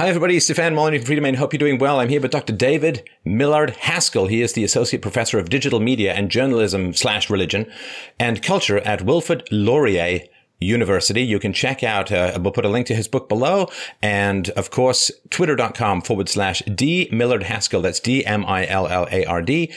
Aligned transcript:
Hi, 0.00 0.08
everybody. 0.08 0.40
Stefan 0.40 0.74
Molyneux 0.74 1.00
from 1.00 1.14
Freedomain. 1.14 1.36
Hope 1.36 1.52
you're 1.52 1.58
doing 1.58 1.76
well. 1.76 2.00
I'm 2.00 2.08
here 2.08 2.22
with 2.22 2.30
Dr. 2.30 2.54
David 2.54 3.06
Millard 3.22 3.76
Haskell. 3.80 4.28
He 4.28 4.40
is 4.40 4.54
the 4.54 4.64
Associate 4.64 5.02
Professor 5.02 5.38
of 5.38 5.50
Digital 5.50 5.78
Media 5.78 6.14
and 6.14 6.30
Journalism 6.30 6.94
slash 6.94 7.28
Religion 7.28 7.70
and 8.18 8.42
Culture 8.42 8.78
at 8.78 9.02
Wilfrid 9.02 9.46
Laurier 9.50 10.20
University. 10.58 11.20
You 11.20 11.38
can 11.38 11.52
check 11.52 11.82
out, 11.82 12.10
uh, 12.10 12.38
we'll 12.40 12.50
put 12.50 12.64
a 12.64 12.70
link 12.70 12.86
to 12.86 12.94
his 12.94 13.08
book 13.08 13.28
below. 13.28 13.68
And 14.00 14.48
of 14.50 14.70
course, 14.70 15.10
twitter.com 15.28 16.00
forward 16.00 16.30
slash 16.30 16.62
D 16.62 17.10
Millard 17.12 17.42
Haskell. 17.42 17.82
That's 17.82 18.00
D 18.00 18.24
M 18.24 18.46
I 18.46 18.66
L 18.66 18.86
L 18.86 19.06
A 19.12 19.26
R 19.26 19.42
D 19.42 19.70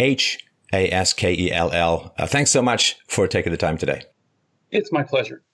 H 0.00 0.44
A 0.72 0.90
S 0.90 1.12
K 1.12 1.32
E 1.32 1.52
L 1.52 1.70
L. 1.70 2.12
Uh, 2.18 2.26
thanks 2.26 2.50
so 2.50 2.62
much 2.62 2.96
for 3.06 3.28
taking 3.28 3.52
the 3.52 3.56
time 3.56 3.78
today. 3.78 4.02
It's 4.72 4.90
my 4.90 5.04
pleasure. 5.04 5.44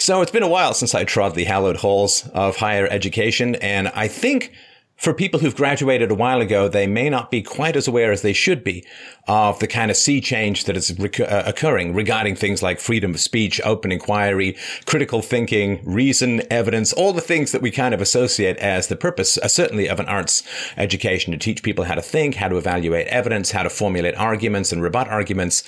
So 0.00 0.22
it's 0.22 0.30
been 0.30 0.44
a 0.44 0.48
while 0.48 0.74
since 0.74 0.94
I 0.94 1.02
trod 1.02 1.34
the 1.34 1.44
hallowed 1.44 1.78
halls 1.78 2.28
of 2.28 2.56
higher 2.56 2.86
education. 2.86 3.56
And 3.56 3.88
I 3.88 4.06
think 4.06 4.52
for 4.94 5.12
people 5.12 5.40
who've 5.40 5.54
graduated 5.54 6.10
a 6.10 6.14
while 6.14 6.40
ago, 6.40 6.68
they 6.68 6.86
may 6.86 7.10
not 7.10 7.32
be 7.32 7.42
quite 7.42 7.76
as 7.76 7.88
aware 7.88 8.12
as 8.12 8.22
they 8.22 8.32
should 8.32 8.62
be 8.62 8.84
of 9.26 9.58
the 9.58 9.66
kind 9.66 9.90
of 9.90 9.96
sea 9.96 10.20
change 10.20 10.64
that 10.64 10.76
is 10.76 10.96
rec- 10.98 11.20
uh, 11.20 11.42
occurring 11.46 11.94
regarding 11.94 12.36
things 12.36 12.62
like 12.62 12.78
freedom 12.78 13.12
of 13.12 13.20
speech, 13.20 13.60
open 13.64 13.90
inquiry, 13.90 14.56
critical 14.86 15.20
thinking, 15.20 15.80
reason, 15.84 16.42
evidence, 16.50 16.92
all 16.92 17.12
the 17.12 17.20
things 17.20 17.50
that 17.50 17.62
we 17.62 17.70
kind 17.70 17.92
of 17.92 18.00
associate 18.00 18.56
as 18.58 18.86
the 18.86 18.96
purpose, 18.96 19.36
uh, 19.38 19.48
certainly 19.48 19.88
of 19.88 19.98
an 19.98 20.06
arts 20.06 20.44
education 20.76 21.32
to 21.32 21.38
teach 21.38 21.62
people 21.62 21.84
how 21.84 21.94
to 21.94 22.02
think, 22.02 22.36
how 22.36 22.48
to 22.48 22.56
evaluate 22.56 23.06
evidence, 23.08 23.50
how 23.50 23.64
to 23.64 23.70
formulate 23.70 24.16
arguments 24.16 24.72
and 24.72 24.80
rebut 24.80 25.08
arguments. 25.08 25.64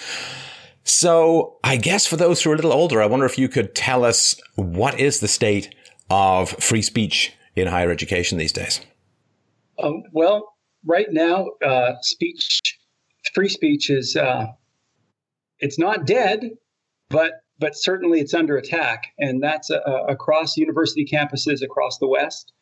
So 0.84 1.58
I 1.62 1.76
guess 1.76 2.06
for 2.06 2.16
those 2.16 2.42
who 2.42 2.50
are 2.50 2.54
a 2.54 2.56
little 2.56 2.72
older, 2.72 3.02
I 3.02 3.06
wonder 3.06 3.26
if 3.26 3.38
you 3.38 3.48
could 3.48 3.74
tell 3.74 4.04
us 4.04 4.40
what 4.54 4.98
is 4.98 5.20
the 5.20 5.28
state 5.28 5.74
of 6.08 6.50
free 6.50 6.82
speech 6.82 7.32
in 7.54 7.68
higher 7.68 7.90
education 7.90 8.38
these 8.38 8.52
days? 8.52 8.80
Um, 9.82 10.02
well, 10.12 10.54
right 10.84 11.06
now, 11.10 11.48
uh, 11.64 11.92
speech, 12.02 12.60
free 13.34 13.48
speech 13.48 13.90
is, 13.90 14.16
uh, 14.16 14.46
it's 15.59 15.78
not 15.78 16.06
dead, 16.06 16.50
but 17.09 17.32
but 17.59 17.76
certainly 17.76 18.20
it's 18.20 18.32
under 18.32 18.56
attack, 18.56 19.12
and 19.18 19.42
that's 19.42 19.70
uh, 19.70 19.80
across 20.09 20.56
university 20.56 21.04
campuses 21.04 21.62
across 21.62 21.98
the 21.98 22.09
West. 22.09 22.52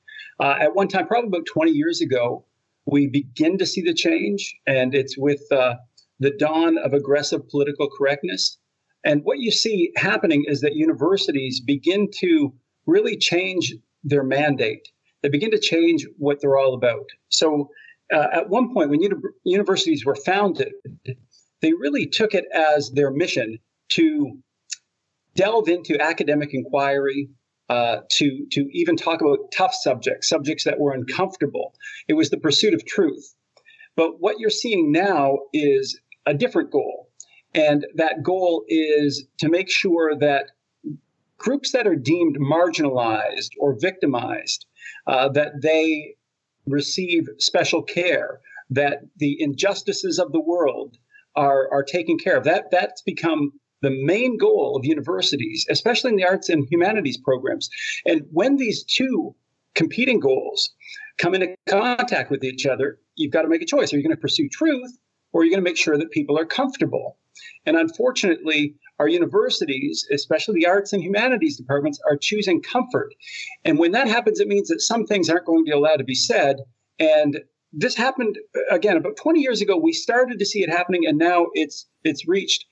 Uh, 0.40 0.56
at 0.60 0.74
one 0.74 0.88
time, 0.88 1.06
probably 1.06 1.28
about 1.28 1.46
20 1.46 1.70
years 1.70 2.00
ago, 2.00 2.44
we 2.84 3.06
begin 3.06 3.58
to 3.58 3.66
see 3.66 3.80
the 3.80 3.94
change, 3.94 4.56
and 4.66 4.94
it's 4.94 5.16
with 5.16 5.40
uh, 5.52 5.76
the 6.20 6.30
dawn 6.30 6.78
of 6.78 6.92
aggressive 6.92 7.48
political 7.48 7.88
correctness. 7.88 8.58
And 9.04 9.22
what 9.24 9.38
you 9.38 9.50
see 9.50 9.92
happening 9.96 10.44
is 10.46 10.60
that 10.60 10.74
universities 10.74 11.60
begin 11.60 12.08
to 12.20 12.52
really 12.86 13.16
change 13.16 13.74
their 14.02 14.24
mandate. 14.24 14.88
They 15.22 15.28
begin 15.28 15.50
to 15.52 15.58
change 15.58 16.06
what 16.18 16.40
they're 16.40 16.58
all 16.58 16.74
about. 16.74 17.06
So, 17.28 17.70
uh, 18.12 18.28
at 18.32 18.48
one 18.48 18.72
point, 18.72 18.90
when 18.90 19.02
uni- 19.02 19.16
universities 19.44 20.04
were 20.04 20.14
founded, 20.14 20.72
they 21.60 21.72
really 21.72 22.06
took 22.06 22.34
it 22.34 22.46
as 22.54 22.90
their 22.90 23.10
mission 23.10 23.58
to 23.90 24.38
delve 25.34 25.68
into 25.68 26.00
academic 26.00 26.54
inquiry, 26.54 27.28
uh, 27.68 27.98
to 28.12 28.46
to 28.50 28.68
even 28.72 28.96
talk 28.96 29.20
about 29.20 29.52
tough 29.52 29.74
subjects, 29.74 30.28
subjects 30.28 30.64
that 30.64 30.80
were 30.80 30.92
uncomfortable. 30.92 31.74
It 32.08 32.14
was 32.14 32.30
the 32.30 32.38
pursuit 32.38 32.74
of 32.74 32.84
truth. 32.86 33.34
But 33.94 34.20
what 34.20 34.38
you're 34.38 34.50
seeing 34.50 34.92
now 34.92 35.38
is 35.52 36.00
a 36.26 36.34
different 36.34 36.70
goal. 36.70 37.08
And 37.54 37.86
that 37.94 38.22
goal 38.22 38.64
is 38.68 39.24
to 39.38 39.48
make 39.48 39.70
sure 39.70 40.16
that 40.16 40.50
groups 41.38 41.72
that 41.72 41.86
are 41.86 41.96
deemed 41.96 42.36
marginalized 42.38 43.50
or 43.58 43.78
victimized, 43.78 44.66
uh, 45.06 45.28
that 45.30 45.62
they 45.62 46.14
receive 46.66 47.28
special 47.38 47.82
care, 47.82 48.40
that 48.70 49.00
the 49.16 49.40
injustices 49.40 50.18
of 50.18 50.32
the 50.32 50.40
world 50.40 50.98
are, 51.36 51.72
are 51.72 51.82
taken 51.82 52.18
care 52.18 52.36
of. 52.36 52.44
That, 52.44 52.70
that's 52.70 53.02
become 53.02 53.52
the 53.80 53.90
main 53.90 54.36
goal 54.36 54.76
of 54.76 54.84
universities, 54.84 55.64
especially 55.70 56.10
in 56.10 56.16
the 56.16 56.26
arts 56.26 56.48
and 56.48 56.66
humanities 56.70 57.16
programs. 57.16 57.70
And 58.04 58.26
when 58.32 58.56
these 58.56 58.82
two 58.82 59.34
competing 59.74 60.18
goals 60.18 60.70
come 61.18 61.34
into 61.34 61.54
contact 61.68 62.30
with 62.30 62.42
each 62.42 62.66
other, 62.66 62.98
you've 63.14 63.32
got 63.32 63.42
to 63.42 63.48
make 63.48 63.62
a 63.62 63.66
choice. 63.66 63.92
Are 63.92 63.96
you 63.96 64.02
going 64.02 64.14
to 64.14 64.20
pursue 64.20 64.48
truth 64.48 64.98
or 65.32 65.42
you're 65.42 65.46
you 65.46 65.50
going 65.52 65.64
to 65.64 65.70
make 65.70 65.76
sure 65.76 65.98
that 65.98 66.10
people 66.10 66.38
are 66.38 66.44
comfortable? 66.44 67.18
And 67.66 67.76
unfortunately, 67.76 68.74
our 68.98 69.08
universities, 69.08 70.06
especially 70.12 70.60
the 70.60 70.66
arts 70.66 70.92
and 70.92 71.02
humanities 71.02 71.56
departments, 71.56 72.00
are 72.08 72.16
choosing 72.16 72.62
comfort. 72.62 73.14
And 73.64 73.78
when 73.78 73.92
that 73.92 74.08
happens, 74.08 74.40
it 74.40 74.48
means 74.48 74.68
that 74.68 74.80
some 74.80 75.06
things 75.06 75.28
aren't 75.28 75.46
going 75.46 75.64
to 75.64 75.70
be 75.70 75.76
allowed 75.76 75.96
to 75.96 76.04
be 76.04 76.14
said. 76.14 76.56
And 76.98 77.40
this 77.72 77.94
happened 77.94 78.38
uh, 78.56 78.74
again 78.74 78.96
about 78.96 79.16
20 79.16 79.40
years 79.40 79.60
ago. 79.60 79.76
We 79.76 79.92
started 79.92 80.38
to 80.38 80.46
see 80.46 80.62
it 80.62 80.70
happening, 80.70 81.06
and 81.06 81.18
now 81.18 81.46
it's 81.54 81.86
it's 82.02 82.26
reached 82.26 82.64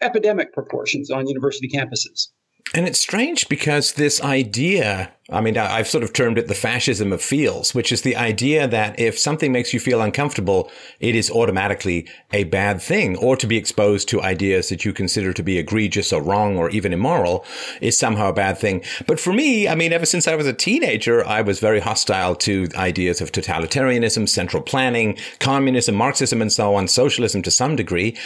epidemic 0.00 0.52
proportions 0.52 1.10
on 1.10 1.26
university 1.26 1.68
campuses. 1.68 2.28
And 2.74 2.86
it's 2.86 2.98
strange 2.98 3.48
because 3.48 3.92
this 3.92 4.20
idea, 4.20 5.12
I 5.30 5.40
mean, 5.40 5.56
I've 5.56 5.86
sort 5.86 6.02
of 6.02 6.12
termed 6.12 6.36
it 6.36 6.48
the 6.48 6.54
fascism 6.54 7.12
of 7.12 7.22
feels, 7.22 7.76
which 7.76 7.92
is 7.92 8.02
the 8.02 8.16
idea 8.16 8.66
that 8.66 8.98
if 8.98 9.16
something 9.18 9.52
makes 9.52 9.72
you 9.72 9.78
feel 9.78 10.02
uncomfortable, 10.02 10.70
it 10.98 11.14
is 11.14 11.30
automatically 11.30 12.08
a 12.32 12.42
bad 12.44 12.82
thing, 12.82 13.16
or 13.18 13.36
to 13.36 13.46
be 13.46 13.56
exposed 13.56 14.08
to 14.08 14.20
ideas 14.20 14.68
that 14.68 14.84
you 14.84 14.92
consider 14.92 15.32
to 15.32 15.44
be 15.44 15.58
egregious 15.58 16.12
or 16.12 16.20
wrong 16.20 16.56
or 16.58 16.68
even 16.70 16.92
immoral 16.92 17.44
is 17.80 17.96
somehow 17.96 18.30
a 18.30 18.34
bad 18.34 18.58
thing. 18.58 18.82
But 19.06 19.20
for 19.20 19.32
me, 19.32 19.68
I 19.68 19.76
mean, 19.76 19.92
ever 19.92 20.04
since 20.04 20.26
I 20.26 20.34
was 20.34 20.48
a 20.48 20.52
teenager, 20.52 21.24
I 21.24 21.42
was 21.42 21.60
very 21.60 21.80
hostile 21.80 22.34
to 22.34 22.66
ideas 22.74 23.20
of 23.20 23.30
totalitarianism, 23.30 24.28
central 24.28 24.62
planning, 24.62 25.16
communism, 25.38 25.94
Marxism, 25.94 26.42
and 26.42 26.52
so 26.52 26.74
on, 26.74 26.88
socialism 26.88 27.42
to 27.42 27.50
some 27.52 27.76
degree. 27.76 28.16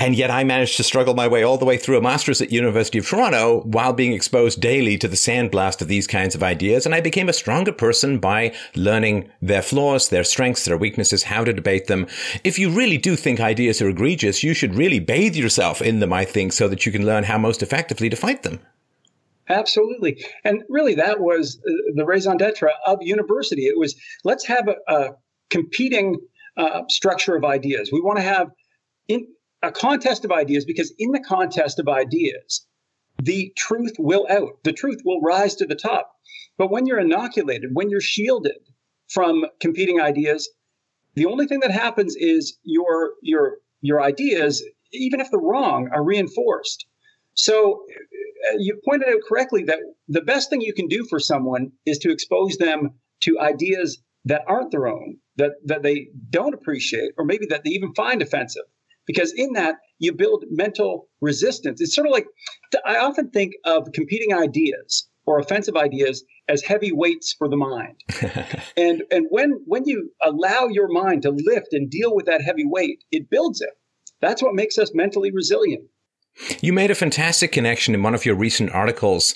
And 0.00 0.14
yet 0.14 0.30
I 0.30 0.44
managed 0.44 0.76
to 0.76 0.84
struggle 0.84 1.14
my 1.14 1.26
way 1.26 1.42
all 1.42 1.58
the 1.58 1.64
way 1.64 1.76
through 1.76 1.98
a 1.98 2.00
master's 2.00 2.40
at 2.40 2.52
University 2.52 2.98
of 2.98 3.06
Toronto 3.06 3.62
while 3.62 3.92
being 3.92 4.12
exposed 4.12 4.60
daily 4.60 4.96
to 4.96 5.08
the 5.08 5.16
sandblast 5.16 5.82
of 5.82 5.88
these 5.88 6.06
kinds 6.06 6.36
of 6.36 6.42
ideas. 6.42 6.86
And 6.86 6.94
I 6.94 7.00
became 7.00 7.28
a 7.28 7.32
stronger 7.32 7.72
person 7.72 8.20
by 8.20 8.54
learning 8.76 9.28
their 9.42 9.60
flaws, 9.62 10.08
their 10.08 10.22
strengths, 10.22 10.64
their 10.64 10.76
weaknesses, 10.76 11.24
how 11.24 11.42
to 11.42 11.52
debate 11.52 11.88
them. 11.88 12.06
If 12.44 12.60
you 12.60 12.70
really 12.70 12.96
do 12.96 13.16
think 13.16 13.40
ideas 13.40 13.82
are 13.82 13.88
egregious, 13.88 14.44
you 14.44 14.54
should 14.54 14.76
really 14.76 15.00
bathe 15.00 15.34
yourself 15.34 15.82
in 15.82 15.98
them, 15.98 16.12
I 16.12 16.24
think, 16.24 16.52
so 16.52 16.68
that 16.68 16.86
you 16.86 16.92
can 16.92 17.04
learn 17.04 17.24
how 17.24 17.38
most 17.38 17.60
effectively 17.60 18.08
to 18.08 18.16
fight 18.16 18.44
them. 18.44 18.60
Absolutely. 19.48 20.24
And 20.44 20.62
really, 20.68 20.94
that 20.94 21.20
was 21.20 21.58
uh, 21.66 21.72
the 21.94 22.04
raison 22.04 22.36
d'etre 22.36 22.70
of 22.86 22.98
university. 23.00 23.62
It 23.62 23.78
was 23.78 23.96
let's 24.22 24.46
have 24.46 24.68
a, 24.68 24.76
a 24.92 25.10
competing 25.50 26.18
uh, 26.56 26.82
structure 26.88 27.34
of 27.34 27.44
ideas. 27.44 27.90
We 27.90 28.00
want 28.00 28.18
to 28.18 28.24
have 28.24 28.48
in, 29.08 29.26
a 29.62 29.72
contest 29.72 30.24
of 30.24 30.32
ideas 30.32 30.64
because 30.64 30.92
in 30.98 31.12
the 31.12 31.20
contest 31.20 31.78
of 31.78 31.88
ideas, 31.88 32.66
the 33.20 33.52
truth 33.56 33.94
will 33.98 34.26
out, 34.30 34.62
the 34.62 34.72
truth 34.72 35.00
will 35.04 35.20
rise 35.20 35.56
to 35.56 35.66
the 35.66 35.74
top. 35.74 36.12
But 36.56 36.70
when 36.70 36.86
you're 36.86 37.00
inoculated, 37.00 37.70
when 37.72 37.90
you're 37.90 38.00
shielded 38.00 38.58
from 39.08 39.46
competing 39.60 40.00
ideas, 40.00 40.48
the 41.14 41.26
only 41.26 41.46
thing 41.46 41.60
that 41.60 41.72
happens 41.72 42.14
is 42.16 42.58
your 42.62 43.14
your 43.22 43.58
your 43.80 44.02
ideas, 44.02 44.64
even 44.92 45.20
if 45.20 45.30
they're 45.30 45.40
wrong, 45.40 45.88
are 45.92 46.04
reinforced. 46.04 46.86
So 47.34 47.84
uh, 48.48 48.56
you 48.58 48.80
pointed 48.84 49.08
out 49.08 49.20
correctly 49.28 49.64
that 49.64 49.78
the 50.08 50.20
best 50.20 50.50
thing 50.50 50.60
you 50.60 50.74
can 50.74 50.86
do 50.88 51.04
for 51.08 51.18
someone 51.18 51.72
is 51.86 51.98
to 51.98 52.12
expose 52.12 52.56
them 52.58 52.90
to 53.22 53.38
ideas 53.40 53.98
that 54.24 54.42
aren't 54.46 54.70
their 54.70 54.86
own, 54.86 55.18
that 55.36 55.52
that 55.64 55.82
they 55.82 56.08
don't 56.30 56.54
appreciate, 56.54 57.12
or 57.16 57.24
maybe 57.24 57.46
that 57.46 57.64
they 57.64 57.70
even 57.70 57.94
find 57.94 58.22
offensive 58.22 58.64
because 59.08 59.32
in 59.34 59.54
that 59.54 59.76
you 59.98 60.12
build 60.12 60.44
mental 60.50 61.08
resistance. 61.20 61.80
It's 61.80 61.94
sort 61.96 62.06
of 62.06 62.12
like 62.12 62.26
I 62.86 62.98
often 62.98 63.30
think 63.30 63.54
of 63.64 63.90
competing 63.92 64.32
ideas 64.32 65.08
or 65.26 65.40
offensive 65.40 65.76
ideas 65.76 66.24
as 66.48 66.62
heavy 66.62 66.92
weights 66.92 67.34
for 67.36 67.48
the 67.48 67.56
mind. 67.56 68.04
and 68.76 69.02
and 69.10 69.26
when 69.30 69.60
when 69.64 69.84
you 69.86 70.12
allow 70.22 70.68
your 70.68 70.88
mind 70.88 71.22
to 71.22 71.30
lift 71.30 71.72
and 71.72 71.90
deal 71.90 72.14
with 72.14 72.26
that 72.26 72.42
heavy 72.42 72.64
weight, 72.64 73.02
it 73.10 73.28
builds 73.28 73.60
it. 73.60 73.70
That's 74.20 74.42
what 74.42 74.54
makes 74.54 74.78
us 74.78 74.92
mentally 74.94 75.32
resilient. 75.32 75.84
You 76.60 76.72
made 76.72 76.90
a 76.90 76.94
fantastic 76.94 77.50
connection 77.50 77.94
in 77.94 78.02
one 78.02 78.14
of 78.14 78.24
your 78.24 78.36
recent 78.36 78.70
articles 78.70 79.34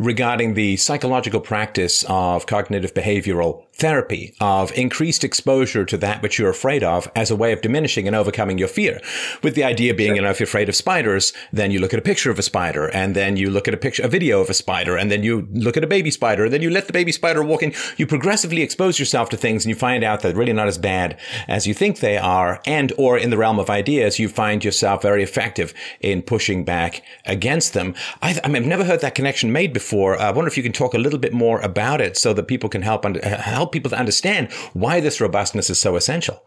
regarding 0.00 0.54
the 0.54 0.76
psychological 0.78 1.40
practice 1.40 2.04
of 2.08 2.46
cognitive 2.46 2.92
behavioral 2.92 3.66
therapy 3.80 4.34
of 4.40 4.70
increased 4.72 5.24
exposure 5.24 5.84
to 5.84 5.96
that 5.96 6.22
which 6.22 6.38
you're 6.38 6.50
afraid 6.50 6.84
of 6.84 7.10
as 7.16 7.30
a 7.30 7.36
way 7.36 7.52
of 7.52 7.60
diminishing 7.62 8.06
and 8.06 8.14
overcoming 8.14 8.58
your 8.58 8.68
fear. 8.68 9.00
With 9.42 9.54
the 9.54 9.64
idea 9.64 9.94
being, 9.94 10.10
sure. 10.10 10.16
you 10.16 10.22
know, 10.22 10.30
if 10.30 10.38
you're 10.38 10.44
afraid 10.44 10.68
of 10.68 10.76
spiders, 10.76 11.32
then 11.52 11.70
you 11.70 11.80
look 11.80 11.92
at 11.92 11.98
a 11.98 12.02
picture 12.02 12.30
of 12.30 12.38
a 12.38 12.42
spider 12.42 12.86
and 12.86 13.16
then 13.16 13.36
you 13.36 13.50
look 13.50 13.66
at 13.66 13.74
a 13.74 13.78
picture, 13.78 14.02
a 14.02 14.08
video 14.08 14.40
of 14.40 14.50
a 14.50 14.54
spider 14.54 14.96
and 14.96 15.10
then 15.10 15.22
you 15.22 15.48
look 15.52 15.76
at 15.76 15.84
a 15.84 15.86
baby 15.86 16.10
spider 16.10 16.44
and 16.44 16.52
then 16.52 16.62
you 16.62 16.70
let 16.70 16.86
the 16.86 16.92
baby 16.92 17.12
spider 17.12 17.42
walk 17.42 17.62
in. 17.62 17.72
You 17.96 18.06
progressively 18.06 18.62
expose 18.62 18.98
yourself 18.98 19.30
to 19.30 19.36
things 19.36 19.64
and 19.64 19.70
you 19.70 19.76
find 19.76 20.04
out 20.04 20.20
that 20.20 20.36
really 20.36 20.52
not 20.52 20.68
as 20.68 20.78
bad 20.78 21.18
as 21.48 21.66
you 21.66 21.74
think 21.74 21.98
they 21.98 22.18
are. 22.18 22.60
And 22.66 22.92
or 22.98 23.18
in 23.18 23.30
the 23.30 23.38
realm 23.38 23.58
of 23.58 23.70
ideas, 23.70 24.18
you 24.18 24.28
find 24.28 24.64
yourself 24.64 25.02
very 25.02 25.22
effective 25.22 25.72
in 26.00 26.22
pushing 26.22 26.64
back 26.64 27.02
against 27.24 27.72
them. 27.72 27.94
I, 28.22 28.38
I 28.44 28.50
I've 28.60 28.66
never 28.66 28.84
heard 28.84 29.00
that 29.00 29.14
connection 29.14 29.52
made 29.52 29.72
before. 29.72 30.20
I 30.20 30.30
wonder 30.30 30.48
if 30.48 30.56
you 30.56 30.62
can 30.62 30.72
talk 30.72 30.92
a 30.92 30.98
little 30.98 31.18
bit 31.18 31.32
more 31.32 31.60
about 31.60 32.00
it 32.00 32.16
so 32.16 32.34
that 32.34 32.44
people 32.44 32.68
can 32.68 32.82
help, 32.82 33.04
help 33.22 33.69
help 33.70 33.72
people 33.72 33.90
to 33.90 33.98
understand 33.98 34.52
why 34.72 35.00
this 35.00 35.20
robustness 35.20 35.70
is 35.70 35.78
so 35.78 35.96
essential. 35.96 36.42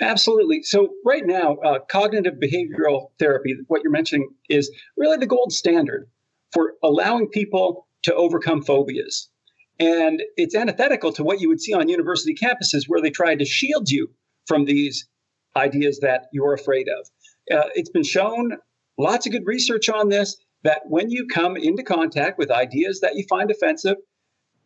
Absolutely. 0.00 0.62
So, 0.62 0.88
right 1.04 1.26
now, 1.26 1.56
uh, 1.56 1.80
cognitive 1.90 2.34
behavioral 2.34 3.10
therapy, 3.18 3.54
what 3.66 3.82
you're 3.82 3.92
mentioning, 3.92 4.28
is 4.48 4.70
really 4.96 5.18
the 5.18 5.26
gold 5.26 5.52
standard 5.52 6.08
for 6.52 6.74
allowing 6.82 7.28
people 7.28 7.86
to 8.04 8.14
overcome 8.14 8.62
phobias. 8.62 9.28
And 9.78 10.22
it's 10.36 10.54
antithetical 10.54 11.12
to 11.12 11.24
what 11.24 11.40
you 11.40 11.48
would 11.48 11.60
see 11.60 11.74
on 11.74 11.88
university 11.88 12.34
campuses 12.34 12.84
where 12.86 13.02
they 13.02 13.10
try 13.10 13.34
to 13.34 13.44
shield 13.44 13.90
you 13.90 14.10
from 14.46 14.64
these 14.64 15.06
ideas 15.54 16.00
that 16.00 16.26
you're 16.32 16.54
afraid 16.54 16.86
of. 16.88 17.06
Uh, 17.54 17.68
it's 17.74 17.90
been 17.90 18.04
shown, 18.04 18.56
lots 18.96 19.26
of 19.26 19.32
good 19.32 19.46
research 19.46 19.88
on 19.88 20.08
this, 20.08 20.36
that 20.62 20.82
when 20.86 21.10
you 21.10 21.26
come 21.26 21.56
into 21.56 21.82
contact 21.82 22.38
with 22.38 22.50
ideas 22.50 23.00
that 23.00 23.16
you 23.16 23.24
find 23.28 23.50
offensive, 23.50 23.96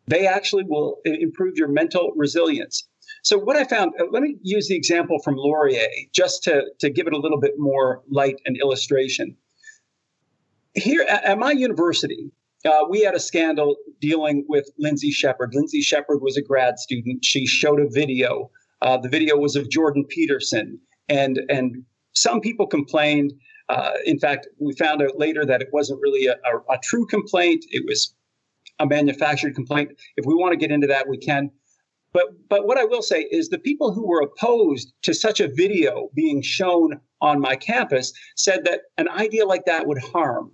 they 0.07 0.27
actually 0.27 0.65
will 0.65 0.99
improve 1.05 1.55
your 1.57 1.69
mental 1.69 2.13
resilience. 2.17 2.87
So 3.23 3.39
what 3.39 3.57
I 3.57 3.65
found, 3.65 3.93
uh, 3.99 4.05
let 4.11 4.23
me 4.23 4.37
use 4.43 4.69
the 4.69 4.77
example 4.77 5.19
from 5.25 5.37
Laurier 5.37 5.89
just 6.13 6.43
to, 6.45 6.65
to 6.81 6.91
give 6.91 7.07
it 7.07 7.15
a 7.15 7.19
little 7.19 7.41
bit 7.41 7.55
more 7.57 8.03
light 8.11 8.37
and 8.45 8.57
illustration. 8.59 9.37
Here 10.75 11.07
at, 11.09 11.25
at 11.25 11.39
my 11.39 11.53
university, 11.53 12.31
uh, 12.65 12.85
we 12.89 13.03
had 13.03 13.15
a 13.15 13.21
scandal 13.21 13.77
dealing 14.01 14.45
with 14.49 14.69
Lindsay 14.79 15.11
Shepherd. 15.11 15.55
Lindsay 15.55 15.81
Shepherd 15.81 16.19
was 16.21 16.37
a 16.37 16.43
grad 16.43 16.79
student. 16.79 17.25
She 17.25 17.47
showed 17.47 17.81
a 17.81 17.89
video. 17.89 18.51
Uh, 18.83 18.99
the 18.99 19.09
video 19.09 19.37
was 19.37 19.57
of 19.57 19.71
Jordan 19.71 20.05
Peterson, 20.09 20.79
and 21.09 21.41
and 21.49 21.85
some 22.15 22.41
people 22.41 22.67
complained. 22.67 23.33
Uh, 23.69 23.93
in 24.05 24.19
fact, 24.19 24.47
we 24.59 24.75
found 24.75 25.01
out 25.01 25.19
later 25.19 25.45
that 25.47 25.63
it 25.63 25.69
wasn't 25.73 26.01
really 26.03 26.27
a, 26.27 26.33
a, 26.33 26.75
a 26.75 26.79
true 26.83 27.07
complaint. 27.07 27.65
It 27.71 27.85
was 27.87 28.15
a 28.79 28.87
manufactured 28.87 29.55
complaint. 29.55 29.93
If 30.17 30.27
we 30.27 30.35
want 30.35 30.53
to 30.53 30.59
get 30.59 30.71
into 30.71 30.89
that, 30.89 31.09
we 31.09 31.19
can. 31.19 31.51
But 32.13 32.27
but 32.49 32.67
what 32.67 32.79
I 32.79 32.85
will 32.85 33.03
say 33.03 33.23
is 33.23 33.49
the 33.49 33.59
people 33.59 33.93
who 33.93 34.07
were 34.07 34.23
opposed 34.23 34.93
to 35.03 35.13
such 35.13 35.41
a 35.41 35.49
video 35.49 36.11
being 36.15 36.43
shown 36.43 37.01
on 37.21 37.41
my 37.41 37.57
campus 37.57 38.13
said 38.37 38.65
that 38.65 38.83
an 38.97 39.09
idea 39.09 39.47
like 39.47 39.65
that 39.67 39.87
would 39.87 39.99
harm. 39.99 40.53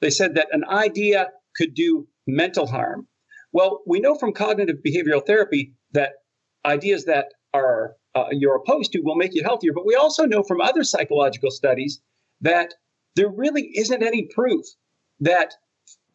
They 0.00 0.10
said 0.10 0.34
that 0.34 0.48
an 0.52 0.64
idea 0.64 1.28
could 1.56 1.74
do 1.74 2.06
mental 2.26 2.66
harm. 2.66 3.08
Well, 3.52 3.82
we 3.86 4.00
know 4.00 4.14
from 4.14 4.32
cognitive 4.32 4.76
behavioral 4.86 5.26
therapy 5.26 5.74
that 5.92 6.12
ideas 6.64 7.06
that 7.06 7.26
are 7.54 7.96
uh, 8.14 8.26
you're 8.32 8.56
opposed 8.56 8.92
to 8.92 9.00
will 9.00 9.16
make 9.16 9.34
you 9.34 9.42
healthier. 9.42 9.72
But 9.72 9.86
we 9.86 9.94
also 9.94 10.24
know 10.24 10.42
from 10.42 10.60
other 10.60 10.84
psychological 10.84 11.50
studies 11.50 12.00
that 12.40 12.74
there 13.16 13.28
really 13.28 13.70
isn't 13.74 14.02
any 14.02 14.28
proof 14.34 14.64
that 15.20 15.54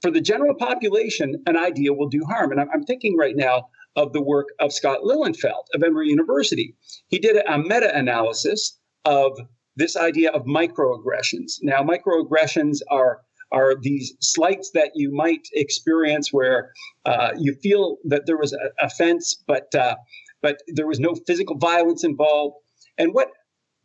for 0.01 0.11
the 0.11 0.21
general 0.21 0.55
population, 0.55 1.41
an 1.45 1.57
idea 1.57 1.93
will 1.93 2.09
do 2.09 2.23
harm. 2.25 2.51
And 2.51 2.61
I'm, 2.61 2.83
thinking 2.83 3.17
right 3.17 3.35
now 3.35 3.67
of 3.95 4.13
the 4.13 4.21
work 4.21 4.47
of 4.59 4.73
Scott 4.73 4.99
Lilienfeld 5.03 5.65
of 5.73 5.81
Emory 5.83 6.09
University. 6.09 6.75
He 7.07 7.17
did 7.17 7.37
a 7.37 7.57
meta 7.57 7.95
analysis 7.95 8.77
of 9.05 9.39
this 9.75 9.95
idea 9.95 10.31
of 10.31 10.43
microaggressions. 10.43 11.53
Now, 11.61 11.81
microaggressions 11.81 12.79
are 12.89 13.21
are 13.51 13.75
these 13.79 14.13
slights 14.19 14.71
that 14.71 14.91
you 14.95 15.13
might 15.13 15.47
experience 15.53 16.33
where 16.33 16.71
uh, 17.05 17.31
you 17.37 17.53
feel 17.61 17.97
that 18.03 18.25
there 18.25 18.37
was 18.37 18.53
an 18.53 18.59
offense, 18.81 19.41
but 19.47 19.73
uh, 19.75 19.95
but 20.41 20.57
there 20.67 20.87
was 20.87 20.99
no 20.99 21.15
physical 21.25 21.57
violence 21.57 22.03
involved. 22.03 22.55
And 22.97 23.13
what 23.13 23.29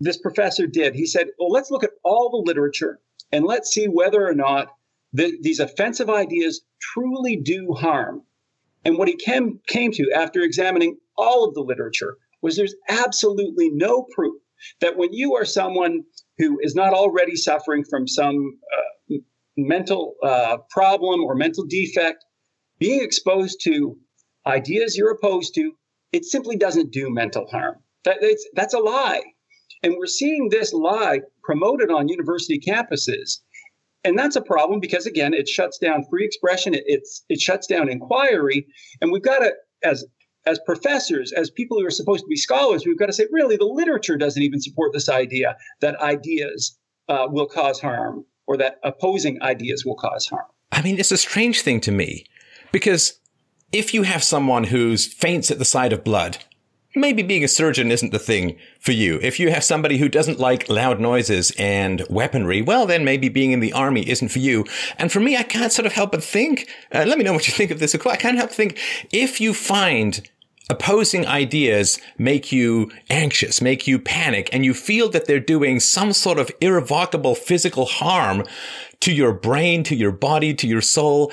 this 0.00 0.16
professor 0.16 0.66
did, 0.66 0.94
he 0.94 1.06
said, 1.06 1.28
"Well, 1.38 1.50
let's 1.50 1.70
look 1.70 1.84
at 1.84 1.90
all 2.04 2.30
the 2.30 2.46
literature 2.46 3.00
and 3.32 3.44
let's 3.44 3.70
see 3.70 3.86
whether 3.86 4.26
or 4.26 4.34
not 4.34 4.68
the, 5.12 5.36
these 5.40 5.60
offensive 5.60 6.08
ideas 6.10 6.62
truly 6.80 7.36
do 7.36 7.72
harm. 7.72 8.22
And 8.84 8.96
what 8.96 9.08
he 9.08 9.16
came, 9.16 9.60
came 9.66 9.92
to 9.92 10.10
after 10.14 10.40
examining 10.40 10.96
all 11.16 11.44
of 11.44 11.54
the 11.54 11.60
literature 11.60 12.16
was 12.42 12.56
there's 12.56 12.74
absolutely 12.88 13.70
no 13.70 14.06
proof 14.14 14.40
that 14.80 14.96
when 14.96 15.12
you 15.12 15.34
are 15.36 15.44
someone 15.44 16.02
who 16.38 16.58
is 16.62 16.74
not 16.74 16.94
already 16.94 17.36
suffering 17.36 17.84
from 17.84 18.06
some 18.06 18.58
uh, 18.72 19.16
mental 19.56 20.14
uh, 20.22 20.58
problem 20.70 21.22
or 21.22 21.34
mental 21.34 21.64
defect, 21.64 22.24
being 22.78 23.02
exposed 23.02 23.60
to 23.64 23.96
ideas 24.46 24.96
you're 24.96 25.12
opposed 25.12 25.54
to, 25.54 25.72
it 26.12 26.24
simply 26.24 26.56
doesn't 26.56 26.92
do 26.92 27.10
mental 27.10 27.46
harm. 27.46 27.76
That, 28.04 28.18
that's 28.54 28.74
a 28.74 28.78
lie. 28.78 29.22
And 29.82 29.94
we're 29.96 30.06
seeing 30.06 30.48
this 30.48 30.72
lie 30.72 31.20
promoted 31.42 31.90
on 31.90 32.08
university 32.08 32.58
campuses 32.58 33.40
and 34.04 34.18
that's 34.18 34.36
a 34.36 34.42
problem 34.42 34.80
because 34.80 35.06
again 35.06 35.34
it 35.34 35.48
shuts 35.48 35.78
down 35.78 36.04
free 36.08 36.24
expression 36.24 36.74
it, 36.74 36.84
it's 36.86 37.24
it 37.28 37.40
shuts 37.40 37.66
down 37.66 37.88
inquiry. 37.88 38.66
And 39.00 39.12
we've 39.12 39.22
got 39.22 39.40
to 39.40 39.52
as 39.82 40.04
as 40.46 40.58
professors 40.64 41.32
as 41.32 41.50
people 41.50 41.78
who 41.78 41.86
are 41.86 41.90
supposed 41.90 42.22
to 42.22 42.28
be 42.28 42.36
scholars 42.36 42.84
we've 42.86 42.98
got 42.98 43.06
to 43.06 43.12
say 43.12 43.26
really 43.30 43.56
the 43.56 43.64
literature 43.64 44.16
doesn't 44.16 44.42
even 44.42 44.60
support 44.60 44.92
this 44.92 45.08
idea 45.08 45.56
that 45.80 46.00
ideas 46.00 46.78
uh, 47.08 47.26
will 47.28 47.46
cause 47.46 47.80
harm 47.80 48.24
or 48.46 48.56
that 48.56 48.78
opposing 48.82 49.40
ideas 49.42 49.84
will 49.84 49.96
cause 49.96 50.26
harm. 50.26 50.46
I 50.72 50.82
mean 50.82 50.98
it's 50.98 51.12
a 51.12 51.16
strange 51.16 51.62
thing 51.62 51.80
to 51.82 51.92
me 51.92 52.24
because 52.72 53.18
if 53.72 53.94
you 53.94 54.02
have 54.02 54.24
someone 54.24 54.64
who's 54.64 55.06
faints 55.06 55.50
at 55.50 55.58
the 55.58 55.64
sight 55.64 55.92
of 55.92 56.02
blood 56.04 56.38
maybe 56.94 57.22
being 57.22 57.44
a 57.44 57.48
surgeon 57.48 57.90
isn't 57.90 58.10
the 58.12 58.18
thing 58.18 58.56
for 58.80 58.92
you. 58.92 59.18
If 59.22 59.38
you 59.38 59.50
have 59.50 59.64
somebody 59.64 59.98
who 59.98 60.08
doesn't 60.08 60.40
like 60.40 60.68
loud 60.68 61.00
noises 61.00 61.52
and 61.58 62.04
weaponry, 62.10 62.62
well, 62.62 62.86
then 62.86 63.04
maybe 63.04 63.28
being 63.28 63.52
in 63.52 63.60
the 63.60 63.72
army 63.72 64.08
isn't 64.08 64.28
for 64.30 64.40
you. 64.40 64.64
And 64.98 65.12
for 65.12 65.20
me, 65.20 65.36
I 65.36 65.42
can't 65.42 65.72
sort 65.72 65.86
of 65.86 65.92
help 65.92 66.12
but 66.12 66.24
think, 66.24 66.68
uh, 66.92 67.04
let 67.06 67.18
me 67.18 67.24
know 67.24 67.32
what 67.32 67.46
you 67.46 67.52
think 67.56 67.70
of 67.70 67.78
this. 67.78 67.94
I 67.94 68.16
can't 68.16 68.36
help 68.36 68.50
but 68.50 68.56
think 68.56 68.78
if 69.12 69.40
you 69.40 69.54
find 69.54 70.28
opposing 70.70 71.26
ideas 71.26 72.00
make 72.16 72.52
you 72.52 72.90
anxious, 73.10 73.60
make 73.60 73.86
you 73.86 73.98
panic, 73.98 74.48
and 74.52 74.64
you 74.64 74.72
feel 74.72 75.08
that 75.10 75.26
they're 75.26 75.40
doing 75.40 75.80
some 75.80 76.12
sort 76.12 76.38
of 76.38 76.50
irrevocable 76.60 77.34
physical 77.34 77.86
harm 77.86 78.44
to 79.00 79.12
your 79.12 79.32
brain, 79.32 79.82
to 79.82 79.96
your 79.96 80.12
body, 80.12 80.54
to 80.54 80.68
your 80.68 80.80
soul, 80.80 81.32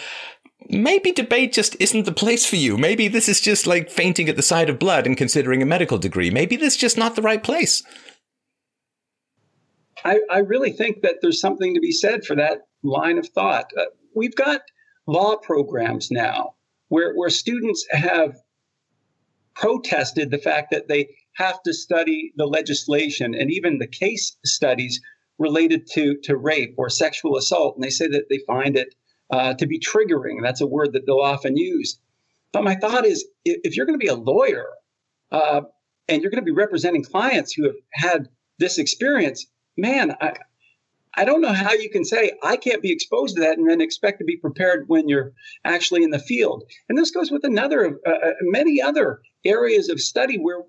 maybe 0.69 1.11
debate 1.11 1.53
just 1.53 1.75
isn't 1.79 2.05
the 2.05 2.11
place 2.11 2.45
for 2.45 2.55
you. 2.55 2.77
Maybe 2.77 3.07
this 3.07 3.29
is 3.29 3.41
just 3.41 3.67
like 3.67 3.89
fainting 3.89 4.29
at 4.29 4.35
the 4.35 4.41
sight 4.41 4.69
of 4.69 4.79
blood 4.79 5.05
and 5.05 5.17
considering 5.17 5.61
a 5.61 5.65
medical 5.65 5.97
degree. 5.97 6.29
Maybe 6.29 6.55
this 6.55 6.73
is 6.73 6.79
just 6.79 6.97
not 6.97 7.15
the 7.15 7.21
right 7.21 7.43
place. 7.43 7.83
I, 10.03 10.19
I 10.29 10.39
really 10.39 10.71
think 10.71 11.01
that 11.01 11.17
there's 11.21 11.41
something 11.41 11.73
to 11.73 11.79
be 11.79 11.91
said 11.91 12.23
for 12.25 12.35
that 12.35 12.67
line 12.83 13.17
of 13.17 13.27
thought. 13.27 13.71
Uh, 13.77 13.85
we've 14.15 14.35
got 14.35 14.61
law 15.07 15.35
programs 15.37 16.11
now 16.11 16.55
where, 16.89 17.13
where 17.15 17.29
students 17.29 17.85
have 17.91 18.35
protested 19.55 20.29
the 20.29 20.37
fact 20.37 20.71
that 20.71 20.87
they 20.87 21.09
have 21.35 21.61
to 21.63 21.73
study 21.73 22.31
the 22.35 22.45
legislation 22.45 23.33
and 23.33 23.51
even 23.51 23.79
the 23.79 23.87
case 23.87 24.37
studies 24.45 25.01
related 25.39 25.87
to, 25.87 26.15
to 26.23 26.35
rape 26.35 26.75
or 26.77 26.89
sexual 26.89 27.37
assault. 27.37 27.75
And 27.75 27.83
they 27.83 27.89
say 27.89 28.07
that 28.07 28.25
they 28.29 28.39
find 28.47 28.75
it 28.75 28.93
uh, 29.29 29.53
to 29.55 29.67
be 29.67 29.79
triggering. 29.79 30.41
That's 30.41 30.61
a 30.61 30.67
word 30.67 30.93
that 30.93 31.05
they'll 31.05 31.19
often 31.19 31.57
use. 31.57 31.99
But 32.51 32.63
my 32.63 32.75
thought 32.75 33.05
is 33.05 33.27
if 33.45 33.75
you're 33.75 33.85
going 33.85 33.99
to 33.99 34.03
be 34.03 34.11
a 34.11 34.15
lawyer 34.15 34.67
uh, 35.31 35.61
and 36.07 36.21
you're 36.21 36.31
going 36.31 36.43
to 36.43 36.45
be 36.45 36.51
representing 36.51 37.03
clients 37.03 37.53
who 37.53 37.65
have 37.65 37.75
had 37.91 38.29
this 38.57 38.77
experience, 38.77 39.45
man, 39.75 40.15
I, 40.21 40.33
I 41.15 41.25
don't 41.25 41.41
know 41.41 41.53
how 41.53 41.73
you 41.73 41.89
can 41.89 42.05
say 42.05 42.33
I 42.43 42.57
can't 42.57 42.81
be 42.81 42.91
exposed 42.91 43.35
to 43.35 43.41
that 43.41 43.57
and 43.57 43.69
then 43.69 43.81
expect 43.81 44.19
to 44.19 44.25
be 44.25 44.37
prepared 44.37 44.85
when 44.87 45.09
you're 45.09 45.33
actually 45.65 46.03
in 46.03 46.11
the 46.11 46.19
field. 46.19 46.63
And 46.87 46.97
this 46.97 47.11
goes 47.11 47.31
with 47.31 47.43
another, 47.43 47.99
uh, 48.05 48.11
uh 48.11 48.31
many 48.41 48.81
other 48.81 49.21
areas 49.43 49.89
of 49.89 49.99
study 49.99 50.37
where 50.37 50.61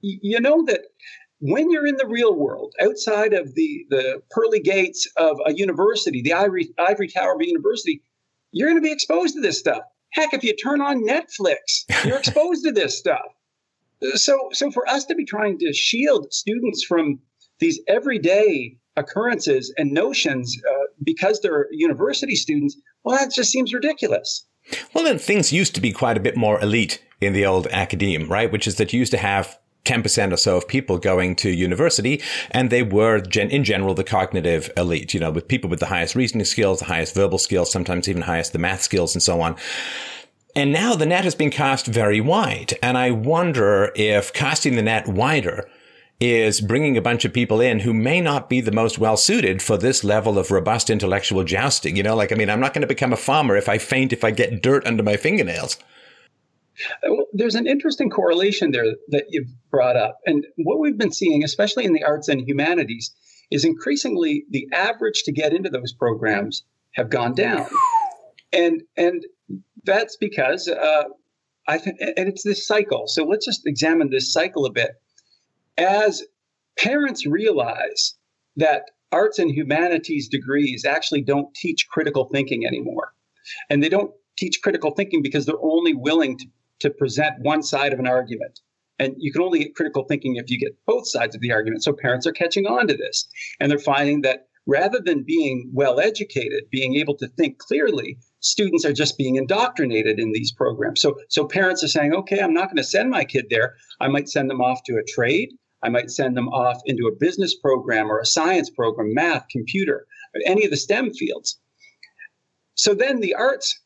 you 0.00 0.38
know 0.40 0.64
that 0.66 0.82
when 1.44 1.70
you're 1.70 1.86
in 1.86 1.96
the 1.96 2.06
real 2.06 2.34
world, 2.34 2.72
outside 2.80 3.34
of 3.34 3.54
the, 3.54 3.84
the 3.90 4.22
pearly 4.30 4.60
gates 4.60 5.06
of 5.18 5.38
a 5.44 5.52
university, 5.52 6.22
the 6.22 6.32
ivory, 6.32 6.70
ivory 6.78 7.06
tower 7.06 7.34
of 7.34 7.40
a 7.42 7.46
university, 7.46 8.02
you're 8.50 8.70
going 8.70 8.80
to 8.80 8.86
be 8.86 8.90
exposed 8.90 9.34
to 9.34 9.42
this 9.42 9.58
stuff. 9.58 9.82
Heck, 10.12 10.32
if 10.32 10.42
you 10.42 10.56
turn 10.56 10.80
on 10.80 11.06
Netflix, 11.06 11.84
you're 12.06 12.16
exposed 12.16 12.64
to 12.64 12.72
this 12.72 12.98
stuff. 12.98 13.26
So, 14.14 14.48
so 14.52 14.70
for 14.70 14.88
us 14.88 15.04
to 15.04 15.14
be 15.14 15.26
trying 15.26 15.58
to 15.58 15.74
shield 15.74 16.32
students 16.32 16.82
from 16.82 17.18
these 17.58 17.78
everyday 17.88 18.78
occurrences 18.96 19.70
and 19.76 19.92
notions 19.92 20.56
uh, 20.66 20.86
because 21.02 21.42
they're 21.42 21.66
university 21.72 22.36
students, 22.36 22.74
well, 23.04 23.18
that 23.18 23.34
just 23.34 23.50
seems 23.50 23.74
ridiculous. 23.74 24.46
Well, 24.94 25.04
then 25.04 25.18
things 25.18 25.52
used 25.52 25.74
to 25.74 25.82
be 25.82 25.92
quite 25.92 26.16
a 26.16 26.20
bit 26.20 26.38
more 26.38 26.58
elite 26.62 27.04
in 27.20 27.34
the 27.34 27.44
old 27.44 27.66
academe, 27.66 28.30
right? 28.30 28.50
Which 28.50 28.66
is 28.66 28.76
that 28.76 28.94
you 28.94 28.98
used 28.98 29.12
to 29.12 29.18
have 29.18 29.58
10% 29.84 30.32
or 30.32 30.36
so 30.36 30.56
of 30.56 30.66
people 30.66 30.98
going 30.98 31.36
to 31.36 31.50
university 31.50 32.22
and 32.50 32.70
they 32.70 32.82
were 32.82 33.20
gen- 33.20 33.50
in 33.50 33.64
general 33.64 33.94
the 33.94 34.04
cognitive 34.04 34.70
elite, 34.76 35.12
you 35.12 35.20
know, 35.20 35.30
with 35.30 35.48
people 35.48 35.68
with 35.68 35.80
the 35.80 35.86
highest 35.86 36.14
reasoning 36.14 36.44
skills, 36.44 36.78
the 36.78 36.86
highest 36.86 37.14
verbal 37.14 37.38
skills, 37.38 37.70
sometimes 37.70 38.08
even 38.08 38.22
highest 38.22 38.52
the 38.52 38.58
math 38.58 38.82
skills 38.82 39.14
and 39.14 39.22
so 39.22 39.40
on. 39.40 39.56
And 40.56 40.72
now 40.72 40.94
the 40.94 41.06
net 41.06 41.24
has 41.24 41.34
been 41.34 41.50
cast 41.50 41.86
very 41.86 42.20
wide. 42.20 42.74
And 42.82 42.96
I 42.96 43.10
wonder 43.10 43.90
if 43.94 44.32
casting 44.32 44.76
the 44.76 44.82
net 44.82 45.08
wider 45.08 45.68
is 46.20 46.60
bringing 46.60 46.96
a 46.96 47.02
bunch 47.02 47.24
of 47.24 47.32
people 47.32 47.60
in 47.60 47.80
who 47.80 47.92
may 47.92 48.20
not 48.20 48.48
be 48.48 48.60
the 48.60 48.72
most 48.72 48.98
well 48.98 49.16
suited 49.16 49.60
for 49.60 49.76
this 49.76 50.04
level 50.04 50.38
of 50.38 50.50
robust 50.50 50.88
intellectual 50.88 51.42
jousting. 51.44 51.96
You 51.96 52.04
know, 52.04 52.14
like, 52.14 52.32
I 52.32 52.36
mean, 52.36 52.48
I'm 52.48 52.60
not 52.60 52.72
going 52.72 52.82
to 52.82 52.86
become 52.88 53.12
a 53.12 53.16
farmer 53.16 53.56
if 53.56 53.68
I 53.68 53.78
faint 53.78 54.12
if 54.12 54.22
I 54.24 54.30
get 54.30 54.62
dirt 54.62 54.86
under 54.86 55.02
my 55.02 55.16
fingernails. 55.16 55.76
There's 57.32 57.54
an 57.54 57.66
interesting 57.66 58.10
correlation 58.10 58.70
there 58.70 58.94
that 59.08 59.26
you've 59.30 59.50
brought 59.70 59.96
up. 59.96 60.18
And 60.26 60.46
what 60.56 60.80
we've 60.80 60.98
been 60.98 61.12
seeing, 61.12 61.44
especially 61.44 61.84
in 61.84 61.92
the 61.92 62.04
arts 62.04 62.28
and 62.28 62.40
humanities, 62.40 63.14
is 63.50 63.64
increasingly 63.64 64.44
the 64.50 64.68
average 64.72 65.22
to 65.24 65.32
get 65.32 65.52
into 65.52 65.70
those 65.70 65.92
programs 65.92 66.64
have 66.92 67.10
gone 67.10 67.34
down. 67.34 67.68
And 68.52 68.82
and 68.96 69.24
that's 69.84 70.16
because 70.16 70.68
uh, 70.68 71.04
I 71.66 71.78
think, 71.78 71.98
and 72.00 72.28
it's 72.28 72.42
this 72.42 72.66
cycle. 72.66 73.06
So 73.06 73.24
let's 73.24 73.46
just 73.46 73.66
examine 73.66 74.10
this 74.10 74.32
cycle 74.32 74.66
a 74.66 74.72
bit. 74.72 74.90
As 75.76 76.22
parents 76.78 77.26
realize 77.26 78.14
that 78.56 78.90
arts 79.12 79.38
and 79.38 79.50
humanities 79.50 80.28
degrees 80.28 80.84
actually 80.84 81.22
don't 81.22 81.52
teach 81.54 81.88
critical 81.88 82.28
thinking 82.32 82.66
anymore, 82.66 83.12
and 83.70 83.82
they 83.82 83.88
don't 83.88 84.12
teach 84.36 84.60
critical 84.62 84.90
thinking 84.90 85.22
because 85.22 85.46
they're 85.46 85.54
only 85.62 85.94
willing 85.94 86.38
to 86.38 86.46
to 86.80 86.90
present 86.90 87.34
one 87.40 87.62
side 87.62 87.92
of 87.92 87.98
an 87.98 88.06
argument. 88.06 88.60
And 88.98 89.14
you 89.18 89.32
can 89.32 89.42
only 89.42 89.58
get 89.60 89.74
critical 89.74 90.04
thinking 90.04 90.36
if 90.36 90.50
you 90.50 90.58
get 90.58 90.76
both 90.86 91.08
sides 91.08 91.34
of 91.34 91.40
the 91.40 91.52
argument. 91.52 91.82
So 91.82 91.92
parents 91.92 92.26
are 92.26 92.32
catching 92.32 92.66
on 92.66 92.86
to 92.86 92.96
this. 92.96 93.26
And 93.58 93.70
they're 93.70 93.78
finding 93.78 94.22
that 94.22 94.46
rather 94.66 95.00
than 95.04 95.24
being 95.24 95.70
well 95.72 96.00
educated, 96.00 96.64
being 96.70 96.96
able 96.96 97.16
to 97.16 97.28
think 97.28 97.58
clearly, 97.58 98.18
students 98.40 98.84
are 98.84 98.92
just 98.92 99.18
being 99.18 99.36
indoctrinated 99.36 100.18
in 100.18 100.32
these 100.32 100.52
programs. 100.52 101.00
So, 101.00 101.16
so 101.28 101.46
parents 101.46 101.82
are 101.82 101.88
saying, 101.88 102.14
okay, 102.14 102.40
I'm 102.40 102.54
not 102.54 102.68
going 102.68 102.76
to 102.76 102.84
send 102.84 103.10
my 103.10 103.24
kid 103.24 103.46
there. 103.50 103.74
I 104.00 104.08
might 104.08 104.28
send 104.28 104.48
them 104.48 104.60
off 104.60 104.80
to 104.86 104.94
a 104.94 105.04
trade. 105.04 105.50
I 105.82 105.90
might 105.90 106.10
send 106.10 106.36
them 106.36 106.48
off 106.48 106.80
into 106.86 107.06
a 107.06 107.16
business 107.18 107.54
program 107.54 108.10
or 108.10 108.20
a 108.20 108.26
science 108.26 108.70
program, 108.70 109.12
math, 109.12 109.46
computer, 109.50 110.06
any 110.46 110.64
of 110.64 110.70
the 110.70 110.78
STEM 110.78 111.12
fields. 111.12 111.60
So 112.74 112.94
then 112.94 113.20
the 113.20 113.34
arts 113.34 113.78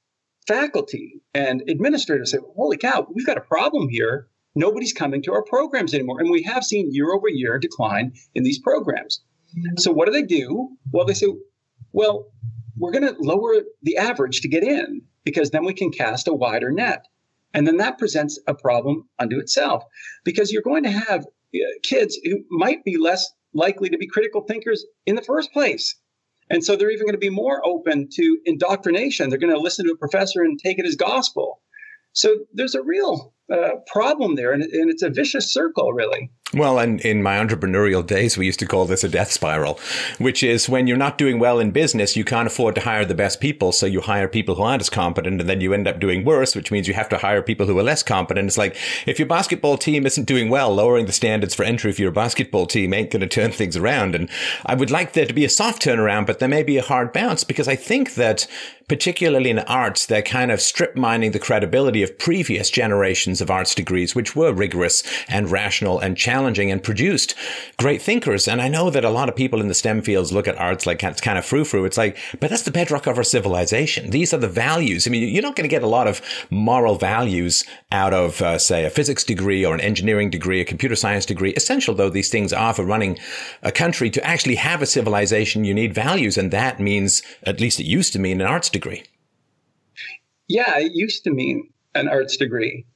faculty 0.49 1.21
and 1.35 1.63
administrators 1.69 2.33
say, 2.33 2.39
holy 2.57 2.79
cow, 2.79 3.07
we've 3.13 3.27
got 3.27 3.37
a 3.37 3.43
problem 3.43 3.89
here. 3.89 4.29
Nobody's 4.55 4.95
coming 4.95 5.23
to 5.23 5.33
our 5.33 5.43
programs 5.43 5.95
anymore. 5.95 6.19
And 6.19 6.31
we 6.31 6.43
have 6.43 6.65
seen 6.65 6.93
year 6.93 7.13
over 7.13 7.29
year 7.29 7.59
decline 7.59 8.15
in 8.35 8.43
these 8.43 8.59
programs. 8.59 9.21
So 9.77 9.93
what 9.93 10.07
do 10.07 10.13
they 10.13 10.23
do? 10.23 10.71
Well, 10.91 11.07
they 11.07 11.15
say, 11.15 11.29
well, 11.93 12.27
we're 12.77 12.93
going 12.93 13.07
to 13.07 13.21
lower 13.21 13.63
the 13.83 13.99
average 13.99 14.41
to 14.41 14.49
get 14.49 14.63
in 14.63 15.03
because 15.25 15.51
then 15.51 15.65
we 15.65 15.75
can 15.75 15.91
cast 15.91 16.27
a 16.27 16.33
wider 16.33 16.73
net. 16.73 17.07
And 17.55 17.67
then 17.67 17.77
that 17.79 17.99
presents 17.99 18.39
a 18.47 18.55
problem 18.55 19.09
unto 19.19 19.39
itself 19.39 19.85
because 20.25 20.51
you're 20.51 20.63
going 20.63 20.85
to 20.85 20.91
have 20.91 21.25
uh, 21.55 21.59
kids 21.83 22.19
who 22.25 22.39
might 22.51 22.85
be 22.85 22.97
less 22.97 23.31
likely 23.55 23.89
to 23.91 23.99
be 23.99 24.07
critical 24.07 24.43
thinkers 24.43 24.85
in 25.07 25.15
the 25.15 25.23
first 25.23 25.53
place. 25.53 25.95
And 26.51 26.65
so 26.65 26.77
they're 26.77 26.91
even 26.91 27.07
going 27.07 27.15
to 27.15 27.19
be 27.19 27.31
more 27.31 27.67
open 27.67 28.09
to 28.13 28.39
indoctrination. 28.45 29.29
They're 29.29 29.39
going 29.39 29.53
to 29.53 29.61
listen 29.61 29.87
to 29.87 29.93
a 29.93 29.97
professor 29.97 30.43
and 30.43 30.59
take 30.59 30.79
it 30.79 30.87
as 30.87 30.97
gospel. 30.97 31.61
So 32.13 32.37
there's 32.53 32.75
a 32.75 32.83
real 32.83 33.35
uh, 33.53 33.77
problem 33.87 34.35
there, 34.35 34.53
and, 34.53 34.63
and 34.63 34.91
it's 34.91 35.03
a 35.03 35.11
vicious 35.11 35.53
circle, 35.53 35.93
really. 35.93 36.31
Well, 36.55 36.79
and 36.79 36.99
in 37.03 37.23
my 37.23 37.37
entrepreneurial 37.37 38.07
days, 38.07 38.39
we 38.39 38.47
used 38.47 38.61
to 38.61 38.67
call 38.67 38.87
this 38.87 39.05
a 39.05 39.09
death 39.09 39.31
spiral, 39.31 39.79
which 40.17 40.43
is 40.43 40.67
when 40.67 40.87
you're 40.87 40.97
not 40.97 41.19
doing 41.19 41.39
well 41.39 41.61
in 41.61 41.73
business, 41.73 42.17
you 42.17 42.25
can't 42.25 42.47
afford 42.47 42.75
to 42.77 42.81
hire 42.81 43.05
the 43.05 43.15
best 43.15 43.39
people. 43.39 43.71
So 43.71 43.85
you 43.85 44.01
hire 44.01 44.29
people 44.29 44.55
who 44.55 44.63
aren't 44.63 44.81
as 44.81 44.89
competent 44.89 45.43
and 45.43 45.51
then 45.51 45.61
you 45.61 45.75
end 45.75 45.87
up 45.87 46.01
doing 46.01 46.25
worse, 46.25 46.57
which 46.57 46.71
means 46.71 46.89
you 46.89 46.95
have 46.95 47.11
to 47.11 47.19
hire 47.19 47.43
people 47.43 47.67
who 47.67 47.79
are 47.79 47.83
less 47.83 48.03
competent. 48.03 48.47
It's 48.47 48.57
like 48.57 48.77
if 49.07 49.19
your 49.19 49.29
basketball 49.29 49.77
team 49.77 50.07
isn't 50.07 50.25
doing 50.25 50.49
well, 50.49 50.75
lowering 50.75 51.05
the 51.05 51.13
standards 51.13 51.55
for 51.55 51.65
entry 51.65 51.93
for 51.93 52.01
your 52.01 52.13
basketball 52.13 52.65
team 52.65 52.95
ain't 52.95 53.11
going 53.11 53.21
to 53.21 53.27
turn 53.27 53.53
things 53.53 53.77
around. 53.77 54.15
And 54.15 54.31
I 54.65 54.75
would 54.75 54.91
like 54.91 55.13
there 55.13 55.27
to 55.27 55.35
be 55.35 55.45
a 55.45 55.51
soft 55.51 55.83
turnaround, 55.83 56.27
but 56.27 56.39
there 56.39 56.49
may 56.49 56.63
be 56.63 56.79
a 56.79 56.83
hard 56.83 57.13
bounce 57.13 57.45
because 57.45 57.69
I 57.69 57.77
think 57.77 58.15
that 58.15 58.47
particularly 58.89 59.51
in 59.51 59.59
arts, 59.61 60.07
they're 60.07 60.23
kind 60.23 60.51
of 60.51 60.61
strip 60.61 60.97
mining 60.97 61.33
the 61.33 61.39
credibility 61.39 62.03
of 62.03 62.19
previous 62.19 62.71
generations 62.71 63.41
of 63.41 63.51
arts 63.51 63.75
degrees, 63.75 64.15
which 64.15 64.35
were 64.35 64.53
rigorous 64.53 65.03
and 65.29 65.51
rational 65.51 65.99
and 65.99 66.17
challenging 66.17 66.71
and 66.71 66.83
produced 66.83 67.35
great 67.77 68.01
thinkers. 68.01 68.49
And 68.49 68.63
I 68.63 68.69
know 68.69 68.91
that 68.91 69.05
a 69.05 69.11
lot 69.11 69.29
of 69.29 69.37
people 69.37 69.61
in 69.61 69.69
the 69.69 69.75
STEM 69.75 70.03
fields 70.03 70.33
look 70.33 70.49
at 70.49 70.59
arts 70.59 70.87
like 70.87 71.03
it's 71.05 71.21
kind 71.21 71.39
of 71.39 71.45
frou 71.45 71.65
frou. 71.65 71.85
It's 71.85 71.99
like, 71.99 72.19
but 72.41 72.51
that's 72.51 72.63
the 72.63 72.71
bedrock 72.71 73.07
of 73.07 73.19
our 73.19 73.25
civilization. 73.25 74.11
These 74.11 74.33
are 74.33 74.39
the 74.39 74.49
values. 74.49 75.07
I 75.07 75.11
mean, 75.11 75.33
you're 75.33 75.43
not 75.43 75.57
going 75.57 75.69
to 75.69 75.75
get 75.75 75.83
a 75.83 75.89
lot 75.89 76.09
of 76.09 76.23
moral 76.51 76.97
values 76.97 77.65
out 77.93 78.15
of, 78.15 78.41
uh, 78.41 78.59
say, 78.59 78.85
a 78.85 78.91
physics 78.91 79.25
degree 79.25 79.65
or 79.65 79.75
an 79.75 79.81
engineering 79.81 80.31
degree, 80.31 80.61
a 80.61 80.65
computer 80.65 80.97
science 80.97 81.27
degree. 81.27 81.53
Essential 81.55 81.95
though 81.95 82.11
these 82.11 82.31
things 82.31 82.53
are 82.53 82.73
for 82.73 82.85
running 82.85 83.19
a 83.63 83.71
country 83.71 84.09
to 84.11 84.25
actually 84.25 84.55
have 84.55 84.81
a 84.81 84.87
civilization, 84.87 85.65
you 85.65 85.75
need 85.75 85.95
values. 85.95 86.39
And 86.39 86.51
that 86.53 86.81
means, 86.81 87.23
at 87.43 87.61
least 87.61 87.81
it 87.81 87.87
used 87.87 88.13
to 88.15 88.19
mean 88.19 88.41
an 88.41 88.47
arts 88.47 88.71
degree 88.71 88.78
degree? 88.81 89.03
Yeah, 90.49 90.79
it 90.79 90.93
used 90.95 91.25
to 91.25 91.31
mean 91.31 91.71
an 91.95 92.09
arts 92.09 92.37
degree. 92.37 92.87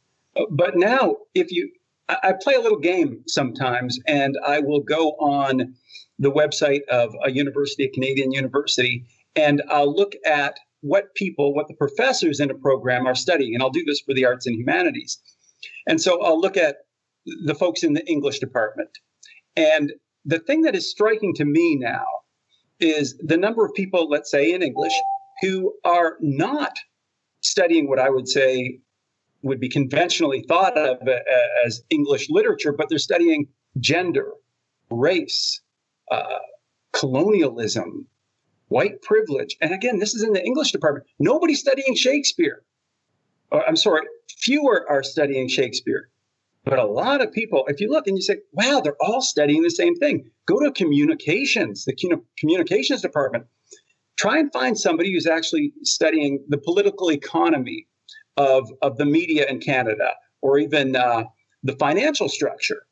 But 0.50 0.76
now, 0.76 1.16
if 1.34 1.52
you, 1.52 1.70
I 2.08 2.32
play 2.40 2.54
a 2.54 2.60
little 2.60 2.78
game 2.78 3.22
sometimes, 3.26 3.98
and 4.06 4.38
I 4.46 4.60
will 4.60 4.80
go 4.80 5.10
on 5.12 5.74
the 6.18 6.30
website 6.30 6.84
of 6.88 7.14
a 7.24 7.30
university, 7.30 7.84
a 7.84 7.90
Canadian 7.90 8.32
university, 8.32 9.04
and 9.36 9.62
I'll 9.68 9.94
look 9.94 10.12
at 10.24 10.58
what 10.80 11.14
people, 11.14 11.54
what 11.54 11.68
the 11.68 11.74
professors 11.74 12.40
in 12.40 12.50
a 12.50 12.54
program 12.54 13.06
are 13.06 13.14
studying. 13.14 13.54
And 13.54 13.62
I'll 13.62 13.70
do 13.70 13.84
this 13.84 14.00
for 14.00 14.14
the 14.14 14.24
arts 14.24 14.46
and 14.46 14.56
humanities. 14.56 15.18
And 15.86 16.00
so 16.00 16.22
I'll 16.22 16.40
look 16.40 16.56
at 16.56 16.76
the 17.44 17.54
folks 17.54 17.82
in 17.82 17.92
the 17.94 18.04
English 18.06 18.38
department. 18.40 18.90
And 19.56 19.92
the 20.24 20.38
thing 20.38 20.62
that 20.62 20.74
is 20.74 20.90
striking 20.90 21.34
to 21.34 21.44
me 21.44 21.76
now 21.76 22.06
is 22.80 23.16
the 23.18 23.36
number 23.36 23.64
of 23.64 23.74
people, 23.74 24.08
let's 24.08 24.30
say 24.30 24.52
in 24.52 24.62
English, 24.62 24.92
who 25.42 25.74
are 25.84 26.16
not 26.20 26.78
studying 27.40 27.88
what 27.88 27.98
I 27.98 28.08
would 28.08 28.28
say 28.28 28.78
would 29.42 29.60
be 29.60 29.68
conventionally 29.68 30.44
thought 30.48 30.78
of 30.78 30.98
as 31.66 31.82
English 31.90 32.30
literature, 32.30 32.72
but 32.72 32.88
they're 32.88 32.98
studying 32.98 33.48
gender, 33.80 34.30
race, 34.88 35.60
uh, 36.10 36.38
colonialism, 36.92 38.06
white 38.68 39.02
privilege. 39.02 39.56
And 39.60 39.74
again, 39.74 39.98
this 39.98 40.14
is 40.14 40.22
in 40.22 40.32
the 40.32 40.44
English 40.44 40.70
department. 40.70 41.06
Nobody's 41.18 41.60
studying 41.60 41.96
Shakespeare. 41.96 42.62
Or, 43.50 43.66
I'm 43.66 43.76
sorry, 43.76 44.06
fewer 44.38 44.86
are 44.88 45.02
studying 45.02 45.48
Shakespeare. 45.48 46.08
But 46.64 46.78
a 46.78 46.86
lot 46.86 47.20
of 47.20 47.32
people, 47.32 47.64
if 47.66 47.80
you 47.80 47.90
look 47.90 48.06
and 48.06 48.16
you 48.16 48.22
say, 48.22 48.36
wow, 48.52 48.80
they're 48.82 48.94
all 49.00 49.20
studying 49.20 49.62
the 49.62 49.70
same 49.70 49.96
thing, 49.96 50.30
go 50.46 50.60
to 50.60 50.70
communications, 50.70 51.84
the 51.84 51.96
communications 52.38 53.02
department 53.02 53.46
try 54.16 54.38
and 54.38 54.52
find 54.52 54.78
somebody 54.78 55.12
who's 55.12 55.26
actually 55.26 55.72
studying 55.82 56.44
the 56.48 56.58
political 56.58 57.10
economy 57.10 57.86
of, 58.36 58.70
of 58.82 58.96
the 58.96 59.04
media 59.04 59.46
in 59.48 59.60
Canada 59.60 60.12
or 60.40 60.58
even 60.58 60.96
uh, 60.96 61.24
the 61.62 61.76
financial 61.76 62.28
structure. 62.28 62.82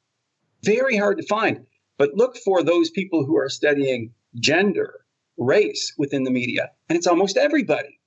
Very 0.65 0.97
hard 0.97 1.19
to 1.19 1.27
find. 1.27 1.67
But 1.99 2.15
look 2.15 2.37
for 2.39 2.63
those 2.63 2.91
people 2.91 3.25
who 3.25 3.37
are 3.37 3.49
studying 3.49 4.13
gender, 4.37 5.01
race 5.37 5.93
within 5.99 6.25
the 6.25 6.31
media, 6.31 6.71
and 6.89 6.97
it's 6.97 7.07
almost 7.07 7.37
everybody. 7.37 7.99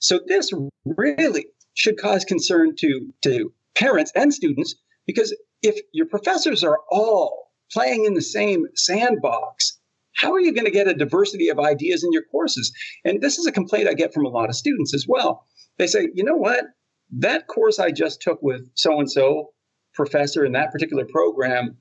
So 0.00 0.20
this 0.26 0.52
really 0.84 1.46
should 1.74 1.98
cause 1.98 2.24
concern 2.24 2.74
to, 2.76 3.12
to 3.22 3.52
parents 3.74 4.12
and 4.14 4.32
students 4.32 4.74
because 5.06 5.34
if 5.62 5.78
your 5.92 6.06
professors 6.06 6.62
are 6.62 6.80
all 6.90 7.50
playing 7.72 8.04
in 8.04 8.14
the 8.14 8.22
same 8.22 8.66
sandbox, 8.74 9.78
how 10.14 10.32
are 10.32 10.40
you 10.40 10.52
going 10.52 10.66
to 10.66 10.70
get 10.70 10.88
a 10.88 10.94
diversity 10.94 11.48
of 11.48 11.58
ideas 11.58 12.04
in 12.04 12.12
your 12.12 12.24
courses? 12.30 12.72
And 13.04 13.20
this 13.20 13.38
is 13.38 13.46
a 13.46 13.52
complaint 13.52 13.88
I 13.88 13.94
get 13.94 14.12
from 14.12 14.26
a 14.26 14.30
lot 14.30 14.48
of 14.48 14.56
students 14.56 14.94
as 14.94 15.06
well. 15.08 15.46
They 15.78 15.86
say, 15.86 16.08
you 16.14 16.24
know 16.24 16.36
what? 16.36 16.64
That 17.10 17.46
course 17.46 17.78
I 17.78 17.90
just 17.90 18.20
took 18.20 18.42
with 18.42 18.68
so 18.74 18.98
and 18.98 19.10
so 19.10 19.52
professor 19.94 20.44
in 20.44 20.52
that 20.52 20.72
particular 20.72 21.04
program, 21.04 21.76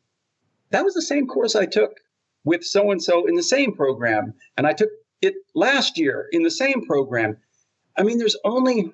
that 0.71 0.83
was 0.83 0.93
the 0.93 1.01
same 1.01 1.27
course 1.27 1.55
I 1.55 1.65
took 1.65 1.91
with 2.43 2.63
so 2.63 2.91
and 2.91 3.01
so 3.01 3.25
in 3.27 3.35
the 3.35 3.43
same 3.43 3.73
program. 3.73 4.33
And 4.57 4.67
I 4.67 4.73
took 4.73 4.89
it 5.21 5.35
last 5.55 5.97
year 5.97 6.27
in 6.31 6.43
the 6.43 6.51
same 6.51 6.85
program. 6.85 7.37
I 7.97 8.03
mean, 8.03 8.17
there's 8.17 8.37
only 8.43 8.91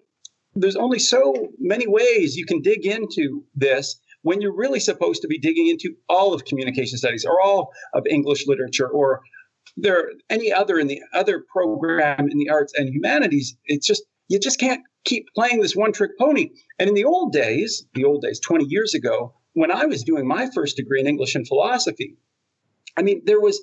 there's 0.56 0.75
only 0.75 1.00
so 1.00 1.50
many 1.60 1.88
ways 1.88 2.36
you 2.36 2.46
can 2.46 2.62
dig 2.62 2.86
into 2.86 3.44
this 3.56 4.00
when 4.21 4.41
you're 4.41 4.55
really 4.55 4.79
supposed 4.79 5.21
to 5.21 5.27
be 5.27 5.38
digging 5.38 5.67
into 5.67 5.95
all 6.09 6.33
of 6.33 6.45
communication 6.45 6.97
studies 6.97 7.25
or 7.25 7.41
all 7.41 7.71
of 7.93 8.05
English 8.07 8.47
literature 8.47 8.88
or 8.88 9.21
there 9.75 10.12
any 10.29 10.51
other 10.51 10.79
in 10.79 10.88
the 10.88 11.01
other 11.13 11.43
program 11.51 12.27
in 12.29 12.38
the 12.38 12.50
arts 12.50 12.74
and 12.77 12.89
humanities. 12.89 13.55
It's 13.65 13.86
just 13.86 14.03
you 14.27 14.39
just 14.39 14.59
can't 14.59 14.81
keep 15.05 15.27
playing 15.36 15.62
this 15.62 15.75
one 15.75 15.93
trick 15.93 16.12
pony. 16.19 16.50
And 16.79 16.89
in 16.89 16.95
the 16.95 17.05
old 17.05 17.31
days, 17.31 17.86
the 17.93 18.03
old 18.03 18.21
days, 18.21 18.39
20 18.39 18.65
years 18.67 18.93
ago, 18.93 19.33
when 19.53 19.71
I 19.71 19.86
was 19.86 20.03
doing 20.03 20.27
my 20.27 20.50
first 20.53 20.75
degree 20.75 21.00
in 21.00 21.07
English 21.07 21.36
and 21.36 21.47
philosophy, 21.47 22.17
I 22.97 23.03
mean, 23.03 23.21
there 23.25 23.39
was 23.39 23.62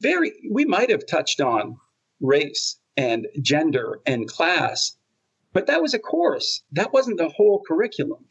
very, 0.00 0.32
we 0.50 0.64
might 0.64 0.90
have 0.90 1.06
touched 1.06 1.40
on 1.40 1.76
race 2.20 2.78
and 2.96 3.26
gender 3.40 4.00
and 4.04 4.26
class, 4.26 4.96
but 5.52 5.66
that 5.68 5.82
was 5.82 5.94
a 5.94 5.98
course. 5.98 6.62
That 6.72 6.92
wasn't 6.92 7.18
the 7.18 7.28
whole 7.28 7.62
curriculum. 7.66 8.26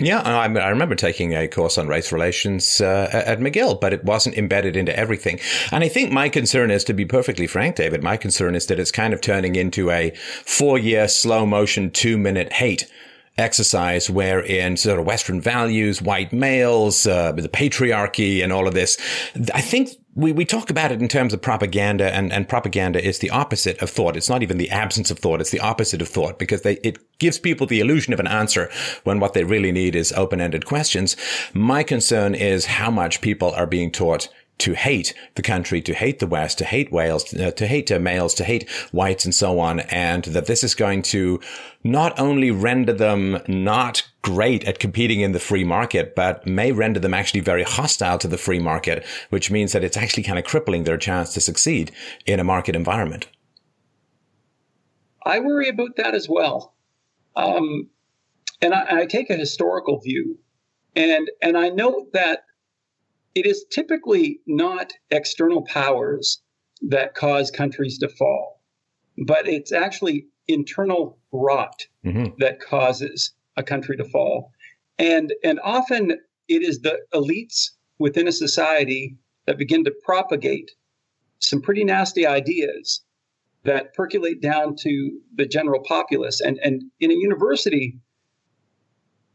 Yeah, 0.00 0.20
I, 0.20 0.44
I, 0.44 0.68
remember 0.68 0.94
taking 0.94 1.34
a 1.34 1.48
course 1.48 1.76
on 1.76 1.88
race 1.88 2.12
relations 2.12 2.80
uh, 2.80 3.10
at 3.12 3.40
McGill, 3.40 3.80
but 3.80 3.92
it 3.92 4.04
wasn't 4.04 4.38
embedded 4.38 4.76
into 4.76 4.96
everything. 4.96 5.40
And 5.72 5.82
I 5.82 5.88
think 5.88 6.12
my 6.12 6.28
concern 6.28 6.70
is, 6.70 6.84
to 6.84 6.92
be 6.92 7.04
perfectly 7.04 7.48
frank, 7.48 7.74
David, 7.74 8.04
my 8.04 8.16
concern 8.16 8.54
is 8.54 8.66
that 8.66 8.78
it's 8.78 8.92
kind 8.92 9.12
of 9.12 9.20
turning 9.20 9.56
into 9.56 9.90
a 9.90 10.10
four 10.44 10.78
year 10.78 11.08
slow 11.08 11.44
motion, 11.46 11.90
two 11.90 12.16
minute 12.16 12.52
hate 12.52 12.88
exercise 13.36 14.08
wherein 14.08 14.76
sort 14.76 15.00
of 15.00 15.06
Western 15.06 15.40
values, 15.40 16.00
white 16.00 16.32
males, 16.32 17.04
uh, 17.06 17.32
the 17.32 17.48
patriarchy 17.48 18.42
and 18.42 18.52
all 18.52 18.68
of 18.68 18.74
this. 18.74 18.98
I 19.52 19.60
think 19.60 19.90
we, 20.18 20.32
we 20.32 20.44
talk 20.44 20.68
about 20.68 20.90
it 20.90 21.00
in 21.00 21.06
terms 21.06 21.32
of 21.32 21.40
propaganda 21.40 22.12
and, 22.12 22.32
and 22.32 22.48
propaganda 22.48 23.02
is 23.02 23.20
the 23.20 23.30
opposite 23.30 23.80
of 23.80 23.88
thought. 23.88 24.16
It's 24.16 24.28
not 24.28 24.42
even 24.42 24.58
the 24.58 24.68
absence 24.68 25.12
of 25.12 25.20
thought. 25.20 25.40
It's 25.40 25.52
the 25.52 25.60
opposite 25.60 26.02
of 26.02 26.08
thought 26.08 26.40
because 26.40 26.62
they, 26.62 26.74
it 26.82 26.98
gives 27.20 27.38
people 27.38 27.68
the 27.68 27.78
illusion 27.78 28.12
of 28.12 28.18
an 28.18 28.26
answer 28.26 28.68
when 29.04 29.20
what 29.20 29.34
they 29.34 29.44
really 29.44 29.70
need 29.70 29.94
is 29.94 30.12
open-ended 30.12 30.66
questions. 30.66 31.16
My 31.54 31.84
concern 31.84 32.34
is 32.34 32.66
how 32.66 32.90
much 32.90 33.20
people 33.20 33.52
are 33.52 33.66
being 33.66 33.92
taught 33.92 34.28
to 34.58 34.74
hate 34.74 35.14
the 35.36 35.42
country, 35.42 35.80
to 35.82 35.94
hate 35.94 36.18
the 36.18 36.26
West, 36.26 36.58
to 36.58 36.64
hate 36.64 36.90
Wales, 36.90 37.32
uh, 37.34 37.50
to 37.52 37.66
hate 37.66 37.90
uh, 37.92 37.98
males, 37.98 38.34
to 38.34 38.44
hate 38.44 38.68
whites 38.92 39.24
and 39.24 39.34
so 39.34 39.60
on. 39.60 39.80
And 39.80 40.24
that 40.24 40.46
this 40.46 40.64
is 40.64 40.74
going 40.74 41.02
to 41.02 41.40
not 41.84 42.18
only 42.18 42.50
render 42.50 42.92
them 42.92 43.38
not 43.46 44.08
great 44.22 44.64
at 44.64 44.78
competing 44.78 45.20
in 45.20 45.32
the 45.32 45.38
free 45.38 45.64
market, 45.64 46.14
but 46.14 46.46
may 46.46 46.72
render 46.72 46.98
them 47.00 47.14
actually 47.14 47.40
very 47.40 47.62
hostile 47.62 48.18
to 48.18 48.28
the 48.28 48.38
free 48.38 48.58
market, 48.58 49.04
which 49.30 49.50
means 49.50 49.72
that 49.72 49.84
it's 49.84 49.96
actually 49.96 50.24
kind 50.24 50.38
of 50.38 50.44
crippling 50.44 50.84
their 50.84 50.98
chance 50.98 51.32
to 51.34 51.40
succeed 51.40 51.92
in 52.26 52.40
a 52.40 52.44
market 52.44 52.74
environment. 52.74 53.28
I 55.24 55.40
worry 55.40 55.68
about 55.68 55.96
that 55.96 56.14
as 56.14 56.28
well. 56.28 56.74
Um, 57.36 57.90
and 58.60 58.74
I, 58.74 59.00
I 59.00 59.06
take 59.06 59.30
a 59.30 59.36
historical 59.36 60.00
view. 60.00 60.38
And, 60.96 61.30
and 61.40 61.56
I 61.56 61.68
note 61.68 62.12
that 62.14 62.40
it 63.34 63.46
is 63.46 63.64
typically 63.70 64.40
not 64.46 64.92
external 65.10 65.62
powers 65.62 66.40
that 66.82 67.14
cause 67.14 67.50
countries 67.50 67.98
to 67.98 68.08
fall, 68.08 68.62
but 69.26 69.48
it's 69.48 69.72
actually 69.72 70.26
internal 70.46 71.18
rot 71.32 71.86
mm-hmm. 72.04 72.26
that 72.38 72.60
causes 72.60 73.32
a 73.56 73.62
country 73.62 73.96
to 73.96 74.04
fall. 74.04 74.52
And, 74.98 75.32
and 75.44 75.60
often 75.62 76.12
it 76.48 76.62
is 76.62 76.80
the 76.80 76.98
elites 77.14 77.70
within 77.98 78.28
a 78.28 78.32
society 78.32 79.16
that 79.46 79.58
begin 79.58 79.84
to 79.84 79.94
propagate 80.04 80.70
some 81.40 81.60
pretty 81.60 81.84
nasty 81.84 82.26
ideas 82.26 83.02
that 83.64 83.94
percolate 83.94 84.40
down 84.40 84.76
to 84.76 85.18
the 85.34 85.46
general 85.46 85.82
populace. 85.86 86.40
And, 86.40 86.58
and 86.62 86.82
in 87.00 87.10
a 87.10 87.14
university, 87.14 87.98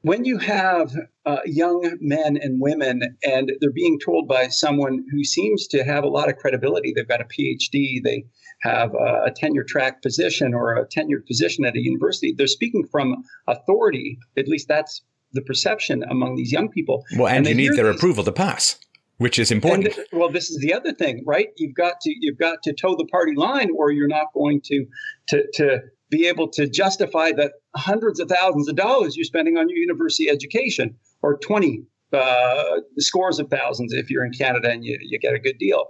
when 0.03 0.25
you 0.25 0.37
have 0.37 0.93
uh, 1.25 1.37
young 1.45 1.97
men 2.01 2.37
and 2.37 2.59
women 2.61 3.17
and 3.23 3.51
they're 3.59 3.71
being 3.71 3.97
told 3.99 4.27
by 4.27 4.49
someone 4.49 5.05
who 5.09 5.23
seems 5.23 5.65
to 5.67 5.83
have 5.83 6.03
a 6.03 6.09
lot 6.09 6.29
of 6.29 6.35
credibility, 6.35 6.93
they've 6.93 7.07
got 7.07 7.21
a 7.21 7.25
PhD, 7.25 8.03
they 8.03 8.25
have 8.61 8.93
a, 8.93 9.23
a 9.27 9.31
tenure 9.33 9.63
track 9.63 10.01
position 10.01 10.53
or 10.53 10.75
a 10.75 10.85
tenured 10.85 11.25
position 11.25 11.63
at 11.63 11.75
a 11.75 11.79
university, 11.81 12.33
they're 12.37 12.47
speaking 12.47 12.85
from 12.91 13.23
authority. 13.47 14.19
At 14.37 14.49
least 14.49 14.67
that's 14.67 15.01
the 15.31 15.41
perception 15.41 16.03
among 16.03 16.35
these 16.35 16.51
young 16.51 16.69
people. 16.69 17.05
Well, 17.17 17.27
and, 17.27 17.47
and 17.47 17.47
you 17.47 17.69
need 17.69 17.77
their 17.77 17.87
these, 17.87 17.95
approval 17.95 18.23
to 18.25 18.31
pass 18.31 18.77
which 19.17 19.39
is 19.39 19.51
important. 19.51 19.95
And, 19.95 20.05
well, 20.11 20.29
this 20.29 20.49
is 20.49 20.57
the 20.57 20.73
other 20.73 20.91
thing, 20.91 21.23
right? 21.25 21.47
You've 21.55 21.75
got 21.75 22.01
to 22.01 22.13
you've 22.19 22.39
got 22.39 22.61
to 22.63 22.73
toe 22.73 22.95
the 22.97 23.05
party 23.05 23.35
line, 23.35 23.69
or 23.77 23.91
you're 23.91 24.07
not 24.07 24.33
going 24.33 24.59
to 24.65 24.85
to 25.29 25.45
to 25.53 25.79
be 26.09 26.27
able 26.27 26.49
to 26.49 26.67
justify 26.67 27.31
the 27.31 27.51
hundreds 27.75 28.19
of 28.19 28.29
thousands 28.29 28.67
of 28.67 28.75
dollars 28.75 29.15
you're 29.15 29.23
spending 29.23 29.57
on 29.57 29.69
your 29.69 29.77
university 29.77 30.29
education, 30.29 30.95
or 31.21 31.37
20 31.37 31.83
uh, 32.13 32.77
scores 32.97 33.39
of 33.39 33.49
thousands 33.49 33.93
if 33.93 34.09
you're 34.09 34.25
in 34.25 34.31
Canada 34.31 34.69
and 34.69 34.85
you, 34.85 34.97
you 35.01 35.19
get 35.19 35.33
a 35.33 35.39
good 35.39 35.57
deal. 35.57 35.87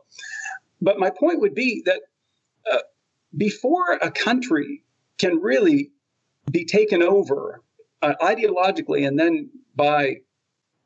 But 0.82 1.00
my 1.00 1.10
point 1.10 1.40
would 1.42 1.56
be 1.56 1.82
that 1.86 2.02
uh, 2.72 2.80
before 3.36 3.94
a 4.02 4.12
country 4.12 4.84
can 5.18 5.40
really 5.40 5.92
be 6.52 6.66
taken 6.66 7.02
over 7.02 7.62
uh, 8.02 8.14
ideologically 8.22 9.08
and 9.08 9.18
then 9.18 9.50
by 9.76 10.18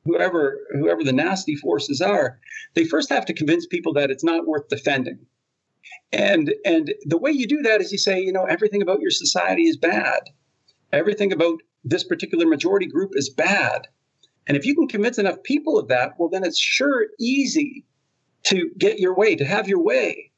whoever 0.06 0.60
whoever 0.72 1.04
the 1.04 1.14
nasty 1.14 1.56
forces 1.56 2.02
are, 2.02 2.40
they 2.74 2.86
first 2.86 3.10
have 3.10 3.26
to 3.26 3.34
convince 3.34 3.66
people 3.66 3.94
that 3.94 4.10
it's 4.10 4.24
not 4.24 4.48
worth 4.48 4.68
defending. 4.70 5.20
And 6.12 6.54
and 6.66 6.94
the 7.06 7.18
way 7.18 7.32
you 7.32 7.48
do 7.48 7.62
that 7.64 7.82
is 7.82 7.92
you 7.92 7.98
say, 7.98 8.22
you 8.22 8.32
know, 8.32 8.46
everything 8.46 8.82
about 8.82 9.02
your 9.02 9.12
society 9.12 9.64
is 9.64 9.78
bad. 9.78 10.22
Everything 10.94 11.34
about 11.34 11.60
this 11.84 12.04
particular 12.04 12.46
majority 12.46 12.86
group 12.86 13.12
is 13.14 13.30
bad. 13.30 13.88
And 14.48 14.56
if 14.56 14.66
you 14.66 14.74
can 14.74 14.88
convince 14.88 15.18
enough 15.18 15.44
people 15.44 15.78
of 15.78 15.90
that, 15.90 16.14
well, 16.18 16.30
then 16.30 16.46
it's 16.46 16.60
sure 16.60 17.08
easy 17.20 17.86
to 18.44 18.70
get 18.78 19.00
your 19.00 19.14
way, 19.14 19.36
to 19.36 19.46
have 19.46 19.68
your 19.68 19.84
way. 19.84 20.32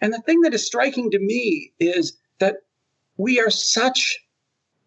And 0.00 0.12
the 0.12 0.22
thing 0.22 0.42
that 0.42 0.54
is 0.54 0.64
striking 0.66 1.10
to 1.10 1.18
me 1.18 1.72
is 1.80 2.16
that 2.38 2.56
we 3.16 3.40
are 3.40 3.50
such, 3.50 4.18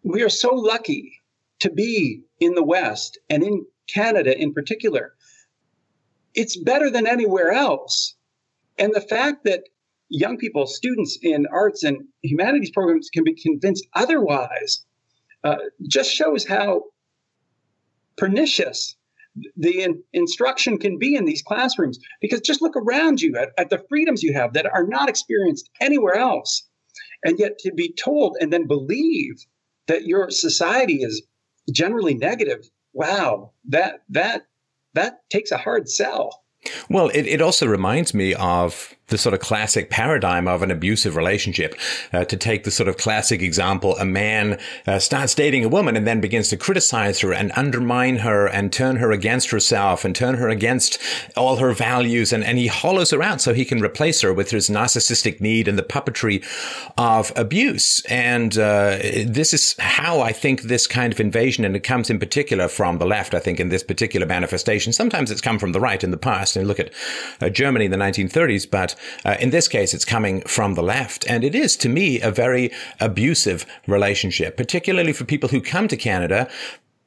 we 0.02 0.22
are 0.22 0.30
so 0.30 0.54
lucky 0.54 1.12
to 1.60 1.70
be 1.70 2.22
in 2.40 2.54
the 2.54 2.64
West 2.64 3.18
and 3.28 3.42
in 3.42 3.66
Canada 3.92 4.38
in 4.38 4.54
particular. 4.54 5.12
It's 6.34 6.56
better 6.56 6.90
than 6.90 7.06
anywhere 7.06 7.52
else. 7.52 8.14
And 8.78 8.94
the 8.94 9.02
fact 9.02 9.44
that 9.44 9.64
young 10.08 10.38
people, 10.38 10.66
students 10.66 11.18
in 11.22 11.46
arts 11.52 11.82
and 11.82 12.02
humanities 12.22 12.70
programs 12.70 13.10
can 13.10 13.24
be 13.24 13.34
convinced 13.34 13.86
otherwise 13.94 14.84
uh, 15.44 15.56
just 15.88 16.10
shows 16.10 16.46
how 16.46 16.82
pernicious 18.16 18.96
the 19.56 19.82
in- 19.82 20.02
instruction 20.12 20.78
can 20.78 20.98
be 20.98 21.14
in 21.14 21.24
these 21.24 21.42
classrooms. 21.42 21.98
Because 22.20 22.40
just 22.40 22.62
look 22.62 22.76
around 22.76 23.20
you 23.20 23.36
at, 23.36 23.50
at 23.58 23.70
the 23.70 23.82
freedoms 23.88 24.22
you 24.22 24.34
have 24.34 24.52
that 24.52 24.66
are 24.66 24.86
not 24.86 25.08
experienced 25.08 25.70
anywhere 25.80 26.14
else. 26.14 26.68
And 27.24 27.38
yet 27.38 27.58
to 27.60 27.72
be 27.72 27.94
told 27.94 28.36
and 28.40 28.52
then 28.52 28.66
believe 28.66 29.44
that 29.86 30.06
your 30.06 30.30
society 30.30 31.02
is 31.02 31.22
generally 31.70 32.14
negative, 32.14 32.68
wow, 32.92 33.52
that 33.68 34.02
that 34.10 34.46
that 34.94 35.20
takes 35.30 35.50
a 35.50 35.56
hard 35.56 35.88
sell. 35.88 36.41
Well, 36.88 37.08
it, 37.08 37.26
it 37.26 37.42
also 37.42 37.66
reminds 37.66 38.14
me 38.14 38.34
of 38.34 38.94
the 39.12 39.18
sort 39.18 39.34
of 39.34 39.40
classic 39.40 39.90
paradigm 39.90 40.48
of 40.48 40.62
an 40.62 40.70
abusive 40.70 41.16
relationship. 41.16 41.74
Uh, 42.12 42.24
to 42.24 42.36
take 42.36 42.64
the 42.64 42.70
sort 42.70 42.88
of 42.88 42.96
classic 42.96 43.42
example, 43.42 43.96
a 43.98 44.04
man 44.04 44.58
uh, 44.86 44.98
starts 44.98 45.34
dating 45.34 45.64
a 45.64 45.68
woman 45.68 45.96
and 45.96 46.06
then 46.06 46.20
begins 46.20 46.48
to 46.48 46.56
criticize 46.56 47.20
her 47.20 47.32
and 47.32 47.52
undermine 47.54 48.16
her 48.16 48.46
and 48.46 48.72
turn 48.72 48.96
her 48.96 49.12
against 49.12 49.50
herself 49.50 50.04
and 50.04 50.16
turn 50.16 50.36
her 50.36 50.48
against 50.48 50.98
all 51.36 51.56
her 51.56 51.72
values. 51.72 52.32
And, 52.32 52.42
and 52.42 52.58
he 52.58 52.68
hollows 52.68 53.10
her 53.10 53.22
out 53.22 53.40
so 53.40 53.52
he 53.52 53.66
can 53.66 53.82
replace 53.82 54.22
her 54.22 54.32
with 54.32 54.50
his 54.50 54.70
narcissistic 54.70 55.40
need 55.40 55.68
and 55.68 55.78
the 55.78 55.82
puppetry 55.82 56.42
of 56.96 57.32
abuse. 57.36 58.02
And 58.08 58.56
uh, 58.56 58.98
this 59.26 59.52
is 59.52 59.76
how 59.78 60.20
I 60.22 60.32
think 60.32 60.62
this 60.62 60.86
kind 60.86 61.12
of 61.12 61.20
invasion, 61.20 61.64
and 61.66 61.76
it 61.76 61.80
comes 61.80 62.08
in 62.08 62.18
particular 62.18 62.66
from 62.66 62.96
the 62.96 63.06
left, 63.06 63.34
I 63.34 63.40
think, 63.40 63.60
in 63.60 63.68
this 63.68 63.82
particular 63.82 64.26
manifestation. 64.26 64.94
Sometimes 64.94 65.30
it's 65.30 65.42
come 65.42 65.58
from 65.58 65.72
the 65.72 65.80
right 65.80 66.02
in 66.02 66.12
the 66.12 66.16
past. 66.16 66.51
And 66.56 66.68
look 66.68 66.80
at 66.80 66.92
uh, 67.40 67.48
Germany 67.48 67.86
in 67.86 67.90
the 67.90 67.96
1930s, 67.96 68.70
but 68.70 68.94
uh, 69.24 69.36
in 69.40 69.50
this 69.50 69.68
case, 69.68 69.94
it's 69.94 70.04
coming 70.04 70.42
from 70.42 70.74
the 70.74 70.82
left. 70.82 71.28
And 71.28 71.44
it 71.44 71.54
is, 71.54 71.76
to 71.78 71.88
me, 71.88 72.20
a 72.20 72.30
very 72.30 72.70
abusive 73.00 73.66
relationship, 73.86 74.56
particularly 74.56 75.12
for 75.12 75.24
people 75.24 75.48
who 75.48 75.60
come 75.60 75.88
to 75.88 75.96
Canada 75.96 76.48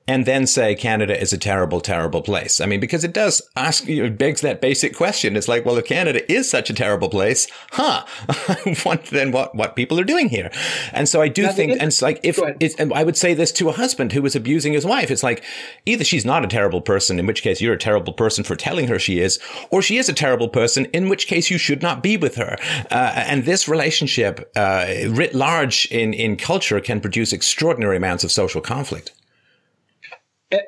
and 0.08 0.26
then 0.26 0.46
say 0.46 0.76
Canada 0.76 1.20
is 1.20 1.34
a 1.34 1.38
terrible, 1.38 1.82
terrible 1.82 2.22
place. 2.22 2.62
I 2.62 2.68
mean, 2.68 2.80
because 2.80 3.04
it 3.04 3.14
does 3.14 3.42
ask, 3.56 3.88
you 3.88 4.04
know, 4.04 4.10
begs 4.10 4.42
that 4.42 4.62
basic 4.62 4.96
question. 4.96 5.36
It's 5.36 5.48
like, 5.48 5.66
well, 5.66 5.78
if 5.78 5.86
Canada 5.86 6.32
is 6.32 6.50
such 6.50 6.70
a 6.70 6.74
terrible 6.74 7.10
place, 7.10 7.48
huh? 7.72 8.06
what, 8.84 9.06
then 9.06 9.32
what, 9.32 9.56
what 9.56 9.76
people 9.76 10.00
are 10.00 10.04
doing 10.04 10.30
here? 10.30 10.52
And 10.92 11.10
so 11.10 11.22
I 11.22 11.28
do 11.28 11.48
think, 11.50 11.72
and 11.72 11.88
it's 11.88 12.04
like, 12.04 12.20
if 12.22 12.40
it's, 12.60 12.76
and 12.76 12.94
I 12.94 13.04
would 13.04 13.18
say 13.18 13.34
this 13.34 13.52
to 13.54 13.70
a 13.70 13.74
husband 13.74 14.12
who 14.12 14.22
was 14.22 14.36
abusing 14.36 14.74
his 14.74 14.86
wife, 14.86 15.10
it's 15.10 15.24
like, 15.24 15.44
either 15.88 16.04
she's 16.04 16.26
not 16.26 16.46
a 16.46 16.48
terrible 16.48 16.82
person, 16.82 17.18
in 17.18 17.26
which 17.26 17.42
case 17.42 17.60
you're 17.60 17.74
a 17.74 17.78
terrible 17.78 18.14
person 18.14 18.44
for 18.44 18.56
telling 18.56 18.88
her 18.88 19.00
she 19.00 19.20
is, 19.20 19.40
or 19.72 19.82
she 19.82 19.98
is 19.98 20.08
a 20.08 20.14
terrible 20.14 20.50
person, 20.50 20.86
in 20.86 21.10
which 21.10 21.26
case 21.26 21.50
you 21.50 21.58
should 21.58 21.82
not 21.82 22.04
be 22.04 22.16
with 22.16 22.36
her. 22.36 22.58
Uh, 22.92 23.12
and 23.16 23.46
this 23.46 23.68
relationship, 23.68 24.52
uh, 24.56 24.86
writ 25.10 25.34
large 25.34 25.88
in, 25.88 26.14
in 26.14 26.36
culture 26.36 26.80
can 26.80 27.02
produce 27.02 27.34
extraordinary 27.34 27.98
amounts 27.98 28.24
of 28.24 28.32
social 28.32 28.62
conflict. 28.62 29.12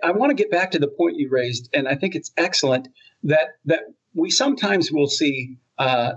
I 0.04 0.12
want 0.12 0.30
to 0.30 0.36
get 0.36 0.52
back 0.52 0.72
to 0.72 0.80
the 0.80 0.88
point 0.88 1.18
you 1.18 1.30
raised, 1.30 1.70
and 1.74 1.88
I 1.88 1.96
think 1.96 2.16
it's 2.16 2.32
excellent 2.38 2.88
that 3.24 3.50
that 3.66 3.82
we 4.14 4.30
sometimes 4.30 4.92
will 4.92 5.08
see 5.08 5.58
uh, 5.78 6.14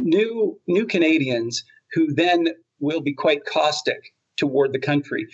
new 0.00 0.58
new 0.66 0.86
Canadians 0.86 1.64
who 1.92 2.12
then 2.12 2.48
will 2.78 3.00
be 3.00 3.12
quite 3.12 3.44
caustic 3.44 4.14
toward 4.36 4.72
the 4.72 4.78
country. 4.78 5.26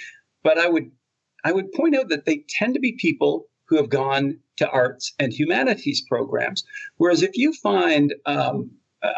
But 0.42 0.58
I 0.58 0.68
would 0.68 0.90
I 1.44 1.52
would 1.52 1.72
point 1.72 1.96
out 1.96 2.08
that 2.08 2.24
they 2.24 2.44
tend 2.48 2.74
to 2.74 2.80
be 2.80 2.92
people 2.92 3.46
who 3.66 3.76
have 3.76 3.88
gone 3.88 4.38
to 4.56 4.68
arts 4.68 5.12
and 5.18 5.32
humanities 5.32 6.02
programs. 6.08 6.64
Whereas 6.96 7.22
if 7.22 7.36
you 7.36 7.52
find, 7.52 8.14
um, 8.24 8.70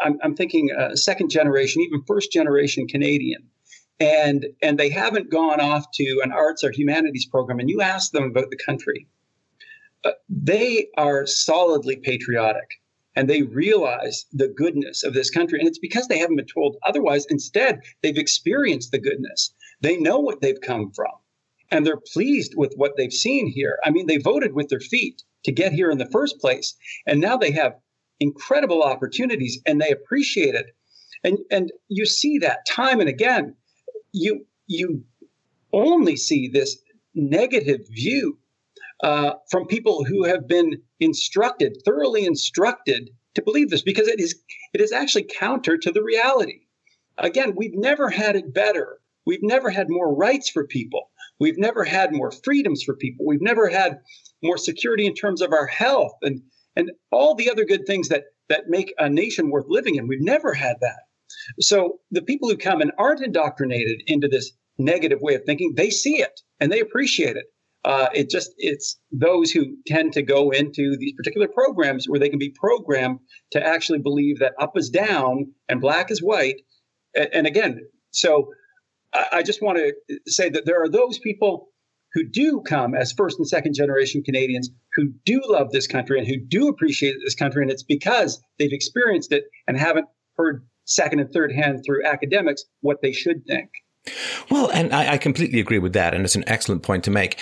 I'm, 0.03 0.19
I'm, 0.23 0.35
thinking 0.35 0.71
uh, 0.71 0.95
second 0.95 1.29
generation, 1.29 1.81
even 1.81 2.03
first 2.07 2.31
generation 2.31 2.87
Canadian, 2.87 3.47
and 3.99 4.47
and 4.61 4.77
they 4.77 4.89
haven't 4.89 5.29
gone 5.29 5.59
off 5.59 5.85
to 5.95 6.21
an 6.23 6.31
arts 6.31 6.63
or 6.63 6.71
humanities 6.71 7.25
program, 7.25 7.59
and 7.59 7.69
you 7.69 7.81
ask 7.81 8.11
them 8.11 8.23
about 8.23 8.49
the 8.49 8.57
country, 8.57 9.07
uh, 10.03 10.11
they 10.29 10.87
are 10.97 11.25
solidly 11.25 11.97
patriotic 11.97 12.81
and 13.15 13.29
they 13.29 13.41
realize 13.41 14.25
the 14.31 14.47
goodness 14.47 15.03
of 15.03 15.13
this 15.13 15.29
country. 15.29 15.59
And 15.59 15.67
it's 15.67 15.79
because 15.79 16.07
they 16.07 16.19
haven't 16.19 16.37
been 16.37 16.45
told 16.45 16.77
otherwise. 16.85 17.25
Instead, 17.29 17.81
they've 18.01 18.17
experienced 18.17 18.91
the 18.91 18.99
goodness. 18.99 19.53
They 19.81 19.97
know 19.97 20.19
what 20.19 20.41
they've 20.41 20.61
come 20.61 20.91
from 20.91 21.11
and 21.71 21.85
they're 21.85 22.01
pleased 22.13 22.53
with 22.55 22.73
what 22.75 22.97
they've 22.97 23.13
seen 23.13 23.47
here. 23.47 23.79
I 23.83 23.91
mean, 23.91 24.07
they 24.07 24.17
voted 24.17 24.53
with 24.53 24.69
their 24.69 24.79
feet 24.79 25.23
to 25.43 25.51
get 25.51 25.71
here 25.71 25.91
in 25.91 25.97
the 25.97 26.09
first 26.09 26.39
place, 26.39 26.75
and 27.05 27.19
now 27.19 27.37
they 27.37 27.51
have 27.51 27.75
incredible 28.19 28.83
opportunities 28.83 29.59
and 29.65 29.79
they 29.79 29.91
appreciate 29.91 30.55
it. 30.55 30.75
And 31.23 31.37
and 31.51 31.71
you 31.87 32.05
see 32.05 32.37
that 32.39 32.65
time 32.67 32.99
and 32.99 33.09
again. 33.09 33.55
You 34.11 34.45
you 34.67 35.03
only 35.73 36.15
see 36.15 36.47
this 36.47 36.77
negative 37.13 37.81
view 37.89 38.37
uh, 39.03 39.33
from 39.49 39.67
people 39.67 40.03
who 40.03 40.25
have 40.25 40.47
been 40.47 40.81
instructed, 40.99 41.77
thoroughly 41.85 42.25
instructed 42.25 43.09
to 43.35 43.41
believe 43.41 43.69
this, 43.69 43.81
because 43.81 44.07
it 44.07 44.19
is 44.19 44.41
it 44.73 44.81
is 44.81 44.91
actually 44.91 45.27
counter 45.39 45.77
to 45.77 45.91
the 45.91 46.03
reality. 46.03 46.61
Again, 47.17 47.53
we've 47.55 47.75
never 47.75 48.09
had 48.09 48.35
it 48.35 48.53
better. 48.53 48.99
We've 49.25 49.43
never 49.43 49.69
had 49.69 49.89
more 49.89 50.13
rights 50.13 50.49
for 50.49 50.65
people. 50.65 51.11
We've 51.39 51.57
never 51.57 51.83
had 51.83 52.13
more 52.13 52.31
freedoms 52.31 52.83
for 52.83 52.95
people. 52.95 53.25
We've 53.25 53.41
never 53.41 53.69
had 53.69 53.99
more 54.41 54.57
security 54.57 55.05
in 55.05 55.13
terms 55.13 55.41
of 55.41 55.53
our 55.53 55.67
health 55.67 56.17
and 56.21 56.41
and 56.75 56.91
all 57.11 57.35
the 57.35 57.49
other 57.49 57.65
good 57.65 57.85
things 57.85 58.09
that 58.09 58.25
that 58.47 58.67
make 58.67 58.93
a 58.97 59.09
nation 59.09 59.49
worth 59.49 59.65
living 59.67 59.95
in. 59.95 60.07
We've 60.07 60.21
never 60.21 60.53
had 60.53 60.77
that. 60.81 60.99
So 61.59 61.99
the 62.11 62.21
people 62.21 62.49
who 62.49 62.57
come 62.57 62.81
and 62.81 62.91
aren't 62.97 63.23
indoctrinated 63.23 64.01
into 64.07 64.27
this 64.27 64.51
negative 64.77 65.19
way 65.21 65.35
of 65.35 65.43
thinking, 65.45 65.73
they 65.75 65.89
see 65.89 66.21
it 66.21 66.39
and 66.59 66.71
they 66.71 66.79
appreciate 66.79 67.35
it. 67.35 67.45
Uh, 67.85 68.07
it 68.13 68.29
just 68.29 68.51
it's 68.57 68.99
those 69.11 69.51
who 69.51 69.77
tend 69.87 70.11
to 70.13 70.21
go 70.21 70.51
into 70.51 70.97
these 70.97 71.13
particular 71.15 71.47
programs 71.47 72.07
where 72.07 72.19
they 72.19 72.27
can 72.27 72.39
be 72.39 72.53
programmed 72.59 73.19
to 73.51 73.65
actually 73.65 73.99
believe 73.99 74.39
that 74.39 74.53
up 74.59 74.77
is 74.77 74.89
down 74.89 75.45
and 75.69 75.79
black 75.79 76.11
is 76.11 76.21
white. 76.21 76.57
And, 77.15 77.29
and 77.33 77.47
again, 77.47 77.79
so 78.11 78.49
I 79.31 79.41
just 79.43 79.61
want 79.61 79.77
to 79.77 80.19
say 80.27 80.49
that 80.49 80.65
there 80.65 80.81
are 80.81 80.89
those 80.89 81.19
people 81.19 81.69
who 82.13 82.23
do 82.23 82.61
come 82.61 82.95
as 82.95 83.13
first 83.13 83.37
and 83.37 83.47
second 83.47 83.75
generation 83.75 84.23
Canadians 84.23 84.69
who 84.95 85.11
do 85.25 85.41
love 85.47 85.71
this 85.71 85.87
country 85.87 86.19
and 86.19 86.27
who 86.27 86.37
do 86.37 86.67
appreciate 86.67 87.15
this 87.23 87.35
country. 87.35 87.61
And 87.61 87.71
it's 87.71 87.83
because 87.83 88.41
they've 88.57 88.73
experienced 88.73 89.31
it 89.31 89.45
and 89.67 89.77
haven't 89.77 90.07
heard 90.37 90.65
second 90.89 91.19
and 91.19 91.31
third 91.31 91.53
hand 91.53 91.83
through 91.85 92.05
academics 92.05 92.65
what 92.81 93.01
they 93.01 93.13
should 93.13 93.45
think. 93.45 93.69
Well, 94.49 94.69
and 94.71 94.93
I, 94.93 95.13
I 95.13 95.17
completely 95.17 95.59
agree 95.59 95.79
with 95.79 95.93
that. 95.93 96.13
And 96.13 96.25
it's 96.25 96.35
an 96.35 96.43
excellent 96.47 96.83
point 96.83 97.03
to 97.05 97.11
make. 97.11 97.37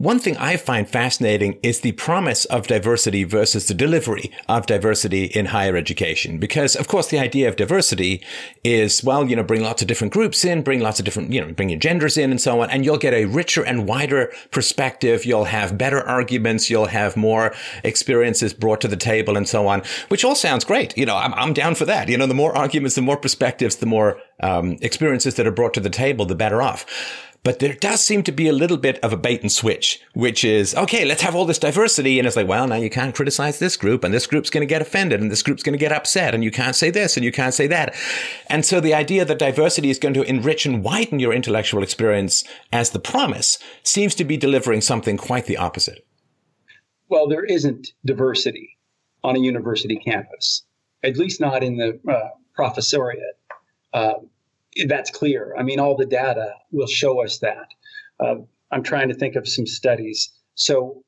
One 0.00 0.18
thing 0.18 0.38
I 0.38 0.56
find 0.56 0.88
fascinating 0.88 1.58
is 1.62 1.80
the 1.80 1.92
promise 1.92 2.46
of 2.46 2.66
diversity 2.66 3.22
versus 3.24 3.68
the 3.68 3.74
delivery 3.74 4.32
of 4.48 4.64
diversity 4.64 5.24
in 5.26 5.44
higher 5.44 5.76
education. 5.76 6.38
Because, 6.38 6.74
of 6.74 6.88
course, 6.88 7.08
the 7.08 7.18
idea 7.18 7.50
of 7.50 7.56
diversity 7.56 8.24
is, 8.64 9.04
well, 9.04 9.28
you 9.28 9.36
know, 9.36 9.42
bring 9.42 9.60
lots 9.60 9.82
of 9.82 9.88
different 9.88 10.14
groups 10.14 10.42
in, 10.42 10.62
bring 10.62 10.80
lots 10.80 11.00
of 11.00 11.04
different, 11.04 11.34
you 11.34 11.42
know, 11.42 11.52
bring 11.52 11.68
your 11.68 11.78
genders 11.78 12.16
in 12.16 12.30
and 12.30 12.40
so 12.40 12.62
on, 12.62 12.70
and 12.70 12.82
you'll 12.82 12.96
get 12.96 13.12
a 13.12 13.26
richer 13.26 13.62
and 13.62 13.86
wider 13.86 14.32
perspective. 14.50 15.26
You'll 15.26 15.44
have 15.44 15.76
better 15.76 16.00
arguments. 16.00 16.70
You'll 16.70 16.86
have 16.86 17.14
more 17.14 17.52
experiences 17.84 18.54
brought 18.54 18.80
to 18.80 18.88
the 18.88 18.96
table 18.96 19.36
and 19.36 19.46
so 19.46 19.66
on, 19.66 19.82
which 20.08 20.24
all 20.24 20.34
sounds 20.34 20.64
great. 20.64 20.96
You 20.96 21.04
know, 21.04 21.18
I'm, 21.18 21.34
I'm 21.34 21.52
down 21.52 21.74
for 21.74 21.84
that. 21.84 22.08
You 22.08 22.16
know, 22.16 22.26
the 22.26 22.32
more 22.32 22.56
arguments, 22.56 22.94
the 22.94 23.02
more 23.02 23.18
perspectives, 23.18 23.76
the 23.76 23.84
more 23.84 24.18
um, 24.42 24.78
experiences 24.80 25.34
that 25.34 25.46
are 25.46 25.52
brought 25.52 25.74
to 25.74 25.80
the 25.80 25.90
table, 25.90 26.24
the 26.24 26.34
better 26.34 26.62
off. 26.62 26.86
But 27.42 27.58
there 27.58 27.72
does 27.72 28.04
seem 28.04 28.22
to 28.24 28.32
be 28.32 28.48
a 28.48 28.52
little 28.52 28.76
bit 28.76 28.98
of 28.98 29.14
a 29.14 29.16
bait 29.16 29.40
and 29.40 29.50
switch, 29.50 29.98
which 30.12 30.44
is, 30.44 30.74
okay, 30.74 31.06
let's 31.06 31.22
have 31.22 31.34
all 31.34 31.46
this 31.46 31.58
diversity. 31.58 32.18
And 32.18 32.26
it's 32.26 32.36
like, 32.36 32.46
well, 32.46 32.66
now 32.68 32.74
you 32.74 32.90
can't 32.90 33.14
criticize 33.14 33.58
this 33.58 33.78
group 33.78 34.04
and 34.04 34.12
this 34.12 34.26
group's 34.26 34.50
going 34.50 34.60
to 34.60 34.66
get 34.66 34.82
offended 34.82 35.22
and 35.22 35.30
this 35.30 35.42
group's 35.42 35.62
going 35.62 35.72
to 35.72 35.78
get 35.78 35.92
upset 35.92 36.34
and 36.34 36.44
you 36.44 36.50
can't 36.50 36.76
say 36.76 36.90
this 36.90 37.16
and 37.16 37.24
you 37.24 37.32
can't 37.32 37.54
say 37.54 37.66
that. 37.68 37.94
And 38.48 38.66
so 38.66 38.78
the 38.78 38.92
idea 38.92 39.24
that 39.24 39.38
diversity 39.38 39.88
is 39.88 39.98
going 39.98 40.14
to 40.14 40.22
enrich 40.22 40.66
and 40.66 40.84
widen 40.84 41.18
your 41.18 41.32
intellectual 41.32 41.82
experience 41.82 42.44
as 42.72 42.90
the 42.90 43.00
promise 43.00 43.58
seems 43.82 44.14
to 44.16 44.24
be 44.24 44.36
delivering 44.36 44.82
something 44.82 45.16
quite 45.16 45.46
the 45.46 45.56
opposite. 45.56 46.06
Well, 47.08 47.26
there 47.26 47.44
isn't 47.44 47.94
diversity 48.04 48.76
on 49.24 49.36
a 49.36 49.40
university 49.40 49.96
campus, 49.96 50.64
at 51.02 51.16
least 51.16 51.40
not 51.40 51.62
in 51.62 51.76
the 51.76 51.98
uh, 52.06 52.28
professoriate. 52.56 53.16
Uh, 53.92 54.14
that's 54.86 55.10
clear. 55.10 55.54
I 55.58 55.62
mean, 55.62 55.80
all 55.80 55.96
the 55.96 56.06
data 56.06 56.54
will 56.70 56.86
show 56.86 57.22
us 57.22 57.38
that. 57.38 57.68
Uh, 58.18 58.36
I'm 58.70 58.82
trying 58.82 59.08
to 59.08 59.14
think 59.14 59.36
of 59.36 59.48
some 59.48 59.66
studies. 59.66 60.30
So, 60.54 61.02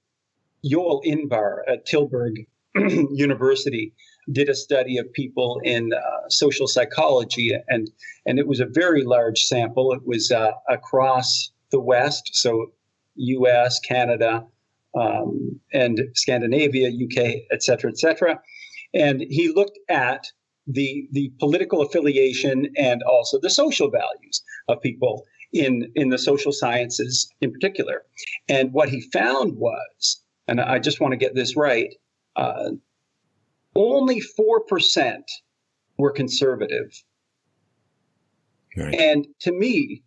Joel 0.65 1.03
Inbar 1.05 1.59
at 1.69 1.87
Tilburg 1.87 2.47
University 2.75 3.93
did 4.31 4.49
a 4.49 4.55
study 4.55 4.99
of 4.99 5.13
people 5.13 5.61
in 5.65 5.93
uh, 5.93 6.29
social 6.29 6.67
psychology, 6.67 7.53
and 7.69 7.91
and 8.27 8.39
it 8.39 8.47
was 8.47 8.61
a 8.61 8.67
very 8.67 9.05
large 9.05 9.43
sample. 9.43 9.93
It 9.93 10.07
was 10.07 10.31
uh, 10.31 10.53
across 10.69 11.51
the 11.71 11.81
West, 11.81 12.31
so 12.33 12.73
U.S., 13.17 13.81
Canada, 13.81 14.47
um, 14.95 15.61
and 15.73 16.01
Scandinavia, 16.15 16.89
UK, 16.89 17.43
et 17.51 17.63
cetera, 17.63 17.91
et 17.91 17.99
cetera. 17.99 18.41
And 18.95 19.21
he 19.21 19.53
looked 19.53 19.79
at 19.89 20.31
the 20.67 21.09
the 21.13 21.33
political 21.39 21.83
affiliation 21.83 22.67
and 22.77 23.03
also 23.03 23.39
the 23.41 23.51
social 23.51 23.91
values 23.91 24.43
of 24.69 24.81
people 24.81 25.25
in 25.53 25.91
in 25.95 26.09
the 26.09 26.19
social 26.19 26.53
sciences 26.53 27.33
in 27.41 27.53
particular. 27.53 28.03
And 28.49 28.73
what 28.73 28.89
he 28.89 29.01
found 29.13 29.57
was, 29.57 30.23
and 30.49 30.61
I 30.61 30.79
just 30.79 31.01
want 31.01 31.13
to 31.13 31.19
get 31.19 31.35
this 31.35 31.57
right, 31.57 31.95
uh, 32.37 32.71
only 33.75 34.21
four 34.21 34.61
percent 34.61 35.31
were 35.99 36.13
conservative. 36.13 37.03
Right. 38.77 38.95
And 38.95 39.27
to 39.41 39.53
me, 39.53 40.03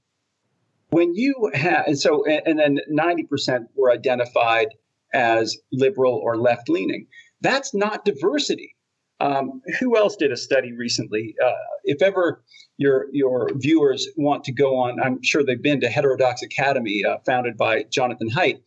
when 0.90 1.14
you 1.14 1.52
have, 1.54 1.86
and 1.88 2.00
so, 2.00 2.26
and 2.26 2.58
then 2.60 2.80
90% 2.92 3.66
were 3.76 3.92
identified 3.92 4.70
as 5.14 5.58
liberal 5.72 6.20
or 6.24 6.38
left 6.38 6.70
leaning. 6.70 7.08
That's 7.42 7.74
not 7.74 8.06
diversity. 8.06 8.75
Um, 9.20 9.62
who 9.80 9.98
else 9.98 10.16
did 10.18 10.32
a 10.32 10.38
study 10.38 10.74
recently? 10.74 11.36
Uh, 11.44 11.52
if 11.84 12.02
ever 12.02 12.44
your 12.78 13.08
your 13.12 13.50
viewers 13.56 14.08
want 14.18 14.44
to 14.46 14.52
go 14.52 14.78
on, 14.78 15.00
I'm 15.02 15.24
sure 15.24 15.44
they've 15.44 15.62
been 15.62 15.80
to 15.82 15.90
Heterodox 15.90 16.42
Academy, 16.42 17.04
uh, 17.06 17.18
founded 17.26 17.58
by 17.58 17.84
Jonathan 17.84 18.30
Haidt. 18.30 18.60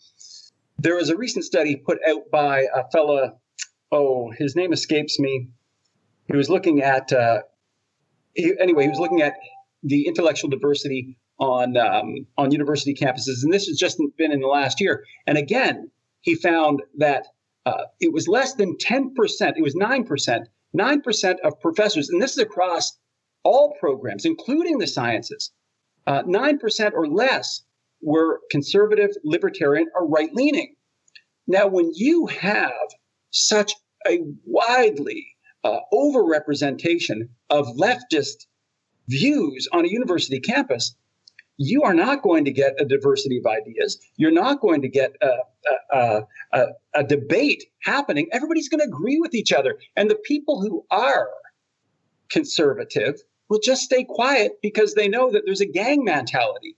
There 0.78 0.96
was 0.96 1.10
a 1.10 1.16
recent 1.16 1.44
study 1.44 1.76
put 1.76 1.98
out 2.08 2.30
by 2.30 2.66
a 2.74 2.84
fella. 2.90 3.34
Oh, 3.92 4.30
his 4.30 4.56
name 4.56 4.72
escapes 4.72 5.18
me. 5.18 5.48
He 6.30 6.36
was 6.36 6.48
looking 6.48 6.80
at. 6.80 7.12
Uh, 7.12 7.40
he, 8.34 8.54
anyway, 8.58 8.84
he 8.84 8.88
was 8.88 9.00
looking 9.00 9.20
at 9.20 9.34
the 9.82 10.06
intellectual 10.06 10.48
diversity 10.48 11.18
on 11.38 11.76
um, 11.76 12.26
on 12.38 12.52
university 12.52 12.94
campuses, 12.94 13.42
and 13.42 13.52
this 13.52 13.66
has 13.66 13.76
just 13.76 14.00
been 14.16 14.32
in 14.32 14.40
the 14.40 14.46
last 14.46 14.80
year. 14.80 15.04
And 15.26 15.36
again, 15.36 15.90
he 16.20 16.34
found 16.34 16.82
that 16.96 17.26
uh, 17.66 17.84
it 18.00 18.12
was 18.12 18.28
less 18.28 18.54
than 18.54 18.76
10%, 18.76 19.12
it 19.56 19.62
was 19.62 19.74
9%, 19.74 20.46
9% 20.76 21.34
of 21.44 21.60
professors, 21.60 22.08
and 22.08 22.22
this 22.22 22.32
is 22.32 22.38
across 22.38 22.98
all 23.44 23.74
programs, 23.80 24.24
including 24.24 24.78
the 24.78 24.86
sciences, 24.86 25.52
uh, 26.06 26.22
9% 26.22 26.92
or 26.94 27.06
less 27.06 27.62
were 28.00 28.40
conservative, 28.50 29.10
libertarian, 29.24 29.88
or 29.94 30.06
right 30.06 30.32
leaning. 30.34 30.74
Now, 31.46 31.66
when 31.66 31.90
you 31.94 32.26
have 32.26 32.72
such 33.30 33.72
a 34.06 34.20
widely 34.44 35.26
uh, 35.64 35.78
overrepresentation 35.92 37.28
of 37.50 37.66
leftist 37.76 38.46
views 39.08 39.68
on 39.72 39.84
a 39.84 39.88
university 39.88 40.40
campus, 40.40 40.94
you 41.58 41.82
are 41.82 41.94
not 41.94 42.22
going 42.22 42.44
to 42.44 42.52
get 42.52 42.80
a 42.80 42.84
diversity 42.84 43.38
of 43.38 43.46
ideas. 43.46 43.98
You're 44.16 44.30
not 44.30 44.60
going 44.60 44.80
to 44.82 44.88
get 44.88 45.12
a, 45.20 45.32
a, 45.92 46.22
a, 46.52 46.66
a 46.94 47.04
debate 47.04 47.64
happening. 47.82 48.28
Everybody's 48.32 48.68
going 48.68 48.80
to 48.80 48.86
agree 48.86 49.18
with 49.20 49.34
each 49.34 49.52
other. 49.52 49.78
And 49.96 50.08
the 50.08 50.20
people 50.24 50.62
who 50.62 50.86
are 50.90 51.28
conservative 52.30 53.16
will 53.48 53.58
just 53.58 53.82
stay 53.82 54.04
quiet 54.04 54.52
because 54.62 54.94
they 54.94 55.08
know 55.08 55.30
that 55.32 55.42
there's 55.44 55.60
a 55.60 55.66
gang 55.66 56.04
mentality. 56.04 56.76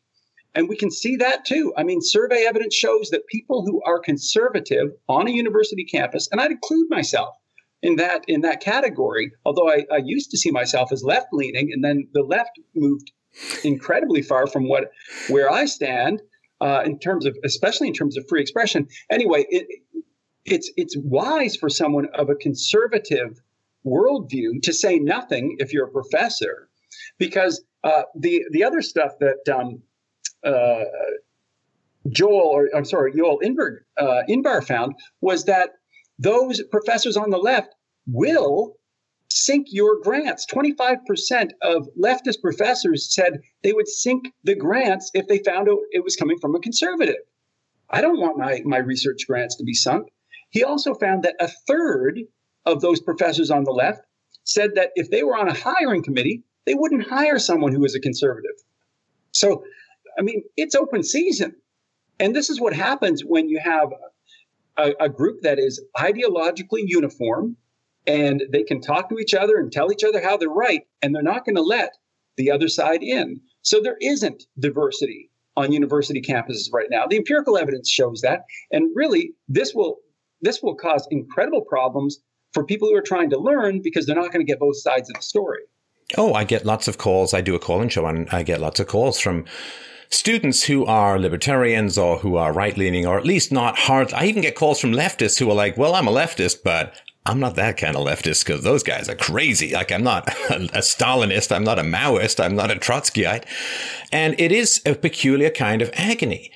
And 0.55 0.69
we 0.69 0.77
can 0.77 0.91
see 0.91 1.17
that 1.17 1.45
too. 1.45 1.73
I 1.77 1.85
mean, 1.85 2.01
survey 2.01 2.45
evidence 2.49 2.75
shows 2.75 3.11
that 3.11 3.27
people 3.29 3.65
who 3.65 3.83
are 3.85 4.01
conservative 4.01 4.89
on 5.09 5.29
a 5.29 5.33
university 5.33 5.85
campus, 5.85 6.29
and 6.33 6.41
I'd 6.41 6.51
include 6.51 6.89
myself 6.91 7.37
in 7.83 7.97
that 7.97 8.25
in 8.27 8.41
that 8.41 8.61
category, 8.61 9.31
although 9.45 9.71
I, 9.71 9.87
I 9.93 9.99
used 10.05 10.31
to 10.33 10.39
see 10.39 10.51
myself 10.51 10.91
as 10.91 11.05
left 11.05 11.29
leaning, 11.33 11.71
and 11.73 11.85
then 11.85 12.09
the 12.13 12.23
left 12.23 12.59
moved 12.75 13.13
incredibly 13.65 14.23
far 14.23 14.47
from 14.47 14.69
what 14.69 14.91
where 15.29 15.51
I 15.51 15.65
stand 15.65 16.23
uh, 16.61 16.83
in 16.85 16.99
terms 16.99 17.27
of, 17.27 17.37
especially 17.45 17.89
in 17.89 17.95
terms 17.95 18.17
of 18.17 18.25
free 18.29 18.41
expression. 18.41 18.87
Anyway, 19.11 19.47
it, 19.49 19.67
it's 20.45 20.71
it's 20.77 20.97
wise 20.99 21.57
for 21.57 21.69
someone 21.69 22.09
of 22.15 22.29
a 22.29 22.35
conservative 22.35 23.41
worldview 23.87 24.61
to 24.63 24.73
say 24.73 24.99
nothing 24.99 25.57
if 25.59 25.73
you're 25.73 25.87
a 25.87 25.91
professor, 25.91 26.69
because 27.19 27.65
uh, 27.85 28.03
the 28.15 28.45
the 28.53 28.65
other 28.65 28.83
stuff 28.83 29.13
that 29.21 29.55
um, 29.55 29.83
uh, 30.45 30.85
Joel, 32.09 32.49
or 32.49 32.69
I'm 32.75 32.85
sorry, 32.85 33.13
Joel 33.15 33.41
Inberg, 33.45 33.79
uh, 33.99 34.23
Inbar 34.29 34.65
found 34.65 34.95
was 35.21 35.45
that 35.45 35.71
those 36.19 36.63
professors 36.71 37.17
on 37.17 37.31
the 37.31 37.39
left 37.39 37.75
will 38.07 38.77
sink 39.31 39.69
your 39.71 40.01
grants. 40.01 40.47
25% 40.47 41.51
of 41.63 41.89
leftist 41.99 42.41
professors 42.43 43.15
said 43.15 43.41
they 43.63 43.73
would 43.73 43.89
sink 43.89 44.33
the 44.45 44.55
grants 44.55 45.11
if 45.15 45.27
they 45.29 45.39
found 45.39 45.69
out 45.69 45.79
it 45.93 46.05
was 46.05 46.17
coming 46.17 46.39
from 46.39 46.55
a 46.55 46.61
conservative. 46.61 47.23
I 47.89 48.01
don't 48.01 48.21
want 48.21 48.39
my, 48.39 48.61
my 48.65 48.79
research 48.79 49.27
grants 49.27 49.57
to 49.57 49.65
be 49.65 49.75
sunk. 49.75 50.09
He 50.51 50.65
also 50.65 50.95
found 50.95 51.23
that 51.23 51.37
a 51.41 51.49
third 51.49 52.21
of 52.67 52.81
those 52.81 53.01
professors 53.01 53.51
on 53.51 53.65
the 53.65 53.71
left 53.71 54.03
said 54.45 54.75
that 54.75 54.91
if 54.95 55.11
they 55.11 55.23
were 55.23 55.37
on 55.37 55.49
a 55.49 55.55
hiring 55.55 56.03
committee, 56.03 56.43
they 56.67 56.75
wouldn't 56.75 57.09
hire 57.09 57.39
someone 57.39 57.73
who 57.73 57.81
was 57.81 57.95
a 57.95 58.01
conservative. 58.01 58.57
So, 59.33 59.65
I 60.19 60.23
mean, 60.23 60.43
it's 60.57 60.75
open 60.75 61.03
season. 61.03 61.55
And 62.19 62.35
this 62.35 62.51
is 62.51 62.61
what 62.61 62.75
happens 62.75 63.23
when 63.25 63.49
you 63.49 63.61
have 63.63 63.93
a, 64.77 64.93
a 65.01 65.09
group 65.09 65.43
that 65.43 65.59
is 65.59 65.83
ideologically 65.97 66.83
uniform 66.85 67.57
and 68.07 68.43
they 68.51 68.63
can 68.63 68.81
talk 68.81 69.09
to 69.09 69.19
each 69.19 69.35
other 69.35 69.57
and 69.57 69.71
tell 69.71 69.93
each 69.93 70.05
other 70.05 70.23
how 70.23 70.37
they're 70.37 70.49
right, 70.49 70.83
and 71.03 71.15
they're 71.15 71.23
not 71.23 71.45
going 71.45 71.57
to 71.57 71.63
let 71.63 71.97
the 72.37 72.51
other 72.51 72.69
side 72.69 73.03
in. 73.03 73.41
So 73.63 73.81
there 73.81 73.99
isn't 74.01 74.45
diversity 74.59 75.31
on 75.57 75.73
university 75.73 76.23
campuses 76.23 76.73
right 76.73 76.89
now. 76.91 77.07
The 77.07 77.17
empirical 77.17 77.59
evidence 77.59 77.91
shows 77.91 78.21
that, 78.23 78.43
and 78.71 78.91
really, 78.95 79.33
this 79.49 79.75
will 79.75 79.99
this 80.43 80.63
will 80.63 80.75
cause 80.75 81.07
incredible 81.11 81.63
problems 81.63 82.19
for 82.55 82.65
people 82.65 82.89
who 82.89 82.97
are 82.97 83.03
trying 83.03 83.29
to 83.31 83.39
learn 83.39 83.83
because 83.83 84.07
they're 84.07 84.17
not 84.17 84.33
going 84.33 84.45
to 84.45 84.51
get 84.51 84.59
both 84.59 84.81
sides 84.81 85.11
of 85.11 85.17
the 85.17 85.23
story. 85.23 85.61
Oh, 86.17 86.33
I 86.33 86.45
get 86.45 86.65
lots 86.65 86.89
of 86.89 86.99
calls. 86.99 87.35
I 87.35 87.43
do 87.43 87.55
a 87.55 87.59
call-in 87.59 87.91
show, 87.91 88.07
and 88.07 88.29
I 88.31 88.43
get 88.43 88.61
lots 88.61 88.81
of 88.81 88.87
calls 88.87 89.21
from 89.21 89.45
students 90.09 90.65
who 90.65 90.85
are 90.87 91.19
libertarians 91.19 91.97
or 91.97 92.19
who 92.19 92.37
are 92.37 92.53
right 92.53 92.77
leaning 92.77 93.07
or 93.07 93.17
at 93.17 93.25
least 93.25 93.53
not 93.53 93.79
hard. 93.79 94.13
I 94.13 94.27
even 94.27 94.43
get 94.43 94.57
calls 94.57 94.81
from 94.81 94.93
leftists 94.93 95.39
who 95.39 95.49
are 95.51 95.55
like, 95.55 95.77
well, 95.77 95.95
I'm 95.95 96.09
a 96.09 96.13
leftist, 96.13 96.65
but 96.65 97.01
I'm 97.27 97.39
not 97.39 97.57
that 97.57 97.77
kind 97.77 97.97
of 97.97 98.07
leftist 98.07 98.47
because 98.47 98.65
those 98.65 98.83
guys 98.83 99.09
are 99.09 99.15
crazy. 99.15 99.73
Like 99.73 99.93
I'm 99.93 100.03
not 100.03 100.29
a, 100.51 100.81
Stalinist. 100.81 101.55
I'm 101.55 101.65
not 101.65 101.79
a 101.79 101.83
Maoist. 101.83 102.43
I'm 102.43 102.57
not 102.57 102.71
a 102.71 102.77
Trotskyite. 102.77 103.45
And 104.11 104.39
it 104.41 104.53
is 104.53 104.81
a 104.87 104.95
peculiar 104.95 105.51
kind 105.51 105.83
of 105.83 105.91
agony 105.95 106.51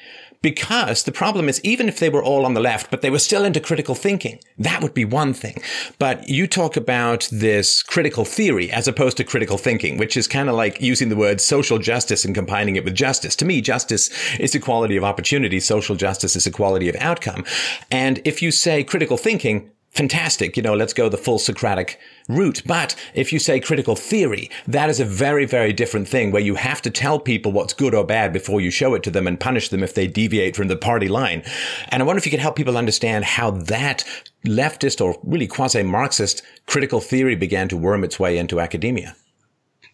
because 0.44 1.05
the 1.05 1.12
problem 1.12 1.48
is 1.48 1.59
even 1.64 1.88
if 1.88 1.98
they 1.98 2.11
were 2.11 2.22
all 2.22 2.44
on 2.44 2.53
the 2.53 2.61
left, 2.61 2.90
but 2.90 3.00
they 3.00 3.09
were 3.09 3.18
still 3.18 3.44
into 3.44 3.61
critical 3.61 3.94
thinking, 3.94 4.38
that 4.59 4.83
would 4.83 4.92
be 4.92 5.05
one 5.05 5.33
thing. 5.33 5.62
But 5.98 6.29
you 6.29 6.46
talk 6.46 6.77
about 6.77 7.27
this 7.33 7.83
critical 7.83 8.27
theory 8.27 8.70
as 8.70 8.87
opposed 8.87 9.16
to 9.16 9.24
critical 9.24 9.57
thinking, 9.57 9.96
which 9.96 10.18
is 10.18 10.29
kind 10.29 10.50
of 10.50 10.55
like 10.55 10.83
using 10.83 11.09
the 11.09 11.16
word 11.16 11.40
social 11.40 11.79
justice 11.79 12.27
and 12.27 12.35
combining 12.35 12.77
it 12.77 12.85
with 12.85 12.94
justice. 12.94 13.35
To 13.37 13.46
me, 13.46 13.62
justice 13.62 14.11
is 14.38 14.55
equality 14.55 14.98
of 14.98 15.05
opportunity. 15.05 15.61
Social 15.61 15.96
justice 15.96 16.37
is 16.37 16.46
equality 16.46 16.90
of 16.90 16.96
outcome. 16.96 17.46
And 17.90 18.20
if 18.27 18.42
you 18.42 18.50
say 18.50 18.85
critical 18.85 19.16
thinking, 19.16 19.70
fantastic. 19.95 20.57
You 20.57 20.63
know, 20.63 20.75
let's 20.75 20.93
go 20.93 21.09
the 21.09 21.17
full 21.17 21.39
Socratic 21.39 21.99
route. 22.29 22.63
But 22.67 22.95
if 23.15 23.33
you 23.33 23.39
say 23.39 23.61
critical 23.61 23.97
theory, 23.97 24.51
that 24.67 24.91
is 24.91 25.01
a 25.01 25.05
very, 25.05 25.47
very 25.47 25.73
different 25.73 26.09
thing 26.09 26.33
where 26.33 26.43
you 26.43 26.57
have 26.57 26.83
to 26.83 26.91
tell 26.91 27.19
people 27.19 27.53
what's 27.53 27.73
good 27.73 27.95
or 27.95 28.05
bad 28.05 28.33
before 28.33 28.61
you 28.61 28.71
show 28.71 28.95
it 28.95 29.03
to 29.05 29.11
them 29.11 29.27
and 29.27 29.39
punish 29.39 29.69
them 29.69 29.83
if 29.83 29.95
they 29.95 30.07
deviate 30.07 30.57
from 30.57 30.69
the 30.69 30.77
party 30.77 31.09
line. 31.09 31.43
And 31.89 32.03
I 32.03 32.07
wonder 32.07 32.19
if 32.19 32.27
you 32.27 32.31
could 32.31 32.41
help 32.41 32.57
people 32.57 32.77
understand 32.77 33.25
how 33.25 33.53
that 33.53 34.05
leftist 34.47 35.01
or 35.01 35.19
really 35.23 35.47
quasi 35.47 35.83
Marxist 35.83 36.43
critical 36.67 37.01
theory 37.01 37.37
began 37.37 37.69
to 37.69 37.77
worm 37.77 38.05
its 38.05 38.19
way 38.19 38.37
into 38.37 38.61
academia. 38.61 39.17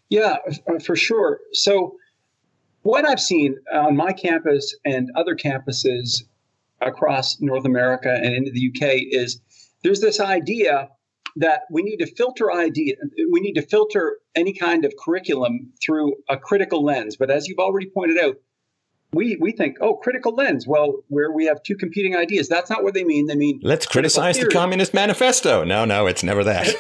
Yeah, 0.09 0.39
uh, 0.69 0.79
for 0.81 0.97
sure. 0.97 1.39
So, 1.53 1.97
what 2.83 3.07
I've 3.07 3.21
seen 3.21 3.57
on 3.73 3.95
my 3.95 4.13
campus 4.13 4.75
and 4.87 5.11
other 5.15 5.37
campuses 5.37 6.23
across 6.81 7.39
North 7.41 7.67
America 7.67 8.11
and 8.11 8.35
into 8.35 8.51
the 8.51 8.73
UK 8.73 9.03
is 9.11 9.41
there's 9.83 10.01
this 10.01 10.21
idea 10.21 10.89
that 11.37 11.63
we 11.71 11.83
need 11.83 11.99
to 11.99 12.07
filter 12.07 12.53
idea 12.53 12.95
we 13.31 13.41
need 13.41 13.55
to 13.55 13.63
filter 13.63 14.19
any 14.35 14.53
kind 14.53 14.85
of 14.85 14.93
curriculum 15.03 15.73
through 15.85 16.15
a 16.29 16.37
critical 16.37 16.85
lens. 16.85 17.17
But 17.17 17.31
as 17.31 17.47
you've 17.47 17.59
already 17.59 17.89
pointed 17.89 18.19
out 18.19 18.37
we 19.13 19.37
we 19.41 19.53
think 19.53 19.77
oh 19.81 19.95
critical 19.97 20.35
lens. 20.35 20.67
Well 20.67 21.05
where 21.09 21.31
we 21.33 21.47
have 21.47 21.63
two 21.63 21.77
competing 21.77 22.17
ideas 22.17 22.49
that's 22.49 22.71
not 22.71 22.83
what 22.83 22.95
they 22.95 23.05
mean. 23.05 23.27
They 23.27 23.37
mean 23.37 23.61
let's 23.63 23.87
criticize 23.87 24.37
theory. 24.37 24.49
the 24.49 24.55
communist 24.55 24.95
manifesto. 24.95 25.65
No 25.65 25.85
no 25.85 26.07
it's 26.07 26.23
never 26.23 26.45
that. 26.45 26.69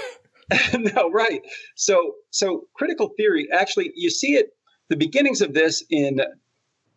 No 0.76 1.08
right. 1.12 1.42
So 1.76 2.14
so 2.30 2.62
critical 2.74 3.12
theory 3.16 3.46
actually 3.52 3.92
you 3.94 4.10
see 4.10 4.34
it 4.34 4.48
the 4.88 4.96
beginnings 4.96 5.42
of 5.42 5.54
this 5.54 5.84
in 5.90 6.20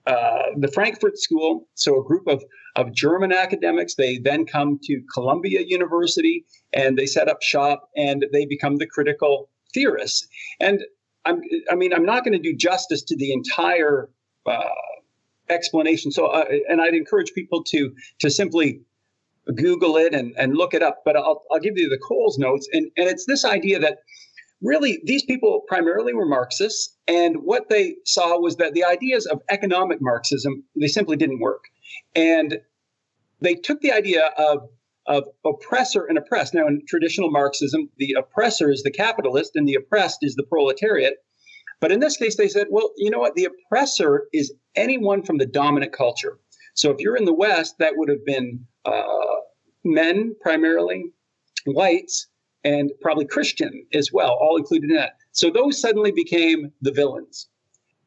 uh, 0.06 0.44
the 0.58 0.68
Frankfurt 0.68 1.18
School, 1.18 1.68
so 1.76 2.00
a 2.00 2.04
group 2.04 2.28
of, 2.28 2.44
of 2.76 2.94
German 2.94 3.32
academics. 3.32 3.96
They 3.96 4.18
then 4.18 4.46
come 4.46 4.80
to 4.84 5.02
Columbia 5.14 5.62
University 5.66 6.46
and 6.74 6.98
they 6.98 7.06
set 7.06 7.30
up 7.30 7.42
shop 7.42 7.90
and 7.96 8.26
they 8.34 8.46
become 8.46 8.78
the 8.78 8.88
critical 8.88 9.50
theorists. 9.74 10.28
And 10.60 10.84
I'm, 11.26 11.42
I 11.72 11.76
mean, 11.76 11.94
I'm 11.94 12.06
not 12.06 12.26
going 12.26 12.34
to 12.34 12.40
do 12.40 12.56
justice 12.56 13.02
to 13.04 13.16
the 13.16 13.32
entire 13.32 14.10
uh, 14.46 14.64
explanation. 15.50 16.12
So, 16.12 16.28
uh, 16.28 16.46
and 16.68 16.82
I'd 16.82 16.96
encourage 16.96 17.32
people 17.34 17.64
to 17.66 17.94
to 18.20 18.30
simply 18.30 18.82
Google 19.56 19.98
it 19.98 20.14
and, 20.14 20.34
and 20.38 20.56
look 20.56 20.74
it 20.74 20.84
up. 20.84 21.04
But 21.06 21.16
I'll, 21.16 21.44
I'll 21.52 21.60
give 21.60 21.78
you 21.78 21.90
the 21.90 21.98
Coles 21.98 22.38
notes. 22.38 22.68
And, 22.74 22.92
and 22.98 23.08
it's 23.08 23.26
this 23.26 23.46
idea 23.46 23.80
that 23.80 24.00
really 24.64 25.02
these 25.04 25.24
people 25.24 25.62
primarily 25.68 26.14
were 26.14 26.26
Marxists, 26.26 26.98
and 27.08 27.38
what 27.44 27.70
they 27.70 27.96
saw 28.06 28.40
was 28.40 28.56
that 28.56 28.74
the 28.74 28.84
ideas 28.84 29.26
of 29.26 29.42
economic 29.50 30.02
Marxism 30.02 30.64
they 30.80 30.88
simply 30.88 31.18
didn't 31.18 31.40
work, 31.40 31.66
and 32.16 32.60
they 33.42 33.56
took 33.56 33.82
the 33.82 33.92
idea 33.92 34.32
of 34.38 34.70
of 35.06 35.26
oppressor 35.46 36.06
and 36.06 36.18
oppressed. 36.18 36.54
Now, 36.54 36.66
in 36.66 36.82
traditional 36.88 37.30
Marxism, 37.30 37.90
the 37.98 38.16
oppressor 38.18 38.72
is 38.72 38.84
the 38.84 38.92
capitalist, 38.92 39.52
and 39.56 39.68
the 39.68 39.76
oppressed 39.76 40.20
is 40.22 40.36
the 40.36 40.44
proletariat. 40.44 41.16
But 41.82 41.92
in 41.92 42.00
this 42.00 42.16
case, 42.16 42.38
they 42.38 42.48
said, 42.48 42.68
well, 42.70 42.92
you 42.96 43.10
know 43.10 43.20
what? 43.20 43.36
The 43.36 43.46
oppressor 43.46 44.28
is 44.32 44.54
anyone 44.78 45.22
from 45.22 45.40
the 45.40 45.46
dominant 45.46 45.92
culture. 45.92 46.40
So 46.76 46.90
if 46.90 47.00
you're 47.00 47.18
in 47.18 47.26
the 47.26 47.34
West, 47.34 47.76
that 47.80 47.98
would 47.98 48.08
have 48.08 48.26
been 48.26 48.66
uh, 48.86 49.36
men 49.84 50.36
primarily, 50.40 51.12
whites, 51.66 52.28
and 52.64 52.92
probably 53.02 53.26
Christian 53.26 53.86
as 53.94 54.12
well, 54.12 54.38
all 54.42 54.58
included 54.58 54.90
in 54.90 54.96
that. 54.96 55.18
So 55.32 55.50
those 55.50 55.80
suddenly 55.80 56.12
became 56.12 56.72
the 56.82 56.92
villains. 56.92 57.48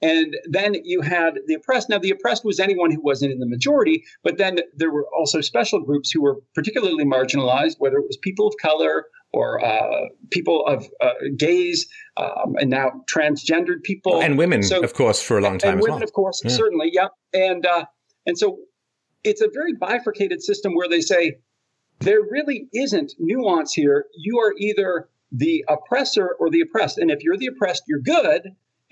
And 0.03 0.37
then 0.45 0.77
you 0.85 1.01
had 1.01 1.39
the 1.47 1.55
oppressed. 1.55 1.89
Now, 1.89 1.99
the 1.99 2.11
oppressed 2.11 2.45
was 2.45 2.61
anyone 2.61 2.91
who 2.91 3.01
wasn't 3.01 3.33
in 3.33 3.39
the 3.39 3.47
majority, 3.47 4.05
but 4.23 4.37
then 4.37 4.59
there 4.77 4.91
were 4.91 5.07
also 5.17 5.41
special 5.41 5.81
groups 5.81 6.11
who 6.11 6.21
were 6.21 6.37
particularly 6.55 7.05
marginalized, 7.05 7.77
whether 7.79 7.97
it 7.97 8.07
was 8.07 8.19
people 8.19 8.47
of 8.47 8.55
color 8.61 9.07
or 9.33 9.65
uh, 9.65 10.09
people 10.31 10.67
of 10.67 10.87
uh, 11.01 11.13
gays, 11.37 11.87
um, 12.19 12.57
and 12.61 12.71
now 12.71 12.93
transgendered 13.11 13.83
people, 13.83 14.21
and 14.23 14.39
women, 14.39 14.63
so, 14.63 14.83
of 14.83 14.95
course, 14.95 15.21
for 15.21 15.39
a 15.39 15.41
long 15.41 15.59
time. 15.59 15.73
And 15.73 15.81
women, 15.81 15.97
well. 15.97 16.05
of 16.05 16.13
course, 16.13 16.41
yeah. 16.45 16.51
certainly, 16.51 16.91
yeah. 16.93 17.09
And 17.33 17.67
uh, 17.67 17.87
and 18.27 18.39
so 18.39 18.59
it's 19.25 19.41
a 19.41 19.49
very 19.53 19.73
bifurcated 19.75 20.43
system 20.43 20.75
where 20.75 20.89
they 20.89 21.01
say 21.01 21.37
there 22.01 22.21
really 22.23 22.69
isn't 22.73 23.15
nuance 23.19 23.73
here. 23.73 24.07
You 24.17 24.39
are 24.41 24.55
either 24.59 25.09
the 25.33 25.65
oppressor 25.69 26.37
or 26.39 26.51
the 26.51 26.61
oppressed. 26.61 26.99
And 26.99 27.11
if 27.11 27.23
you're 27.23 27.37
the 27.37 27.47
oppressed, 27.47 27.85
you're 27.89 28.01
good. 28.01 28.43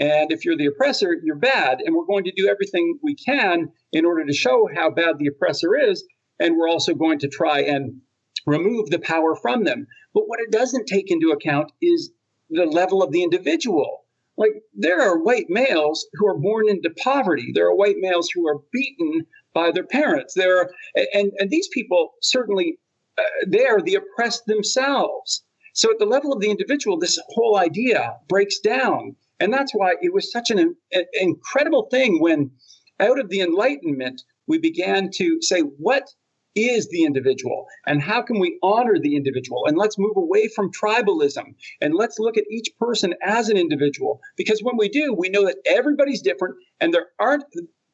And 0.01 0.33
if 0.33 0.45
you're 0.45 0.57
the 0.57 0.67
oppressor, 0.67 1.15
you're 1.23 1.37
bad. 1.37 1.81
And 1.81 1.95
we're 1.95 2.07
going 2.07 2.25
to 2.25 2.33
do 2.37 2.49
everything 2.49 2.99
we 3.03 3.15
can 3.15 3.73
in 3.93 4.05
order 4.05 4.25
to 4.25 4.33
show 4.33 4.69
how 4.75 4.91
bad 4.91 5.19
the 5.19 5.29
oppressor 5.29 5.77
is. 5.77 6.05
And 6.41 6.57
we're 6.57 6.69
also 6.69 6.95
going 6.95 7.21
to 7.21 7.29
try 7.29 7.61
and 7.61 8.01
remove 8.47 8.91
the 8.91 8.99
power 8.99 9.37
from 9.37 9.65
them. 9.65 9.87
But 10.13 10.25
what 10.27 10.41
it 10.41 10.51
doesn't 10.51 10.87
take 10.87 11.11
into 11.11 11.31
account 11.31 11.73
is 11.81 12.11
the 12.51 12.67
level 12.67 13.03
of 13.03 13.13
the 13.13 13.23
individual. 13.23 14.05
Like 14.37 14.51
there 14.75 15.01
are 15.01 15.23
white 15.23 15.47
males 15.49 16.07
who 16.15 16.27
are 16.27 16.39
born 16.39 16.69
into 16.69 16.91
poverty. 16.91 17.53
There 17.55 17.69
are 17.69 17.77
white 17.77 17.97
males 17.99 18.29
who 18.35 18.49
are 18.49 18.61
beaten 18.73 19.27
by 19.55 19.71
their 19.71 19.87
parents. 19.87 20.35
There 20.35 20.59
are, 20.59 20.71
and, 21.13 21.31
and 21.39 21.51
these 21.51 21.69
people 21.69 22.15
certainly 22.21 22.79
uh, 23.19 23.23
they 23.47 23.67
are 23.67 23.81
the 23.81 23.97
oppressed 23.97 24.47
themselves. 24.47 25.45
So 25.75 25.91
at 25.91 25.99
the 25.99 26.07
level 26.07 26.33
of 26.33 26.41
the 26.41 26.51
individual, 26.51 26.99
this 26.99 27.19
whole 27.29 27.59
idea 27.59 28.15
breaks 28.29 28.61
down. 28.61 29.17
And 29.41 29.53
that's 29.53 29.73
why 29.73 29.95
it 30.01 30.13
was 30.13 30.31
such 30.31 30.51
an, 30.51 30.77
an 30.93 31.05
incredible 31.15 31.89
thing 31.91 32.21
when, 32.21 32.53
out 33.01 33.19
of 33.19 33.29
the 33.29 33.41
Enlightenment, 33.41 34.23
we 34.47 34.59
began 34.59 35.11
to 35.15 35.43
say, 35.43 35.61
what 35.61 36.09
is 36.55 36.89
the 36.89 37.05
individual 37.05 37.67
and 37.87 38.01
how 38.01 38.23
can 38.23 38.39
we 38.39 38.59
honor 38.63 38.97
the 38.99 39.17
individual 39.17 39.67
and 39.67 39.77
let's 39.77 39.99
move 39.99 40.17
away 40.17 40.49
from 40.49 40.71
tribalism 40.71 41.55
and 41.81 41.95
let's 41.95 42.19
look 42.21 42.37
at 42.37 42.45
each 42.49 42.71
person 42.79 43.13
as 43.23 43.49
an 43.49 43.57
individual 43.57 44.21
because 44.37 44.61
when 44.63 44.77
we 44.77 44.89
do 44.89 45.13
we 45.13 45.29
know 45.29 45.45
that 45.45 45.57
everybody's 45.67 46.23
different 46.23 46.55
and 46.81 46.95
there 46.95 47.09
aren't 47.19 47.45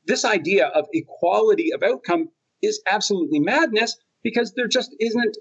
this 0.06 0.24
idea 0.24 0.66
of 0.68 0.87
equality 0.92 1.72
of 1.72 1.83
outcome 1.83 2.28
is 2.62 2.83
absolutely 2.87 3.40
madness 3.40 3.96
because 4.22 4.52
there 4.54 4.68
just 4.68 4.94
isn't 5.00 5.37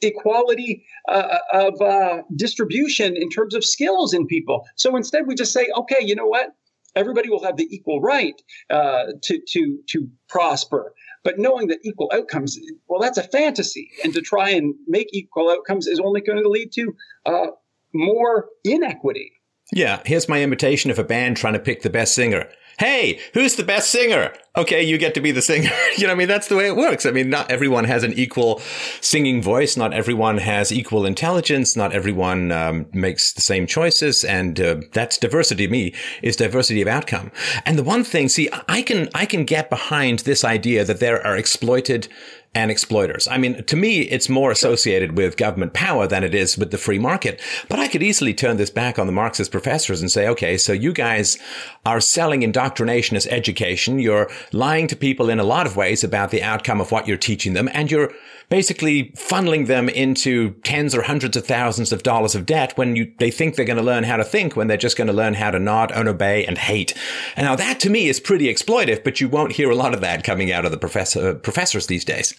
equality 0.00 0.84
uh, 1.08 1.38
of 1.52 1.80
uh, 1.80 2.22
distribution 2.34 3.16
in 3.16 3.30
terms 3.30 3.54
of 3.54 3.64
skills 3.64 4.12
in 4.12 4.26
people. 4.26 4.66
So 4.76 4.96
instead, 4.96 5.26
we 5.26 5.34
just 5.34 5.52
say, 5.52 5.68
okay, 5.76 6.04
you 6.04 6.14
know 6.14 6.26
what? 6.26 6.54
Everybody 6.96 7.28
will 7.28 7.42
have 7.42 7.56
the 7.56 7.66
equal 7.74 8.00
right 8.00 8.40
uh, 8.70 9.04
to 9.22 9.40
to 9.48 9.78
to 9.88 10.08
prosper. 10.28 10.94
But 11.24 11.38
knowing 11.38 11.68
that 11.68 11.78
equal 11.82 12.10
outcomes, 12.14 12.58
well, 12.86 13.00
that's 13.00 13.18
a 13.18 13.22
fantasy, 13.22 13.90
and 14.04 14.12
to 14.12 14.20
try 14.20 14.50
and 14.50 14.74
make 14.86 15.08
equal 15.12 15.50
outcomes 15.50 15.86
is 15.86 15.98
only 15.98 16.20
going 16.20 16.42
to 16.42 16.48
lead 16.48 16.70
to 16.72 16.94
uh, 17.26 17.46
more 17.92 18.46
inequity. 18.62 19.32
Yeah, 19.72 20.02
here's 20.04 20.28
my 20.28 20.42
imitation 20.42 20.90
of 20.90 20.98
a 20.98 21.04
band 21.04 21.36
trying 21.36 21.54
to 21.54 21.58
pick 21.58 21.82
the 21.82 21.90
best 21.90 22.14
singer 22.14 22.48
hey, 22.78 23.20
who's 23.32 23.56
the 23.56 23.62
best 23.62 23.90
singer? 23.90 24.32
Okay, 24.56 24.82
you 24.82 24.98
get 24.98 25.14
to 25.14 25.20
be 25.20 25.32
the 25.32 25.42
singer. 25.42 25.70
you 25.96 26.06
know, 26.06 26.12
I 26.12 26.16
mean, 26.16 26.28
that's 26.28 26.48
the 26.48 26.56
way 26.56 26.66
it 26.66 26.76
works. 26.76 27.04
I 27.06 27.10
mean, 27.10 27.28
not 27.28 27.50
everyone 27.50 27.84
has 27.84 28.04
an 28.04 28.12
equal 28.12 28.60
singing 29.00 29.42
voice. 29.42 29.76
Not 29.76 29.92
everyone 29.92 30.38
has 30.38 30.72
equal 30.72 31.04
intelligence. 31.04 31.76
Not 31.76 31.92
everyone 31.92 32.52
um, 32.52 32.86
makes 32.92 33.32
the 33.32 33.40
same 33.40 33.66
choices. 33.66 34.24
And 34.24 34.60
uh, 34.60 34.76
that's 34.92 35.18
diversity 35.18 35.66
to 35.66 35.72
me 35.72 35.94
is 36.22 36.36
diversity 36.36 36.82
of 36.82 36.88
outcome. 36.88 37.32
And 37.66 37.76
the 37.76 37.82
one 37.82 38.04
thing, 38.04 38.28
see, 38.28 38.48
I 38.68 38.82
can, 38.82 39.08
I 39.14 39.26
can 39.26 39.44
get 39.44 39.70
behind 39.70 40.20
this 40.20 40.44
idea 40.44 40.84
that 40.84 41.00
there 41.00 41.24
are 41.26 41.36
exploited 41.36 42.08
and 42.54 42.70
exploiters. 42.70 43.26
I 43.28 43.38
mean, 43.38 43.64
to 43.64 43.76
me, 43.76 44.02
it's 44.02 44.28
more 44.28 44.50
associated 44.50 45.16
with 45.16 45.36
government 45.36 45.72
power 45.72 46.06
than 46.06 46.22
it 46.22 46.34
is 46.34 46.56
with 46.56 46.70
the 46.70 46.78
free 46.78 46.98
market. 46.98 47.40
But 47.68 47.80
I 47.80 47.88
could 47.88 48.02
easily 48.02 48.32
turn 48.32 48.56
this 48.56 48.70
back 48.70 48.98
on 48.98 49.06
the 49.06 49.12
Marxist 49.12 49.50
professors 49.50 50.00
and 50.00 50.10
say, 50.10 50.28
okay, 50.28 50.56
so 50.56 50.72
you 50.72 50.92
guys 50.92 51.38
are 51.84 52.00
selling 52.00 52.42
indoctrination 52.42 53.16
as 53.16 53.26
education. 53.26 53.98
You're 53.98 54.30
lying 54.52 54.86
to 54.88 54.96
people 54.96 55.28
in 55.28 55.40
a 55.40 55.44
lot 55.44 55.66
of 55.66 55.76
ways 55.76 56.04
about 56.04 56.30
the 56.30 56.42
outcome 56.42 56.80
of 56.80 56.92
what 56.92 57.08
you're 57.08 57.16
teaching 57.16 57.54
them. 57.54 57.68
And 57.72 57.90
you're 57.90 58.12
basically 58.48 59.10
funneling 59.16 59.66
them 59.66 59.88
into 59.88 60.52
tens 60.62 60.94
or 60.94 61.02
hundreds 61.02 61.36
of 61.36 61.46
thousands 61.46 61.92
of 61.92 62.02
dollars 62.02 62.34
of 62.34 62.46
debt 62.46 62.76
when 62.76 62.94
you, 62.94 63.12
they 63.18 63.30
think 63.30 63.56
they're 63.56 63.64
going 63.64 63.76
to 63.76 63.82
learn 63.82 64.04
how 64.04 64.16
to 64.16 64.24
think 64.24 64.54
when 64.54 64.66
they're 64.68 64.76
just 64.76 64.96
going 64.96 65.06
to 65.06 65.12
learn 65.12 65.34
how 65.34 65.50
to 65.50 65.58
nod 65.58 65.90
and 65.92 66.08
obey 66.08 66.44
and 66.46 66.58
hate. 66.58 66.94
And 67.36 67.46
now 67.46 67.56
that 67.56 67.80
to 67.80 67.90
me 67.90 68.06
is 68.06 68.20
pretty 68.20 68.46
exploitive, 68.46 69.02
but 69.02 69.20
you 69.20 69.28
won't 69.28 69.52
hear 69.52 69.70
a 69.70 69.74
lot 69.74 69.94
of 69.94 70.00
that 70.02 70.24
coming 70.24 70.52
out 70.52 70.64
of 70.64 70.70
the 70.70 70.78
professor, 70.78 71.34
professors 71.34 71.86
these 71.86 72.04
days. 72.04 72.34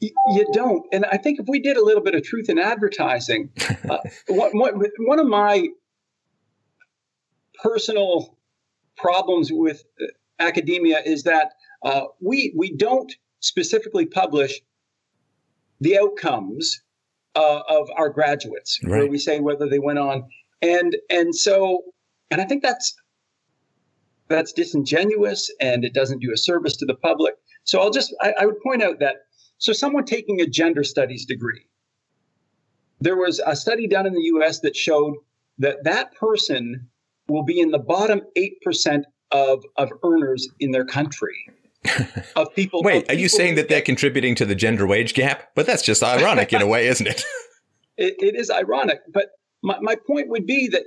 You 0.00 0.46
don't. 0.52 0.86
And 0.92 1.04
I 1.06 1.16
think 1.16 1.40
if 1.40 1.46
we 1.48 1.60
did 1.60 1.76
a 1.76 1.84
little 1.84 2.02
bit 2.02 2.14
of 2.14 2.22
truth 2.22 2.48
in 2.48 2.58
advertising, 2.58 3.50
uh, 3.90 3.98
one 4.28 5.18
of 5.18 5.26
my 5.26 5.68
personal 7.62 8.36
problems 8.96 9.50
with 9.52 9.84
uh, 10.00 10.06
academia 10.38 11.00
is 11.04 11.22
that 11.24 11.52
uh, 11.82 12.02
we 12.20 12.54
we 12.56 12.74
don't 12.76 13.12
specifically 13.40 14.06
publish 14.06 14.60
the 15.80 15.98
outcomes 15.98 16.80
uh, 17.34 17.60
of 17.68 17.88
our 17.96 18.08
graduates, 18.08 18.78
right. 18.84 19.00
where 19.00 19.06
we 19.06 19.18
say 19.18 19.40
whether 19.40 19.68
they 19.68 19.78
went 19.78 19.98
on, 19.98 20.24
and 20.62 20.96
and 21.10 21.34
so, 21.34 21.82
and 22.30 22.40
I 22.40 22.44
think 22.44 22.62
that's 22.62 22.94
that's 24.28 24.52
disingenuous 24.52 25.50
and 25.60 25.84
it 25.84 25.92
doesn't 25.92 26.20
do 26.20 26.32
a 26.32 26.36
service 26.36 26.76
to 26.78 26.86
the 26.86 26.94
public. 26.94 27.34
So 27.64 27.80
I'll 27.80 27.90
just 27.90 28.14
I, 28.20 28.34
I 28.40 28.46
would 28.46 28.60
point 28.62 28.82
out 28.82 29.00
that 29.00 29.23
so, 29.58 29.72
someone 29.72 30.04
taking 30.04 30.40
a 30.40 30.46
gender 30.46 30.84
studies 30.84 31.24
degree, 31.24 31.66
there 33.00 33.16
was 33.16 33.40
a 33.46 33.56
study 33.56 33.86
done 33.86 34.06
in 34.06 34.14
the 34.14 34.22
US 34.34 34.60
that 34.60 34.76
showed 34.76 35.14
that 35.58 35.84
that 35.84 36.14
person 36.14 36.88
will 37.28 37.44
be 37.44 37.60
in 37.60 37.70
the 37.70 37.78
bottom 37.78 38.22
8% 38.36 39.02
of, 39.30 39.64
of 39.76 39.90
earners 40.02 40.48
in 40.60 40.70
their 40.70 40.84
country. 40.84 41.36
Of 42.34 42.52
people. 42.54 42.82
Wait, 42.82 42.96
of 42.96 43.02
people 43.02 43.14
are 43.14 43.18
you 43.18 43.28
saying 43.28 43.56
that 43.56 43.68
they're 43.68 43.82
contributing 43.82 44.34
to 44.36 44.46
the 44.46 44.54
gender 44.54 44.86
wage 44.86 45.12
gap? 45.12 45.50
But 45.54 45.66
that's 45.66 45.82
just 45.82 46.02
ironic 46.02 46.52
in 46.52 46.62
a 46.62 46.66
way, 46.66 46.88
isn't 46.88 47.06
it? 47.06 47.22
it? 47.98 48.14
It 48.18 48.34
is 48.36 48.50
ironic. 48.50 49.00
But 49.12 49.26
my, 49.62 49.78
my 49.80 49.94
point 50.06 50.30
would 50.30 50.46
be 50.46 50.66
that 50.68 50.84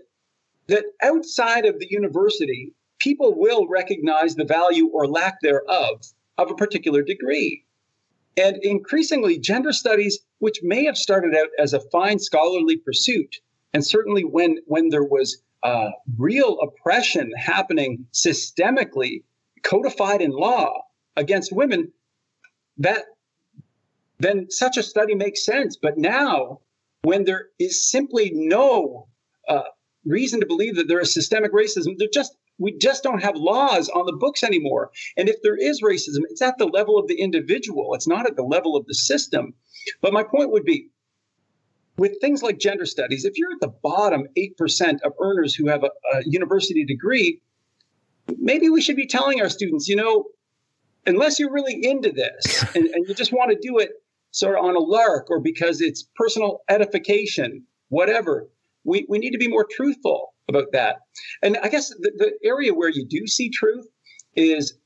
that 0.67 0.86
outside 1.03 1.65
of 1.65 1.80
the 1.80 1.88
university, 1.89 2.73
people 2.99 3.38
will 3.38 3.67
recognize 3.67 4.36
the 4.36 4.43
value 4.43 4.89
or 4.89 5.08
lack 5.08 5.39
thereof 5.41 6.01
of 6.38 6.49
a 6.49 6.56
particular 6.56 7.03
degree. 7.03 7.63
And 8.38 8.58
increasingly, 8.62 9.39
gender 9.39 9.73
studies, 9.73 10.19
which 10.39 10.60
may 10.62 10.86
have 10.86 10.95
started 10.97 11.36
out 11.36 11.50
as 11.58 11.73
a 11.73 11.82
fine 11.91 12.19
scholarly 12.19 12.78
pursuit, 12.78 13.38
and 13.73 13.86
certainly 13.86 14.23
when, 14.23 14.60
when 14.65 14.89
there 14.89 15.04
was 15.04 15.41
uh, 15.63 15.89
real 16.17 16.58
oppression 16.62 17.32
happening 17.36 18.06
systemically, 18.13 19.23
codified 19.63 20.21
in 20.21 20.32
law 20.32 20.84
against 21.15 21.52
women, 21.52 21.91
that 22.78 23.06
then 24.19 24.50
such 24.50 24.78
a 24.78 24.84
study 24.84 25.15
makes 25.15 25.43
sense. 25.43 25.78
But 25.82 25.97
now, 25.97 26.60
when 27.02 27.23
there 27.23 27.47
is 27.60 27.89
simply 27.89 28.32
no 28.34 29.08
uh, 29.47 29.63
reason 30.06 30.39
to 30.39 30.45
believe 30.45 30.76
that 30.76 30.88
there 30.88 31.00
is 31.00 31.13
systemic 31.13 31.54
racism, 31.54 31.97
there 31.97 32.08
just 32.13 32.36
we 32.60 32.78
just 32.78 33.04
don't 33.04 33.24
have 33.24 33.36
laws 33.36 33.89
on 33.89 34.06
the 34.06 34.13
books 34.13 34.43
anymore. 34.43 34.91
And 35.15 35.30
if 35.30 35.41
there 35.43 35.58
is 35.58 35.82
racism, 35.82 36.22
it's 36.30 36.41
at 36.41 36.58
the 36.58 36.65
level 36.65 36.98
of 36.98 37.08
the 37.08 37.20
individual, 37.20 37.93
it's 37.93 38.08
not 38.08 38.28
at 38.28 38.36
the 38.36 38.43
level 38.43 38.76
of 38.76 38.86
the 38.86 38.93
system. 38.93 39.54
But 40.02 40.13
my 40.13 40.24
point 40.24 40.52
would 40.52 40.65
be 40.65 40.89
with 41.98 42.20
things 42.22 42.43
like 42.43 42.60
gender 42.60 42.86
studies, 42.86 43.26
if 43.26 43.38
you're 43.38 43.52
at 43.52 43.60
the 43.60 43.74
bottom 43.82 44.28
8% 44.38 45.02
of 45.04 45.13
earners 45.20 45.56
who 45.56 45.67
have 45.67 45.84
a, 45.84 45.89
a 46.13 46.22
university 46.26 46.86
degree, 46.86 47.41
maybe 48.38 48.70
we 48.70 48.82
should 48.82 48.96
be 48.96 49.08
telling 49.08 49.41
our 49.41 49.50
students, 49.50 49.88
you 49.88 49.96
know, 49.96 50.26
unless 51.06 51.39
you're 51.39 51.52
really 51.52 51.84
into 51.84 52.12
this 52.12 52.63
and, 52.76 52.86
and 52.86 53.08
you 53.08 53.15
just 53.15 53.32
want 53.32 53.52
to 53.52 53.58
do 53.60 53.80
it 53.80 53.91
sort 54.32 54.58
of 54.58 54.65
on 54.65 54.76
a 54.76 54.80
lark 54.80 55.28
or 55.30 55.39
because 55.39 55.82
it's 55.82 56.08
personal 56.15 56.60
edification, 56.70 57.63
whatever, 57.89 58.48
we, 58.84 59.06
we 59.10 59.17
need 59.17 59.32
to 59.32 59.38
be 59.38 59.48
more 59.48 59.65
truthful 59.70 60.34
about 60.49 60.71
that. 60.73 60.97
And 61.41 61.57
I 61.63 61.69
guess 61.69 61.89
the, 61.89 62.12
the 62.17 62.47
area 62.47 62.73
where 62.73 62.89
you 62.89 63.05
do 63.07 63.27
see 63.27 63.49
truth 63.49 63.88
is 64.36 64.77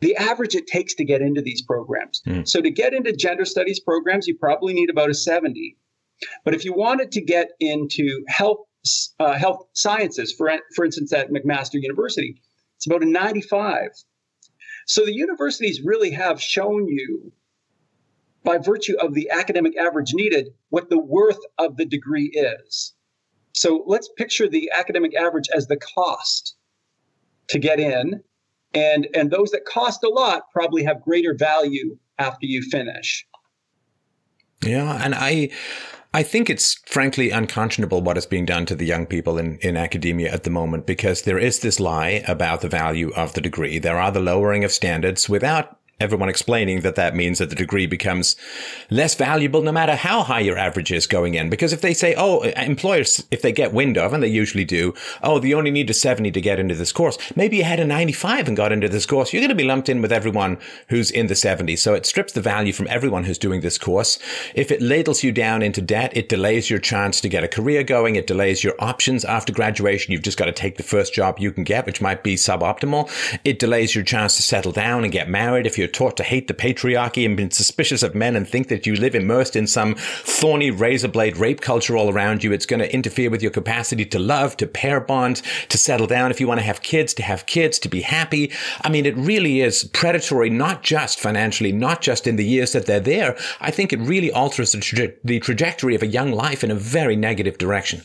the 0.00 0.16
average 0.16 0.54
it 0.54 0.66
takes 0.66 0.94
to 0.94 1.04
get 1.04 1.20
into 1.20 1.42
these 1.42 1.62
programs. 1.62 2.22
Mm. 2.26 2.48
So 2.48 2.60
to 2.60 2.70
get 2.70 2.94
into 2.94 3.12
gender 3.12 3.44
studies 3.44 3.80
programs, 3.80 4.26
you 4.26 4.36
probably 4.38 4.72
need 4.72 4.90
about 4.90 5.10
a 5.10 5.14
70. 5.14 5.76
But 6.44 6.54
if 6.54 6.64
you 6.64 6.72
wanted 6.72 7.12
to 7.12 7.20
get 7.20 7.50
into 7.60 8.24
health 8.28 8.58
uh, 9.18 9.34
health 9.34 9.66
sciences, 9.74 10.32
for 10.32 10.50
for 10.74 10.86
instance, 10.86 11.12
at 11.12 11.30
McMaster 11.30 11.74
University, 11.74 12.40
it's 12.76 12.86
about 12.86 13.02
a 13.02 13.06
95. 13.06 13.90
So 14.86 15.04
the 15.04 15.14
universities 15.14 15.82
really 15.84 16.10
have 16.12 16.40
shown 16.40 16.88
you, 16.88 17.32
by 18.42 18.56
virtue 18.56 18.96
of 18.98 19.12
the 19.12 19.28
academic 19.30 19.76
average 19.76 20.14
needed, 20.14 20.48
what 20.70 20.88
the 20.88 20.98
worth 20.98 21.38
of 21.58 21.76
the 21.76 21.84
degree 21.84 22.30
is. 22.32 22.94
So 23.52 23.84
let's 23.86 24.08
picture 24.16 24.48
the 24.48 24.70
academic 24.76 25.14
average 25.16 25.48
as 25.54 25.66
the 25.66 25.76
cost 25.76 26.56
to 27.48 27.58
get 27.58 27.80
in. 27.80 28.22
And, 28.72 29.08
and 29.14 29.30
those 29.30 29.50
that 29.50 29.64
cost 29.64 30.04
a 30.04 30.08
lot 30.08 30.44
probably 30.52 30.84
have 30.84 31.02
greater 31.02 31.34
value 31.34 31.98
after 32.18 32.46
you 32.46 32.62
finish. 32.62 33.26
Yeah. 34.62 35.00
And 35.02 35.14
I, 35.14 35.50
I 36.12 36.22
think 36.22 36.50
it's 36.50 36.74
frankly 36.86 37.30
unconscionable 37.30 38.02
what 38.02 38.18
is 38.18 38.26
being 38.26 38.44
done 38.44 38.66
to 38.66 38.74
the 38.74 38.86
young 38.86 39.06
people 39.06 39.38
in, 39.38 39.58
in 39.58 39.76
academia 39.76 40.32
at 40.32 40.44
the 40.44 40.50
moment 40.50 40.86
because 40.86 41.22
there 41.22 41.38
is 41.38 41.60
this 41.60 41.80
lie 41.80 42.22
about 42.28 42.60
the 42.60 42.68
value 42.68 43.10
of 43.14 43.32
the 43.32 43.40
degree. 43.40 43.78
There 43.78 43.98
are 43.98 44.12
the 44.12 44.20
lowering 44.20 44.62
of 44.62 44.72
standards 44.72 45.28
without 45.28 45.79
everyone 46.00 46.28
explaining 46.28 46.80
that 46.80 46.96
that 46.96 47.14
means 47.14 47.38
that 47.38 47.50
the 47.50 47.56
degree 47.56 47.86
becomes 47.86 48.36
less 48.90 49.14
valuable 49.14 49.62
no 49.62 49.72
matter 49.72 49.94
how 49.94 50.22
high 50.22 50.40
your 50.40 50.58
average 50.58 50.90
is 50.90 51.06
going 51.06 51.34
in. 51.34 51.50
Because 51.50 51.72
if 51.72 51.82
they 51.82 51.94
say, 51.94 52.14
oh, 52.16 52.40
employers, 52.40 53.26
if 53.30 53.42
they 53.42 53.52
get 53.52 53.72
wind 53.72 53.98
of, 53.98 54.12
and 54.12 54.22
they 54.22 54.28
usually 54.28 54.64
do, 54.64 54.94
oh, 55.22 55.40
you 55.42 55.56
only 55.56 55.70
need 55.70 55.90
a 55.90 55.94
70 55.94 56.30
to 56.30 56.40
get 56.40 56.58
into 56.58 56.74
this 56.74 56.92
course. 56.92 57.18
Maybe 57.36 57.58
you 57.58 57.64
had 57.64 57.80
a 57.80 57.84
95 57.84 58.48
and 58.48 58.56
got 58.56 58.72
into 58.72 58.88
this 58.88 59.06
course. 59.06 59.32
You're 59.32 59.40
going 59.40 59.50
to 59.50 59.54
be 59.54 59.64
lumped 59.64 59.88
in 59.88 60.00
with 60.02 60.12
everyone 60.12 60.58
who's 60.88 61.10
in 61.10 61.26
the 61.26 61.34
70. 61.34 61.76
So 61.76 61.94
it 61.94 62.06
strips 62.06 62.32
the 62.32 62.40
value 62.40 62.72
from 62.72 62.88
everyone 62.88 63.24
who's 63.24 63.38
doing 63.38 63.60
this 63.60 63.78
course. 63.78 64.18
If 64.54 64.70
it 64.70 64.82
ladles 64.82 65.22
you 65.22 65.32
down 65.32 65.62
into 65.62 65.82
debt, 65.82 66.16
it 66.16 66.28
delays 66.28 66.70
your 66.70 66.78
chance 66.78 67.20
to 67.20 67.28
get 67.28 67.44
a 67.44 67.48
career 67.48 67.82
going. 67.82 68.16
It 68.16 68.26
delays 68.26 68.64
your 68.64 68.74
options 68.78 69.24
after 69.24 69.52
graduation. 69.52 70.12
You've 70.12 70.22
just 70.22 70.38
got 70.38 70.46
to 70.46 70.52
take 70.52 70.76
the 70.76 70.82
first 70.82 71.12
job 71.12 71.38
you 71.38 71.52
can 71.52 71.64
get, 71.64 71.86
which 71.86 72.00
might 72.00 72.22
be 72.22 72.36
suboptimal. 72.36 73.10
It 73.44 73.58
delays 73.58 73.94
your 73.94 74.04
chance 74.04 74.36
to 74.36 74.42
settle 74.42 74.72
down 74.72 75.04
and 75.04 75.12
get 75.12 75.28
married 75.28 75.66
if 75.66 75.76
you're 75.76 75.88
taught 75.92 76.16
to 76.16 76.22
hate 76.22 76.48
the 76.48 76.54
patriarchy 76.54 77.24
and 77.26 77.36
been 77.36 77.50
suspicious 77.50 78.02
of 78.02 78.14
men 78.14 78.36
and 78.36 78.48
think 78.48 78.68
that 78.68 78.86
you 78.86 78.96
live 78.96 79.14
immersed 79.14 79.56
in 79.56 79.66
some 79.66 79.94
thorny 79.96 80.70
razor 80.70 81.08
blade 81.08 81.36
rape 81.36 81.60
culture 81.60 81.96
all 81.96 82.10
around 82.10 82.42
you. 82.42 82.52
It's 82.52 82.66
going 82.66 82.80
to 82.80 82.92
interfere 82.92 83.30
with 83.30 83.42
your 83.42 83.50
capacity 83.50 84.04
to 84.06 84.18
love, 84.18 84.56
to 84.58 84.66
pair 84.66 85.00
bond, 85.00 85.42
to 85.68 85.78
settle 85.78 86.06
down 86.06 86.30
if 86.30 86.40
you 86.40 86.48
want 86.48 86.60
to 86.60 86.66
have 86.66 86.82
kids, 86.82 87.14
to 87.14 87.22
have 87.22 87.46
kids, 87.46 87.78
to 87.80 87.88
be 87.88 88.02
happy. 88.02 88.52
I 88.82 88.88
mean, 88.88 89.06
it 89.06 89.16
really 89.16 89.60
is 89.60 89.84
predatory, 89.84 90.50
not 90.50 90.82
just 90.82 91.20
financially, 91.20 91.72
not 91.72 92.00
just 92.00 92.26
in 92.26 92.36
the 92.36 92.44
years 92.44 92.72
that 92.72 92.86
they're 92.86 93.00
there. 93.00 93.36
I 93.60 93.70
think 93.70 93.92
it 93.92 94.00
really 94.00 94.32
alters 94.32 94.72
the, 94.72 95.14
the 95.24 95.40
trajectory 95.40 95.94
of 95.94 96.02
a 96.02 96.06
young 96.06 96.32
life 96.32 96.64
in 96.64 96.70
a 96.70 96.74
very 96.74 97.16
negative 97.16 97.58
direction. 97.58 98.02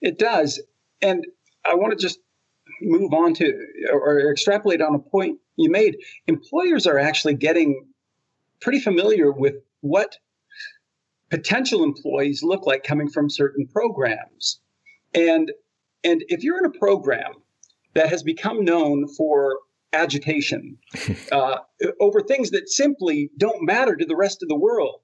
It 0.00 0.18
does. 0.18 0.60
And 1.02 1.26
I 1.64 1.74
want 1.74 1.92
to 1.92 1.98
just 1.98 2.18
move 2.80 3.12
on 3.12 3.34
to 3.34 3.66
or 3.92 4.30
extrapolate 4.30 4.80
on 4.80 4.94
a 4.94 4.98
point 4.98 5.38
you 5.58 5.70
made. 5.70 5.98
Employers 6.26 6.86
are 6.86 6.98
actually 6.98 7.34
getting 7.34 7.86
pretty 8.60 8.80
familiar 8.80 9.30
with 9.30 9.54
what 9.80 10.16
potential 11.30 11.84
employees 11.84 12.42
look 12.42 12.66
like 12.66 12.84
coming 12.84 13.08
from 13.08 13.28
certain 13.28 13.66
programs. 13.66 14.60
And 15.14 15.52
and 16.04 16.24
if 16.28 16.44
you're 16.44 16.58
in 16.58 16.64
a 16.64 16.78
program 16.78 17.32
that 17.94 18.08
has 18.08 18.22
become 18.22 18.64
known 18.64 19.08
for 19.08 19.58
agitation 19.92 20.78
uh, 21.32 21.56
over 22.00 22.20
things 22.20 22.50
that 22.50 22.68
simply 22.68 23.30
don't 23.36 23.62
matter 23.62 23.96
to 23.96 24.04
the 24.04 24.16
rest 24.16 24.42
of 24.42 24.48
the 24.48 24.56
world, 24.56 25.00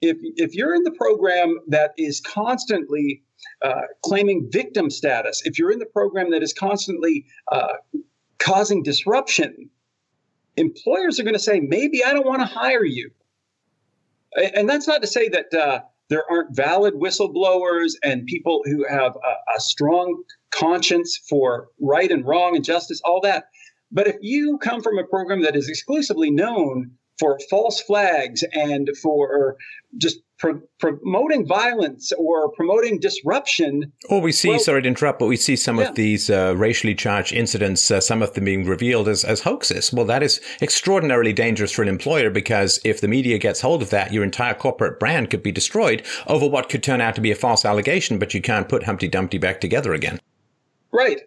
if 0.00 0.16
if 0.20 0.54
you're 0.54 0.74
in 0.74 0.82
the 0.82 0.92
program 0.92 1.58
that 1.68 1.92
is 1.98 2.20
constantly 2.20 3.22
uh, 3.62 3.82
claiming 4.04 4.48
victim 4.50 4.90
status, 4.90 5.42
if 5.44 5.58
you're 5.58 5.70
in 5.70 5.78
the 5.78 5.86
program 5.86 6.30
that 6.30 6.42
is 6.42 6.52
constantly 6.52 7.26
uh, 7.52 7.74
causing 8.38 8.82
disruption, 8.82 9.70
employers 10.56 11.18
are 11.18 11.22
going 11.22 11.34
to 11.34 11.40
say, 11.40 11.60
maybe 11.60 12.04
I 12.04 12.12
don't 12.12 12.26
want 12.26 12.40
to 12.40 12.46
hire 12.46 12.84
you. 12.84 13.10
And 14.54 14.68
that's 14.68 14.86
not 14.86 15.02
to 15.02 15.08
say 15.08 15.28
that 15.28 15.54
uh, 15.54 15.80
there 16.08 16.24
aren't 16.30 16.54
valid 16.54 16.94
whistleblowers 16.94 17.92
and 18.02 18.26
people 18.26 18.62
who 18.64 18.86
have 18.88 19.16
a, 19.16 19.56
a 19.56 19.60
strong 19.60 20.22
conscience 20.50 21.16
for 21.28 21.68
right 21.80 22.10
and 22.10 22.24
wrong 22.24 22.56
and 22.56 22.64
justice, 22.64 23.00
all 23.04 23.20
that. 23.22 23.46
But 23.90 24.06
if 24.06 24.16
you 24.20 24.58
come 24.58 24.82
from 24.82 24.98
a 24.98 25.04
program 25.04 25.42
that 25.42 25.56
is 25.56 25.68
exclusively 25.68 26.30
known 26.30 26.92
for 27.18 27.38
false 27.50 27.80
flags 27.80 28.44
and 28.52 28.88
for 29.02 29.56
just 29.96 30.20
pro- 30.40 30.60
promoting 30.78 31.46
violence 31.46 32.10
or 32.18 32.50
promoting 32.52 32.98
disruption. 32.98 33.92
Or 34.08 34.20
we 34.20 34.32
see, 34.32 34.48
well, 34.48 34.58
sorry 34.58 34.82
to 34.82 34.88
interrupt, 34.88 35.20
but 35.20 35.26
we 35.26 35.36
see 35.36 35.54
some 35.54 35.78
yeah. 35.78 35.88
of 35.88 35.94
these 35.94 36.30
uh, 36.30 36.54
racially 36.56 36.94
charged 36.94 37.32
incidents, 37.32 37.90
uh, 37.90 38.00
some 38.00 38.22
of 38.22 38.32
them 38.32 38.46
being 38.46 38.66
revealed 38.66 39.08
as, 39.08 39.24
as 39.24 39.42
hoaxes. 39.42 39.92
Well, 39.92 40.06
that 40.06 40.22
is 40.22 40.40
extraordinarily 40.60 41.32
dangerous 41.32 41.70
for 41.70 41.82
an 41.82 41.88
employer 41.88 42.30
because 42.30 42.80
if 42.84 43.00
the 43.00 43.08
media 43.08 43.38
gets 43.38 43.60
hold 43.60 43.82
of 43.82 43.90
that, 43.90 44.12
your 44.12 44.24
entire 44.24 44.54
corporate 44.54 44.98
brand 44.98 45.30
could 45.30 45.42
be 45.42 45.52
destroyed 45.52 46.02
over 46.26 46.48
what 46.48 46.68
could 46.68 46.82
turn 46.82 47.00
out 47.00 47.14
to 47.14 47.20
be 47.20 47.30
a 47.30 47.36
false 47.36 47.64
allegation, 47.64 48.18
but 48.18 48.34
you 48.34 48.40
can't 48.40 48.68
put 48.68 48.84
Humpty 48.84 49.08
Dumpty 49.08 49.38
back 49.38 49.60
together 49.60 49.92
again. 49.92 50.18
Right. 50.92 51.20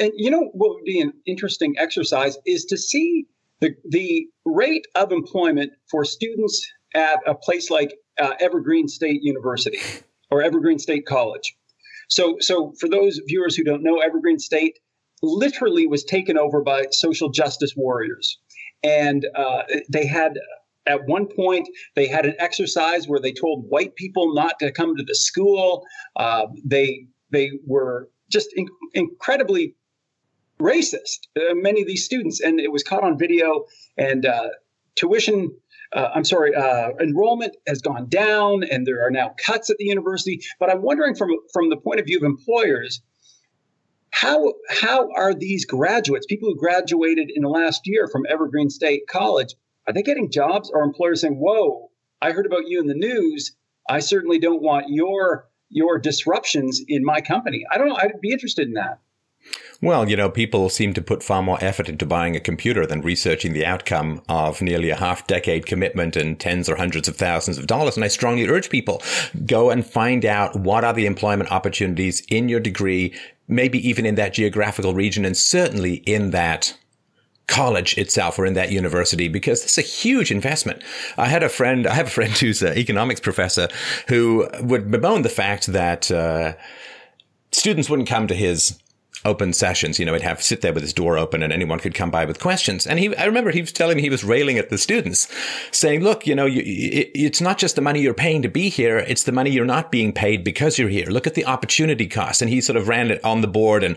And 0.00 0.10
you 0.16 0.30
know 0.30 0.50
what 0.54 0.70
would 0.74 0.84
be 0.84 1.00
an 1.00 1.12
interesting 1.26 1.76
exercise 1.78 2.36
is 2.46 2.64
to 2.64 2.76
see 2.76 3.26
the, 3.60 3.74
the 3.88 4.26
rate 4.44 4.86
of 4.96 5.12
employment 5.12 5.72
for 5.88 6.04
students 6.04 6.66
at 6.94 7.18
a 7.26 7.34
place 7.34 7.70
like 7.70 7.94
uh, 8.20 8.34
Evergreen 8.40 8.88
State 8.88 9.20
University 9.22 9.80
or 10.30 10.42
Evergreen 10.42 10.78
State 10.78 11.06
College. 11.06 11.56
So, 12.08 12.36
so 12.40 12.72
for 12.78 12.88
those 12.88 13.20
viewers 13.26 13.56
who 13.56 13.64
don't 13.64 13.82
know, 13.82 13.98
Evergreen 13.98 14.38
State 14.38 14.78
literally 15.22 15.86
was 15.86 16.04
taken 16.04 16.36
over 16.36 16.62
by 16.62 16.84
social 16.90 17.30
justice 17.30 17.74
warriors, 17.76 18.38
and 18.82 19.26
uh, 19.34 19.62
they 19.88 20.06
had. 20.06 20.38
At 20.86 21.06
one 21.06 21.28
point, 21.34 21.66
they 21.96 22.06
had 22.06 22.26
an 22.26 22.34
exercise 22.38 23.08
where 23.08 23.18
they 23.18 23.32
told 23.32 23.64
white 23.70 23.94
people 23.94 24.34
not 24.34 24.58
to 24.58 24.70
come 24.70 24.94
to 24.96 25.02
the 25.02 25.14
school. 25.14 25.82
Uh, 26.14 26.44
they 26.62 27.06
they 27.30 27.52
were 27.66 28.10
just 28.30 28.50
in- 28.54 28.68
incredibly 28.92 29.76
racist, 30.60 31.26
uh, 31.36 31.54
many 31.54 31.80
of 31.80 31.86
these 31.86 32.04
students, 32.04 32.40
and 32.40 32.60
it 32.60 32.70
was 32.70 32.82
caught 32.82 33.02
on 33.02 33.18
video. 33.18 33.64
And 33.96 34.26
uh, 34.26 34.48
tuition, 34.96 35.56
uh, 35.94 36.10
I'm 36.14 36.24
sorry, 36.24 36.54
uh, 36.54 36.90
enrollment 37.00 37.56
has 37.68 37.80
gone 37.80 38.08
down, 38.08 38.64
and 38.64 38.86
there 38.86 39.06
are 39.06 39.10
now 39.10 39.34
cuts 39.38 39.70
at 39.70 39.76
the 39.78 39.84
university. 39.84 40.40
But 40.58 40.70
I'm 40.70 40.82
wondering 40.82 41.14
from 41.14 41.30
from 41.52 41.70
the 41.70 41.76
point 41.76 42.00
of 42.00 42.06
view 42.06 42.16
of 42.16 42.24
employers, 42.24 43.00
how 44.10 44.54
how 44.68 45.08
are 45.16 45.32
these 45.32 45.64
graduates, 45.64 46.26
people 46.26 46.48
who 46.48 46.56
graduated 46.56 47.30
in 47.34 47.42
the 47.42 47.48
last 47.48 47.82
year 47.84 48.08
from 48.08 48.26
Evergreen 48.28 48.70
State 48.70 49.02
College, 49.08 49.54
are 49.86 49.92
they 49.92 50.02
getting 50.02 50.30
jobs? 50.30 50.70
Or 50.74 50.82
employers 50.82 51.20
saying, 51.20 51.38
"Whoa, 51.38 51.90
I 52.20 52.32
heard 52.32 52.46
about 52.46 52.66
you 52.66 52.80
in 52.80 52.88
the 52.88 52.94
news. 52.94 53.56
I 53.88 54.00
certainly 54.00 54.38
don't 54.40 54.62
want 54.62 54.86
your 54.88 55.48
your 55.68 55.98
disruptions 55.98 56.82
in 56.88 57.04
my 57.04 57.20
company." 57.20 57.64
I 57.70 57.78
don't 57.78 57.88
know. 57.88 57.96
I'd 57.96 58.20
be 58.20 58.32
interested 58.32 58.66
in 58.66 58.74
that. 58.74 58.98
Well, 59.84 60.08
you 60.08 60.16
know, 60.16 60.30
people 60.30 60.70
seem 60.70 60.94
to 60.94 61.02
put 61.02 61.22
far 61.22 61.42
more 61.42 61.58
effort 61.60 61.90
into 61.90 62.06
buying 62.06 62.34
a 62.34 62.40
computer 62.40 62.86
than 62.86 63.02
researching 63.02 63.52
the 63.52 63.66
outcome 63.66 64.22
of 64.30 64.62
nearly 64.62 64.88
a 64.88 64.96
half 64.96 65.26
decade 65.26 65.66
commitment 65.66 66.16
and 66.16 66.40
tens 66.40 66.70
or 66.70 66.76
hundreds 66.76 67.06
of 67.06 67.16
thousands 67.16 67.58
of 67.58 67.66
dollars. 67.66 67.94
And 67.94 68.02
I 68.02 68.08
strongly 68.08 68.48
urge 68.48 68.70
people 68.70 69.02
go 69.44 69.68
and 69.68 69.86
find 69.86 70.24
out 70.24 70.56
what 70.56 70.84
are 70.84 70.94
the 70.94 71.04
employment 71.04 71.52
opportunities 71.52 72.22
in 72.30 72.48
your 72.48 72.60
degree, 72.60 73.12
maybe 73.46 73.86
even 73.86 74.06
in 74.06 74.14
that 74.14 74.32
geographical 74.32 74.94
region 74.94 75.26
and 75.26 75.36
certainly 75.36 75.96
in 76.06 76.30
that 76.30 76.74
college 77.46 77.98
itself 77.98 78.38
or 78.38 78.46
in 78.46 78.54
that 78.54 78.72
university 78.72 79.28
because 79.28 79.62
it's 79.64 79.76
a 79.76 79.82
huge 79.82 80.30
investment. 80.30 80.82
I 81.18 81.26
had 81.26 81.42
a 81.42 81.50
friend, 81.50 81.86
I 81.86 81.92
have 81.92 82.06
a 82.06 82.10
friend 82.10 82.32
who's 82.38 82.62
an 82.62 82.78
economics 82.78 83.20
professor 83.20 83.68
who 84.08 84.48
would 84.62 84.90
bemoan 84.90 85.20
the 85.20 85.28
fact 85.28 85.66
that, 85.66 86.10
uh, 86.10 86.54
students 87.52 87.88
wouldn't 87.88 88.08
come 88.08 88.26
to 88.26 88.34
his 88.34 88.78
open 89.24 89.52
sessions. 89.52 89.98
You 89.98 90.04
know, 90.06 90.12
he'd 90.12 90.22
have 90.22 90.42
sit 90.42 90.60
there 90.60 90.72
with 90.72 90.82
his 90.82 90.92
door 90.92 91.16
open 91.16 91.42
and 91.42 91.52
anyone 91.52 91.80
could 91.80 91.94
come 91.94 92.10
by 92.10 92.24
with 92.24 92.40
questions. 92.40 92.86
And 92.86 92.98
he, 92.98 93.14
I 93.16 93.24
remember 93.24 93.50
he 93.50 93.60
was 93.60 93.72
telling 93.72 93.96
me 93.96 94.02
he 94.02 94.10
was 94.10 94.24
railing 94.24 94.58
at 94.58 94.70
the 94.70 94.78
students 94.78 95.28
saying, 95.70 96.02
look, 96.02 96.26
you 96.26 96.34
know, 96.34 96.46
you, 96.46 96.60
it, 96.60 97.10
it's 97.14 97.40
not 97.40 97.58
just 97.58 97.76
the 97.76 97.82
money 97.82 98.00
you're 98.00 98.14
paying 98.14 98.42
to 98.42 98.48
be 98.48 98.68
here. 98.68 98.98
It's 98.98 99.24
the 99.24 99.32
money 99.32 99.50
you're 99.50 99.64
not 99.64 99.90
being 99.90 100.12
paid 100.12 100.44
because 100.44 100.78
you're 100.78 100.88
here. 100.88 101.06
Look 101.06 101.26
at 101.26 101.34
the 101.34 101.46
opportunity 101.46 102.06
cost. 102.06 102.42
And 102.42 102.50
he 102.50 102.60
sort 102.60 102.76
of 102.76 102.88
ran 102.88 103.10
it 103.10 103.24
on 103.24 103.40
the 103.40 103.48
board. 103.48 103.82
And, 103.82 103.96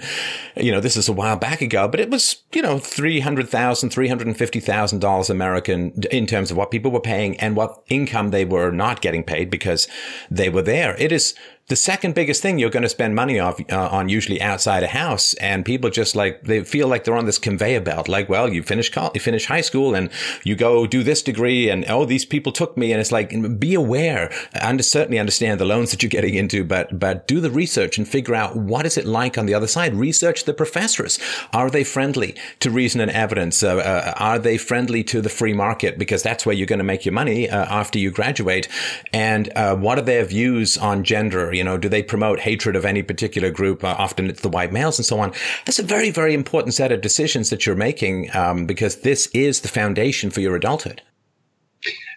you 0.56 0.72
know, 0.72 0.80
this 0.80 0.98
is 0.98 1.10
a 1.10 1.14
while 1.14 1.36
back 1.36 1.62
ago, 1.62 1.88
but 1.88 2.00
it 2.00 2.10
was, 2.10 2.44
you 2.54 2.62
know, 2.62 2.78
$300,000, 2.78 3.48
$350,000 3.50 5.30
American 5.30 6.04
in 6.12 6.26
terms 6.26 6.52
of 6.52 6.58
what 6.58 6.72
people 6.72 6.92
were 6.92 7.00
paying 7.00 7.38
and 7.40 7.56
what 7.56 7.84
income 7.90 8.32
they 8.32 8.46
were 8.46 8.72
not 8.72 9.02
getting 9.02 9.24
paid 9.24 9.50
because 9.50 9.88
they 10.32 10.50
were 10.50 10.62
there. 10.62 10.96
It 10.98 11.12
is 11.12 11.36
the 11.68 11.76
second 11.76 12.16
biggest 12.16 12.42
thing 12.42 12.58
you're 12.60 12.70
going 12.70 12.84
to 12.84 12.90
spend 12.90 13.16
money 13.16 13.40
off, 13.40 13.60
uh, 13.72 13.90
on 13.90 14.10
usually 14.10 14.42
outside 14.42 14.84
a 14.84 14.88
house 14.88 15.34
and 15.36 15.66
people 15.66 15.90
just 15.90 16.16
like 16.16 16.44
they 16.44 16.64
feel 16.64 16.88
like 16.88 17.04
they're 17.04 17.16
on 17.16 17.26
this 17.26 17.40
conveyor 17.40 17.82
belt 17.82 18.08
like 18.08 18.30
well 18.30 18.52
you 18.52 18.64
finish 18.64 18.90
college, 18.90 19.14
you 19.16 19.22
finish 19.22 19.46
high 19.46 19.62
school 19.62 19.96
and 19.96 20.10
you 20.44 20.56
go 20.56 20.88
do 20.88 21.04
this 21.04 21.22
degree 21.22 21.70
and 21.70 21.86
oh 21.90 22.06
these 22.06 22.26
people 22.26 22.52
took 22.52 22.78
me 22.78 22.92
and 22.92 23.02
it's 23.02 23.12
like 23.12 23.60
be 23.60 23.74
aware 23.74 24.32
and 24.54 24.84
certainly 24.84 25.20
understand 25.20 25.60
the 25.60 25.66
loans 25.66 25.92
that 25.92 26.02
you're 26.02 26.10
getting 26.10 26.36
into 26.36 26.64
but 26.64 27.00
but 27.00 27.28
do 27.28 27.40
the 27.40 27.52
research 27.52 27.98
and 27.98 28.08
figure 28.08 28.36
out 28.36 28.56
what 28.56 28.86
is 28.86 28.98
it 28.98 29.06
like 29.06 29.38
on 29.38 29.46
the 29.46 29.54
other 29.54 29.68
side. 29.68 29.96
Research 29.96 30.46
the 30.46 30.54
professors. 30.54 31.20
Are 31.54 31.70
they 31.70 31.84
friendly 31.84 32.36
to 32.60 32.70
reason 32.70 33.02
and 33.02 33.12
evidence? 33.12 33.64
Uh, 33.64 33.78
uh, 33.78 34.14
are 34.18 34.40
they 34.40 34.58
friendly 34.58 35.04
to 35.06 35.22
the 35.22 35.30
free 35.30 35.54
market? 35.54 35.98
Because 35.98 36.24
that's 36.24 36.46
where 36.46 36.56
you're 36.56 36.68
going 36.68 36.80
to 36.80 36.86
make 36.86 37.06
your 37.06 37.14
money 37.14 37.50
uh, 37.50 37.66
after 37.66 38.00
you 38.00 38.12
graduate. 38.12 38.68
And 39.14 39.52
uh, 39.56 39.76
what 39.76 39.98
are 39.98 40.04
their 40.04 40.26
views 40.26 40.78
on 40.78 41.04
gender 41.04 41.52
you 41.58 41.64
know, 41.64 41.78
do 41.78 41.90
they 41.90 42.04
promote 42.04 42.40
hatred 42.40 42.76
of 42.76 42.86
any 42.86 43.04
particular 43.04 43.50
group? 43.50 43.84
Uh, 43.84 43.96
often 43.98 44.30
it's 44.30 44.42
the 44.42 44.50
white 44.50 44.72
males 44.72 44.98
and 44.98 45.06
so 45.06 45.20
on. 45.20 45.34
That's 45.66 45.80
a 45.80 45.84
very, 45.84 46.12
very 46.12 46.34
important 46.34 46.74
set 46.74 46.92
of 46.92 47.02
decisions 47.02 47.50
that 47.50 47.66
you're 47.66 47.76
making 47.76 48.34
um, 48.36 48.66
because 48.66 48.98
this 48.98 49.28
is 49.34 49.62
the 49.62 49.68
foundation 49.68 50.30
for 50.30 50.42
your 50.42 50.56
adulthood. 50.56 51.02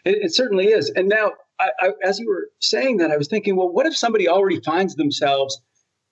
It, 0.04 0.16
it 0.22 0.34
certainly 0.34 0.68
is. 0.68 0.90
And 0.90 1.08
now, 1.08 1.32
I, 1.58 1.70
I, 1.80 1.90
as 2.04 2.18
you 2.18 2.28
were 2.28 2.48
saying 2.60 2.98
that, 2.98 3.10
I 3.10 3.16
was 3.16 3.28
thinking, 3.28 3.56
well, 3.56 3.68
what 3.68 3.86
if 3.86 3.96
somebody 3.96 4.28
already 4.28 4.60
finds 4.60 4.94
themselves 4.94 5.60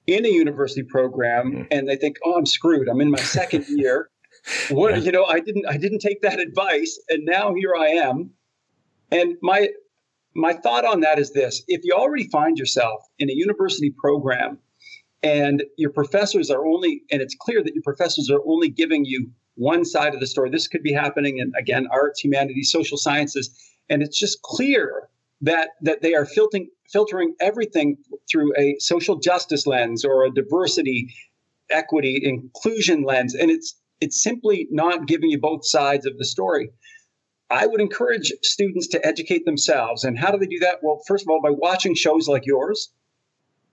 in 0.06 0.24
a 0.24 0.28
university 0.28 0.82
program 0.82 1.52
mm. 1.52 1.66
and 1.70 1.88
they 1.88 1.96
think, 1.96 2.16
oh, 2.24 2.36
I'm 2.36 2.46
screwed. 2.46 2.88
I'm 2.88 3.00
in 3.00 3.10
my 3.10 3.18
second 3.18 3.66
year. 3.68 4.10
What 4.70 4.96
yeah. 4.96 5.02
you 5.02 5.12
know, 5.12 5.24
I 5.24 5.40
didn't 5.40 5.66
I 5.68 5.76
didn't 5.76 5.98
take 5.98 6.22
that 6.22 6.40
advice, 6.40 6.98
and 7.10 7.24
now 7.24 7.54
here 7.54 7.74
I 7.76 7.88
am. 7.88 8.30
And 9.10 9.36
my 9.42 9.68
my 10.38 10.52
thought 10.52 10.84
on 10.84 11.00
that 11.00 11.18
is 11.18 11.32
this. 11.32 11.62
If 11.66 11.80
you 11.84 11.92
already 11.92 12.28
find 12.28 12.56
yourself 12.56 13.02
in 13.18 13.28
a 13.28 13.32
university 13.34 13.90
program 13.90 14.58
and 15.22 15.64
your 15.76 15.90
professors 15.90 16.48
are 16.48 16.64
only, 16.64 17.02
and 17.10 17.20
it's 17.20 17.34
clear 17.34 17.62
that 17.62 17.74
your 17.74 17.82
professors 17.82 18.30
are 18.30 18.40
only 18.46 18.68
giving 18.68 19.04
you 19.04 19.30
one 19.56 19.84
side 19.84 20.14
of 20.14 20.20
the 20.20 20.26
story, 20.28 20.48
this 20.48 20.68
could 20.68 20.84
be 20.84 20.92
happening 20.92 21.38
in, 21.38 21.52
again, 21.58 21.88
arts, 21.90 22.20
humanities, 22.20 22.70
social 22.70 22.96
sciences, 22.96 23.50
and 23.90 24.00
it's 24.00 24.16
just 24.16 24.40
clear 24.42 25.08
that, 25.40 25.70
that 25.82 26.02
they 26.02 26.14
are 26.14 26.24
filtering, 26.24 26.68
filtering 26.92 27.34
everything 27.40 27.96
through 28.30 28.52
a 28.56 28.76
social 28.78 29.18
justice 29.18 29.66
lens 29.66 30.04
or 30.04 30.24
a 30.24 30.30
diversity, 30.30 31.12
equity, 31.70 32.20
inclusion 32.22 33.02
lens, 33.02 33.34
and 33.34 33.50
it's, 33.50 33.74
it's 34.00 34.22
simply 34.22 34.68
not 34.70 35.08
giving 35.08 35.30
you 35.30 35.40
both 35.40 35.66
sides 35.66 36.06
of 36.06 36.16
the 36.16 36.24
story 36.24 36.70
I 37.50 37.66
would 37.66 37.80
encourage 37.80 38.32
students 38.42 38.88
to 38.88 39.06
educate 39.06 39.44
themselves. 39.44 40.04
And 40.04 40.18
how 40.18 40.30
do 40.30 40.38
they 40.38 40.46
do 40.46 40.58
that? 40.60 40.78
Well, 40.82 41.00
first 41.06 41.24
of 41.24 41.28
all, 41.28 41.40
by 41.42 41.50
watching 41.50 41.94
shows 41.94 42.28
like 42.28 42.44
yours. 42.46 42.90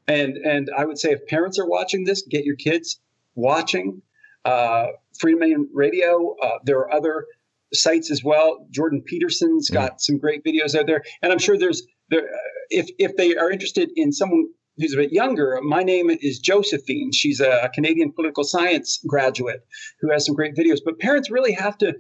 And 0.07 0.37
and 0.37 0.69
I 0.77 0.85
would 0.85 0.99
say 0.99 1.11
if 1.11 1.25
parents 1.27 1.59
are 1.59 1.67
watching 1.67 2.05
this, 2.05 2.21
get 2.21 2.45
your 2.45 2.55
kids 2.55 2.99
watching 3.33 4.01
uh, 4.45 4.87
Freedomain 5.19 5.65
Radio. 5.73 6.35
Uh, 6.41 6.59
there 6.63 6.77
are 6.77 6.93
other 6.93 7.25
sites 7.73 8.11
as 8.11 8.23
well. 8.23 8.67
Jordan 8.69 9.01
Peterson's 9.01 9.69
got 9.69 9.93
mm. 9.93 10.01
some 10.01 10.17
great 10.19 10.43
videos 10.43 10.77
out 10.77 10.85
there, 10.85 11.03
and 11.21 11.31
I'm 11.31 11.39
sure 11.39 11.57
there's 11.57 11.83
there. 12.09 12.29
If 12.69 12.89
if 12.99 13.17
they 13.17 13.35
are 13.35 13.51
interested 13.51 13.89
in 13.95 14.11
someone 14.11 14.45
who's 14.77 14.93
a 14.93 14.97
bit 14.97 15.11
younger, 15.11 15.59
my 15.63 15.83
name 15.83 16.09
is 16.09 16.39
Josephine. 16.39 17.11
She's 17.11 17.39
a 17.39 17.69
Canadian 17.73 18.11
political 18.11 18.43
science 18.43 18.99
graduate 19.07 19.65
who 20.01 20.11
has 20.11 20.25
some 20.25 20.35
great 20.35 20.55
videos. 20.55 20.79
But 20.83 20.99
parents 20.99 21.31
really 21.31 21.53
have 21.53 21.77
to 21.79 21.95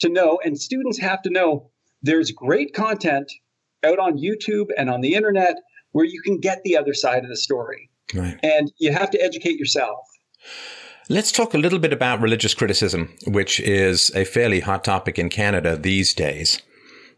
to 0.00 0.08
know, 0.08 0.38
and 0.44 0.58
students 0.58 0.98
have 0.98 1.22
to 1.22 1.30
know, 1.30 1.70
there's 2.02 2.30
great 2.30 2.74
content 2.74 3.30
out 3.84 3.98
on 3.98 4.18
YouTube 4.18 4.68
and 4.76 4.90
on 4.90 5.00
the 5.00 5.14
internet 5.14 5.56
where 5.92 6.04
you 6.04 6.20
can 6.22 6.38
get 6.38 6.62
the 6.64 6.76
other 6.76 6.94
side 6.94 7.24
of 7.24 7.28
the 7.28 7.36
story. 7.36 7.90
Right. 8.14 8.38
And 8.42 8.72
you 8.78 8.92
have 8.92 9.10
to 9.10 9.22
educate 9.22 9.58
yourself. 9.58 9.98
Let's 11.08 11.32
talk 11.32 11.54
a 11.54 11.58
little 11.58 11.78
bit 11.78 11.92
about 11.92 12.20
religious 12.20 12.54
criticism, 12.54 13.14
which 13.26 13.60
is 13.60 14.10
a 14.14 14.24
fairly 14.24 14.60
hot 14.60 14.84
topic 14.84 15.18
in 15.18 15.30
Canada 15.30 15.76
these 15.76 16.12
days. 16.12 16.60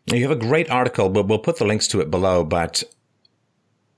You 0.07 0.22
have 0.22 0.31
a 0.31 0.37
great 0.37 0.70
article, 0.70 1.09
but 1.09 1.26
we'll 1.26 1.39
put 1.39 1.59
the 1.59 1.64
links 1.64 1.89
to 1.89 2.01
it 2.01 2.11
below. 2.11 2.45
But 2.45 2.85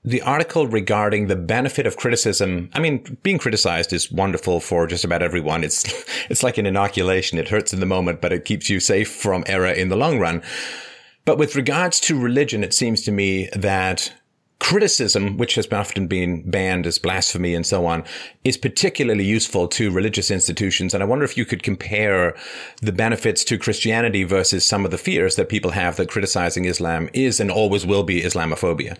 the 0.05 0.21
article 0.21 0.67
regarding 0.67 1.27
the 1.27 1.35
benefit 1.35 1.87
of 1.87 1.97
criticism. 1.97 2.69
I 2.73 2.79
mean, 2.79 3.17
being 3.23 3.37
criticized 3.37 3.93
is 3.93 4.11
wonderful 4.11 4.59
for 4.59 4.85
just 4.85 5.05
about 5.05 5.21
everyone. 5.21 5.63
It's, 5.63 5.85
it's 6.29 6.43
like 6.43 6.57
an 6.57 6.65
inoculation. 6.65 7.37
It 7.37 7.49
hurts 7.49 7.73
in 7.73 7.79
the 7.79 7.85
moment, 7.85 8.19
but 8.21 8.33
it 8.33 8.45
keeps 8.45 8.69
you 8.69 8.79
safe 8.79 9.11
from 9.11 9.43
error 9.47 9.71
in 9.71 9.89
the 9.89 9.95
long 9.95 10.19
run. 10.19 10.41
But 11.25 11.37
with 11.37 11.55
regards 11.55 12.01
to 12.01 12.19
religion, 12.19 12.63
it 12.63 12.73
seems 12.73 13.01
to 13.03 13.11
me 13.11 13.47
that 13.55 14.11
criticism, 14.59 15.37
which 15.37 15.55
has 15.55 15.71
often 15.71 16.07
been 16.07 16.49
banned 16.49 16.85
as 16.85 16.97
blasphemy 16.97 17.53
and 17.53 17.65
so 17.65 17.85
on, 17.85 18.03
is 18.43 18.57
particularly 18.57 19.25
useful 19.25 19.67
to 19.67 19.91
religious 19.91 20.31
institutions. 20.31 20.93
And 20.93 21.01
I 21.01 21.05
wonder 21.05 21.25
if 21.25 21.37
you 21.37 21.45
could 21.45 21.63
compare 21.63 22.35
the 22.81 22.91
benefits 22.91 23.43
to 23.45 23.57
Christianity 23.57 24.23
versus 24.23 24.65
some 24.65 24.85
of 24.85 24.91
the 24.91 24.97
fears 24.97 25.35
that 25.35 25.49
people 25.49 25.71
have 25.71 25.95
that 25.97 26.09
criticizing 26.09 26.65
Islam 26.65 27.09
is 27.13 27.39
and 27.39 27.51
always 27.51 27.85
will 27.85 28.03
be 28.03 28.21
Islamophobia. 28.21 28.97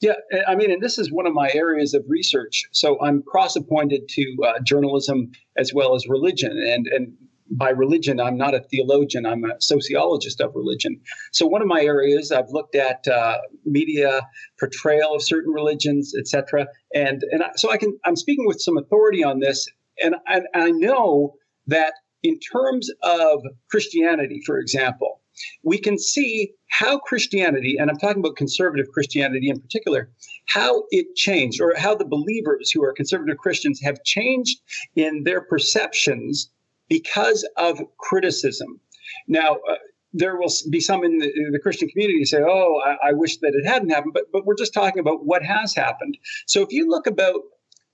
Yeah, 0.00 0.14
I 0.46 0.54
mean, 0.54 0.70
and 0.70 0.82
this 0.82 0.98
is 0.98 1.12
one 1.12 1.26
of 1.26 1.32
my 1.32 1.50
areas 1.54 1.94
of 1.94 2.04
research. 2.08 2.64
So 2.72 3.00
I'm 3.00 3.22
cross 3.22 3.56
appointed 3.56 4.08
to 4.08 4.36
uh, 4.46 4.60
journalism 4.60 5.32
as 5.56 5.72
well 5.74 5.94
as 5.94 6.06
religion. 6.08 6.52
And, 6.52 6.86
and 6.86 7.12
by 7.50 7.70
religion, 7.70 8.20
I'm 8.20 8.36
not 8.36 8.54
a 8.54 8.60
theologian, 8.60 9.24
I'm 9.24 9.44
a 9.44 9.60
sociologist 9.60 10.40
of 10.40 10.54
religion. 10.54 11.00
So 11.32 11.46
one 11.46 11.62
of 11.62 11.68
my 11.68 11.80
areas, 11.80 12.30
I've 12.30 12.50
looked 12.50 12.74
at 12.74 13.06
uh, 13.08 13.38
media 13.64 14.20
portrayal 14.58 15.14
of 15.14 15.22
certain 15.22 15.52
religions, 15.52 16.12
etc. 16.18 16.66
And, 16.94 17.22
and 17.30 17.42
I, 17.42 17.50
so 17.56 17.70
I 17.70 17.76
can, 17.76 17.98
I'm 18.04 18.16
speaking 18.16 18.46
with 18.46 18.60
some 18.60 18.76
authority 18.76 19.24
on 19.24 19.40
this. 19.40 19.66
And 20.02 20.16
I, 20.26 20.42
I 20.54 20.70
know 20.70 21.34
that 21.66 21.94
in 22.22 22.38
terms 22.38 22.90
of 23.02 23.42
Christianity, 23.70 24.42
for 24.44 24.58
example, 24.58 25.17
we 25.62 25.78
can 25.78 25.98
see 25.98 26.52
how 26.70 26.98
Christianity, 26.98 27.76
and 27.78 27.90
I'm 27.90 27.98
talking 27.98 28.20
about 28.20 28.36
conservative 28.36 28.86
Christianity 28.92 29.48
in 29.48 29.60
particular, 29.60 30.10
how 30.46 30.84
it 30.90 31.14
changed, 31.16 31.60
or 31.60 31.74
how 31.76 31.94
the 31.94 32.04
believers 32.04 32.70
who 32.70 32.82
are 32.82 32.92
conservative 32.92 33.38
Christians 33.38 33.80
have 33.82 34.02
changed 34.04 34.58
in 34.96 35.24
their 35.24 35.40
perceptions 35.40 36.50
because 36.88 37.48
of 37.56 37.80
criticism. 37.98 38.80
Now, 39.26 39.58
uh, 39.68 39.74
there 40.12 40.36
will 40.36 40.50
be 40.70 40.80
some 40.80 41.04
in 41.04 41.18
the, 41.18 41.26
in 41.26 41.52
the 41.52 41.58
Christian 41.58 41.88
community 41.88 42.24
say, 42.24 42.40
"Oh, 42.40 42.80
I, 42.84 43.10
I, 43.10 43.12
wish 43.12 43.38
that 43.38 43.54
it 43.54 43.66
hadn't 43.66 43.90
happened," 43.90 44.14
but 44.14 44.24
but 44.32 44.46
we're 44.46 44.56
just 44.56 44.72
talking 44.72 45.00
about 45.00 45.26
what 45.26 45.42
has 45.42 45.74
happened. 45.74 46.16
So 46.46 46.62
if 46.62 46.72
you 46.72 46.88
look 46.88 47.06
about 47.06 47.40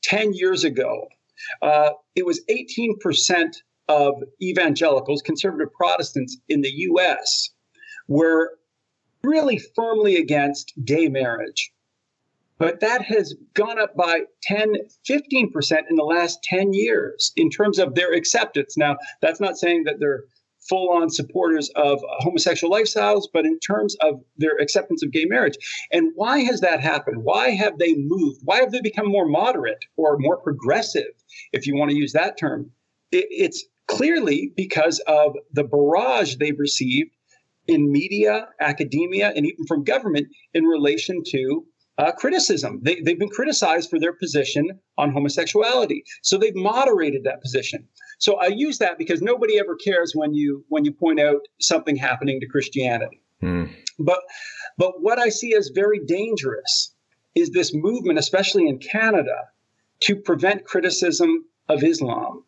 ten 0.03 0.33
years 0.33 0.65
ago, 0.65 1.09
uh, 1.61 1.91
it 2.15 2.25
was 2.25 2.41
eighteen 2.49 2.97
percent 3.01 3.57
of 3.89 4.15
evangelicals, 4.43 5.23
conservative 5.23 5.73
Protestants 5.73 6.37
in 6.49 6.63
the 6.63 6.71
U.S. 6.71 7.51
were 8.09 8.59
really 9.23 9.59
firmly 9.75 10.17
against 10.17 10.73
gay 10.85 11.09
marriage. 11.09 11.71
But 12.59 12.81
that 12.81 13.03
has 13.03 13.35
gone 13.55 13.81
up 13.81 13.97
by 13.97 14.23
10, 14.43 14.75
15% 15.09 15.79
in 15.91 15.97
the 15.97 16.05
last 16.05 16.43
10 16.45 16.73
years 16.73 17.33
in 17.37 17.51
terms 17.51 17.79
of 17.79 17.95
their 17.95 18.13
acceptance. 18.13 18.77
Now, 18.77 18.97
that's 19.21 19.41
not 19.41 19.59
saying 19.59 19.85
that 19.85 19.97
they're 19.99 20.25
full 20.69 20.91
on 20.91 21.11
supporters 21.11 21.69
of 21.75 22.01
homosexual 22.21 22.73
lifestyles, 22.73 23.25
but 23.33 23.45
in 23.45 23.59
terms 23.59 23.97
of 24.01 24.21
their 24.39 24.57
acceptance 24.59 25.03
of 25.03 25.13
gay 25.13 25.25
marriage. 25.27 25.57
And 25.93 26.13
why 26.15 26.39
has 26.41 26.61
that 26.61 26.81
happened? 26.81 27.23
Why 27.23 27.51
have 27.51 27.79
they 27.79 27.95
moved? 27.97 28.41
Why 28.45 28.61
have 28.61 28.73
they 28.73 28.81
become 28.81 29.09
more 29.09 29.27
moderate 29.27 29.85
or 29.97 30.17
more 30.19 30.39
progressive, 30.39 31.13
if 31.53 31.67
you 31.67 31.77
want 31.77 31.91
to 31.91 31.97
use 31.97 32.13
that 32.13 32.39
term? 32.39 32.71
it's 33.17 33.65
clearly 33.87 34.53
because 34.57 35.01
of 35.07 35.35
the 35.53 35.65
barrage 35.65 36.37
they've 36.37 36.59
received 36.59 37.11
in 37.67 37.91
media, 37.91 38.49
academia, 38.61 39.33
and 39.35 39.47
even 39.47 39.67
from 39.67 39.85
government 39.85 40.29
in 40.53 40.65
relation 40.65 41.23
to 41.27 41.65
uh, 41.99 42.13
criticism. 42.13 42.81
They, 42.83 43.01
they've 43.01 43.19
been 43.19 43.29
criticized 43.29 43.89
for 43.89 43.99
their 43.99 44.13
position 44.13 44.81
on 44.99 45.13
homosexuality, 45.13 46.05
so 46.23 46.37
they've 46.37 46.55
moderated 46.55 47.25
that 47.25 47.41
position. 47.41 47.87
So 48.19 48.37
I 48.37 48.47
use 48.47 48.79
that 48.79 48.99
because 48.99 49.23
nobody 49.23 49.59
ever 49.59 49.77
cares 49.77 50.13
when 50.15 50.35
you 50.35 50.65
when 50.69 50.85
you 50.85 50.93
point 50.93 51.21
out 51.21 51.41
something 51.61 51.97
happening 51.97 52.41
to 52.41 52.47
Christianity. 52.47 53.21
Hmm. 53.41 53.65
But 53.99 54.21
but 54.77 55.03
what 55.03 55.19
I 55.19 55.29
see 55.29 55.55
as 55.55 55.71
very 55.75 56.01
dangerous 56.05 56.95
is 57.35 57.51
this 57.51 57.73
movement, 57.75 58.19
especially 58.19 58.69
in 58.69 58.79
Canada, 58.79 59.37
to 60.01 60.17
prevent 60.17 60.65
criticism 60.65 61.45
of 61.69 61.83
Islam. 61.83 62.44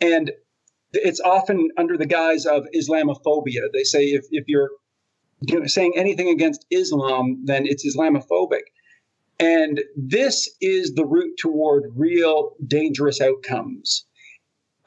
And 0.00 0.32
it's 0.92 1.20
often 1.20 1.68
under 1.76 1.96
the 1.96 2.06
guise 2.06 2.46
of 2.46 2.66
Islamophobia. 2.74 3.68
They 3.72 3.84
say 3.84 4.06
if, 4.06 4.24
if 4.30 4.44
you're 4.46 4.70
you 5.42 5.60
know, 5.60 5.66
saying 5.66 5.94
anything 5.96 6.28
against 6.28 6.64
Islam, 6.70 7.42
then 7.44 7.66
it's 7.66 7.86
Islamophobic. 7.86 8.62
And 9.38 9.82
this 9.96 10.48
is 10.60 10.94
the 10.94 11.04
route 11.04 11.36
toward 11.38 11.92
real 11.94 12.52
dangerous 12.66 13.20
outcomes. 13.20 14.06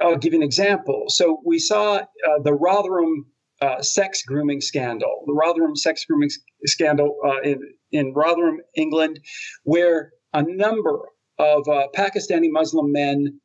I'll 0.02 0.18
give 0.18 0.34
you 0.34 0.40
an 0.40 0.44
example. 0.46 1.06
So 1.10 1.42
we 1.46 1.60
saw 1.60 1.98
uh, 1.98 2.40
the 2.44 2.54
Rotherham 2.54 3.28
uh, 3.62 3.82
sex 3.82 4.24
grooming 4.24 4.62
scandal, 4.62 5.24
the 5.28 5.34
Rotherham 5.34 5.76
sex 5.76 6.06
grooming 6.06 6.30
scandal 6.66 7.18
uh, 7.24 7.42
in, 7.42 7.60
in 7.92 8.14
Rotherham, 8.14 8.60
England, 8.76 9.20
where 9.64 10.14
a 10.34 10.42
number 10.42 11.00
of 11.38 11.68
uh, 11.68 11.88
Pakistani 11.96 12.48
Muslim 12.50 12.92
men 12.92 13.40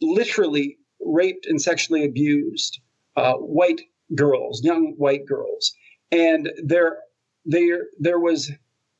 literally 0.00 0.78
raped 1.06 1.46
and 1.46 1.60
sexually 1.60 2.04
abused 2.04 2.80
uh, 3.16 3.34
white 3.34 3.80
girls, 4.14 4.62
young 4.62 4.94
white 4.96 5.26
girls, 5.26 5.72
and 6.12 6.50
there, 6.62 6.98
there, 7.44 7.86
there 7.98 8.18
was, 8.18 8.50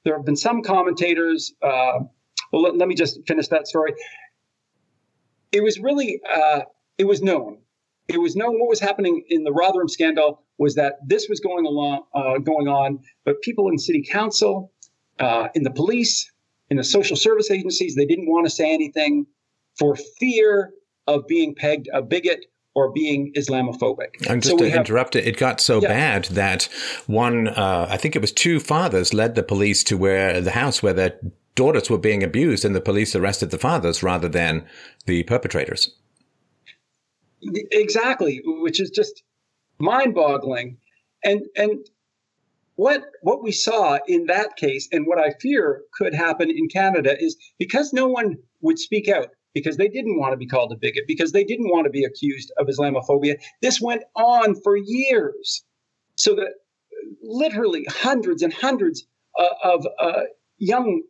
there 0.05 0.17
have 0.17 0.25
been 0.25 0.37
some 0.37 0.63
commentators. 0.63 1.53
Uh, 1.63 2.01
well, 2.53 2.63
let, 2.63 2.77
let, 2.77 2.89
me 2.89 2.95
just 2.95 3.19
finish 3.27 3.49
that 3.49 3.67
story. 3.67 3.95
It 5.53 5.63
was 5.63 5.79
really, 5.79 6.21
uh, 6.33 6.61
it 6.99 7.05
was 7.05 7.23
known. 7.23 7.59
It 8.09 8.21
was 8.21 8.37
known 8.37 8.59
what 8.61 8.69
was 8.69 8.81
happening 8.81 9.25
in 9.29 9.45
the 9.45 9.53
Rotherham 9.53 9.89
scandal 9.89 10.43
was 10.59 10.77
that 10.77 10.95
this 11.07 11.29
was 11.29 11.41
going 11.41 11.67
along, 11.67 12.05
uh, 12.15 12.39
going 12.39 12.69
on, 12.69 13.01
but 13.25 13.43
people 13.43 13.69
in 13.69 13.79
city 13.79 14.03
council, 14.03 14.73
uh, 15.19 15.49
in 15.55 15.63
the 15.63 15.71
police, 15.71 16.31
in 16.71 16.77
the 16.77 16.85
social 16.85 17.17
service 17.17 17.51
agencies, 17.51 17.95
they 17.95 18.07
didn't 18.07 18.27
want 18.27 18.47
to 18.47 18.51
say 18.51 18.73
anything 18.73 19.27
for 19.79 19.97
fear 20.19 20.73
of 21.07 21.27
being 21.27 21.55
pegged 21.55 21.89
a 21.93 22.03
bigot 22.03 22.47
or 22.75 22.93
being 22.93 23.33
Islamophobic. 23.35 24.29
And 24.29 24.43
just 24.43 24.59
so 24.59 24.59
to 24.59 24.71
have, 24.71 24.81
interrupt 24.81 25.17
it, 25.17 25.27
it 25.27 25.39
got 25.39 25.61
so 25.61 25.81
yeah. 25.81 25.89
bad 25.89 26.25
that 26.27 26.69
one, 27.07 27.49
uh, 27.49 27.87
I 27.89 27.97
think 27.97 28.15
it 28.15 28.21
was 28.21 28.33
two 28.33 28.61
fathers 28.61 29.15
led 29.15 29.35
the 29.35 29.43
police 29.43 29.83
to 29.85 29.97
where 29.97 30.41
the 30.43 30.51
house 30.51 30.83
where 30.83 30.93
their 30.93 31.19
daughters 31.55 31.89
were 31.89 31.99
being 31.99 32.23
abused 32.23 32.67
and 32.67 32.75
the 32.75 32.81
police 32.83 33.17
arrested 33.17 33.51
the 33.51 33.59
fathers 33.59 34.03
rather 34.03 34.29
than 34.29 34.67
the 35.07 35.23
perpetrators. 35.23 35.91
Exactly, 37.43 38.43
which 38.45 38.79
is 38.79 38.91
just 38.91 39.23
mind 39.79 40.15
boggling. 40.15 40.77
And, 41.25 41.47
and, 41.57 41.79
what 42.77 43.05
what 43.23 43.43
we 43.43 43.53
saw 43.53 43.99
in 44.07 44.27
that 44.27 44.57
case 44.57 44.87
and 44.93 45.07
what 45.07 45.19
I 45.19 45.31
fear 45.41 45.83
could 45.95 46.15
happen 46.15 46.51
in 46.51 46.69
Canada 46.69 47.17
is 47.19 47.37
because 47.59 47.95
no 47.95 48.07
one 48.07 48.37
would 48.61 48.79
speak 48.79 49.09
out 49.09 49.31
because 49.57 49.79
they 49.79 49.89
didn't 49.89 50.19
want 50.19 50.35
to 50.35 50.37
be 50.37 50.47
called 50.47 50.71
a 50.71 50.77
bigot, 50.77 51.05
because 51.09 51.33
they 51.33 51.43
didn't 51.43 51.71
want 51.71 51.87
to 51.87 51.91
be 51.91 52.05
accused 52.05 52.53
of 52.59 52.67
Islamophobia. 52.67 53.37
This 53.63 53.81
went 53.81 54.03
on 54.15 54.55
for 54.61 54.77
years. 54.77 55.65
So 56.17 56.35
that 56.35 56.51
literally 57.23 57.87
hundreds 57.89 58.43
and 58.43 58.53
hundreds 58.53 59.07
uh, 59.39 59.49
of 59.65 59.87
uh, 59.99 60.25
young 60.59 61.01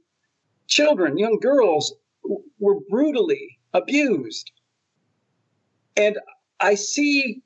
children, 0.68 1.18
young 1.18 1.40
girls 1.40 1.92
were 2.60 2.76
brutally 2.88 3.58
abused. 3.74 4.52
And 5.96 6.16
I 6.60 6.76
see 6.76 7.42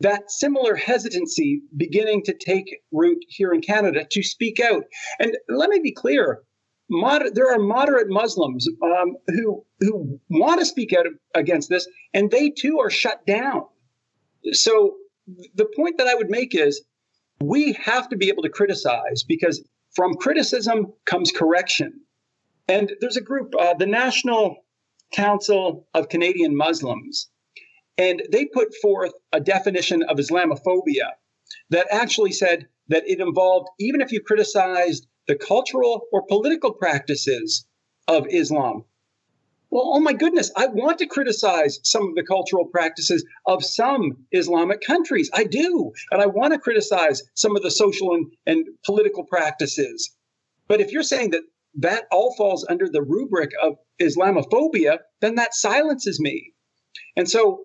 that 0.00 0.30
similar 0.30 0.74
hesitancy 0.76 1.62
beginning 1.74 2.22
to 2.24 2.34
take 2.34 2.82
root 2.92 3.24
here 3.28 3.52
in 3.52 3.62
Canada 3.62 4.06
to 4.10 4.22
speak 4.22 4.60
out. 4.60 4.84
And 5.18 5.38
let 5.48 5.70
me 5.70 5.80
be 5.82 5.92
clear. 5.92 6.42
Moder- 6.90 7.30
there 7.30 7.52
are 7.52 7.58
moderate 7.58 8.08
Muslims 8.08 8.68
um, 8.82 9.16
who 9.28 9.64
who 9.80 10.20
want 10.30 10.60
to 10.60 10.66
speak 10.66 10.92
out 10.92 11.06
against 11.34 11.68
this, 11.68 11.86
and 12.14 12.30
they 12.30 12.50
too 12.50 12.78
are 12.80 12.90
shut 12.90 13.26
down. 13.26 13.66
So 14.52 14.96
the 15.54 15.66
point 15.76 15.98
that 15.98 16.06
I 16.06 16.14
would 16.14 16.30
make 16.30 16.54
is 16.54 16.82
we 17.40 17.74
have 17.74 18.08
to 18.08 18.16
be 18.16 18.28
able 18.28 18.42
to 18.42 18.48
criticize 18.48 19.22
because 19.22 19.62
from 19.94 20.14
criticism 20.14 20.92
comes 21.04 21.30
correction. 21.30 22.00
And 22.68 22.92
there's 23.00 23.16
a 23.16 23.22
group, 23.22 23.54
uh, 23.58 23.74
the 23.74 23.86
National 23.86 24.56
Council 25.12 25.86
of 25.94 26.08
Canadian 26.08 26.54
Muslims, 26.56 27.28
and 27.96 28.22
they 28.30 28.44
put 28.44 28.74
forth 28.82 29.12
a 29.32 29.40
definition 29.40 30.02
of 30.02 30.18
Islamophobia 30.18 31.10
that 31.70 31.86
actually 31.90 32.32
said 32.32 32.66
that 32.88 33.04
it 33.06 33.20
involved, 33.20 33.68
even 33.78 34.00
if 34.00 34.12
you 34.12 34.20
criticized 34.20 35.06
the 35.28 35.36
cultural 35.36 36.06
or 36.10 36.26
political 36.26 36.72
practices 36.72 37.66
of 38.08 38.26
Islam, 38.30 38.84
well, 39.70 39.84
oh 39.94 40.00
my 40.00 40.14
goodness, 40.14 40.50
I 40.56 40.66
want 40.66 40.98
to 40.98 41.06
criticize 41.06 41.78
some 41.84 42.08
of 42.08 42.14
the 42.14 42.22
cultural 42.22 42.64
practices 42.64 43.24
of 43.46 43.62
some 43.62 44.24
Islamic 44.32 44.80
countries. 44.80 45.30
I 45.34 45.44
do. 45.44 45.92
And 46.10 46.22
I 46.22 46.26
want 46.26 46.54
to 46.54 46.58
criticize 46.58 47.22
some 47.34 47.54
of 47.54 47.62
the 47.62 47.70
social 47.70 48.14
and, 48.14 48.32
and 48.46 48.66
political 48.86 49.24
practices. 49.24 50.10
But 50.68 50.80
if 50.80 50.90
you're 50.90 51.02
saying 51.02 51.30
that 51.32 51.42
that 51.74 52.06
all 52.10 52.34
falls 52.34 52.66
under 52.68 52.88
the 52.88 53.02
rubric 53.02 53.50
of 53.62 53.76
Islamophobia, 54.00 54.98
then 55.20 55.34
that 55.34 55.54
silences 55.54 56.18
me. 56.18 56.54
And 57.14 57.28
so, 57.28 57.64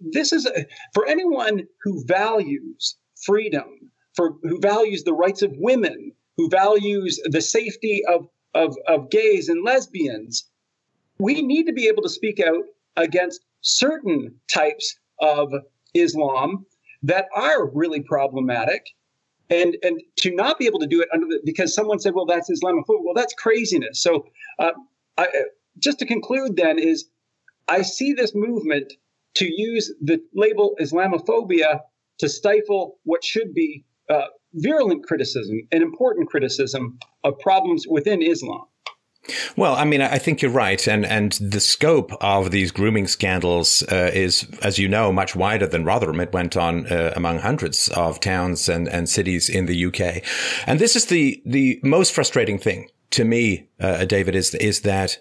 this 0.00 0.34
is 0.34 0.44
a, 0.44 0.66
for 0.92 1.06
anyone 1.06 1.66
who 1.82 2.04
values 2.04 2.96
freedom, 3.24 3.90
for 4.14 4.34
who 4.42 4.60
values 4.60 5.04
the 5.04 5.14
rights 5.14 5.40
of 5.40 5.52
women, 5.56 6.12
who 6.38 6.48
values 6.48 7.20
the 7.24 7.42
safety 7.42 8.02
of, 8.08 8.26
of, 8.54 8.74
of 8.86 9.10
gays 9.10 9.50
and 9.50 9.64
lesbians, 9.64 10.48
we 11.18 11.42
need 11.42 11.66
to 11.66 11.72
be 11.72 11.88
able 11.88 12.02
to 12.02 12.08
speak 12.08 12.40
out 12.40 12.64
against 12.96 13.44
certain 13.60 14.34
types 14.50 14.96
of 15.20 15.52
Islam 15.94 16.64
that 17.02 17.26
are 17.34 17.68
really 17.70 18.00
problematic. 18.00 18.86
And, 19.50 19.76
and 19.82 20.00
to 20.18 20.34
not 20.34 20.58
be 20.58 20.66
able 20.66 20.78
to 20.78 20.86
do 20.86 21.00
it 21.00 21.08
under 21.12 21.26
the, 21.26 21.40
because 21.44 21.74
someone 21.74 21.98
said, 21.98 22.14
well, 22.14 22.26
that's 22.26 22.50
Islamophobia. 22.50 23.02
Well, 23.02 23.14
that's 23.14 23.34
craziness. 23.34 24.02
So, 24.02 24.26
uh, 24.58 24.72
I, 25.16 25.26
just 25.78 25.98
to 26.00 26.06
conclude, 26.06 26.56
then, 26.56 26.78
is 26.78 27.08
I 27.66 27.82
see 27.82 28.12
this 28.12 28.34
movement 28.34 28.92
to 29.34 29.46
use 29.46 29.92
the 30.02 30.20
label 30.34 30.76
Islamophobia 30.80 31.80
to 32.18 32.28
stifle 32.28 32.98
what 33.04 33.24
should 33.24 33.54
be 33.54 33.84
uh, 34.10 34.26
virulent 34.54 35.04
criticism 35.06 35.60
and 35.72 35.82
important 35.82 36.28
criticism 36.28 36.98
of 37.24 37.38
problems 37.38 37.86
within 37.88 38.22
Islam. 38.22 38.64
Well, 39.56 39.74
I 39.74 39.84
mean, 39.84 40.00
I 40.00 40.16
think 40.18 40.40
you're 40.40 40.50
right, 40.50 40.86
and 40.86 41.04
and 41.04 41.32
the 41.32 41.60
scope 41.60 42.12
of 42.20 42.50
these 42.50 42.70
grooming 42.70 43.08
scandals 43.08 43.82
uh, 43.92 44.10
is, 44.14 44.46
as 44.62 44.78
you 44.78 44.88
know, 44.88 45.12
much 45.12 45.36
wider 45.36 45.66
than 45.66 45.84
Rotherham. 45.84 46.20
It 46.20 46.32
went 46.32 46.56
on 46.56 46.86
uh, 46.86 47.12
among 47.14 47.40
hundreds 47.40 47.88
of 47.88 48.20
towns 48.20 48.68
and 48.68 48.88
and 48.88 49.06
cities 49.06 49.50
in 49.50 49.66
the 49.66 49.84
UK, 49.86 50.22
and 50.66 50.78
this 50.78 50.96
is 50.96 51.06
the 51.06 51.42
the 51.44 51.78
most 51.82 52.14
frustrating 52.14 52.58
thing 52.58 52.88
to 53.10 53.24
me, 53.24 53.68
uh, 53.80 54.04
David, 54.04 54.34
is 54.34 54.54
is 54.54 54.82
that 54.82 55.18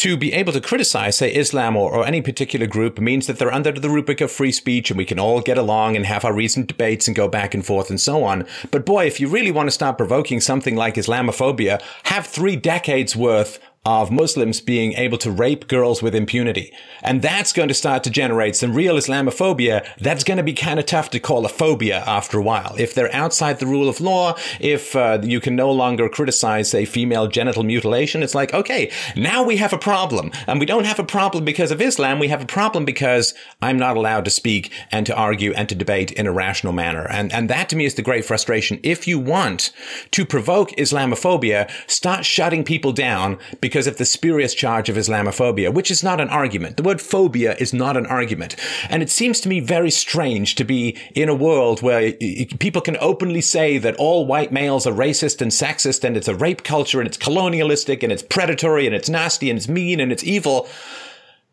to 0.00 0.16
be 0.16 0.32
able 0.32 0.50
to 0.50 0.62
criticize, 0.62 1.18
say, 1.18 1.30
Islam 1.30 1.76
or, 1.76 1.92
or, 1.92 2.06
any 2.06 2.22
particular 2.22 2.66
group 2.66 2.98
means 2.98 3.26
that 3.26 3.38
they're 3.38 3.52
under 3.52 3.70
the 3.70 3.90
rubric 3.90 4.22
of 4.22 4.32
free 4.32 4.50
speech 4.50 4.90
and 4.90 4.96
we 4.96 5.04
can 5.04 5.18
all 5.18 5.42
get 5.42 5.58
along 5.58 5.94
and 5.94 6.06
have 6.06 6.24
our 6.24 6.32
recent 6.32 6.66
debates 6.68 7.06
and 7.06 7.14
go 7.14 7.28
back 7.28 7.52
and 7.52 7.66
forth 7.66 7.90
and 7.90 8.00
so 8.00 8.24
on. 8.24 8.46
But 8.70 8.86
boy, 8.86 9.04
if 9.04 9.20
you 9.20 9.28
really 9.28 9.50
want 9.50 9.66
to 9.66 9.70
start 9.70 9.98
provoking 9.98 10.40
something 10.40 10.74
like 10.74 10.94
Islamophobia, 10.94 11.82
have 12.04 12.26
three 12.26 12.56
decades 12.56 13.14
worth 13.14 13.58
of 13.86 14.10
Muslims 14.10 14.60
being 14.60 14.92
able 14.92 15.16
to 15.16 15.30
rape 15.30 15.66
girls 15.66 16.02
with 16.02 16.14
impunity. 16.14 16.70
And 17.02 17.22
that's 17.22 17.50
going 17.50 17.68
to 17.68 17.74
start 17.74 18.04
to 18.04 18.10
generate 18.10 18.54
some 18.54 18.74
real 18.74 18.96
Islamophobia. 18.96 19.86
That's 19.96 20.22
going 20.22 20.36
to 20.36 20.42
be 20.42 20.52
kind 20.52 20.78
of 20.78 20.84
tough 20.84 21.08
to 21.10 21.18
call 21.18 21.46
a 21.46 21.48
phobia 21.48 22.04
after 22.06 22.38
a 22.38 22.42
while. 22.42 22.74
If 22.78 22.94
they're 22.94 23.14
outside 23.14 23.58
the 23.58 23.66
rule 23.66 23.88
of 23.88 24.02
law, 24.02 24.34
if 24.60 24.94
uh, 24.94 25.20
you 25.22 25.40
can 25.40 25.56
no 25.56 25.72
longer 25.72 26.10
criticize, 26.10 26.68
say, 26.68 26.84
female 26.84 27.26
genital 27.26 27.62
mutilation, 27.62 28.22
it's 28.22 28.34
like, 28.34 28.52
okay, 28.52 28.92
now 29.16 29.42
we 29.42 29.56
have 29.56 29.72
a 29.72 29.78
problem. 29.78 30.30
And 30.46 30.60
we 30.60 30.66
don't 30.66 30.84
have 30.84 30.98
a 30.98 31.04
problem 31.04 31.46
because 31.46 31.70
of 31.70 31.80
Islam. 31.80 32.18
We 32.18 32.28
have 32.28 32.42
a 32.42 32.46
problem 32.46 32.84
because 32.84 33.32
I'm 33.62 33.78
not 33.78 33.96
allowed 33.96 34.26
to 34.26 34.30
speak 34.30 34.70
and 34.92 35.06
to 35.06 35.16
argue 35.16 35.54
and 35.54 35.70
to 35.70 35.74
debate 35.74 36.12
in 36.12 36.26
a 36.26 36.32
rational 36.32 36.74
manner. 36.74 37.06
And, 37.08 37.32
and 37.32 37.48
that 37.48 37.70
to 37.70 37.76
me 37.76 37.86
is 37.86 37.94
the 37.94 38.02
great 38.02 38.26
frustration. 38.26 38.78
If 38.82 39.08
you 39.08 39.18
want 39.18 39.72
to 40.10 40.26
provoke 40.26 40.70
Islamophobia, 40.72 41.70
start 41.90 42.26
shutting 42.26 42.62
people 42.62 42.92
down 42.92 43.38
because 43.62 43.69
of 43.74 43.96
the 43.96 44.04
spurious 44.04 44.54
charge 44.54 44.88
of 44.88 44.96
Islamophobia, 44.96 45.72
which 45.72 45.90
is 45.90 46.02
not 46.02 46.20
an 46.20 46.28
argument. 46.28 46.76
The 46.76 46.82
word 46.82 47.00
phobia 47.00 47.56
is 47.56 47.72
not 47.72 47.96
an 47.96 48.06
argument. 48.06 48.56
And 48.88 49.02
it 49.02 49.10
seems 49.10 49.40
to 49.40 49.48
me 49.48 49.60
very 49.60 49.90
strange 49.90 50.54
to 50.56 50.64
be 50.64 50.96
in 51.14 51.28
a 51.28 51.34
world 51.34 51.82
where 51.82 52.12
people 52.58 52.82
can 52.82 52.96
openly 53.00 53.40
say 53.40 53.78
that 53.78 53.96
all 53.96 54.26
white 54.26 54.52
males 54.52 54.86
are 54.86 54.92
racist 54.92 55.40
and 55.40 55.50
sexist 55.50 56.04
and 56.04 56.16
it's 56.16 56.28
a 56.28 56.34
rape 56.34 56.62
culture 56.62 57.00
and 57.00 57.06
it's 57.06 57.16
colonialistic 57.16 58.02
and 58.02 58.12
it's 58.12 58.22
predatory 58.22 58.86
and 58.86 58.94
it's 58.94 59.08
nasty 59.08 59.50
and 59.50 59.58
it's 59.58 59.68
mean 59.68 60.00
and 60.00 60.12
it's 60.12 60.24
evil. 60.24 60.68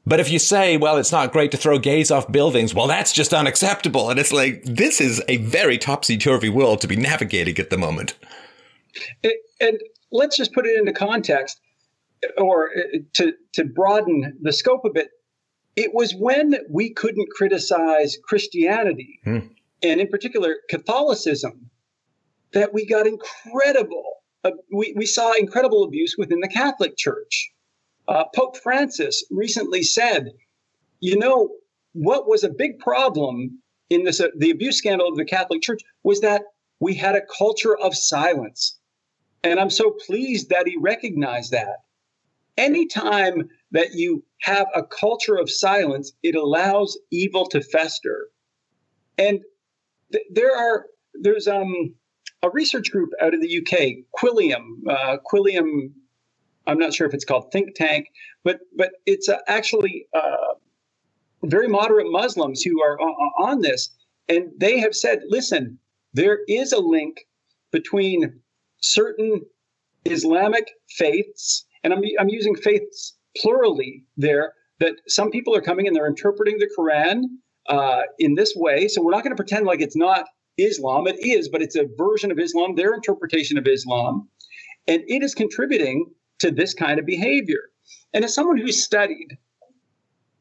But 0.05 0.21
if 0.21 0.31
you 0.31 0.39
say, 0.39 0.77
well, 0.77 0.95
it's 0.95 1.11
not 1.11 1.33
great 1.33 1.51
to 1.51 1.57
throw 1.57 1.79
gays 1.79 2.11
off 2.11 2.31
buildings, 2.31 2.73
well, 2.73 2.87
that's 2.87 3.11
just 3.11 3.33
unacceptable. 3.33 4.09
And 4.09 4.17
it's 4.17 4.31
like, 4.31 4.63
this 4.63 5.01
is 5.01 5.21
a 5.27 5.35
very 5.37 5.77
topsy 5.77 6.17
turvy 6.17 6.47
world 6.47 6.79
to 6.81 6.87
be 6.87 6.95
navigating 6.95 7.59
at 7.59 7.69
the 7.69 7.77
moment. 7.77 8.17
And 9.59 9.81
let's 10.11 10.37
just 10.37 10.53
put 10.53 10.65
it 10.65 10.77
into 10.79 10.93
context 10.93 11.59
or 12.37 12.69
uh, 12.69 12.97
to 13.13 13.33
to 13.53 13.65
broaden 13.65 14.37
the 14.41 14.53
scope 14.53 14.85
a 14.85 14.89
bit, 14.89 15.09
it 15.75 15.93
was 15.93 16.13
when 16.15 16.55
we 16.69 16.91
couldn't 16.93 17.29
criticize 17.29 18.17
Christianity, 18.23 19.19
hmm. 19.23 19.39
and 19.83 20.01
in 20.01 20.07
particular 20.07 20.57
Catholicism, 20.69 21.69
that 22.53 22.73
we 22.73 22.85
got 22.85 23.07
incredible. 23.07 24.03
Uh, 24.43 24.51
we, 24.71 24.93
we 24.95 25.05
saw 25.05 25.33
incredible 25.33 25.83
abuse 25.83 26.15
within 26.17 26.39
the 26.39 26.47
Catholic 26.47 26.97
Church. 26.97 27.51
Uh, 28.07 28.23
Pope 28.35 28.57
Francis 28.57 29.23
recently 29.29 29.83
said, 29.83 30.31
"You 30.99 31.17
know 31.17 31.49
what 31.93 32.27
was 32.27 32.43
a 32.43 32.49
big 32.49 32.79
problem 32.79 33.61
in 33.89 34.03
this 34.03 34.19
uh, 34.19 34.27
the 34.37 34.51
abuse 34.51 34.77
scandal 34.77 35.07
of 35.07 35.15
the 35.15 35.25
Catholic 35.25 35.61
Church 35.61 35.81
was 36.03 36.21
that 36.21 36.43
we 36.79 36.95
had 36.95 37.15
a 37.15 37.21
culture 37.37 37.77
of 37.77 37.95
silence." 37.95 38.77
And 39.43 39.59
I'm 39.59 39.69
so 39.69 39.91
pleased 39.91 40.49
that 40.49 40.67
he 40.67 40.75
recognized 40.77 41.51
that 41.51 41.77
anytime 42.57 43.49
that 43.71 43.93
you 43.93 44.23
have 44.41 44.67
a 44.75 44.83
culture 44.83 45.35
of 45.35 45.49
silence, 45.49 46.11
it 46.23 46.35
allows 46.35 46.97
evil 47.11 47.45
to 47.47 47.61
fester. 47.61 48.27
And 49.17 49.39
th- 50.11 50.25
there 50.31 50.55
are 50.55 50.85
there's 51.13 51.47
um 51.47 51.93
a 52.43 52.49
research 52.49 52.91
group 52.91 53.09
out 53.21 53.33
of 53.33 53.41
the 53.41 53.57
UK, 53.59 54.05
Quilliam, 54.19 54.81
uh, 54.89 55.17
Quilliam. 55.31 55.91
I'm 56.67 56.77
not 56.77 56.93
sure 56.93 57.07
if 57.07 57.13
it's 57.13 57.25
called 57.25 57.51
think 57.51 57.75
tank, 57.75 58.07
but 58.43 58.59
but 58.75 58.91
it's 59.05 59.29
uh, 59.29 59.39
actually 59.47 60.07
uh, 60.13 60.53
very 61.43 61.67
moderate 61.67 62.11
Muslims 62.11 62.61
who 62.61 62.81
are 62.81 62.99
on, 62.99 63.31
on 63.39 63.61
this, 63.61 63.89
and 64.27 64.51
they 64.57 64.79
have 64.79 64.95
said, 64.95 65.21
listen, 65.27 65.79
there 66.13 66.39
is 66.47 66.73
a 66.73 66.79
link 66.79 67.25
between 67.71 68.39
certain 68.81 69.41
Islamic 70.05 70.69
faiths 70.89 71.65
and 71.83 71.93
I'm, 71.93 72.01
I'm 72.19 72.29
using 72.29 72.55
faiths 72.55 73.15
plurally 73.37 74.03
there, 74.15 74.53
that 74.79 74.95
some 75.07 75.31
people 75.31 75.55
are 75.55 75.61
coming 75.61 75.87
and 75.87 75.95
they're 75.95 76.07
interpreting 76.07 76.57
the 76.59 76.69
Quran 76.77 77.23
uh, 77.67 78.03
in 78.19 78.35
this 78.35 78.53
way. 78.55 78.87
So 78.87 79.01
we're 79.01 79.11
not 79.11 79.23
going 79.23 79.35
to 79.35 79.41
pretend 79.41 79.65
like 79.65 79.81
it's 79.81 79.95
not 79.95 80.25
Islam. 80.57 81.07
It 81.07 81.17
is, 81.19 81.49
but 81.49 81.61
it's 81.61 81.75
a 81.75 81.85
version 81.97 82.31
of 82.31 82.39
Islam, 82.39 82.75
their 82.75 82.93
interpretation 82.93 83.57
of 83.57 83.67
Islam. 83.67 84.29
And 84.87 85.03
it 85.07 85.23
is 85.23 85.35
contributing 85.35 86.05
to 86.39 86.51
this 86.51 86.73
kind 86.73 86.99
of 86.99 87.05
behavior. 87.05 87.61
And 88.13 88.23
as 88.23 88.33
someone 88.33 88.57
who's 88.57 88.83
studied 88.83 89.37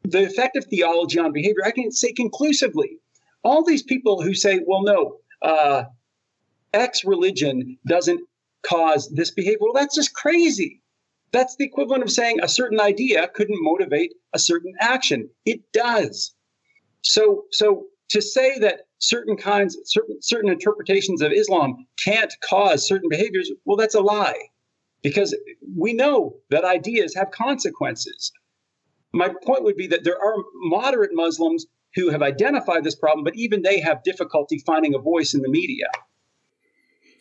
the 0.04 0.24
effect 0.24 0.56
of 0.56 0.64
theology 0.64 1.18
on 1.18 1.32
behavior, 1.32 1.64
I 1.64 1.72
can 1.72 1.90
say 1.90 2.12
conclusively 2.12 2.98
all 3.42 3.64
these 3.64 3.82
people 3.82 4.22
who 4.22 4.34
say, 4.34 4.60
well, 4.66 4.82
no, 4.82 5.16
uh, 5.42 5.84
X 6.72 7.04
religion 7.04 7.78
doesn't 7.86 8.20
cause 8.66 9.10
this 9.14 9.30
behavior, 9.30 9.58
well, 9.60 9.72
that's 9.72 9.94
just 9.94 10.14
crazy. 10.14 10.82
That's 11.32 11.56
the 11.56 11.64
equivalent 11.64 12.02
of 12.02 12.10
saying 12.10 12.38
a 12.42 12.48
certain 12.48 12.80
idea 12.80 13.28
couldn't 13.28 13.58
motivate 13.60 14.14
a 14.32 14.38
certain 14.38 14.74
action. 14.80 15.28
It 15.44 15.60
does. 15.72 16.34
So, 17.02 17.44
so 17.52 17.86
to 18.10 18.22
say 18.22 18.58
that 18.60 18.82
certain 18.98 19.36
kinds, 19.36 19.76
certain, 19.84 20.22
certain 20.22 20.50
interpretations 20.50 21.22
of 21.22 21.32
Islam 21.32 21.86
can't 22.02 22.32
cause 22.48 22.86
certain 22.86 23.08
behaviors, 23.08 23.50
well, 23.64 23.76
that's 23.76 23.94
a 23.94 24.00
lie 24.00 24.48
because 25.02 25.36
we 25.76 25.92
know 25.92 26.36
that 26.50 26.64
ideas 26.64 27.14
have 27.14 27.30
consequences. 27.30 28.32
My 29.12 29.28
point 29.44 29.64
would 29.64 29.76
be 29.76 29.86
that 29.88 30.04
there 30.04 30.20
are 30.20 30.34
moderate 30.54 31.10
Muslims 31.12 31.66
who 31.94 32.10
have 32.10 32.22
identified 32.22 32.84
this 32.84 32.94
problem, 32.94 33.24
but 33.24 33.36
even 33.36 33.62
they 33.62 33.80
have 33.80 34.02
difficulty 34.02 34.58
finding 34.66 34.94
a 34.94 34.98
voice 34.98 35.34
in 35.34 35.42
the 35.42 35.48
media. 35.48 35.86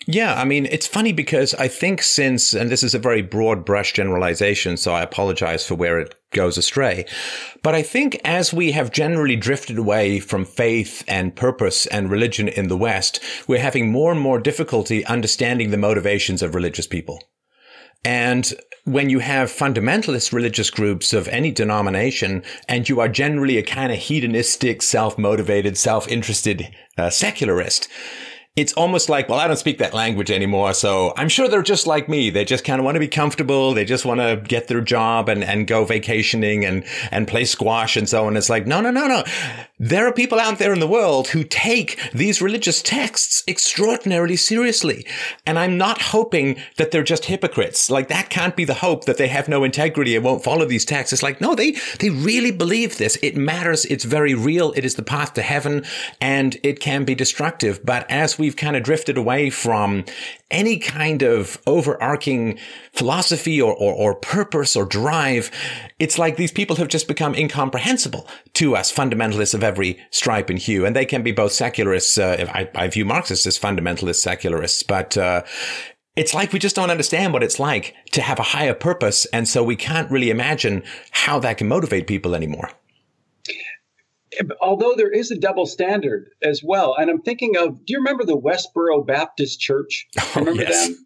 Yeah, 0.07 0.39
I 0.39 0.45
mean, 0.45 0.67
it's 0.67 0.85
funny 0.85 1.13
because 1.13 1.55
I 1.55 1.67
think 1.67 2.03
since, 2.03 2.53
and 2.53 2.69
this 2.69 2.83
is 2.83 2.93
a 2.93 2.99
very 2.99 3.23
broad 3.23 3.65
brush 3.65 3.93
generalization, 3.93 4.77
so 4.77 4.93
I 4.93 5.01
apologize 5.01 5.65
for 5.65 5.73
where 5.73 5.99
it 5.99 6.13
goes 6.31 6.57
astray. 6.59 7.05
But 7.63 7.73
I 7.73 7.81
think 7.81 8.19
as 8.23 8.53
we 8.53 8.71
have 8.73 8.91
generally 8.91 9.35
drifted 9.35 9.79
away 9.79 10.19
from 10.19 10.45
faith 10.45 11.03
and 11.07 11.35
purpose 11.35 11.87
and 11.87 12.11
religion 12.11 12.47
in 12.47 12.67
the 12.67 12.77
West, 12.77 13.19
we're 13.47 13.59
having 13.59 13.91
more 13.91 14.11
and 14.11 14.21
more 14.21 14.39
difficulty 14.39 15.03
understanding 15.05 15.71
the 15.71 15.77
motivations 15.77 16.43
of 16.43 16.53
religious 16.53 16.85
people. 16.85 17.23
And 18.03 18.53
when 18.83 19.09
you 19.09 19.17
have 19.17 19.49
fundamentalist 19.51 20.31
religious 20.31 20.69
groups 20.69 21.11
of 21.11 21.27
any 21.29 21.51
denomination 21.51 22.43
and 22.69 22.87
you 22.87 22.99
are 22.99 23.09
generally 23.09 23.57
a 23.57 23.63
kind 23.63 23.91
of 23.91 23.97
hedonistic, 23.97 24.83
self-motivated, 24.83 25.75
self-interested 25.75 26.69
uh, 26.95 27.09
secularist, 27.09 27.87
it's 28.55 28.71
almost 28.73 29.09
like, 29.09 29.27
well, 29.27 29.39
I 29.39 29.47
don't 29.47 29.57
speak 29.57 29.79
that 29.79 29.93
language 29.93 30.31
anymore. 30.31 30.73
So 30.73 31.13
I'm 31.17 31.27
sure 31.27 31.49
they're 31.49 31.61
just 31.61 31.87
like 31.87 32.07
me. 32.07 32.29
They 32.29 32.45
just 32.45 32.63
kind 32.63 32.79
of 32.79 32.85
want 32.85 32.95
to 32.95 33.01
be 33.01 33.07
comfortable. 33.07 33.73
They 33.73 33.83
just 33.83 34.05
want 34.05 34.21
to 34.21 34.41
get 34.47 34.69
their 34.69 34.79
job 34.79 35.27
and, 35.27 35.43
and 35.43 35.67
go 35.67 35.83
vacationing 35.83 36.63
and, 36.63 36.85
and 37.11 37.27
play 37.27 37.43
squash 37.43 37.97
and 37.97 38.07
so 38.07 38.27
on. 38.27 38.37
It's 38.37 38.49
like, 38.49 38.65
no, 38.65 38.79
no, 38.79 38.91
no, 38.91 39.07
no. 39.07 39.23
There 39.78 40.07
are 40.07 40.13
people 40.13 40.39
out 40.39 40.57
there 40.57 40.71
in 40.71 40.80
the 40.80 40.88
world 40.88 41.28
who 41.30 41.43
take 41.43 41.99
these 42.13 42.41
religious 42.41 42.82
texts 42.82 43.43
extraordinarily 43.45 44.38
seriously. 44.38 45.05
And 45.45 45.59
I'm 45.59 45.78
not 45.78 46.01
hoping 46.01 46.55
that 46.78 46.91
they're 46.91 47.03
just 47.03 47.26
hypocrites. 47.26 47.89
Like 47.89 48.07
that 48.07 48.30
can't 48.30 48.55
be 48.55 48.63
the 48.63 48.76
hope 48.76 49.03
that 49.03 49.17
they 49.17 49.28
have 49.28 49.49
no 49.49 49.65
integrity 49.65 50.15
and 50.15 50.23
won't 50.23 50.45
follow 50.45 50.63
these 50.63 50.86
texts. 50.86 51.11
It's 51.11 51.23
like, 51.23 51.41
no, 51.41 51.55
they, 51.55 51.71
they 51.99 52.09
really 52.09 52.51
believe 52.51 52.97
this. 52.97 53.17
It 53.21 53.36
matters. 53.36 53.84
It's 53.86 54.05
very 54.05 54.34
real. 54.34 54.71
It 54.78 54.86
is 54.86 54.95
the 54.95 55.03
path 55.03 55.34
to 55.34 55.41
heaven 55.41 55.84
and 56.21 56.55
it 56.63 56.80
can 56.80 57.03
be 57.03 57.13
destructive. 57.13 57.86
But 57.86 58.09
as 58.09 58.39
we've 58.39 58.55
kind 58.55 58.78
of 58.78 58.84
drifted 58.84 59.17
away 59.17 59.49
from 59.49 60.05
any 60.51 60.78
kind 60.78 61.23
of 61.23 61.59
overarching 61.65 62.57
philosophy 62.93 63.61
or, 63.61 63.73
or, 63.73 63.93
or, 63.93 64.15
purpose 64.15 64.76
or 64.76 64.86
drive. 64.86 65.51
It's 65.99 66.17
like 66.19 66.38
these 66.38 66.51
people 66.51 66.78
have 66.78 66.88
just 66.88 67.07
become 67.07 67.36
incomprehensible 67.36 68.28
to 68.53 68.76
us 68.76 68.93
fundamentalists 68.93 69.53
of 69.53 69.63
every 69.66 69.99
stripe 70.11 70.49
and 70.49 70.57
hue. 70.57 70.86
And 70.86 70.95
they 70.95 71.05
can 71.05 71.24
be 71.24 71.34
both 71.34 71.51
secularists. 71.51 72.18
Uh, 72.18 72.45
I, 72.53 72.70
I, 72.76 72.88
view 72.88 73.03
Marxists 73.03 73.45
as 73.45 73.59
fundamentalist 73.59 74.22
secularists, 74.22 74.84
but, 74.84 75.18
uh, 75.18 75.43
it's 76.16 76.34
like 76.34 76.53
we 76.53 76.59
just 76.59 76.78
don't 76.78 76.91
understand 76.91 77.34
what 77.34 77.43
it's 77.43 77.59
like 77.59 77.93
to 78.13 78.22
have 78.22 78.39
a 78.39 78.43
higher 78.43 78.74
purpose. 78.74 79.26
And 79.34 79.49
so 79.49 79.61
we 79.63 79.76
can't 79.76 80.09
really 80.09 80.30
imagine 80.30 80.84
how 81.11 81.39
that 81.39 81.57
can 81.57 81.68
motivate 81.68 82.07
people 82.07 82.36
anymore 82.36 82.70
although 84.61 84.93
there 84.95 85.11
is 85.11 85.32
a 85.32 85.38
double 85.38 85.66
standard 85.66 86.30
as 86.41 86.61
well. 86.63 86.95
And 86.97 87.09
I'm 87.09 87.22
thinking 87.22 87.57
of, 87.57 87.86
do 87.86 87.93
you 87.93 87.97
remember 87.97 88.26
the 88.26 88.38
Westboro 88.38 89.05
Baptist 89.05 89.59
Church? 89.59 90.07
Remember 90.36 90.61
oh, 90.61 90.66
yes. 90.66 90.88
them? 90.88 91.05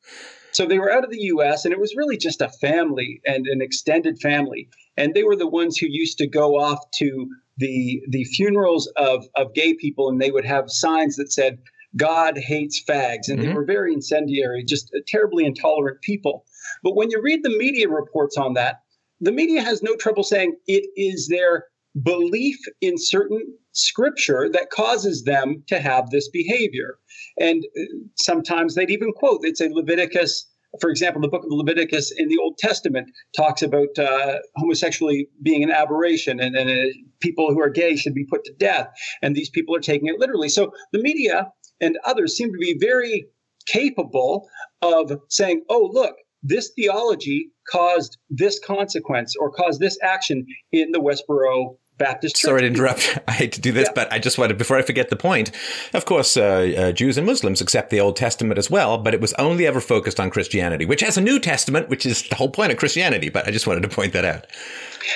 So 0.51 0.66
they 0.66 0.80
were 0.80 0.91
out 0.91 1.03
of 1.03 1.12
the 1.12 1.22
US 1.34 1.66
and 1.66 1.74
it 1.74 1.80
was 1.80 1.95
really 1.95 2.18
just 2.18 2.41
a 2.41 2.49
family 2.49 3.22
and 3.26 3.45
an 3.47 3.62
extended 3.62 4.20
family. 4.20 4.70
And 4.97 5.14
they 5.14 5.24
were 5.24 5.36
the 5.36 5.47
ones 5.47 5.78
who 5.78 5.88
used 5.88 6.18
to 6.18 6.28
go 6.28 6.60
off 6.60 6.80
to 6.95 7.28
the 7.60 8.01
the 8.10 8.24
funerals 8.24 8.91
of, 8.95 9.26
of 9.36 9.53
gay 9.53 9.74
people 9.74 10.10
and 10.10 10.22
they 10.22 10.32
would 10.32 10.45
have 10.45 10.70
signs 10.70 11.16
that 11.18 11.32
said, 11.32 11.60
God 11.95 12.38
hates 12.38 12.84
fags. 12.84 13.28
And 13.28 13.39
mm-hmm. 13.39 13.47
they 13.47 13.53
were 13.53 13.66
very 13.66 13.93
incendiary, 13.93 14.64
just 14.64 14.95
terribly 15.07 15.45
intolerant 15.45 16.01
people. 16.01 16.45
But 16.84 16.95
when 16.95 17.10
you 17.10 17.22
read 17.22 17.43
the 17.43 17.57
media 17.57 17.89
reports 17.89 18.38
on 18.38 18.53
that, 18.53 18.82
the 19.20 19.32
media 19.32 19.62
has 19.62 19.84
no 19.84 19.95
trouble 19.95 20.24
saying 20.24 20.55
it 20.68 20.89
is 20.95 21.28
their 21.28 21.66
belief 22.01 22.57
in 22.82 22.97
certain 22.97 23.41
scripture 23.74 24.49
that 24.53 24.70
causes 24.70 25.24
them 25.24 25.64
to 25.68 25.80
have 25.80 26.10
this 26.10 26.30
behavior. 26.30 26.97
And 27.39 27.66
uh, 27.78 27.84
sometimes 28.18 28.76
they'd 28.76 28.91
even 28.91 29.12
quote, 29.12 29.41
they'd 29.41 29.57
say 29.57 29.70
Leviticus, 29.70 30.47
for 30.80 30.89
example, 30.89 31.22
the 31.22 31.28
book 31.28 31.43
of 31.43 31.51
Leviticus 31.51 32.11
in 32.15 32.28
the 32.28 32.38
Old 32.38 32.57
Testament 32.57 33.09
talks 33.36 33.61
about 33.61 33.97
uh, 33.97 34.38
homosexuality 34.55 35.28
being 35.41 35.63
an 35.63 35.72
aberration 35.72 36.39
and, 36.39 36.55
and 36.55 36.70
uh, 36.70 36.93
people 37.20 37.49
who 37.49 37.59
are 37.59 37.70
gay 37.70 37.95
should 37.95 38.13
be 38.13 38.26
put 38.26 38.43
to 38.45 38.53
death. 38.53 38.88
And 39.22 39.36
these 39.36 39.49
people 39.49 39.76
are 39.76 39.82
taking 39.82 40.07
it 40.07 40.20
literally. 40.20 40.49
So 40.49 40.72
the 40.91 41.01
media 41.01 41.51
and 41.82 41.97
others 42.05 42.38
seem 42.38 42.51
to 42.51 42.57
be 42.59 42.78
very 42.80 43.28
capable 43.65 44.47
of 44.82 45.11
saying, 45.30 45.63
oh, 45.70 45.89
look, 45.91 46.15
this 46.43 46.72
theology 46.76 47.51
caused 47.70 48.17
this 48.30 48.59
consequence 48.59 49.36
or 49.39 49.51
caused 49.51 49.80
this 49.80 49.97
action 50.01 50.45
in 50.72 50.91
the 50.91 50.99
Westboro 50.99 51.78
Baptist 51.99 52.37
Church. 52.37 52.49
Sorry 52.49 52.61
to 52.61 52.67
interrupt. 52.67 53.19
I 53.27 53.33
hate 53.33 53.51
to 53.51 53.61
do 53.61 53.71
this, 53.71 53.87
yeah. 53.87 53.93
but 53.93 54.11
I 54.11 54.17
just 54.17 54.37
wanted, 54.37 54.57
before 54.57 54.77
I 54.77 54.81
forget 54.81 55.09
the 55.09 55.15
point, 55.15 55.51
of 55.93 56.05
course, 56.05 56.35
uh, 56.37 56.73
uh, 56.77 56.91
Jews 56.91 57.17
and 57.17 57.27
Muslims 57.27 57.61
accept 57.61 57.91
the 57.91 57.99
Old 57.99 58.15
Testament 58.15 58.57
as 58.57 58.71
well, 58.71 58.97
but 58.97 59.13
it 59.13 59.21
was 59.21 59.33
only 59.33 59.67
ever 59.67 59.79
focused 59.79 60.19
on 60.19 60.31
Christianity, 60.31 60.85
which 60.85 61.01
has 61.01 61.17
a 61.17 61.21
New 61.21 61.39
Testament, 61.39 61.89
which 61.89 62.05
is 62.05 62.27
the 62.29 62.35
whole 62.35 62.49
point 62.49 62.71
of 62.71 62.79
Christianity. 62.79 63.29
But 63.29 63.47
I 63.47 63.51
just 63.51 63.67
wanted 63.67 63.83
to 63.83 63.89
point 63.89 64.13
that 64.13 64.25
out. 64.25 64.47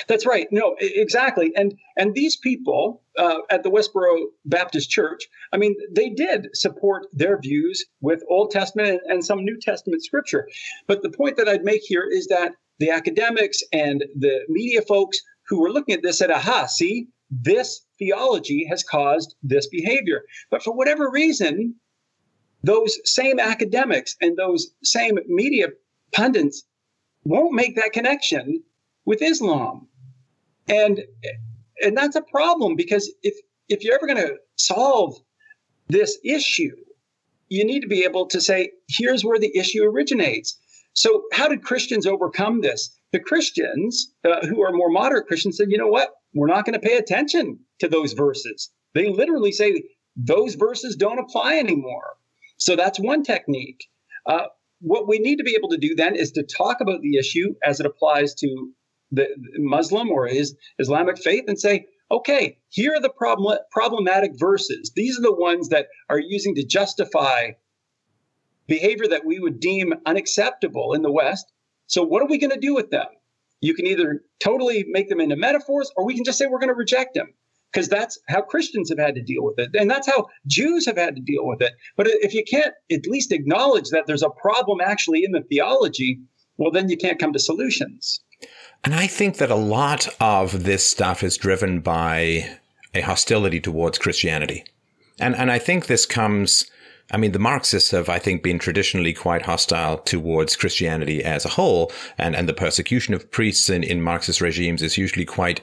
That's 0.08 0.26
right. 0.26 0.46
No, 0.50 0.76
exactly. 0.80 1.52
And 1.56 1.74
and 1.96 2.14
these 2.14 2.36
people 2.36 3.02
uh, 3.18 3.38
at 3.50 3.62
the 3.62 3.70
Westboro 3.70 4.26
Baptist 4.44 4.90
Church, 4.90 5.28
I 5.52 5.56
mean, 5.56 5.74
they 5.90 6.08
did 6.08 6.48
support 6.54 7.06
their 7.12 7.38
views 7.38 7.84
with 8.00 8.22
Old 8.28 8.50
Testament 8.50 8.88
and, 8.88 9.00
and 9.08 9.24
some 9.24 9.44
New 9.44 9.58
Testament 9.60 10.04
scripture. 10.04 10.48
But 10.86 11.02
the 11.02 11.10
point 11.10 11.36
that 11.36 11.48
I'd 11.48 11.64
make 11.64 11.82
here 11.82 12.06
is 12.08 12.26
that 12.28 12.54
the 12.78 12.90
academics 12.90 13.62
and 13.72 14.04
the 14.16 14.40
media 14.48 14.82
folks 14.82 15.18
who 15.48 15.60
were 15.60 15.70
looking 15.70 15.94
at 15.94 16.02
this 16.02 16.18
said, 16.18 16.30
aha, 16.30 16.66
see, 16.66 17.08
this 17.30 17.84
theology 17.98 18.66
has 18.68 18.82
caused 18.82 19.34
this 19.42 19.66
behavior. 19.66 20.22
But 20.50 20.62
for 20.62 20.74
whatever 20.74 21.10
reason, 21.10 21.76
those 22.62 22.98
same 23.04 23.38
academics 23.38 24.16
and 24.20 24.36
those 24.36 24.68
same 24.82 25.18
media 25.26 25.68
pundits 26.12 26.64
won't 27.24 27.54
make 27.54 27.76
that 27.76 27.92
connection 27.92 28.62
with 29.04 29.22
Islam. 29.22 29.88
And 30.68 31.02
and 31.82 31.96
that's 31.96 32.16
a 32.16 32.22
problem 32.22 32.76
because 32.76 33.12
if 33.22 33.34
if 33.68 33.82
you're 33.82 33.94
ever 33.94 34.06
going 34.06 34.26
to 34.26 34.36
solve 34.56 35.16
this 35.88 36.18
issue, 36.24 36.76
you 37.48 37.64
need 37.64 37.80
to 37.80 37.88
be 37.88 38.04
able 38.04 38.26
to 38.26 38.40
say, 38.40 38.72
here's 38.88 39.24
where 39.24 39.38
the 39.38 39.56
issue 39.56 39.84
originates. 39.84 40.58
So, 40.94 41.24
how 41.32 41.48
did 41.48 41.62
Christians 41.62 42.06
overcome 42.06 42.60
this? 42.60 42.96
The 43.14 43.20
Christians, 43.20 44.12
uh, 44.24 44.44
who 44.44 44.64
are 44.64 44.72
more 44.72 44.90
moderate 44.90 45.28
Christians, 45.28 45.56
said, 45.56 45.70
you 45.70 45.78
know 45.78 45.86
what? 45.86 46.10
We're 46.34 46.48
not 46.48 46.64
going 46.64 46.74
to 46.74 46.84
pay 46.84 46.96
attention 46.96 47.60
to 47.78 47.86
those 47.86 48.12
verses. 48.12 48.72
They 48.92 49.08
literally 49.08 49.52
say 49.52 49.84
those 50.16 50.56
verses 50.56 50.96
don't 50.96 51.20
apply 51.20 51.58
anymore. 51.58 52.16
So, 52.56 52.74
that's 52.74 52.98
one 52.98 53.22
technique. 53.22 53.84
Uh, 54.26 54.46
what 54.80 55.06
we 55.06 55.20
need 55.20 55.36
to 55.36 55.44
be 55.44 55.54
able 55.56 55.68
to 55.68 55.76
do 55.76 55.94
then 55.94 56.16
is 56.16 56.32
to 56.32 56.42
talk 56.42 56.80
about 56.80 57.02
the 57.02 57.16
issue 57.16 57.54
as 57.64 57.78
it 57.78 57.86
applies 57.86 58.34
to 58.34 58.72
the 59.12 59.28
Muslim 59.58 60.10
or 60.10 60.26
his 60.26 60.56
Islamic 60.80 61.16
faith 61.16 61.44
and 61.46 61.56
say, 61.56 61.86
okay, 62.10 62.58
here 62.70 62.96
are 62.96 63.00
the 63.00 63.10
problem, 63.16 63.56
problematic 63.70 64.32
verses. 64.34 64.90
These 64.96 65.20
are 65.20 65.22
the 65.22 65.36
ones 65.36 65.68
that 65.68 65.86
are 66.10 66.18
using 66.18 66.56
to 66.56 66.66
justify 66.66 67.52
behavior 68.66 69.06
that 69.06 69.24
we 69.24 69.38
would 69.38 69.60
deem 69.60 69.94
unacceptable 70.04 70.94
in 70.94 71.02
the 71.02 71.12
West. 71.12 71.52
So, 71.86 72.02
what 72.02 72.22
are 72.22 72.28
we 72.28 72.38
going 72.38 72.50
to 72.52 72.60
do 72.60 72.74
with 72.74 72.90
them? 72.90 73.06
You 73.60 73.74
can 73.74 73.86
either 73.86 74.22
totally 74.40 74.84
make 74.88 75.08
them 75.08 75.20
into 75.20 75.36
metaphors, 75.36 75.90
or 75.96 76.04
we 76.04 76.14
can 76.14 76.24
just 76.24 76.38
say 76.38 76.46
we're 76.46 76.58
going 76.58 76.68
to 76.68 76.74
reject 76.74 77.14
them 77.14 77.32
because 77.72 77.88
that's 77.88 78.18
how 78.28 78.40
Christians 78.40 78.88
have 78.90 78.98
had 78.98 79.16
to 79.16 79.22
deal 79.22 79.42
with 79.42 79.58
it. 79.58 79.70
And 79.74 79.90
that's 79.90 80.06
how 80.06 80.26
Jews 80.46 80.86
have 80.86 80.96
had 80.96 81.16
to 81.16 81.22
deal 81.22 81.46
with 81.46 81.60
it. 81.60 81.72
But 81.96 82.06
if 82.08 82.32
you 82.32 82.44
can't 82.44 82.72
at 82.90 83.06
least 83.06 83.32
acknowledge 83.32 83.88
that 83.90 84.06
there's 84.06 84.22
a 84.22 84.30
problem 84.30 84.80
actually 84.80 85.24
in 85.24 85.32
the 85.32 85.42
theology, 85.42 86.20
well, 86.56 86.70
then 86.70 86.88
you 86.88 86.96
can't 86.96 87.18
come 87.18 87.32
to 87.32 87.38
solutions. 87.38 88.20
And 88.84 88.94
I 88.94 89.06
think 89.06 89.38
that 89.38 89.50
a 89.50 89.56
lot 89.56 90.08
of 90.20 90.64
this 90.64 90.86
stuff 90.86 91.22
is 91.22 91.36
driven 91.36 91.80
by 91.80 92.58
a 92.94 93.00
hostility 93.00 93.60
towards 93.60 93.98
Christianity. 93.98 94.64
And, 95.18 95.34
and 95.34 95.50
I 95.50 95.58
think 95.58 95.86
this 95.86 96.06
comes 96.06 96.70
I 97.10 97.16
mean, 97.16 97.32
the 97.32 97.38
Marxists 97.38 97.90
have, 97.90 98.08
I 98.08 98.18
think, 98.18 98.42
been 98.42 98.58
traditionally 98.58 99.12
quite 99.12 99.42
hostile 99.42 99.98
towards 99.98 100.56
Christianity 100.56 101.22
as 101.22 101.44
a 101.44 101.50
whole, 101.50 101.92
and, 102.16 102.34
and 102.34 102.48
the 102.48 102.54
persecution 102.54 103.12
of 103.12 103.30
priests 103.30 103.68
in, 103.68 103.84
in 103.84 104.00
Marxist 104.00 104.40
regimes 104.40 104.82
is 104.82 104.96
usually 104.96 105.26
quite 105.26 105.60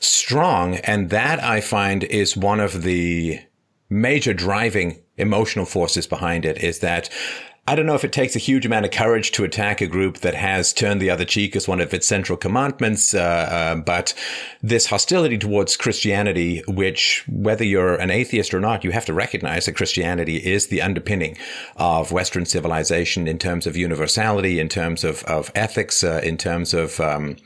strong. 0.00 0.76
And 0.76 1.10
that 1.10 1.42
I 1.42 1.60
find 1.60 2.04
is 2.04 2.36
one 2.36 2.60
of 2.60 2.82
the 2.82 3.40
major 3.90 4.32
driving 4.32 5.02
emotional 5.16 5.66
forces 5.66 6.06
behind 6.06 6.46
it 6.46 6.62
is 6.64 6.78
that 6.78 7.10
I 7.70 7.76
don't 7.76 7.86
know 7.86 7.94
if 7.94 8.02
it 8.02 8.10
takes 8.10 8.34
a 8.34 8.40
huge 8.40 8.66
amount 8.66 8.84
of 8.84 8.90
courage 8.90 9.30
to 9.30 9.44
attack 9.44 9.80
a 9.80 9.86
group 9.86 10.18
that 10.18 10.34
has 10.34 10.72
turned 10.72 11.00
the 11.00 11.08
other 11.08 11.24
cheek 11.24 11.54
as 11.54 11.68
one 11.68 11.80
of 11.80 11.94
its 11.94 12.04
central 12.04 12.36
commandments, 12.36 13.14
uh, 13.14 13.20
uh, 13.20 13.76
but 13.76 14.12
this 14.60 14.86
hostility 14.86 15.38
towards 15.38 15.76
Christianity, 15.76 16.64
which 16.66 17.24
whether 17.28 17.62
you're 17.62 17.94
an 17.94 18.10
atheist 18.10 18.52
or 18.52 18.58
not, 18.58 18.82
you 18.82 18.90
have 18.90 19.04
to 19.04 19.14
recognize 19.14 19.66
that 19.66 19.76
Christianity 19.76 20.38
is 20.38 20.66
the 20.66 20.82
underpinning 20.82 21.38
of 21.76 22.10
Western 22.10 22.44
civilization 22.44 23.28
in 23.28 23.38
terms 23.38 23.68
of 23.68 23.76
universality, 23.76 24.58
in 24.58 24.68
terms 24.68 25.04
of, 25.04 25.22
of 25.22 25.52
ethics, 25.54 26.02
uh, 26.02 26.20
in 26.24 26.36
terms 26.36 26.74
of 26.74 26.98
um, 26.98 27.36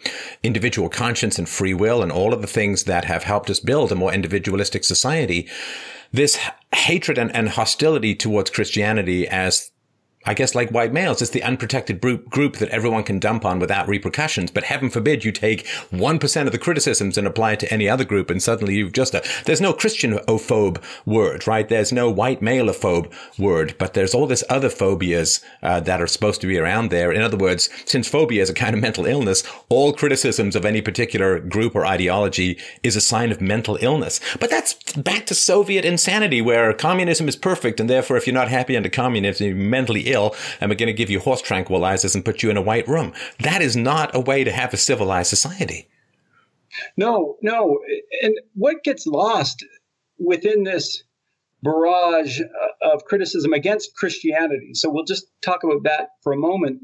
individual 0.43 0.89
conscience 0.89 1.39
and 1.39 1.51
free 1.51 1.75
will, 1.75 2.03
and 2.03 2.11
all 2.11 2.33
of 2.33 2.41
the 2.41 2.47
things 2.47 2.85
that 2.85 3.05
have 3.05 3.25
helped 3.25 3.51
us 3.51 3.61
build 3.61 3.93
a 3.93 3.95
more 3.95 4.15
individualistic 4.15 4.85
society. 4.85 5.47
This 6.13 6.39
hatred 6.75 7.19
and, 7.19 7.35
and 7.37 7.51
hostility 7.51 8.15
towards 8.15 8.49
Christianity 8.49 9.29
as 9.29 9.71
I 10.27 10.35
guess 10.35 10.55
like 10.55 10.71
white 10.71 10.93
males, 10.93 11.21
it's 11.21 11.31
the 11.31 11.43
unprotected 11.43 12.01
group, 12.01 12.31
group 12.31 12.57
that 12.57 12.71
everyone 12.71 13.05
can 13.05 13.19
dump 13.19 13.45
on 13.45 13.59
without 13.59 13.87
repercussions. 13.89 14.51
But 14.51 14.65
heaven 14.65 14.89
forbid 14.89 15.25
you 15.25 15.33
take 15.33 15.67
1% 15.93 16.47
of 16.47 16.53
the 16.53 16.59
criticisms 16.59 17.19
and 17.19 17.27
apply 17.27 17.53
it 17.53 17.61
to 17.61 17.73
any 17.73 17.89
other 17.89 18.05
group. 18.05 18.31
And 18.31 18.43
suddenly 18.43 18.77
you've 18.77 18.93
just, 18.93 19.15
a, 19.15 19.23
there's 19.45 19.61
no 19.61 19.75
Christianophobe 19.75 20.83
word, 21.05 21.47
right? 21.47 21.69
There's 21.69 21.93
no 21.93 22.11
white 22.11 22.41
maleophobe 22.41 23.13
word, 23.39 23.75
but 23.79 23.93
there's 23.93 24.15
all 24.15 24.27
this 24.27 24.45
other 24.49 24.71
phobias 24.71 25.45
uh, 25.63 25.81
that 25.81 26.01
are 26.01 26.07
supposed 26.07 26.41
to 26.41 26.47
be 26.47 26.59
around 26.59 26.91
there. 26.91 27.13
In 27.13 27.21
other 27.21 27.37
words, 27.37 27.69
since 27.85 28.09
phobia 28.09 28.43
is 28.43 28.51
a 28.51 28.55
kind 28.55 28.75
of 28.75 28.81
mental 28.81 29.05
illness, 29.05 29.43
all 29.69 29.93
criticisms 29.93 30.57
of 30.57 30.65
any 30.65 30.81
particular 30.81 31.39
group 31.39 31.75
or 31.75 31.85
ideology 31.85 32.59
is 32.83 32.97
a 32.97 33.01
sign 33.01 33.31
of 33.31 33.41
mental 33.43 33.77
illness. 33.83 34.21
But 34.41 34.51
that's 34.51 34.75
back 34.95 35.27
to 35.27 35.35
Soviet 35.35 35.85
insanity 35.85 36.41
where 36.41 36.73
communism 36.73 37.29
is 37.29 37.37
perfect. 37.37 37.79
And 37.79 37.91
therefore, 37.91 38.17
if 38.17 38.27
you're 38.27 38.35
not 38.35 38.49
happy 38.49 38.77
under 38.77 38.89
communism, 38.89 39.47
you're 39.47 39.57
mentally 39.57 40.03
ill 40.03 40.14
ill 40.15 40.35
and 40.61 40.71
we're 40.71 40.77
going 40.77 40.87
to 40.87 40.95
give 40.95 41.11
you 41.11 41.21
horse 41.21 41.43
tranquilizers 41.43 42.15
and 42.15 42.25
put 42.25 42.43
you 42.43 42.51
in 42.51 42.57
a 42.57 42.63
white 42.63 42.89
room. 42.89 43.13
That 43.41 43.61
is 43.61 43.77
not 43.77 44.15
a 44.15 44.21
way 44.21 44.45
to 44.45 44.53
have 44.53 44.73
a 44.73 44.79
civilized 44.79 45.29
society. 45.29 45.89
No, 46.97 47.37
no. 47.43 47.81
And 48.23 48.35
what 48.55 48.83
gets 48.83 49.07
lost 49.07 49.65
within 50.19 50.65
this 50.65 51.05
barrage 51.63 52.41
uh, 52.41 52.93
of 52.93 53.05
criticism 53.05 53.53
against 53.53 53.95
Christianity? 53.95 54.75
So 54.75 54.91
we'll 54.91 55.05
just 55.05 55.27
talk 55.43 55.63
about 55.63 55.83
that 55.85 56.09
for 56.23 56.33
a 56.33 56.37
moment 56.37 56.81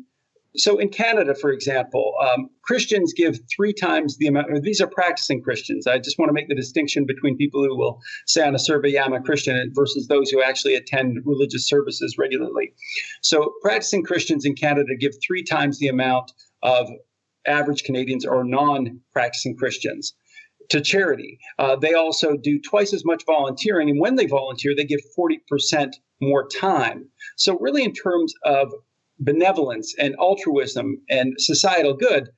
so 0.57 0.79
in 0.79 0.89
Canada, 0.89 1.35
for 1.35 1.51
example, 1.51 2.15
um, 2.21 2.51
Christians 2.63 3.13
give 3.13 3.39
three 3.55 3.73
times 3.73 4.17
the 4.19 4.27
amount. 4.27 4.63
these 4.63 4.81
are 4.81 4.89
practicing 4.89 5.43
Christians. 5.43 5.87
I 5.87 5.99
just 5.99 6.19
want 6.19 6.29
to 6.29 6.33
make 6.33 6.49
the 6.49 6.55
distinction 6.55 7.07
between 7.07 7.37
people 7.37 7.63
who 7.65 7.77
will 7.77 8.01
say 8.27 8.43
on 8.43 8.55
a 8.55 8.59
survey, 8.59 8.91
"Yeah, 8.91 9.05
I'm 9.05 9.13
a 9.13 9.21
Christian," 9.21 9.71
versus 9.75 10.09
those 10.09 10.31
who 10.31 10.43
actually 10.43 10.75
attend 10.75 11.19
religious 11.25 11.69
services 11.69 12.17
regularly. 12.19 12.73
So 13.23 13.55
practicing 13.63 14.03
Christians 14.03 14.45
in 14.45 14.55
Canada 14.55 14.97
give 14.99 15.13
three 15.25 15.45
times 15.45 15.79
the 15.79 15.89
amount 15.89 16.33
of 16.63 16.91
average 17.47 17.85
Canadians 17.85 18.27
or 18.27 18.45
non-practicing 18.45 19.57
Christians 19.57 20.15
to 20.69 20.81
charity. 20.81 21.39
Uh, 21.59 21.77
they 21.77 21.95
also 21.95 22.37
do 22.37 22.61
twice 22.61 22.93
as 22.93 23.05
much 23.05 23.25
volunteering, 23.25 23.91
and 23.91 24.01
when 24.01 24.17
they 24.17 24.27
volunteer, 24.27 24.73
they 24.77 24.85
give 24.85 25.01
40% 25.17 25.95
more 26.21 26.49
time. 26.49 27.09
So, 27.37 27.59
really, 27.59 27.83
in 27.83 27.93
terms 27.93 28.33
of 28.45 28.73
benevolence 29.21 29.95
and 29.99 30.17
altruism 30.19 31.03
and 31.09 31.35
societal 31.39 31.95
good, 31.95 32.31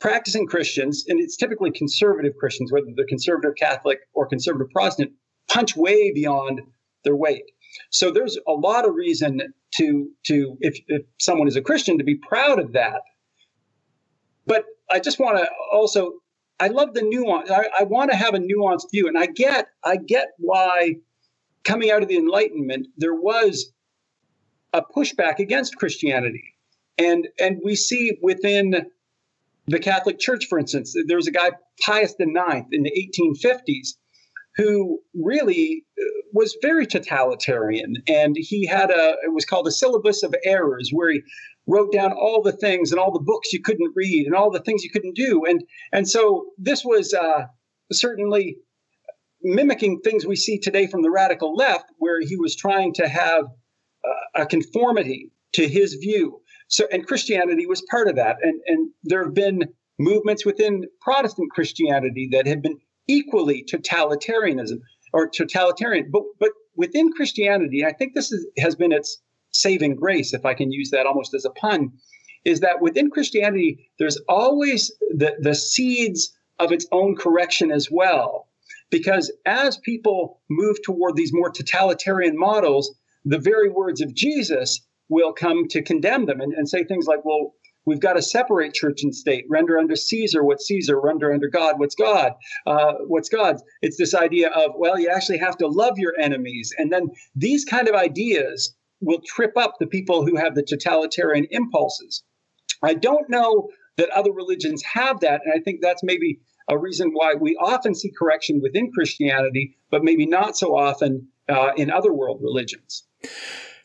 practicing 0.00 0.46
Christians, 0.46 1.04
and 1.06 1.20
it's 1.20 1.36
typically 1.36 1.70
conservative 1.70 2.32
Christians, 2.38 2.72
whether 2.72 2.86
they're 2.96 3.06
conservative 3.06 3.54
Catholic 3.56 4.00
or 4.14 4.26
conservative 4.26 4.70
Protestant, 4.70 5.12
punch 5.48 5.76
way 5.76 6.12
beyond 6.12 6.62
their 7.04 7.16
weight. 7.16 7.44
So 7.90 8.10
there's 8.10 8.38
a 8.48 8.52
lot 8.52 8.86
of 8.86 8.94
reason 8.94 9.40
to 9.76 10.10
to 10.24 10.56
if, 10.60 10.78
if 10.88 11.02
someone 11.18 11.48
is 11.48 11.56
a 11.56 11.62
Christian 11.62 11.98
to 11.98 12.04
be 12.04 12.16
proud 12.16 12.58
of 12.58 12.72
that. 12.72 13.02
But 14.46 14.64
I 14.90 14.98
just 15.00 15.18
want 15.18 15.38
to 15.38 15.48
also 15.72 16.14
I 16.60 16.68
love 16.68 16.94
the 16.94 17.02
nuance. 17.02 17.50
I, 17.50 17.68
I 17.80 17.82
want 17.84 18.10
to 18.10 18.16
have 18.16 18.34
a 18.34 18.38
nuanced 18.38 18.90
view, 18.92 19.08
and 19.08 19.18
I 19.18 19.26
get 19.26 19.68
I 19.84 19.96
get 19.96 20.28
why 20.38 20.96
coming 21.64 21.90
out 21.90 22.02
of 22.02 22.08
the 22.08 22.16
Enlightenment 22.16 22.88
there 22.96 23.14
was 23.14 23.72
a 24.72 24.82
pushback 24.82 25.38
against 25.38 25.76
Christianity. 25.76 26.54
And, 26.98 27.28
and 27.38 27.60
we 27.64 27.76
see 27.76 28.18
within 28.22 28.86
the 29.66 29.78
Catholic 29.78 30.18
Church, 30.18 30.46
for 30.46 30.58
instance, 30.58 30.94
there 31.06 31.16
was 31.16 31.26
a 31.26 31.32
guy, 31.32 31.52
Pius 31.80 32.14
IX, 32.18 32.66
in 32.72 32.82
the 32.82 33.10
1850s, 33.36 33.94
who 34.56 35.00
really 35.14 35.84
uh, 35.98 36.04
was 36.32 36.56
very 36.60 36.86
totalitarian. 36.86 37.94
And 38.08 38.36
he 38.38 38.66
had 38.66 38.90
a, 38.90 39.16
it 39.24 39.32
was 39.32 39.44
called 39.44 39.66
a 39.66 39.72
syllabus 39.72 40.22
of 40.22 40.34
errors, 40.44 40.90
where 40.92 41.12
he 41.12 41.22
wrote 41.66 41.92
down 41.92 42.12
all 42.12 42.42
the 42.42 42.52
things 42.52 42.90
and 42.90 43.00
all 43.00 43.12
the 43.12 43.20
books 43.24 43.52
you 43.52 43.62
couldn't 43.62 43.92
read 43.94 44.26
and 44.26 44.34
all 44.34 44.50
the 44.50 44.60
things 44.60 44.82
you 44.82 44.90
couldn't 44.90 45.16
do. 45.16 45.44
And, 45.46 45.62
and 45.92 46.08
so 46.08 46.46
this 46.58 46.84
was 46.84 47.14
uh, 47.14 47.46
certainly 47.92 48.58
mimicking 49.42 50.00
things 50.00 50.26
we 50.26 50.36
see 50.36 50.58
today 50.58 50.86
from 50.86 51.02
the 51.02 51.10
radical 51.10 51.54
left, 51.54 51.86
where 51.98 52.20
he 52.20 52.36
was 52.36 52.56
trying 52.56 52.92
to 52.94 53.08
have 53.08 53.44
a 54.34 54.46
conformity 54.46 55.30
to 55.54 55.68
his 55.68 55.94
view. 55.94 56.40
So, 56.68 56.86
and 56.90 57.06
Christianity 57.06 57.66
was 57.66 57.82
part 57.90 58.08
of 58.08 58.16
that. 58.16 58.36
And, 58.42 58.60
and 58.66 58.90
there 59.04 59.24
have 59.24 59.34
been 59.34 59.64
movements 59.98 60.46
within 60.46 60.84
Protestant 61.00 61.50
Christianity 61.52 62.28
that 62.32 62.46
have 62.46 62.62
been 62.62 62.78
equally 63.08 63.64
totalitarianism 63.64 64.78
or 65.12 65.28
totalitarian. 65.28 66.10
But, 66.10 66.22
but 66.40 66.50
within 66.76 67.12
Christianity, 67.12 67.84
I 67.84 67.92
think 67.92 68.14
this 68.14 68.32
is, 68.32 68.46
has 68.58 68.74
been 68.74 68.92
its 68.92 69.20
saving 69.50 69.96
grace, 69.96 70.32
if 70.32 70.46
I 70.46 70.54
can 70.54 70.72
use 70.72 70.90
that 70.90 71.06
almost 71.06 71.34
as 71.34 71.44
a 71.44 71.50
pun, 71.50 71.92
is 72.44 72.60
that 72.60 72.80
within 72.80 73.10
Christianity, 73.10 73.90
there's 73.98 74.18
always 74.28 74.90
the, 75.10 75.36
the 75.40 75.54
seeds 75.54 76.34
of 76.58 76.72
its 76.72 76.86
own 76.90 77.16
correction 77.16 77.70
as 77.70 77.88
well. 77.90 78.48
Because 78.90 79.32
as 79.46 79.78
people 79.78 80.40
move 80.50 80.76
toward 80.82 81.16
these 81.16 81.32
more 81.32 81.50
totalitarian 81.50 82.38
models, 82.38 82.94
the 83.24 83.38
very 83.38 83.68
words 83.68 84.00
of 84.00 84.14
Jesus 84.14 84.80
will 85.08 85.32
come 85.32 85.68
to 85.68 85.82
condemn 85.82 86.26
them 86.26 86.40
and, 86.40 86.52
and 86.52 86.68
say 86.68 86.84
things 86.84 87.06
like, 87.06 87.24
well, 87.24 87.54
we've 87.84 88.00
got 88.00 88.14
to 88.14 88.22
separate 88.22 88.74
church 88.74 89.02
and 89.02 89.14
state, 89.14 89.44
render 89.50 89.78
under 89.78 89.96
Caesar 89.96 90.44
what's 90.44 90.66
Caesar, 90.66 91.00
render 91.00 91.32
under 91.32 91.48
God 91.48 91.78
what's 91.78 91.94
God, 91.94 92.32
uh, 92.66 92.94
what's 93.06 93.28
God's. 93.28 93.62
It's 93.82 93.98
this 93.98 94.14
idea 94.14 94.48
of, 94.50 94.72
well, 94.76 94.98
you 94.98 95.08
actually 95.08 95.38
have 95.38 95.56
to 95.58 95.66
love 95.66 95.98
your 95.98 96.14
enemies. 96.18 96.72
And 96.78 96.92
then 96.92 97.10
these 97.34 97.64
kind 97.64 97.88
of 97.88 97.94
ideas 97.94 98.74
will 99.00 99.20
trip 99.26 99.56
up 99.56 99.74
the 99.78 99.86
people 99.86 100.24
who 100.24 100.36
have 100.36 100.54
the 100.54 100.62
totalitarian 100.62 101.46
impulses. 101.50 102.22
I 102.82 102.94
don't 102.94 103.28
know 103.28 103.68
that 103.96 104.10
other 104.10 104.32
religions 104.32 104.82
have 104.84 105.20
that. 105.20 105.42
And 105.44 105.52
I 105.54 105.60
think 105.62 105.80
that's 105.82 106.02
maybe 106.02 106.40
a 106.68 106.78
reason 106.78 107.10
why 107.12 107.34
we 107.34 107.56
often 107.60 107.94
see 107.94 108.10
correction 108.16 108.60
within 108.62 108.90
Christianity, 108.92 109.76
but 109.90 110.04
maybe 110.04 110.26
not 110.26 110.56
so 110.56 110.76
often 110.76 111.28
uh, 111.48 111.72
in 111.76 111.90
other 111.90 112.12
world 112.12 112.40
religions. 112.40 113.04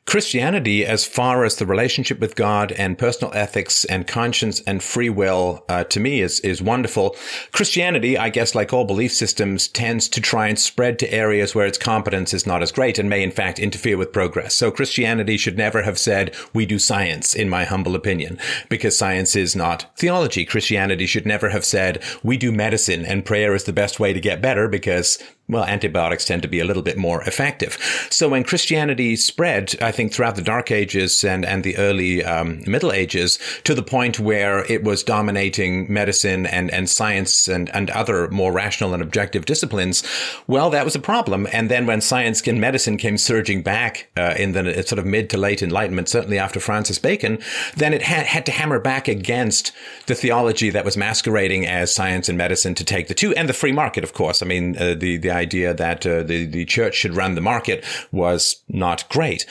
Christianity, 0.08 0.86
as 0.86 1.06
far 1.06 1.44
as 1.44 1.58
the 1.58 1.66
relationship 1.66 2.20
with 2.20 2.38
God 2.38 2.72
and 2.72 2.98
personal 2.98 3.34
ethics 3.34 3.84
and 3.84 4.08
conscience 4.08 4.62
and 4.62 4.82
free 4.82 5.10
will, 5.10 5.66
uh, 5.68 5.84
to 5.84 6.00
me 6.00 6.22
is 6.22 6.40
is 6.40 6.62
wonderful. 6.62 7.14
Christianity, 7.52 8.18
I 8.18 8.30
guess, 8.30 8.56
like 8.56 8.72
all 8.72 8.86
belief 8.86 9.12
systems, 9.12 9.68
tends 9.68 10.08
to 10.08 10.22
try 10.22 10.48
and 10.48 10.58
spread 10.58 10.98
to 11.00 11.14
areas 11.14 11.54
where 11.54 11.68
its 11.68 11.78
competence 11.78 12.34
is 12.34 12.48
not 12.48 12.64
as 12.64 12.72
great 12.72 12.98
and 12.98 13.10
may, 13.10 13.22
in 13.22 13.32
fact, 13.32 13.60
interfere 13.60 13.98
with 13.98 14.14
progress. 14.14 14.56
So 14.56 14.72
Christianity 14.72 15.36
should 15.36 15.58
never 15.58 15.82
have 15.82 16.00
said 16.00 16.34
we 16.54 16.66
do 16.66 16.80
science, 16.80 17.34
in 17.34 17.50
my 17.50 17.66
humble 17.66 17.94
opinion, 17.94 18.40
because 18.70 18.98
science 18.98 19.36
is 19.36 19.58
not 19.58 19.92
theology. 19.98 20.46
Christianity 20.46 21.06
should 21.06 21.26
never 21.26 21.50
have 21.50 21.66
said 21.66 22.02
we 22.24 22.38
do 22.38 22.54
medicine 22.54 23.06
and 23.06 23.26
prayer 23.26 23.54
is 23.54 23.66
the 23.66 23.74
best 23.74 24.00
way 24.00 24.14
to 24.14 24.22
get 24.22 24.42
better 24.42 24.70
because 24.70 25.22
well, 25.50 25.64
antibiotics 25.64 26.26
tend 26.26 26.41
to 26.41 26.48
be 26.48 26.60
a 26.60 26.66
little 26.66 26.84
bit 26.84 26.98
more 26.98 27.22
effective. 27.24 27.78
So 28.10 28.28
when 28.28 28.43
Christianity 28.43 29.16
spread, 29.16 29.76
I 29.82 29.91
think 29.91 30.12
throughout 30.12 30.36
the 30.36 30.41
Dark 30.41 30.72
Ages 30.72 31.24
and, 31.24 31.45
and 31.45 31.64
the 31.64 31.78
early 31.78 32.24
um, 32.24 32.64
Middle 32.68 32.91
Ages 32.91 33.39
to 33.64 33.74
the 33.74 33.84
point 33.84 34.20
where 34.20 34.70
it 34.72 34.84
was 34.84 35.04
dominating 35.04 35.91
medicine 35.91 36.45
and, 36.45 36.70
and 36.72 36.89
science 36.89 37.48
and, 37.48 37.70
and 37.74 37.89
other 37.91 38.28
more 38.30 38.52
rational 38.52 38.93
and 38.93 39.02
objective 39.02 39.45
disciplines, 39.45 40.04
well, 40.48 40.70
that 40.70 40.84
was 40.84 40.95
a 40.95 41.00
problem. 41.00 41.48
And 41.54 41.72
then 41.72 41.86
when 41.86 42.02
science 42.02 42.45
and 42.45 42.60
medicine 42.60 42.98
came 42.98 43.18
surging 43.18 43.62
back 43.62 44.10
uh, 44.18 44.36
in 44.38 44.52
the 44.52 44.84
sort 44.84 45.00
of 45.00 45.06
mid 45.06 45.30
to 45.30 45.38
late 45.38 45.62
Enlightenment, 45.62 46.10
certainly 46.10 46.38
after 46.38 46.60
Francis 46.60 47.00
Bacon, 47.00 47.39
then 47.76 47.93
it 47.93 48.02
had, 48.02 48.26
had 48.26 48.45
to 48.48 48.52
hammer 48.52 48.80
back 48.80 49.08
against 49.08 49.72
the 50.08 50.16
theology 50.16 50.70
that 50.72 50.84
was 50.84 50.98
masquerading 50.98 51.66
as 51.66 51.95
science 51.95 52.28
and 52.28 52.38
medicine 52.38 52.76
to 52.76 52.84
take 52.84 53.08
the 53.08 53.14
two 53.14 53.34
and 53.36 53.48
the 53.48 53.54
free 53.54 53.72
market, 53.72 54.04
of 54.04 54.14
course. 54.14 54.41
I 54.41 54.45
mean, 54.45 54.76
uh, 54.78 54.93
the, 54.93 55.16
the 55.16 55.37
idea 55.38 55.74
that 55.74 56.06
uh, 56.06 56.24
the, 56.24 56.46
the 56.46 56.66
church 56.66 56.96
should 56.96 57.16
run 57.16 57.36
the 57.36 57.42
market 57.42 57.86
was 58.12 58.64
not 58.68 59.08
great. 59.10 59.46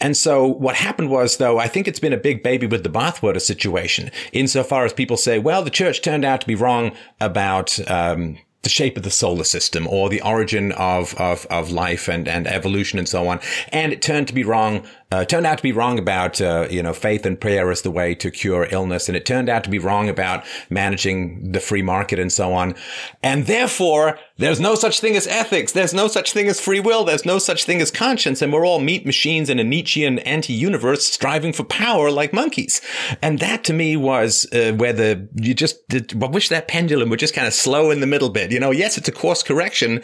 And 0.00 0.16
so 0.16 0.46
what 0.46 0.76
happened 0.76 1.10
was, 1.10 1.36
though, 1.36 1.58
I 1.58 1.68
think 1.68 1.86
it's 1.86 2.00
been 2.00 2.12
a 2.12 2.18
big 2.18 2.42
baby 2.42 2.66
with 2.66 2.82
the 2.82 2.88
bathwater 2.88 3.40
situation 3.40 4.10
insofar 4.32 4.84
as 4.84 4.92
people 4.92 5.16
say, 5.16 5.38
well, 5.38 5.62
the 5.62 5.70
church 5.70 6.00
turned 6.00 6.24
out 6.24 6.40
to 6.40 6.46
be 6.46 6.54
wrong 6.54 6.92
about, 7.20 7.78
um, 7.90 8.38
the 8.64 8.70
shape 8.70 8.96
of 8.96 9.02
the 9.02 9.10
solar 9.10 9.44
system 9.44 9.86
or 9.86 10.08
the 10.08 10.22
origin 10.22 10.72
of, 10.72 11.14
of, 11.20 11.46
of 11.50 11.70
life 11.70 12.08
and, 12.08 12.26
and 12.26 12.46
evolution 12.46 12.98
and 12.98 13.08
so 13.08 13.28
on. 13.28 13.38
And 13.68 13.92
it 13.92 14.02
turned 14.02 14.26
to 14.28 14.34
be 14.34 14.42
wrong, 14.42 14.84
uh, 15.10 15.24
turned 15.24 15.46
out 15.46 15.58
to 15.58 15.62
be 15.62 15.72
wrong 15.72 15.98
about, 15.98 16.40
uh, 16.40 16.66
you 16.70 16.82
know, 16.82 16.92
faith 16.92 17.24
and 17.24 17.40
prayer 17.40 17.70
as 17.70 17.82
the 17.82 17.90
way 17.90 18.14
to 18.16 18.30
cure 18.30 18.66
illness. 18.70 19.08
And 19.08 19.16
it 19.16 19.24
turned 19.24 19.48
out 19.48 19.64
to 19.64 19.70
be 19.70 19.78
wrong 19.78 20.08
about 20.08 20.44
managing 20.70 21.52
the 21.52 21.60
free 21.60 21.82
market 21.82 22.18
and 22.18 22.32
so 22.32 22.52
on. 22.52 22.74
And 23.22 23.46
therefore, 23.46 24.18
there's 24.36 24.58
no 24.58 24.74
such 24.74 25.00
thing 25.00 25.16
as 25.16 25.26
ethics. 25.26 25.72
There's 25.72 25.94
no 25.94 26.08
such 26.08 26.32
thing 26.32 26.48
as 26.48 26.60
free 26.60 26.80
will. 26.80 27.04
There's 27.04 27.24
no 27.24 27.38
such 27.38 27.64
thing 27.64 27.80
as 27.80 27.90
conscience. 27.90 28.42
And 28.42 28.52
we're 28.52 28.66
all 28.66 28.80
meat 28.80 29.06
machines 29.06 29.48
in 29.48 29.58
a 29.58 29.64
Nietzschean 29.64 30.18
anti-universe 30.20 31.06
striving 31.06 31.52
for 31.52 31.64
power 31.64 32.10
like 32.10 32.32
monkeys. 32.32 32.80
And 33.22 33.38
that 33.38 33.62
to 33.64 33.72
me 33.72 33.96
was 33.96 34.46
uh, 34.52 34.72
where 34.72 34.92
the, 34.92 35.28
you 35.34 35.54
just, 35.54 35.86
did, 35.88 36.20
I 36.22 36.26
wish 36.26 36.48
that 36.48 36.66
pendulum 36.66 37.10
would 37.10 37.20
just 37.20 37.34
kind 37.34 37.46
of 37.46 37.54
slow 37.54 37.90
in 37.90 38.00
the 38.00 38.06
middle 38.06 38.30
bit. 38.30 38.50
You 38.50 38.58
know, 38.58 38.72
yes, 38.72 38.98
it's 38.98 39.08
a 39.08 39.12
course 39.12 39.42
correction, 39.42 40.02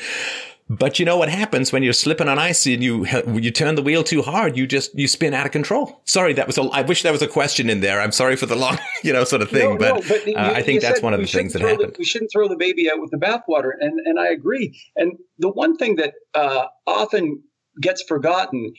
but 0.70 1.00
you 1.00 1.04
know 1.04 1.16
what 1.16 1.28
happens 1.28 1.72
when 1.72 1.82
you're 1.82 1.92
slipping 1.92 2.28
on 2.28 2.38
ice 2.38 2.64
and 2.64 2.80
you 2.80 3.04
you 3.26 3.50
turn 3.50 3.74
the 3.74 3.82
wheel 3.82 4.04
too 4.04 4.22
hard? 4.22 4.56
You 4.56 4.68
just 4.68 4.96
you 4.96 5.08
spin 5.08 5.34
out 5.34 5.44
of 5.44 5.50
control. 5.50 6.00
Sorry, 6.04 6.32
that 6.34 6.46
was 6.46 6.58
a. 6.58 6.62
I 6.62 6.82
wish 6.82 7.02
there 7.02 7.10
was 7.10 7.22
a 7.22 7.26
question 7.26 7.68
in 7.68 7.80
there. 7.80 8.00
I'm 8.00 8.12
sorry 8.12 8.36
for 8.36 8.46
the 8.46 8.54
long, 8.54 8.78
you 9.02 9.12
know, 9.12 9.24
sort 9.24 9.42
of 9.42 9.50
thing. 9.50 9.70
No, 9.70 9.76
but, 9.76 9.94
no, 9.96 10.08
but 10.08 10.26
you, 10.28 10.36
uh, 10.36 10.52
I 10.54 10.62
think 10.62 10.80
that's 10.80 11.02
one 11.02 11.12
of 11.12 11.18
the 11.18 11.26
things 11.26 11.54
that 11.54 11.62
happened. 11.62 11.94
The, 11.94 11.98
we 11.98 12.04
shouldn't 12.04 12.30
throw 12.32 12.46
the 12.46 12.56
baby 12.56 12.88
out 12.88 13.00
with 13.00 13.10
the 13.10 13.16
bathwater, 13.16 13.72
and 13.80 13.98
and 14.06 14.20
I 14.20 14.28
agree. 14.28 14.80
And 14.94 15.18
the 15.40 15.48
one 15.48 15.76
thing 15.76 15.96
that 15.96 16.14
uh, 16.34 16.66
often 16.86 17.42
gets 17.80 18.04
forgotten 18.04 18.72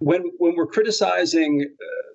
when 0.00 0.24
when 0.36 0.54
we're 0.54 0.66
criticizing 0.66 1.66
uh, 1.66 2.14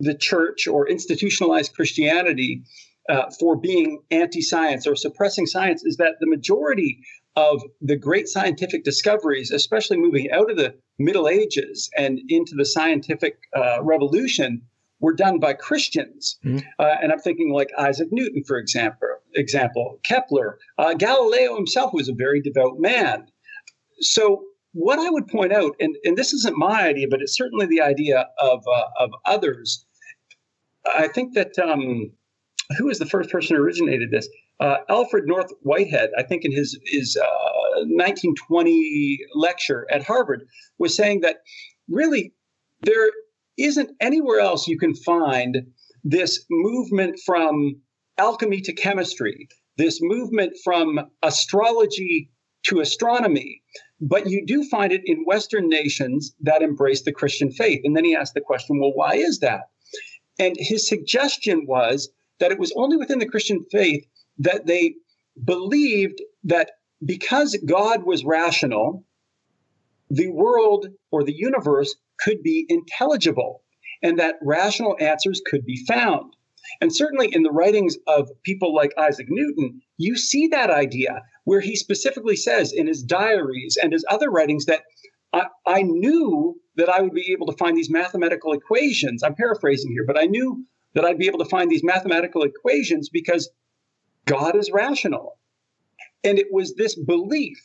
the 0.00 0.14
church 0.14 0.66
or 0.66 0.88
institutionalized 0.88 1.74
Christianity 1.74 2.62
uh, 3.10 3.24
for 3.38 3.56
being 3.56 4.00
anti-science 4.10 4.86
or 4.86 4.96
suppressing 4.96 5.44
science 5.44 5.84
is 5.84 5.98
that 5.98 6.14
the 6.20 6.26
majority 6.26 7.00
of 7.36 7.62
the 7.80 7.96
great 7.96 8.28
scientific 8.28 8.84
discoveries, 8.84 9.50
especially 9.50 9.96
moving 9.96 10.30
out 10.30 10.50
of 10.50 10.56
the 10.56 10.74
Middle 10.98 11.28
Ages 11.28 11.90
and 11.96 12.20
into 12.28 12.54
the 12.54 12.64
scientific 12.64 13.38
uh, 13.56 13.82
revolution, 13.82 14.62
were 15.00 15.14
done 15.14 15.38
by 15.38 15.52
Christians. 15.52 16.38
Mm-hmm. 16.44 16.66
Uh, 16.78 16.94
and 17.02 17.12
I'm 17.12 17.18
thinking 17.18 17.52
like 17.52 17.68
Isaac 17.78 18.08
Newton, 18.10 18.44
for 18.44 18.56
example, 18.56 19.08
example 19.34 19.98
Kepler, 20.04 20.58
uh, 20.78 20.94
Galileo 20.94 21.56
himself 21.56 21.92
was 21.92 22.08
a 22.08 22.14
very 22.14 22.40
devout 22.40 22.78
man. 22.78 23.26
So 24.00 24.44
what 24.72 24.98
I 24.98 25.10
would 25.10 25.28
point 25.28 25.52
out, 25.52 25.76
and, 25.80 25.96
and 26.04 26.16
this 26.16 26.32
isn't 26.32 26.56
my 26.56 26.86
idea, 26.88 27.06
but 27.10 27.20
it's 27.20 27.36
certainly 27.36 27.66
the 27.66 27.80
idea 27.80 28.28
of, 28.38 28.64
uh, 28.66 28.84
of 28.98 29.10
others. 29.26 29.84
I 30.96 31.08
think 31.08 31.34
that 31.34 31.58
um, 31.58 32.10
who 32.78 32.86
was 32.86 32.98
the 32.98 33.06
first 33.06 33.30
person 33.30 33.56
who 33.56 33.62
originated 33.62 34.10
this? 34.10 34.28
Uh, 34.60 34.76
Alfred 34.88 35.24
North 35.26 35.52
Whitehead, 35.62 36.10
I 36.16 36.22
think 36.22 36.44
in 36.44 36.52
his 36.52 36.78
his 36.84 37.16
uh, 37.16 37.24
1920 37.86 39.18
lecture 39.34 39.86
at 39.90 40.04
Harvard, 40.04 40.46
was 40.78 40.96
saying 40.96 41.20
that 41.20 41.38
really 41.88 42.32
there 42.82 43.10
isn't 43.56 43.90
anywhere 44.00 44.40
else 44.40 44.68
you 44.68 44.78
can 44.78 44.94
find 44.94 45.66
this 46.04 46.44
movement 46.50 47.18
from 47.24 47.76
alchemy 48.18 48.60
to 48.60 48.72
chemistry, 48.72 49.48
this 49.76 49.98
movement 50.00 50.52
from 50.62 51.00
astrology 51.22 52.30
to 52.64 52.80
astronomy, 52.80 53.62
but 54.00 54.28
you 54.28 54.44
do 54.46 54.64
find 54.68 54.92
it 54.92 55.02
in 55.04 55.24
Western 55.24 55.68
nations 55.68 56.34
that 56.40 56.62
embrace 56.62 57.02
the 57.02 57.12
Christian 57.12 57.50
faith. 57.50 57.80
And 57.84 57.96
then 57.96 58.04
he 58.04 58.14
asked 58.14 58.34
the 58.34 58.40
question, 58.40 58.78
well, 58.78 58.92
why 58.94 59.14
is 59.14 59.40
that? 59.40 59.70
And 60.38 60.56
his 60.58 60.88
suggestion 60.88 61.66
was 61.66 62.10
that 62.40 62.50
it 62.50 62.58
was 62.58 62.72
only 62.76 62.96
within 62.96 63.18
the 63.18 63.28
Christian 63.28 63.62
faith 63.70 64.04
that 64.38 64.66
they 64.66 64.94
believed 65.42 66.20
that 66.44 66.70
because 67.04 67.56
God 67.66 68.04
was 68.04 68.24
rational, 68.24 69.04
the 70.10 70.28
world 70.28 70.86
or 71.10 71.24
the 71.24 71.36
universe 71.36 71.96
could 72.18 72.42
be 72.42 72.66
intelligible 72.68 73.62
and 74.02 74.18
that 74.18 74.36
rational 74.42 74.96
answers 75.00 75.40
could 75.44 75.64
be 75.64 75.84
found. 75.86 76.34
And 76.80 76.94
certainly 76.94 77.28
in 77.32 77.42
the 77.42 77.50
writings 77.50 77.96
of 78.06 78.30
people 78.42 78.74
like 78.74 78.92
Isaac 78.98 79.26
Newton, 79.28 79.82
you 79.98 80.16
see 80.16 80.48
that 80.48 80.70
idea 80.70 81.22
where 81.44 81.60
he 81.60 81.76
specifically 81.76 82.36
says 82.36 82.72
in 82.72 82.86
his 82.86 83.02
diaries 83.02 83.76
and 83.80 83.92
his 83.92 84.04
other 84.08 84.30
writings 84.30 84.66
that 84.66 84.82
I, 85.32 85.46
I 85.66 85.82
knew 85.82 86.58
that 86.76 86.88
I 86.88 87.02
would 87.02 87.12
be 87.12 87.32
able 87.32 87.46
to 87.46 87.56
find 87.56 87.76
these 87.76 87.90
mathematical 87.90 88.52
equations. 88.52 89.22
I'm 89.22 89.34
paraphrasing 89.34 89.92
here, 89.92 90.04
but 90.06 90.18
I 90.18 90.24
knew 90.24 90.64
that 90.94 91.04
I'd 91.04 91.18
be 91.18 91.26
able 91.26 91.40
to 91.40 91.44
find 91.44 91.70
these 91.70 91.84
mathematical 91.84 92.42
equations 92.42 93.08
because 93.08 93.50
God 94.26 94.56
is 94.56 94.70
rational. 94.72 95.38
And 96.22 96.38
it 96.38 96.46
was 96.50 96.74
this 96.74 96.94
belief 96.94 97.58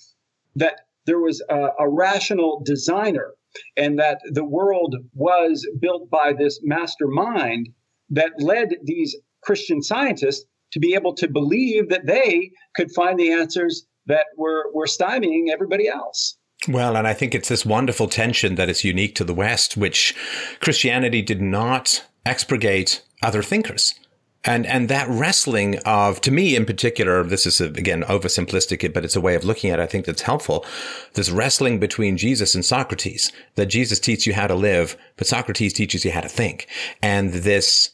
that 0.55 0.81
there 1.05 1.19
was 1.19 1.41
a, 1.49 1.69
a 1.79 1.89
rational 1.89 2.61
designer 2.65 3.31
and 3.77 3.97
that 3.99 4.19
the 4.31 4.43
world 4.43 4.95
was 5.13 5.67
built 5.79 6.09
by 6.09 6.33
this 6.33 6.59
mastermind 6.63 7.69
that 8.09 8.31
led 8.39 8.75
these 8.83 9.15
Christian 9.41 9.81
scientists 9.81 10.45
to 10.71 10.79
be 10.79 10.93
able 10.93 11.15
to 11.15 11.27
believe 11.27 11.89
that 11.89 12.05
they 12.05 12.51
could 12.75 12.91
find 12.91 13.19
the 13.19 13.31
answers 13.31 13.85
that 14.05 14.25
were, 14.37 14.65
were 14.73 14.85
stymieing 14.85 15.49
everybody 15.51 15.87
else. 15.87 16.37
Well, 16.67 16.97
and 16.97 17.07
I 17.07 17.13
think 17.13 17.33
it's 17.33 17.49
this 17.49 17.65
wonderful 17.65 18.07
tension 18.07 18.55
that 18.55 18.69
is 18.69 18.83
unique 18.83 19.15
to 19.15 19.23
the 19.23 19.33
West, 19.33 19.77
which 19.77 20.15
Christianity 20.59 21.21
did 21.21 21.41
not 21.41 22.03
expurgate 22.25 23.01
other 23.23 23.41
thinkers. 23.41 23.98
And, 24.45 24.65
and 24.65 24.87
that 24.87 25.07
wrestling 25.09 25.79
of, 25.79 26.21
to 26.21 26.31
me 26.31 26.55
in 26.55 26.65
particular, 26.65 27.23
this 27.23 27.45
is 27.45 27.59
a, 27.59 27.65
again 27.65 28.03
oversimplistic, 28.03 28.93
but 28.93 29.03
it's 29.03 29.15
a 29.15 29.21
way 29.21 29.35
of 29.35 29.43
looking 29.43 29.69
at 29.69 29.79
it. 29.79 29.83
I 29.83 29.87
think 29.87 30.05
that's 30.05 30.21
helpful. 30.21 30.65
This 31.13 31.29
wrestling 31.29 31.79
between 31.79 32.15
Jesus 32.15 32.55
and 32.55 32.63
Socrates, 32.63 33.33
that 33.55 33.65
Jesus 33.65 33.99
teaches 33.99 34.27
you 34.27 34.33
how 34.33 34.47
to 34.47 34.55
live, 34.55 34.95
but 35.17 35.27
Socrates 35.27 35.73
teaches 35.73 36.05
you 36.05 36.11
how 36.11 36.21
to 36.21 36.29
think. 36.29 36.67
And 37.01 37.33
this, 37.33 37.91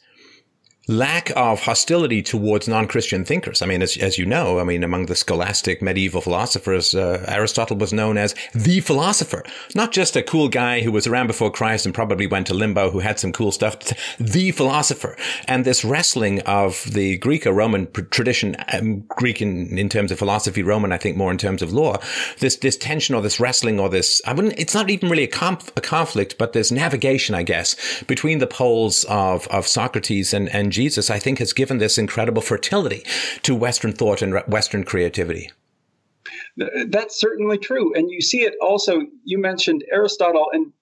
lack 0.88 1.30
of 1.34 1.60
hostility 1.60 2.22
towards 2.22 2.68
non-Christian 2.68 3.24
thinkers. 3.24 3.60
I 3.60 3.66
mean, 3.66 3.82
as, 3.82 3.96
as 3.96 4.18
you 4.18 4.26
know, 4.26 4.60
I 4.60 4.64
mean, 4.64 4.84
among 4.84 5.06
the 5.06 5.16
scholastic 5.16 5.82
medieval 5.82 6.20
philosophers, 6.20 6.94
uh, 6.94 7.24
Aristotle 7.26 7.76
was 7.76 7.92
known 7.92 8.16
as 8.16 8.34
the 8.54 8.80
philosopher, 8.80 9.44
not 9.74 9.92
just 9.92 10.14
a 10.16 10.22
cool 10.22 10.48
guy 10.48 10.82
who 10.82 10.92
was 10.92 11.06
around 11.06 11.26
before 11.26 11.50
Christ 11.50 11.86
and 11.86 11.94
probably 11.94 12.26
went 12.26 12.46
to 12.48 12.54
limbo 12.54 12.90
who 12.90 13.00
had 13.00 13.18
some 13.18 13.32
cool 13.32 13.50
stuff, 13.50 13.76
the 14.18 14.52
philosopher. 14.52 15.16
And 15.48 15.64
this 15.64 15.84
wrestling 15.84 16.40
of 16.42 16.84
the 16.92 17.18
Greco-Roman 17.18 17.90
tradition, 18.10 18.56
um, 18.72 19.00
Greek 19.08 19.42
in, 19.42 19.76
in 19.76 19.88
terms 19.88 20.12
of 20.12 20.18
philosophy, 20.18 20.62
Roman, 20.62 20.92
I 20.92 20.98
think 20.98 21.16
more 21.16 21.32
in 21.32 21.38
terms 21.38 21.62
of 21.62 21.72
law, 21.72 21.98
this, 22.38 22.56
this 22.56 22.76
tension 22.76 23.14
or 23.14 23.22
this 23.22 23.40
wrestling 23.40 23.80
or 23.80 23.88
this, 23.88 24.22
I 24.24 24.32
wouldn't, 24.32 24.58
it's 24.58 24.74
not 24.74 24.88
even 24.88 25.10
really 25.10 25.24
a, 25.24 25.58
a 25.76 25.80
conflict, 25.80 26.36
but 26.38 26.52
this 26.52 26.70
navigation, 26.70 27.34
I 27.34 27.42
guess, 27.42 28.04
between 28.04 28.38
the 28.38 28.46
poles 28.46 29.04
of, 29.04 29.48
of 29.48 29.66
Socrates 29.66 30.32
and, 30.32 30.48
and 30.50 30.75
Jesus, 30.76 31.08
I 31.08 31.18
think 31.18 31.38
has 31.38 31.54
given 31.54 31.78
this 31.78 31.96
incredible 31.96 32.42
fertility 32.42 33.02
to 33.42 33.54
Western 33.56 33.92
thought 33.92 34.20
and 34.20 34.34
Western 34.46 34.84
creativity. 34.84 35.50
That's 36.88 37.18
certainly 37.18 37.56
true. 37.56 37.94
And 37.94 38.10
you 38.10 38.20
see 38.20 38.42
it 38.42 38.54
also, 38.60 39.00
you 39.24 39.38
mentioned 39.38 39.84
Aristotle 39.90 40.48
and 40.52 40.74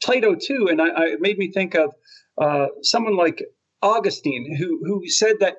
Plato 0.00 0.36
too. 0.36 0.68
And 0.70 0.80
I, 0.80 0.88
I 0.90 1.04
it 1.14 1.20
made 1.20 1.38
me 1.38 1.50
think 1.50 1.74
of 1.74 1.90
uh, 2.40 2.66
someone 2.82 3.16
like 3.16 3.42
Augustine, 3.82 4.54
who, 4.56 4.80
who 4.84 5.08
said 5.08 5.40
that 5.40 5.56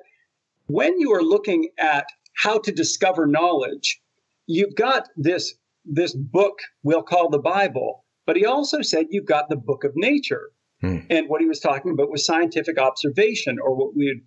when 0.66 0.98
you 0.98 1.12
are 1.12 1.22
looking 1.22 1.68
at 1.78 2.06
how 2.34 2.58
to 2.60 2.72
discover 2.72 3.26
knowledge, 3.26 4.00
you've 4.46 4.74
got 4.74 5.10
this, 5.14 5.54
this 5.84 6.14
book 6.14 6.58
we'll 6.82 7.02
call 7.02 7.28
the 7.28 7.38
Bible, 7.38 8.06
but 8.24 8.36
he 8.36 8.46
also 8.46 8.80
said 8.80 9.06
you've 9.10 9.26
got 9.26 9.50
the 9.50 9.56
book 9.56 9.84
of 9.84 9.92
nature. 9.94 10.52
Hmm. 10.84 10.98
And 11.08 11.28
what 11.28 11.40
he 11.40 11.46
was 11.46 11.60
talking 11.60 11.92
about 11.92 12.10
was 12.10 12.26
scientific 12.26 12.78
observation, 12.78 13.56
or 13.62 13.74
what 13.74 13.96
we 13.96 14.06
would 14.06 14.24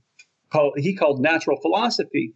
call 0.51 0.73
he 0.75 0.95
called 0.95 1.21
natural 1.21 1.59
philosophy. 1.61 2.33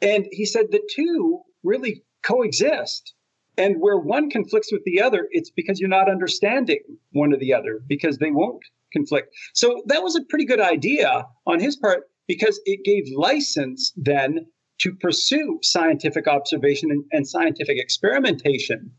And 0.00 0.26
he 0.30 0.46
said 0.46 0.66
the 0.70 0.80
two 0.94 1.40
really 1.62 2.04
coexist. 2.22 3.14
And 3.58 3.76
where 3.80 3.98
one 3.98 4.30
conflicts 4.30 4.72
with 4.72 4.84
the 4.84 5.02
other, 5.02 5.28
it's 5.32 5.50
because 5.50 5.80
you're 5.80 5.88
not 5.88 6.08
understanding 6.08 6.80
one 7.10 7.34
or 7.34 7.36
the 7.36 7.52
other, 7.52 7.80
because 7.86 8.16
they 8.18 8.30
won't 8.30 8.62
conflict. 8.92 9.34
So 9.52 9.82
that 9.86 10.02
was 10.02 10.16
a 10.16 10.22
pretty 10.22 10.46
good 10.46 10.60
idea 10.60 11.26
on 11.46 11.60
his 11.60 11.76
part 11.76 12.04
because 12.26 12.60
it 12.64 12.84
gave 12.84 13.04
license 13.14 13.92
then 13.96 14.46
to 14.78 14.94
pursue 14.94 15.58
scientific 15.62 16.26
observation 16.26 16.90
and, 16.90 17.04
and 17.10 17.28
scientific 17.28 17.76
experimentation 17.78 18.92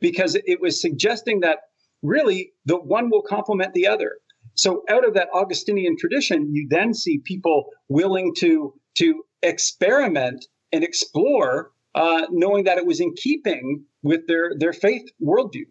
because 0.00 0.36
it 0.46 0.60
was 0.60 0.80
suggesting 0.80 1.40
that 1.40 1.58
really 2.04 2.52
the 2.66 2.76
one 2.76 3.10
will 3.10 3.22
complement 3.22 3.74
the 3.74 3.88
other. 3.88 4.12
So 4.54 4.84
out 4.88 5.06
of 5.06 5.14
that 5.14 5.28
Augustinian 5.34 5.96
tradition, 5.98 6.50
you 6.52 6.68
then 6.70 6.94
see 6.94 7.18
people 7.18 7.64
willing 7.88 8.32
to 8.38 8.74
to 8.98 9.24
experiment 9.42 10.44
and 10.72 10.84
explore, 10.84 11.72
uh, 11.96 12.26
knowing 12.30 12.64
that 12.64 12.78
it 12.78 12.86
was 12.86 13.00
in 13.00 13.12
keeping 13.16 13.84
with 14.02 14.28
their 14.28 14.52
their 14.56 14.72
faith 14.72 15.02
worldview. 15.20 15.66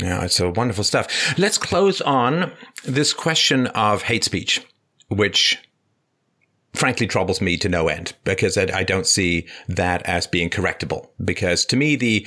Yeah, 0.00 0.24
it's 0.24 0.34
so 0.34 0.52
wonderful 0.56 0.82
stuff. 0.82 1.38
Let's 1.38 1.58
close 1.58 2.00
on 2.00 2.52
this 2.84 3.12
question 3.12 3.68
of 3.68 4.02
hate 4.02 4.24
speech, 4.24 4.60
which 5.08 5.58
frankly 6.72 7.06
troubles 7.06 7.40
me 7.40 7.56
to 7.58 7.68
no 7.68 7.86
end 7.86 8.14
because 8.24 8.58
I, 8.58 8.66
I 8.74 8.82
don't 8.82 9.06
see 9.06 9.46
that 9.68 10.02
as 10.02 10.26
being 10.26 10.50
correctable. 10.50 11.08
Because 11.24 11.64
to 11.66 11.76
me, 11.76 11.94
the 11.94 12.26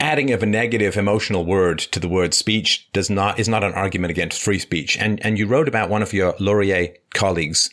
adding 0.00 0.30
of 0.30 0.42
a 0.42 0.46
negative 0.46 0.96
emotional 0.96 1.44
word 1.44 1.78
to 1.78 2.00
the 2.00 2.08
word 2.08 2.34
speech 2.34 2.88
does 2.92 3.10
not 3.10 3.38
is 3.38 3.48
not 3.48 3.64
an 3.64 3.72
argument 3.72 4.10
against 4.10 4.42
free 4.42 4.58
speech. 4.58 4.96
And 4.98 5.24
and 5.24 5.38
you 5.38 5.46
wrote 5.46 5.68
about 5.68 5.90
one 5.90 6.02
of 6.02 6.12
your 6.12 6.34
Laurier 6.38 6.94
colleagues 7.14 7.70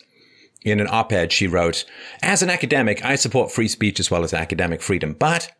in 0.62 0.80
an 0.80 0.88
op-ed. 0.90 1.32
She 1.32 1.46
wrote, 1.46 1.84
"As 2.22 2.42
an 2.42 2.50
academic, 2.50 3.04
I 3.04 3.16
support 3.16 3.50
free 3.50 3.68
speech 3.68 3.98
as 3.98 4.10
well 4.10 4.24
as 4.24 4.32
academic 4.32 4.82
freedom, 4.82 5.14
but." 5.18 5.50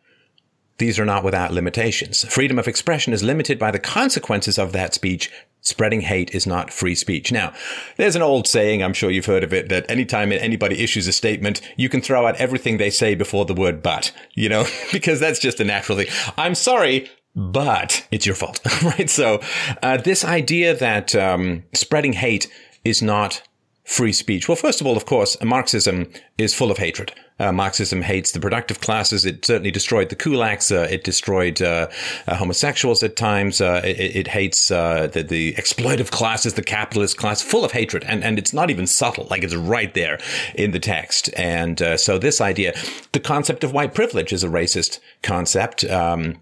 These 0.79 0.97
are 0.97 1.05
not 1.05 1.23
without 1.23 1.53
limitations. 1.53 2.25
Freedom 2.25 2.57
of 2.57 2.67
expression 2.67 3.13
is 3.13 3.21
limited 3.21 3.59
by 3.59 3.69
the 3.69 3.77
consequences 3.77 4.57
of 4.57 4.71
that 4.71 4.95
speech 4.95 5.29
Spreading 5.65 6.01
hate 6.01 6.35
is 6.35 6.45
not 6.45 6.73
free 6.73 6.93
speech. 6.93 7.31
Now, 7.31 7.53
there's 7.95 8.17
an 8.17 8.21
old 8.21 8.47
saying, 8.47 8.83
I'm 8.83 8.93
sure 8.93 9.09
you've 9.09 9.27
heard 9.27 9.45
of 9.45 9.53
it, 9.53 9.69
that 9.69 9.89
anytime 9.89 10.33
anybody 10.33 10.83
issues 10.83 11.07
a 11.07 11.13
statement, 11.13 11.61
you 11.77 11.87
can 11.87 12.01
throw 12.01 12.27
out 12.27 12.35
everything 12.35 12.77
they 12.77 12.89
say 12.89 13.15
before 13.15 13.45
the 13.45 13.53
word 13.53 13.81
but, 13.81 14.11
you 14.33 14.49
know, 14.49 14.65
because 14.91 15.21
that's 15.21 15.39
just 15.39 15.61
a 15.61 15.63
natural 15.63 15.97
thing. 15.97 16.07
I'm 16.37 16.53
sorry, 16.53 17.09
but 17.33 18.05
it's 18.11 18.25
your 18.25 18.35
fault, 18.35 18.59
right? 18.83 19.09
So, 19.09 19.39
uh, 19.81 19.97
this 19.97 20.25
idea 20.25 20.75
that 20.75 21.15
um, 21.15 21.63
spreading 21.73 22.13
hate 22.13 22.51
is 22.83 23.01
not 23.01 23.41
free 23.83 24.13
speech. 24.13 24.47
Well, 24.47 24.55
first 24.55 24.79
of 24.79 24.87
all, 24.87 24.95
of 24.95 25.05
course, 25.05 25.37
Marxism 25.43 26.09
is 26.37 26.53
full 26.53 26.71
of 26.71 26.77
hatred. 26.77 27.13
Uh, 27.39 27.51
Marxism 27.51 28.01
hates 28.01 28.31
the 28.31 28.39
productive 28.39 28.79
classes. 28.79 29.25
It 29.25 29.45
certainly 29.45 29.71
destroyed 29.71 30.09
the 30.09 30.15
kulaks. 30.15 30.71
Uh, 30.71 30.87
it 30.89 31.03
destroyed 31.03 31.61
uh, 31.61 31.87
uh 32.27 32.35
homosexuals 32.35 33.03
at 33.03 33.15
times. 33.15 33.59
Uh, 33.59 33.81
it, 33.83 34.15
it, 34.15 34.27
hates 34.27 34.71
uh, 34.71 35.07
the, 35.07 35.23
the, 35.23 35.53
exploitive 35.55 36.11
classes, 36.11 36.53
the 36.53 36.63
capitalist 36.63 37.17
class, 37.17 37.41
full 37.41 37.65
of 37.65 37.71
hatred. 37.71 38.03
And, 38.05 38.23
and 38.23 38.37
it's 38.37 38.53
not 38.53 38.69
even 38.69 38.87
subtle. 38.87 39.27
Like 39.29 39.43
it's 39.43 39.55
right 39.55 39.93
there 39.93 40.19
in 40.55 40.71
the 40.71 40.79
text. 40.79 41.29
And 41.35 41.81
so 41.97 42.17
this 42.17 42.39
idea, 42.39 42.73
the 43.11 43.19
concept 43.19 43.63
of 43.63 43.73
white 43.73 43.93
privilege 43.93 44.31
is 44.31 44.43
a 44.43 44.49
racist 44.49 44.99
concept. 45.21 45.83
Um, 45.83 46.39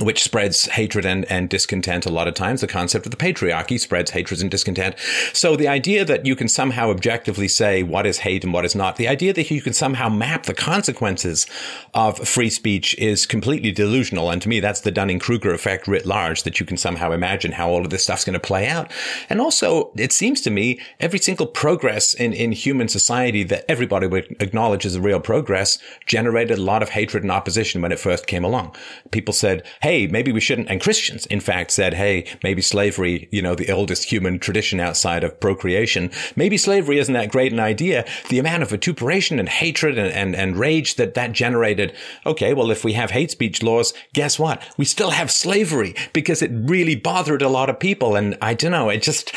which 0.00 0.22
spreads 0.22 0.66
hatred 0.66 1.04
and, 1.04 1.24
and 1.30 1.48
discontent 1.48 2.06
a 2.06 2.10
lot 2.10 2.28
of 2.28 2.34
times. 2.34 2.60
The 2.60 2.66
concept 2.66 3.06
of 3.06 3.10
the 3.10 3.16
patriarchy 3.16 3.78
spreads 3.78 4.10
hatred 4.10 4.40
and 4.40 4.50
discontent. 4.50 4.96
So 5.32 5.56
the 5.56 5.68
idea 5.68 6.04
that 6.04 6.26
you 6.26 6.36
can 6.36 6.48
somehow 6.48 6.90
objectively 6.90 7.48
say 7.48 7.82
what 7.82 8.06
is 8.06 8.18
hate 8.18 8.44
and 8.44 8.52
what 8.52 8.64
is 8.64 8.74
not, 8.74 8.96
the 8.96 9.08
idea 9.08 9.32
that 9.32 9.50
you 9.50 9.62
can 9.62 9.72
somehow 9.72 10.08
map 10.08 10.44
the 10.44 10.54
consequences 10.54 11.46
of 11.94 12.18
free 12.28 12.50
speech 12.50 12.96
is 12.98 13.26
completely 13.26 13.72
delusional. 13.72 14.30
And 14.30 14.42
to 14.42 14.48
me, 14.48 14.60
that's 14.60 14.80
the 14.80 14.90
Dunning-Kruger 14.90 15.52
effect 15.52 15.88
writ 15.88 16.06
large, 16.06 16.42
that 16.42 16.60
you 16.60 16.66
can 16.66 16.76
somehow 16.76 17.12
imagine 17.12 17.52
how 17.52 17.70
all 17.70 17.84
of 17.84 17.90
this 17.90 18.02
stuff's 18.02 18.24
going 18.24 18.34
to 18.34 18.40
play 18.40 18.68
out. 18.68 18.90
And 19.28 19.40
also, 19.40 19.92
it 19.96 20.12
seems 20.12 20.40
to 20.42 20.50
me 20.50 20.80
every 21.00 21.18
single 21.18 21.46
progress 21.46 22.14
in, 22.14 22.32
in 22.32 22.52
human 22.52 22.88
society 22.88 23.44
that 23.44 23.64
everybody 23.68 24.06
would 24.06 24.36
acknowledge 24.40 24.84
as 24.86 24.94
a 24.94 25.00
real 25.00 25.20
progress 25.20 25.78
generated 26.06 26.58
a 26.58 26.62
lot 26.62 26.82
of 26.82 26.90
hatred 26.90 27.22
and 27.22 27.32
opposition 27.32 27.82
when 27.82 27.92
it 27.92 27.98
first 27.98 28.26
came 28.26 28.44
along. 28.44 28.74
People 29.10 29.34
said, 29.34 29.62
hey, 29.86 30.08
maybe 30.08 30.32
we 30.32 30.40
shouldn't. 30.40 30.68
And 30.68 30.80
Christians, 30.80 31.26
in 31.26 31.38
fact, 31.38 31.70
said, 31.70 31.94
hey, 31.94 32.26
maybe 32.42 32.60
slavery, 32.60 33.28
you 33.30 33.40
know, 33.40 33.54
the 33.54 33.70
oldest 33.70 34.10
human 34.10 34.40
tradition 34.40 34.80
outside 34.80 35.22
of 35.22 35.38
procreation, 35.38 36.10
maybe 36.34 36.56
slavery 36.56 36.98
isn't 36.98 37.14
that 37.14 37.30
great 37.30 37.52
an 37.52 37.60
idea. 37.60 38.04
The 38.28 38.40
amount 38.40 38.64
of 38.64 38.70
vituperation 38.70 39.38
and 39.38 39.48
hatred 39.48 39.96
and, 39.96 40.12
and, 40.12 40.34
and 40.34 40.56
rage 40.56 40.96
that 40.96 41.14
that 41.14 41.30
generated. 41.30 41.94
Okay, 42.26 42.52
well, 42.52 42.72
if 42.72 42.82
we 42.82 42.94
have 42.94 43.12
hate 43.12 43.30
speech 43.30 43.62
laws, 43.62 43.94
guess 44.12 44.40
what? 44.40 44.60
We 44.76 44.84
still 44.84 45.10
have 45.10 45.30
slavery 45.30 45.94
because 46.12 46.42
it 46.42 46.50
really 46.52 46.96
bothered 46.96 47.42
a 47.42 47.48
lot 47.48 47.70
of 47.70 47.78
people. 47.78 48.16
And 48.16 48.36
I 48.42 48.54
don't 48.54 48.72
know, 48.72 48.88
it 48.88 49.04
just, 49.04 49.32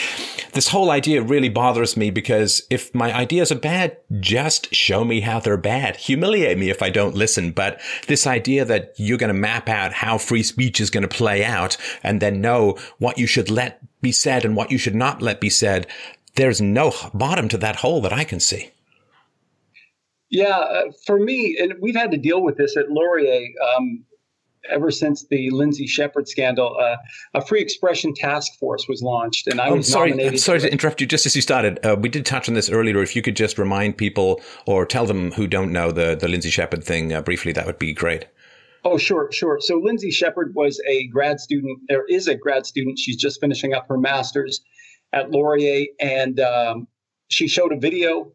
this 0.53 0.69
whole 0.69 0.89
idea 0.89 1.21
really 1.21 1.49
bothers 1.49 1.95
me 1.95 2.09
because 2.09 2.63
if 2.71 2.95
my 2.95 3.15
ideas 3.15 3.51
are 3.51 3.59
bad, 3.59 3.97
just 4.19 4.73
show 4.73 5.05
me 5.05 5.21
how 5.21 5.39
they're 5.39 5.57
bad. 5.57 5.97
Humiliate 5.97 6.57
me 6.57 6.71
if 6.71 6.81
I 6.81 6.89
don't 6.89 7.13
listen. 7.13 7.51
But 7.51 7.79
this 8.07 8.25
idea 8.25 8.65
that 8.65 8.95
you're 8.97 9.19
going 9.19 9.27
to 9.27 9.39
map 9.39 9.69
out 9.69 9.93
how 9.93 10.17
free 10.17 10.38
free 10.39 10.43
speech 10.43 10.79
is 10.79 10.89
going 10.89 11.07
to 11.07 11.07
play 11.07 11.43
out 11.43 11.75
and 12.01 12.21
then 12.21 12.41
know 12.41 12.77
what 12.97 13.17
you 13.17 13.27
should 13.27 13.49
let 13.49 13.81
be 14.01 14.11
said 14.11 14.45
and 14.45 14.55
what 14.55 14.71
you 14.71 14.77
should 14.77 14.95
not 14.95 15.21
let 15.21 15.41
be 15.41 15.49
said. 15.49 15.85
There's 16.35 16.61
no 16.61 16.93
bottom 17.13 17.49
to 17.49 17.57
that 17.57 17.77
hole 17.77 18.01
that 18.01 18.13
I 18.13 18.23
can 18.23 18.39
see. 18.39 18.71
Yeah, 20.29 20.57
uh, 20.57 20.91
for 21.05 21.19
me, 21.19 21.57
and 21.59 21.73
we've 21.81 21.95
had 21.95 22.11
to 22.11 22.17
deal 22.17 22.41
with 22.41 22.55
this 22.55 22.77
at 22.77 22.89
Laurier 22.89 23.47
um, 23.75 24.05
ever 24.69 24.91
since 24.91 25.25
the 25.27 25.49
Lindsay 25.49 25.87
Shepherd 25.87 26.27
scandal. 26.27 26.77
Uh, 26.79 26.97
a 27.33 27.43
free 27.43 27.61
expression 27.61 28.13
task 28.13 28.53
force 28.59 28.87
was 28.87 29.01
launched, 29.01 29.47
and 29.47 29.59
I 29.59 29.69
oh, 29.69 29.77
was 29.77 29.91
sorry, 29.91 30.11
nominated. 30.11 30.39
Sorry 30.39 30.59
to, 30.59 30.67
to 30.67 30.71
interrupt 30.71 31.01
you. 31.01 31.07
Just 31.07 31.25
as 31.25 31.35
you 31.35 31.41
started, 31.41 31.83
uh, 31.83 31.95
we 31.99 32.09
did 32.09 32.25
touch 32.27 32.47
on 32.47 32.53
this 32.53 32.69
earlier. 32.69 33.01
If 33.01 33.15
you 33.15 33.23
could 33.23 33.35
just 33.35 33.57
remind 33.57 33.97
people 33.97 34.39
or 34.67 34.85
tell 34.85 35.07
them 35.07 35.31
who 35.31 35.47
don't 35.47 35.73
know 35.73 35.91
the 35.91 36.15
the 36.15 36.27
Lindsay 36.27 36.51
Shepherd 36.51 36.83
thing 36.83 37.11
uh, 37.11 37.21
briefly, 37.21 37.51
that 37.53 37.65
would 37.65 37.79
be 37.79 37.91
great. 37.91 38.27
Oh, 38.91 38.97
sure, 38.97 39.31
sure. 39.31 39.59
So 39.61 39.77
Lindsay 39.77 40.09
Shepherd 40.09 40.55
was 40.55 40.81
a 40.87 41.05
grad 41.09 41.39
student, 41.39 41.77
or 41.91 42.05
is 42.09 42.27
a 42.27 42.33
grad 42.33 42.65
student. 42.65 42.97
She's 42.97 43.17
just 43.17 43.39
finishing 43.39 43.71
up 43.71 43.87
her 43.87 43.99
master's 43.99 44.61
at 45.13 45.29
Laurier, 45.29 45.85
and 45.99 46.39
um, 46.39 46.87
she 47.27 47.47
showed 47.47 47.71
a 47.71 47.77
video 47.77 48.31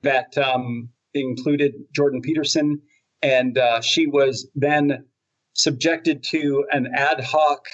that 0.00 0.38
um, 0.38 0.88
included 1.12 1.74
Jordan 1.94 2.22
Peterson, 2.22 2.80
and 3.20 3.58
uh, 3.58 3.82
she 3.82 4.06
was 4.06 4.48
then 4.54 5.04
subjected 5.52 6.22
to 6.30 6.64
an 6.70 6.88
ad 6.96 7.20
hoc 7.22 7.66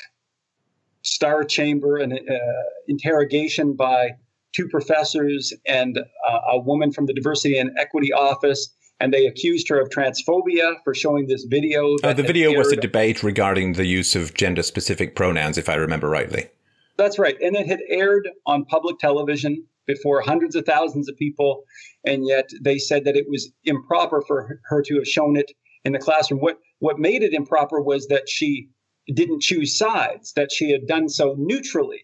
star 1.02 1.44
chamber 1.44 1.98
and 1.98 2.14
uh, 2.14 2.62
interrogation 2.88 3.76
by 3.76 4.10
two 4.56 4.66
professors 4.66 5.52
and 5.66 5.98
uh, 5.98 6.38
a 6.50 6.58
woman 6.58 6.90
from 6.90 7.06
the 7.06 7.14
diversity 7.14 7.58
and 7.58 7.70
equity 7.78 8.12
office 8.12 8.73
and 9.00 9.12
they 9.12 9.26
accused 9.26 9.68
her 9.68 9.80
of 9.80 9.88
transphobia 9.90 10.76
for 10.84 10.94
showing 10.94 11.26
this 11.26 11.44
video. 11.44 11.96
Uh, 12.02 12.12
the 12.12 12.22
video 12.22 12.56
was 12.56 12.72
a 12.72 12.76
debate 12.76 13.22
regarding 13.22 13.74
the 13.74 13.86
use 13.86 14.14
of 14.14 14.34
gender 14.34 14.62
specific 14.62 15.16
pronouns, 15.16 15.58
if 15.58 15.68
I 15.68 15.74
remember 15.74 16.08
rightly. 16.08 16.48
That's 16.96 17.18
right. 17.18 17.36
And 17.40 17.56
it 17.56 17.66
had 17.66 17.80
aired 17.88 18.28
on 18.46 18.64
public 18.64 18.98
television 18.98 19.64
before 19.86 20.20
hundreds 20.20 20.54
of 20.54 20.64
thousands 20.64 21.08
of 21.08 21.16
people. 21.16 21.64
And 22.04 22.26
yet 22.26 22.50
they 22.62 22.78
said 22.78 23.04
that 23.04 23.16
it 23.16 23.26
was 23.28 23.50
improper 23.64 24.22
for 24.26 24.60
her 24.64 24.82
to 24.82 24.94
have 24.94 25.06
shown 25.06 25.36
it 25.36 25.50
in 25.84 25.92
the 25.92 25.98
classroom. 25.98 26.40
What, 26.40 26.58
what 26.78 26.98
made 26.98 27.22
it 27.22 27.34
improper 27.34 27.80
was 27.80 28.06
that 28.08 28.28
she 28.28 28.68
didn't 29.12 29.42
choose 29.42 29.76
sides, 29.76 30.32
that 30.34 30.52
she 30.52 30.70
had 30.70 30.86
done 30.86 31.08
so 31.08 31.34
neutrally. 31.36 32.02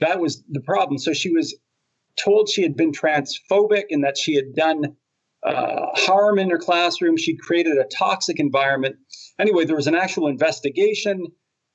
That 0.00 0.20
was 0.20 0.42
the 0.48 0.60
problem. 0.60 0.98
So 0.98 1.12
she 1.12 1.30
was 1.30 1.54
told 2.18 2.48
she 2.48 2.62
had 2.62 2.76
been 2.76 2.92
transphobic 2.92 3.84
and 3.90 4.04
that 4.04 4.16
she 4.16 4.34
had 4.34 4.54
done 4.54 4.96
uh, 5.44 5.86
harm 5.94 6.38
in 6.38 6.50
her 6.50 6.58
classroom. 6.58 7.16
She 7.16 7.36
created 7.36 7.78
a 7.78 7.84
toxic 7.84 8.40
environment. 8.40 8.96
Anyway, 9.38 9.64
there 9.64 9.76
was 9.76 9.86
an 9.86 9.94
actual 9.94 10.28
investigation. 10.28 11.26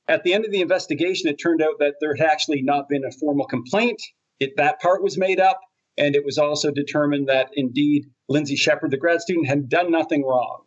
At 0.08 0.24
the 0.24 0.34
end 0.34 0.46
of 0.46 0.52
the 0.52 0.62
investigation, 0.62 1.30
it 1.30 1.38
turned 1.38 1.62
out 1.62 1.80
that 1.80 1.96
there 2.02 2.16
had 2.16 2.28
actually 2.28 2.62
not 2.62 2.90
been 2.90 3.06
a 3.06 3.12
formal 3.12 3.46
complaint. 3.46 4.02
It, 4.40 4.58
that 4.58 4.82
part 4.82 5.02
was 5.02 5.18
made 5.18 5.40
up. 5.40 5.60
And 5.98 6.16
it 6.16 6.26
was 6.26 6.38
also 6.38 6.72
determined 6.72 7.30
that 7.30 7.50
indeed 7.54 8.06
Lindsay 8.28 8.56
Shepherd, 8.56 8.92
the 8.92 8.98
grad 8.98 9.22
student, 9.22 9.48
had 9.48 9.70
done 9.70 9.92
nothing 9.92 10.24
wrong. 10.24 10.64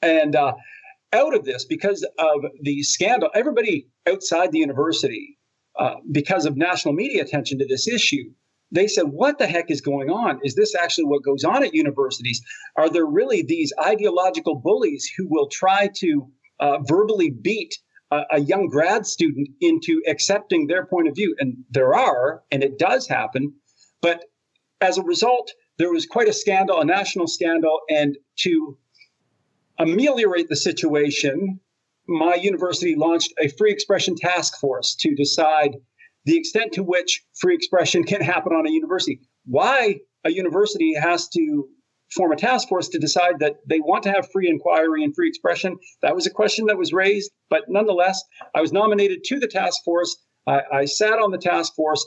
And 0.00 0.36
uh, 0.36 0.54
out 1.12 1.34
of 1.34 1.44
this, 1.44 1.64
because 1.64 2.06
of 2.18 2.44
the 2.62 2.82
scandal, 2.82 3.30
everybody 3.34 3.88
outside 4.06 4.52
the 4.52 4.58
university, 4.58 5.38
uh, 5.78 5.94
because 6.10 6.46
of 6.46 6.56
national 6.56 6.94
media 6.94 7.22
attention 7.22 7.58
to 7.58 7.66
this 7.66 7.88
issue, 7.88 8.30
they 8.70 8.86
said, 8.86 9.04
What 9.04 9.38
the 9.38 9.46
heck 9.46 9.70
is 9.70 9.80
going 9.80 10.10
on? 10.10 10.40
Is 10.42 10.54
this 10.54 10.74
actually 10.74 11.04
what 11.04 11.22
goes 11.22 11.44
on 11.44 11.62
at 11.64 11.74
universities? 11.74 12.42
Are 12.76 12.88
there 12.88 13.06
really 13.06 13.42
these 13.42 13.72
ideological 13.80 14.56
bullies 14.56 15.10
who 15.16 15.26
will 15.28 15.48
try 15.48 15.88
to 15.96 16.28
uh, 16.60 16.78
verbally 16.82 17.30
beat 17.30 17.74
a, 18.10 18.22
a 18.32 18.40
young 18.40 18.68
grad 18.68 19.06
student 19.06 19.48
into 19.60 20.02
accepting 20.08 20.66
their 20.66 20.86
point 20.86 21.08
of 21.08 21.14
view? 21.14 21.34
And 21.38 21.64
there 21.70 21.94
are, 21.94 22.42
and 22.50 22.62
it 22.62 22.78
does 22.78 23.06
happen. 23.06 23.54
But 24.00 24.24
as 24.80 24.98
a 24.98 25.02
result, 25.02 25.52
there 25.78 25.92
was 25.92 26.06
quite 26.06 26.28
a 26.28 26.32
scandal, 26.32 26.80
a 26.80 26.84
national 26.84 27.26
scandal. 27.26 27.80
And 27.88 28.16
to 28.40 28.78
ameliorate 29.78 30.48
the 30.48 30.56
situation, 30.56 31.60
my 32.06 32.34
university 32.34 32.94
launched 32.96 33.32
a 33.38 33.48
free 33.48 33.72
expression 33.72 34.14
task 34.14 34.58
force 34.60 34.94
to 34.96 35.14
decide 35.14 35.76
the 36.24 36.36
extent 36.36 36.72
to 36.72 36.82
which 36.82 37.22
free 37.34 37.54
expression 37.54 38.04
can 38.04 38.20
happen 38.20 38.52
on 38.52 38.66
a 38.66 38.70
university. 38.70 39.20
Why 39.46 40.00
a 40.24 40.30
university 40.30 40.94
has 40.94 41.28
to 41.30 41.68
form 42.14 42.32
a 42.32 42.36
task 42.36 42.68
force 42.68 42.88
to 42.88 42.98
decide 42.98 43.40
that 43.40 43.56
they 43.68 43.80
want 43.80 44.04
to 44.04 44.12
have 44.12 44.30
free 44.30 44.48
inquiry 44.48 45.02
and 45.04 45.14
free 45.14 45.28
expression. 45.28 45.76
That 46.02 46.14
was 46.14 46.26
a 46.26 46.30
question 46.30 46.66
that 46.66 46.78
was 46.78 46.92
raised, 46.92 47.30
but 47.50 47.62
nonetheless, 47.68 48.22
I 48.54 48.60
was 48.60 48.72
nominated 48.72 49.24
to 49.24 49.40
the 49.40 49.48
task 49.48 49.82
force. 49.84 50.16
I, 50.46 50.60
I 50.72 50.84
sat 50.84 51.18
on 51.18 51.30
the 51.32 51.38
task 51.38 51.74
force, 51.74 52.06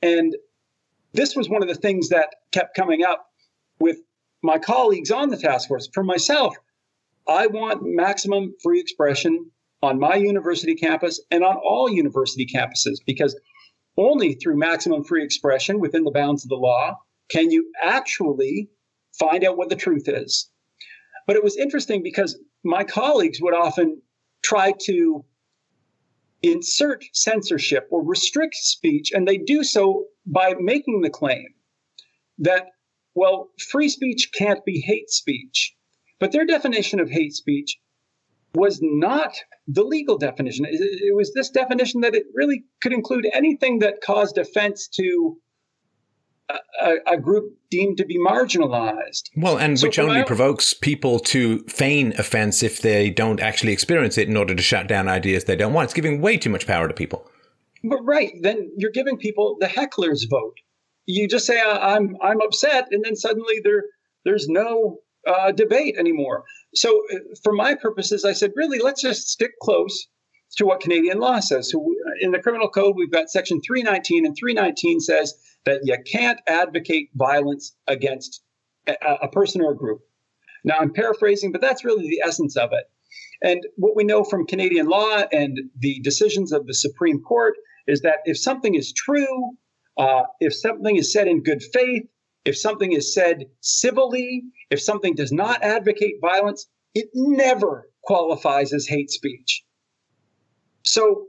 and 0.00 0.36
this 1.12 1.34
was 1.34 1.48
one 1.48 1.62
of 1.62 1.68
the 1.68 1.74
things 1.74 2.10
that 2.10 2.28
kept 2.52 2.76
coming 2.76 3.02
up 3.02 3.26
with 3.80 3.98
my 4.42 4.58
colleagues 4.58 5.10
on 5.10 5.30
the 5.30 5.36
task 5.36 5.68
force. 5.68 5.88
For 5.92 6.04
myself, 6.04 6.54
I 7.26 7.48
want 7.48 7.82
maximum 7.82 8.54
free 8.62 8.80
expression 8.80 9.50
on 9.82 9.98
my 9.98 10.14
university 10.14 10.74
campus 10.74 11.20
and 11.30 11.44
on 11.44 11.56
all 11.56 11.90
university 11.90 12.46
campuses 12.46 12.96
because 13.06 13.38
only 13.98 14.34
through 14.34 14.56
maximum 14.56 15.04
free 15.04 15.24
expression 15.24 15.80
within 15.80 16.04
the 16.04 16.10
bounds 16.10 16.44
of 16.44 16.48
the 16.48 16.54
law 16.54 16.96
can 17.30 17.50
you 17.50 17.70
actually 17.82 18.70
find 19.18 19.44
out 19.44 19.56
what 19.56 19.68
the 19.68 19.76
truth 19.76 20.08
is. 20.08 20.50
But 21.26 21.36
it 21.36 21.44
was 21.44 21.56
interesting 21.56 22.02
because 22.02 22.38
my 22.64 22.84
colleagues 22.84 23.40
would 23.42 23.54
often 23.54 24.00
try 24.42 24.72
to 24.84 25.24
insert 26.42 27.04
censorship 27.12 27.88
or 27.90 28.02
restrict 28.04 28.54
speech, 28.54 29.10
and 29.12 29.26
they 29.26 29.36
do 29.36 29.64
so 29.64 30.04
by 30.24 30.54
making 30.58 31.02
the 31.02 31.10
claim 31.10 31.46
that, 32.38 32.68
well, 33.14 33.50
free 33.70 33.88
speech 33.88 34.30
can't 34.32 34.64
be 34.64 34.80
hate 34.80 35.10
speech. 35.10 35.74
But 36.20 36.32
their 36.32 36.46
definition 36.46 37.00
of 37.00 37.10
hate 37.10 37.32
speech 37.32 37.78
was 38.54 38.80
not 38.82 39.36
the 39.66 39.84
legal 39.84 40.16
definition. 40.16 40.64
It, 40.68 41.14
was 41.14 41.32
this 41.34 41.50
definition 41.50 42.00
that 42.00 42.14
it 42.14 42.26
really 42.34 42.64
could 42.80 42.92
include 42.92 43.26
anything 43.32 43.80
that 43.80 44.00
caused 44.00 44.38
offense 44.38 44.88
to 44.94 45.36
a, 46.48 46.94
a, 47.06 47.16
group 47.18 47.52
deemed 47.70 47.98
to 47.98 48.06
be 48.06 48.18
marginalized. 48.18 49.24
Well, 49.36 49.58
and 49.58 49.78
so 49.78 49.86
which 49.86 49.98
only 49.98 50.24
provokes 50.24 50.72
people 50.72 51.18
to 51.20 51.58
feign 51.64 52.14
offense 52.18 52.62
if 52.62 52.80
they 52.80 53.10
don't 53.10 53.40
actually 53.40 53.72
experience 53.72 54.16
it 54.16 54.28
in 54.28 54.36
order 54.36 54.54
to 54.54 54.62
shut 54.62 54.88
down 54.88 55.08
ideas 55.08 55.44
they 55.44 55.56
don't 55.56 55.74
want. 55.74 55.86
It's 55.86 55.94
giving 55.94 56.22
way 56.22 56.38
too 56.38 56.48
much 56.48 56.66
power 56.66 56.88
to 56.88 56.94
people. 56.94 57.30
But 57.84 58.02
right, 58.02 58.32
then 58.40 58.70
you're 58.76 58.90
giving 58.90 59.18
people 59.18 59.56
the 59.60 59.68
heckler's 59.68 60.24
vote. 60.24 60.56
You 61.04 61.28
just 61.28 61.46
say 61.46 61.60
I'm 61.60 62.16
I'm 62.22 62.40
upset, 62.40 62.88
and 62.90 63.04
then 63.04 63.16
suddenly 63.16 63.60
there 63.62 63.84
there's 64.24 64.48
no 64.48 64.98
uh, 65.26 65.52
debate 65.52 65.96
anymore. 65.98 66.44
So, 66.74 67.02
uh, 67.12 67.18
for 67.42 67.52
my 67.52 67.74
purposes, 67.74 68.24
I 68.24 68.32
said, 68.32 68.52
really, 68.54 68.78
let's 68.78 69.02
just 69.02 69.28
stick 69.28 69.52
close 69.62 70.06
to 70.56 70.66
what 70.66 70.80
Canadian 70.80 71.18
law 71.18 71.40
says. 71.40 71.70
So, 71.70 71.94
in 72.20 72.32
the 72.32 72.38
criminal 72.38 72.68
code, 72.68 72.94
we've 72.96 73.10
got 73.10 73.30
section 73.30 73.60
319, 73.66 74.26
and 74.26 74.36
319 74.36 75.00
says 75.00 75.34
that 75.64 75.80
you 75.84 75.96
can't 76.10 76.40
advocate 76.46 77.10
violence 77.14 77.74
against 77.86 78.42
a, 78.86 78.94
a 79.22 79.28
person 79.28 79.62
or 79.62 79.72
a 79.72 79.76
group. 79.76 80.00
Now, 80.64 80.76
I'm 80.78 80.92
paraphrasing, 80.92 81.52
but 81.52 81.60
that's 81.60 81.84
really 81.84 82.08
the 82.08 82.22
essence 82.24 82.56
of 82.56 82.70
it. 82.72 82.84
And 83.42 83.62
what 83.76 83.96
we 83.96 84.04
know 84.04 84.24
from 84.24 84.46
Canadian 84.46 84.86
law 84.86 85.22
and 85.32 85.58
the 85.78 86.00
decisions 86.00 86.52
of 86.52 86.66
the 86.66 86.74
Supreme 86.74 87.20
Court 87.22 87.54
is 87.86 88.02
that 88.02 88.18
if 88.24 88.38
something 88.38 88.74
is 88.74 88.92
true, 88.92 89.52
uh, 89.96 90.22
if 90.40 90.54
something 90.54 90.96
is 90.96 91.12
said 91.12 91.28
in 91.28 91.42
good 91.42 91.62
faith, 91.72 92.04
if 92.48 92.56
something 92.56 92.92
is 92.92 93.12
said 93.12 93.44
civilly, 93.60 94.42
if 94.70 94.80
something 94.80 95.14
does 95.14 95.30
not 95.30 95.62
advocate 95.62 96.14
violence, 96.22 96.66
it 96.94 97.10
never 97.12 97.90
qualifies 98.04 98.72
as 98.72 98.86
hate 98.86 99.10
speech. 99.10 99.62
So 100.82 101.26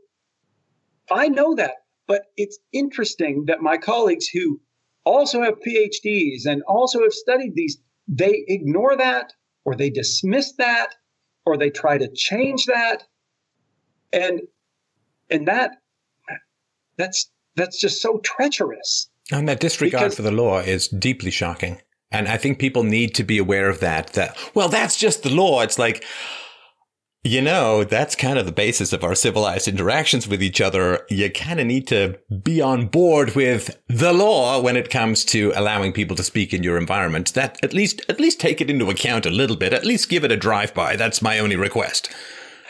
I 1.11 1.27
know 1.27 1.55
that, 1.55 1.73
but 2.07 2.21
it's 2.37 2.57
interesting 2.71 3.43
that 3.47 3.61
my 3.61 3.75
colleagues 3.75 4.29
who 4.29 4.61
also 5.03 5.43
have 5.43 5.59
PhDs 5.59 6.45
and 6.45 6.63
also 6.69 7.01
have 7.01 7.11
studied 7.11 7.53
these, 7.53 7.77
they 8.07 8.45
ignore 8.47 8.95
that 8.95 9.33
or 9.65 9.75
they 9.75 9.89
dismiss 9.89 10.53
that 10.53 10.95
or 11.45 11.57
they 11.57 11.69
try 11.69 11.97
to 11.97 12.09
change 12.15 12.63
that. 12.67 13.03
And 14.13 14.39
and 15.29 15.49
that 15.49 15.71
that's 16.95 17.29
that's 17.57 17.77
just 17.77 18.01
so 18.01 18.19
treacherous. 18.19 19.09
And 19.31 19.47
that 19.47 19.59
disregard 19.59 20.03
because, 20.03 20.15
for 20.15 20.21
the 20.23 20.31
law 20.31 20.59
is 20.59 20.87
deeply 20.87 21.31
shocking. 21.31 21.81
And 22.11 22.27
I 22.27 22.37
think 22.37 22.57
people 22.57 22.83
need 22.83 23.13
to 23.15 23.23
be 23.23 23.37
aware 23.37 23.69
of 23.69 23.79
that, 23.81 24.13
that, 24.13 24.35
well, 24.55 24.69
that's 24.69 24.97
just 24.97 25.21
the 25.23 25.29
law. 25.29 25.61
It's 25.61 25.77
like, 25.77 26.03
you 27.23 27.41
know, 27.41 27.83
that's 27.83 28.15
kind 28.15 28.39
of 28.39 28.45
the 28.45 28.51
basis 28.51 28.93
of 28.93 29.03
our 29.03 29.13
civilized 29.13 29.67
interactions 29.67 30.27
with 30.27 30.41
each 30.41 30.61
other. 30.61 31.05
You 31.09 31.29
kind 31.29 31.59
of 31.59 31.67
need 31.67 31.85
to 31.87 32.17
be 32.43 32.61
on 32.61 32.87
board 32.87 33.35
with 33.35 33.77
the 33.87 34.13
law 34.13 34.59
when 34.61 34.77
it 34.77 34.89
comes 34.89 35.25
to 35.25 35.51
allowing 35.55 35.91
people 35.91 36.15
to 36.15 36.23
speak 36.23 36.53
in 36.53 36.63
your 36.63 36.77
environment. 36.77 37.33
That 37.33 37.63
at 37.63 37.73
least, 37.73 38.01
at 38.09 38.19
least 38.19 38.39
take 38.39 38.61
it 38.61 38.69
into 38.69 38.89
account 38.89 39.25
a 39.25 39.31
little 39.31 39.57
bit. 39.57 39.73
At 39.73 39.85
least 39.85 40.09
give 40.09 40.23
it 40.23 40.31
a 40.31 40.37
drive 40.37 40.73
by. 40.73 40.95
That's 40.95 41.21
my 41.21 41.39
only 41.39 41.57
request. 41.57 42.09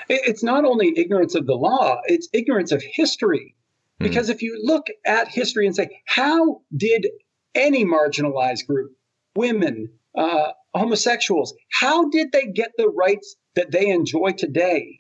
It's 0.10 0.44
not 0.44 0.66
only 0.66 0.94
ignorance 0.98 1.36
of 1.36 1.46
the 1.46 1.54
law, 1.54 2.02
it's 2.06 2.28
ignorance 2.34 2.72
of 2.72 2.82
history. 2.82 3.56
Hmm. 4.00 4.08
Because 4.08 4.30
if 4.30 4.42
you 4.42 4.60
look 4.64 4.88
at 5.06 5.28
history 5.28 5.66
and 5.66 5.76
say, 5.76 6.02
how 6.06 6.62
did 6.76 7.08
any 7.56 7.86
marginalized 7.86 8.66
group, 8.68 8.92
women, 9.36 9.90
uh, 10.16 10.52
homosexuals, 10.74 11.54
how 11.72 12.10
did 12.10 12.32
they 12.32 12.46
get 12.46 12.72
the 12.78 12.90
rights 12.90 13.36
that 13.56 13.72
they 13.72 13.90
enjoy 13.90 14.32
today? 14.32 15.00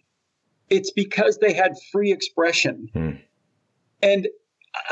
It's 0.69 0.91
because 0.91 1.37
they 1.37 1.53
had 1.53 1.73
free 1.91 2.11
expression. 2.11 2.89
Hmm. 2.93 3.11
And 4.01 4.27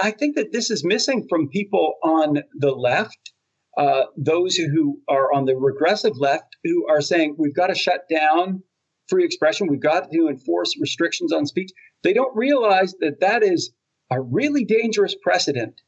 I 0.01 0.11
think 0.11 0.35
that 0.35 0.51
this 0.51 0.69
is 0.71 0.83
missing 0.83 1.27
from 1.29 1.49
people 1.49 1.95
on 2.03 2.43
the 2.55 2.71
left, 2.71 3.31
uh, 3.77 4.05
those 4.17 4.55
who 4.55 4.99
are 5.07 5.31
on 5.31 5.45
the 5.45 5.55
regressive 5.55 6.17
left, 6.17 6.57
who 6.63 6.87
are 6.87 7.01
saying 7.01 7.35
we've 7.37 7.55
got 7.55 7.67
to 7.67 7.75
shut 7.75 8.01
down 8.09 8.63
free 9.07 9.23
expression, 9.23 9.67
we've 9.67 9.79
got 9.79 10.11
to 10.11 10.27
enforce 10.27 10.77
restrictions 10.79 11.31
on 11.31 11.45
speech. 11.45 11.71
They 12.03 12.13
don't 12.13 12.35
realize 12.35 12.93
that 12.99 13.21
that 13.21 13.43
is 13.43 13.71
a 14.09 14.21
really 14.21 14.63
dangerous 14.63 15.15
precedent 15.15 15.81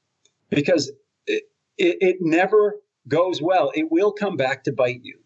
because 0.50 0.92
it, 1.26 1.44
it, 1.78 1.98
it 2.02 2.18
never 2.20 2.76
goes 3.08 3.42
well. 3.42 3.72
It 3.76 3.92
will 3.92 4.12
come 4.12 4.38
back 4.38 4.64
to 4.66 4.72
bite 4.72 5.02
you. 5.04 5.20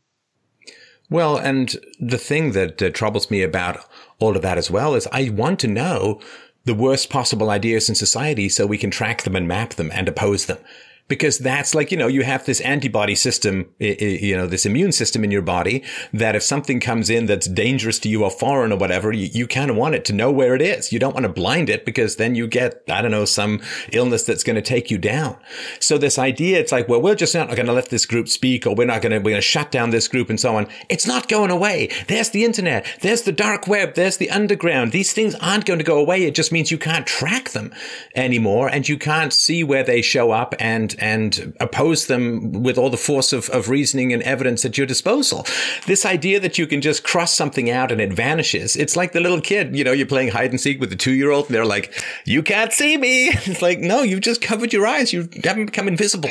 Well, 1.10 1.38
and 1.38 1.76
the 2.00 2.18
thing 2.18 2.54
that 2.54 2.82
uh, 2.82 2.90
troubles 2.90 3.30
me 3.30 3.42
about 3.44 3.86
all 4.20 4.36
of 4.36 4.42
that 4.42 4.58
as 4.58 4.72
well 4.72 4.96
is 4.96 5.08
I 5.12 5.30
want 5.30 5.60
to 5.60 5.68
know 5.68 6.22
the 6.66 6.74
worst 6.74 7.10
possible 7.10 7.50
ideas 7.50 7.90
in 7.90 7.96
society 7.96 8.48
so 8.48 8.66
we 8.66 8.78
can 8.78 8.90
track 8.90 9.24
them 9.24 9.36
and 9.36 9.48
map 9.48 9.74
them 9.74 9.92
and 9.94 10.08
oppose 10.08 10.46
them 10.46 10.60
because 11.08 11.38
that's 11.38 11.76
like, 11.76 11.92
you 11.92 11.98
know, 11.98 12.08
you 12.08 12.24
have 12.24 12.46
this 12.46 12.62
antibody 12.62 13.16
system, 13.16 13.70
you 13.80 14.36
know, 14.36 14.48
this 14.48 14.66
immune 14.66 14.92
system 14.92 15.24
in 15.24 15.32
your 15.32 15.42
body 15.42 15.84
that 16.14 16.36
if 16.36 16.44
something 16.44 16.80
comes 16.80 17.10
in 17.10 17.26
that's 17.26 17.48
dangerous 17.48 18.00
to 18.00 18.10
you 18.10 18.24
or 18.24 18.32
foreign 18.32 18.72
or 18.72 18.78
whatever, 18.78 19.12
you, 19.12 19.30
you 19.34 19.46
kind 19.46 19.70
of 19.70 19.76
want 19.76 19.96
it 19.96 20.06
to 20.06 20.14
know 20.14 20.32
where 20.32 20.56
it 20.56 20.62
is. 20.62 20.94
You 20.94 21.00
don't 21.00 21.14
want 21.14 21.26
to 21.26 21.30
blind 21.30 21.70
it 21.70 21.86
because 21.86 22.16
then 22.16 22.36
you 22.36 22.48
get, 22.48 22.84
I 22.90 23.02
don't 23.02 23.12
know, 23.12 23.26
some 23.26 23.62
illness 23.92 24.24
that's 24.24 24.44
going 24.44 24.56
to 24.56 24.62
take 24.62 24.90
you 24.90 24.98
down. 24.98 25.38
So 25.80 25.98
this 25.98 26.18
idea, 26.18 26.60
it's 26.60 26.72
like, 26.72 26.88
well, 26.88 27.02
we're 27.02 27.16
just 27.16 27.36
not 27.36 27.54
going 27.54 27.66
to 27.66 27.74
let 27.74 27.90
this 27.90 28.06
group 28.06 28.30
speak 28.30 28.66
or 28.66 28.74
we're 28.74 28.88
not 28.88 29.02
going 29.02 29.12
to, 29.12 29.18
we're 29.18 29.32
going 29.32 29.36
to 29.36 29.42
shut 29.42 29.72
down 29.72 29.90
this 29.90 30.08
group 30.08 30.30
and 30.30 30.40
so 30.40 30.56
on. 30.56 30.68
It's 30.90 31.06
not 31.06 31.28
going 31.28 31.52
away. 31.52 31.90
There's 32.08 32.30
the 32.30 32.46
internet. 32.46 32.88
There's 33.02 33.24
the 33.24 33.32
dark 33.34 33.68
web. 33.68 33.96
There's 33.96 34.18
the 34.18 34.30
underground. 34.30 34.94
These 34.94 35.12
things 35.12 35.36
aren't 35.36 35.66
going 35.66 35.80
to 35.80 35.86
go 35.86 36.00
away. 36.00 36.24
It 36.24 36.36
just 36.36 36.52
means 36.52 36.72
you 36.72 36.78
can't 36.78 37.06
track 37.06 37.50
them 37.50 37.74
anymore 38.16 38.70
and 38.70 38.88
you 38.88 38.98
can't 38.98 39.34
see 39.34 39.64
where 39.64 39.84
they 39.84 40.02
show 40.02 40.32
up 40.32 40.56
and 40.60 40.93
and 41.00 41.54
oppose 41.60 42.08
them 42.08 42.64
with 42.64 42.78
all 42.78 42.90
the 42.90 42.98
force 42.98 43.34
of, 43.34 43.50
of 43.50 43.70
reasoning 43.70 44.14
and 44.14 44.24
evidence 44.24 44.66
at 44.66 44.78
your 44.78 44.88
disposal. 44.88 45.46
This 45.88 46.06
idea 46.06 46.40
that 46.40 46.58
you 46.58 46.68
can 46.68 46.82
just 46.82 47.04
cross 47.04 47.34
something 47.34 47.70
out 47.70 47.92
and 47.92 48.02
it 48.02 48.14
vanishes. 48.14 48.76
It's 48.76 48.96
like 48.96 49.12
the 49.12 49.20
little 49.20 49.42
kid, 49.42 49.76
you 49.76 49.84
know, 49.84 49.92
you're 49.92 50.08
playing 50.08 50.30
hide 50.30 50.52
and 50.52 50.60
seek 50.60 50.80
with 50.80 50.90
the 50.90 50.96
two 50.96 51.14
year 51.14 51.32
old 51.32 51.48
and 51.48 51.56
they're 51.56 51.66
like, 51.66 51.94
you 52.26 52.44
can't 52.44 52.74
see 52.74 52.98
me. 52.98 53.32
It's 53.46 53.62
like, 53.62 53.80
no, 53.80 54.02
you've 54.02 54.22
just 54.22 54.42
covered 54.42 54.74
your 54.74 54.88
eyes. 54.88 55.14
You 55.14 55.30
haven't 55.44 55.66
become 55.66 55.88
invisible. 55.88 56.30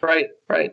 Right, 0.00 0.28
right. 0.48 0.70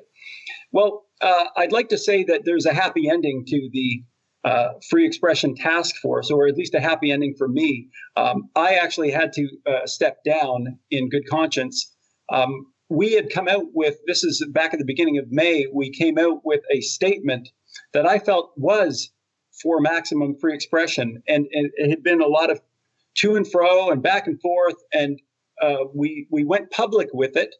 Well, 0.71 1.05
uh, 1.21 1.45
I'd 1.57 1.71
like 1.71 1.89
to 1.89 1.97
say 1.97 2.23
that 2.25 2.41
there's 2.45 2.65
a 2.65 2.73
happy 2.73 3.09
ending 3.09 3.43
to 3.47 3.69
the 3.73 4.03
uh, 4.43 4.73
free 4.89 5.05
expression 5.05 5.55
task 5.55 5.97
force, 5.97 6.31
or 6.31 6.47
at 6.47 6.55
least 6.55 6.73
a 6.73 6.79
happy 6.79 7.11
ending 7.11 7.35
for 7.37 7.47
me. 7.47 7.89
Um, 8.15 8.49
I 8.55 8.75
actually 8.75 9.11
had 9.11 9.33
to 9.33 9.47
uh, 9.65 9.85
step 9.85 10.23
down 10.23 10.79
in 10.89 11.09
good 11.09 11.27
conscience. 11.29 11.93
Um, 12.31 12.67
we 12.89 13.13
had 13.13 13.29
come 13.29 13.47
out 13.47 13.65
with 13.73 13.97
this 14.07 14.23
is 14.23 14.45
back 14.51 14.73
at 14.73 14.79
the 14.79 14.85
beginning 14.85 15.17
of 15.17 15.31
May, 15.31 15.67
we 15.73 15.89
came 15.89 16.17
out 16.17 16.41
with 16.45 16.61
a 16.71 16.81
statement 16.81 17.49
that 17.93 18.05
I 18.05 18.19
felt 18.19 18.51
was 18.55 19.11
for 19.61 19.79
maximum 19.81 20.35
free 20.39 20.53
expression. 20.53 21.21
And, 21.27 21.47
and 21.51 21.71
it 21.75 21.89
had 21.89 22.03
been 22.03 22.21
a 22.21 22.27
lot 22.27 22.49
of 22.49 22.61
to 23.15 23.35
and 23.35 23.49
fro 23.49 23.89
and 23.89 24.01
back 24.01 24.27
and 24.27 24.39
forth. 24.39 24.75
And 24.93 25.19
uh, 25.61 25.85
we, 25.93 26.27
we 26.31 26.45
went 26.45 26.71
public 26.71 27.09
with 27.13 27.35
it 27.35 27.55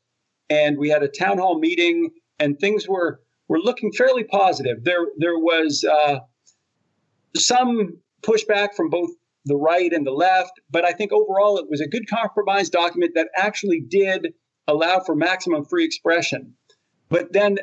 and 0.50 0.78
we 0.78 0.90
had 0.90 1.04
a 1.04 1.08
town 1.08 1.40
hall 1.40 1.60
meeting 1.60 2.12
and 2.40 2.58
things 2.60 2.88
were, 2.88 3.20
were 3.48 3.60
looking 3.60 3.92
fairly 3.92 4.24
positive. 4.24 4.84
There, 4.84 5.08
there 5.18 5.38
was 5.38 5.84
uh, 5.84 6.20
some 7.36 7.98
pushback 8.22 8.76
from 8.76 8.90
both 8.90 9.10
the 9.46 9.58
right 9.58 9.92
and 9.92 10.06
the 10.06 10.12
left, 10.12 10.52
but 10.70 10.86
I 10.86 10.92
think 10.92 11.12
overall 11.12 11.58
it 11.58 11.70
was 11.70 11.82
a 11.82 11.88
good 11.88 12.08
compromise 12.10 12.70
document 12.70 13.14
that 13.16 13.30
actually 13.36 13.82
did 13.82 14.34
allow 14.68 15.00
for 15.00 15.16
maximum 15.16 15.66
free 15.66 15.86
expression. 15.86 16.54
But 17.10 17.34
then 17.34 17.58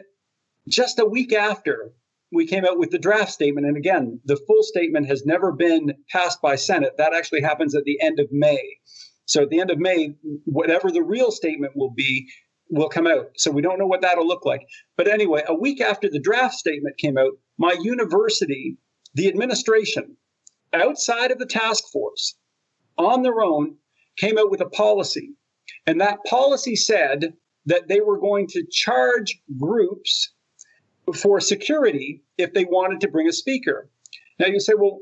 just 0.68 0.98
a 0.98 1.04
week 1.04 1.32
after, 1.32 1.92
we 2.32 2.46
came 2.46 2.64
out 2.64 2.78
with 2.78 2.90
the 2.90 2.98
draft 2.98 3.32
statement. 3.32 3.66
And 3.66 3.76
again, 3.76 4.20
the 4.24 4.36
full 4.36 4.62
statement 4.62 5.06
has 5.06 5.24
never 5.24 5.52
been 5.52 5.94
passed 6.10 6.40
by 6.42 6.56
Senate. 6.56 6.94
That 6.98 7.14
actually 7.14 7.42
happens 7.42 7.74
at 7.74 7.84
the 7.84 8.00
end 8.00 8.18
of 8.18 8.28
May. 8.32 8.60
So 9.26 9.42
at 9.42 9.50
the 9.50 9.60
end 9.60 9.70
of 9.70 9.78
May, 9.78 10.14
whatever 10.44 10.90
the 10.90 11.02
real 11.02 11.30
statement 11.30 11.74
will 11.76 11.90
be, 11.90 12.28
will 12.70 12.88
come 12.88 13.06
out. 13.06 13.30
So 13.36 13.50
we 13.50 13.62
don't 13.62 13.78
know 13.78 13.86
what 13.86 14.02
that'll 14.02 14.26
look 14.26 14.44
like. 14.44 14.62
But 14.96 15.08
anyway, 15.08 15.42
a 15.46 15.54
week 15.54 15.80
after 15.80 16.08
the 16.10 16.20
draft 16.20 16.54
statement 16.54 16.98
came 16.98 17.16
out, 17.16 17.32
my 17.58 17.76
university, 17.80 18.76
the 19.14 19.28
administration, 19.28 20.16
outside 20.72 21.30
of 21.30 21.38
the 21.38 21.46
task 21.46 21.84
force, 21.92 22.36
on 22.98 23.22
their 23.22 23.40
own, 23.40 23.76
came 24.16 24.38
out 24.38 24.50
with 24.50 24.60
a 24.60 24.68
policy 24.68 25.34
and 25.86 26.00
that 26.00 26.24
policy 26.24 26.76
said 26.76 27.34
that 27.66 27.88
they 27.88 28.00
were 28.00 28.18
going 28.18 28.46
to 28.48 28.64
charge 28.70 29.40
groups 29.58 30.32
for 31.14 31.40
security 31.40 32.22
if 32.38 32.52
they 32.52 32.64
wanted 32.64 33.00
to 33.00 33.08
bring 33.08 33.28
a 33.28 33.32
speaker. 33.32 33.88
Now 34.38 34.46
you 34.46 34.60
say, 34.60 34.74
well, 34.76 34.98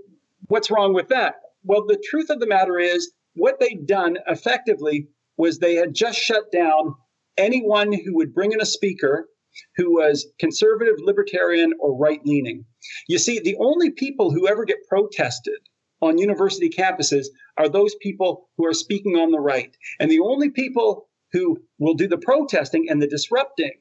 what's 0.48 0.70
wrong 0.70 0.94
with 0.94 1.08
that? 1.08 1.36
Well, 1.64 1.86
the 1.86 2.02
truth 2.10 2.30
of 2.30 2.40
the 2.40 2.46
matter 2.46 2.78
is, 2.78 3.12
what 3.34 3.60
they'd 3.60 3.86
done 3.86 4.18
effectively 4.26 5.08
was 5.36 5.58
they 5.58 5.74
had 5.74 5.94
just 5.94 6.18
shut 6.18 6.52
down 6.52 6.94
anyone 7.38 7.92
who 7.92 8.14
would 8.16 8.34
bring 8.34 8.52
in 8.52 8.60
a 8.60 8.66
speaker 8.66 9.28
who 9.76 9.94
was 9.94 10.26
conservative, 10.38 10.94
libertarian, 10.98 11.72
or 11.78 11.96
right 11.96 12.20
leaning. 12.24 12.64
You 13.08 13.18
see, 13.18 13.38
the 13.38 13.56
only 13.58 13.90
people 13.90 14.30
who 14.30 14.48
ever 14.48 14.64
get 14.64 14.86
protested 14.88 15.58
on 16.02 16.18
university 16.18 16.68
campuses 16.68 17.26
are 17.56 17.68
those 17.68 17.94
people 18.02 18.50
who 18.58 18.66
are 18.66 18.74
speaking 18.74 19.16
on 19.16 19.30
the 19.30 19.40
right. 19.40 19.74
And 20.00 20.10
the 20.10 20.20
only 20.20 20.50
people 20.50 21.08
who 21.32 21.58
will 21.78 21.94
do 21.94 22.08
the 22.08 22.18
protesting 22.18 22.86
and 22.90 23.00
the 23.00 23.06
disrupting 23.06 23.72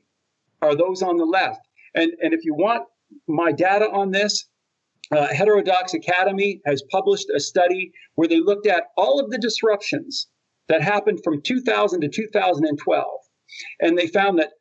are 0.62 0.76
those 0.76 1.02
on 1.02 1.18
the 1.18 1.26
left. 1.26 1.68
And, 1.96 2.12
and 2.22 2.34
if 2.34 2.46
you 2.46 2.54
want 2.54 2.84
my 3.28 3.52
data 3.52 3.90
on 3.92 4.12
this, 4.12 4.46
uh, 5.12 5.28
Heterodox 5.28 5.94
Academy 5.94 6.62
has 6.66 6.82
published 6.90 7.30
a 7.36 7.40
study 7.40 7.92
where 8.16 8.30
they 8.30 8.40
looked 8.40 8.68
at 8.68 8.86
all 8.96 9.20
of 9.20 9.30
the 9.30 9.38
disruptions 9.38 10.28
that 10.70 10.82
happened 10.82 11.20
from 11.24 11.42
2000 11.42 12.02
to 12.02 12.08
2012. 12.08 13.08
And 13.82 13.98
they 13.98 14.08
found 14.08 14.40
that 14.40 14.52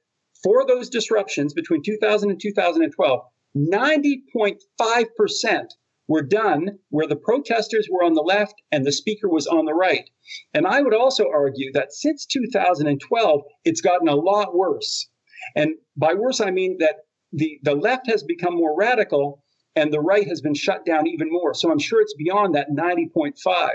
for 0.43 0.67
those 0.67 0.89
disruptions 0.89 1.55
between 1.55 1.83
2000 1.85 2.31
and 2.31 2.41
2012, 2.41 3.21
90.5% 3.57 5.67
were 6.11 6.23
done 6.23 6.77
where 6.89 7.07
the 7.07 7.15
protesters 7.15 7.89
were 7.89 8.03
on 8.03 8.15
the 8.15 8.21
left 8.21 8.61
and 8.73 8.85
the 8.85 8.91
speaker 8.91 9.29
was 9.29 9.47
on 9.47 9.65
the 9.65 9.73
right. 9.73 10.11
And 10.53 10.67
I 10.67 10.83
would 10.83 10.93
also 10.93 11.27
argue 11.33 11.71
that 11.75 11.93
since 11.93 12.27
2012, 12.27 13.43
it's 13.65 13.81
gotten 13.81 14.09
a 14.09 14.17
lot 14.17 14.57
worse. 14.57 15.09
And 15.55 15.77
by 15.97 16.15
worse, 16.15 16.41
I 16.41 16.51
mean 16.51 16.79
that 16.81 17.05
the, 17.33 17.61
the 17.63 17.77
left 17.77 18.09
has 18.09 18.25
become 18.25 18.57
more 18.57 18.77
radical 18.77 19.45
and 19.77 19.93
the 19.93 20.01
right 20.01 20.27
has 20.27 20.41
been 20.41 20.55
shut 20.55 20.85
down 20.85 21.07
even 21.07 21.31
more. 21.31 21.55
So 21.55 21.71
I'm 21.71 21.79
sure 21.79 22.03
it's 22.03 22.15
beyond 22.15 22.57
that 22.57 22.73
90.5. 22.73 23.69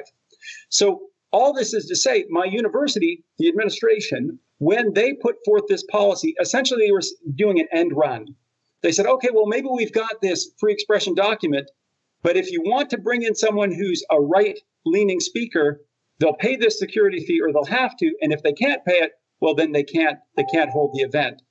So 0.68 1.03
all 1.32 1.53
this 1.53 1.74
is 1.74 1.86
to 1.86 1.95
say, 1.95 2.26
my 2.30 2.44
university, 2.44 3.24
the 3.38 3.48
administration, 3.48 4.40
when 4.57 4.91
they 4.94 5.14
put 5.14 5.38
forth 5.45 5.64
this 5.70 5.86
policy, 5.86 6.36
essentially 6.41 6.86
they 6.86 6.91
were 6.91 7.02
doing 7.34 7.62
an 7.62 7.68
end 7.72 7.94
run. 7.95 8.36
They 8.82 8.91
said, 8.91 9.06
okay, 9.06 9.30
well, 9.34 9.45
maybe 9.45 9.70
we've 9.72 9.94
got 9.94 10.22
this 10.22 10.52
free 10.60 10.74
expression 10.74 11.16
document, 11.16 11.72
but 12.26 12.35
if 12.35 12.52
you 12.52 12.64
want 12.64 12.89
to 12.89 12.97
bring 12.97 13.22
in 13.22 13.35
someone 13.35 13.72
who's 13.72 14.03
a 14.10 14.19
right 14.19 14.60
leaning 14.84 15.19
speaker, 15.19 15.81
they'll 16.19 16.34
pay 16.34 16.56
this 16.56 16.80
security 16.80 17.23
fee 17.23 17.39
or 17.39 17.53
they'll 17.53 17.65
have 17.65 17.95
to. 17.97 18.11
And 18.19 18.34
if 18.34 18.41
they 18.41 18.52
can't 18.52 18.84
pay 18.84 18.95
it, 18.95 19.11
well, 19.41 19.53
then 19.53 19.73
they 19.73 19.84
can't 19.84 20.18
they 20.35 20.43
can't 20.52 20.72
hold 20.72 20.95
the 20.95 21.03
event. 21.03 21.43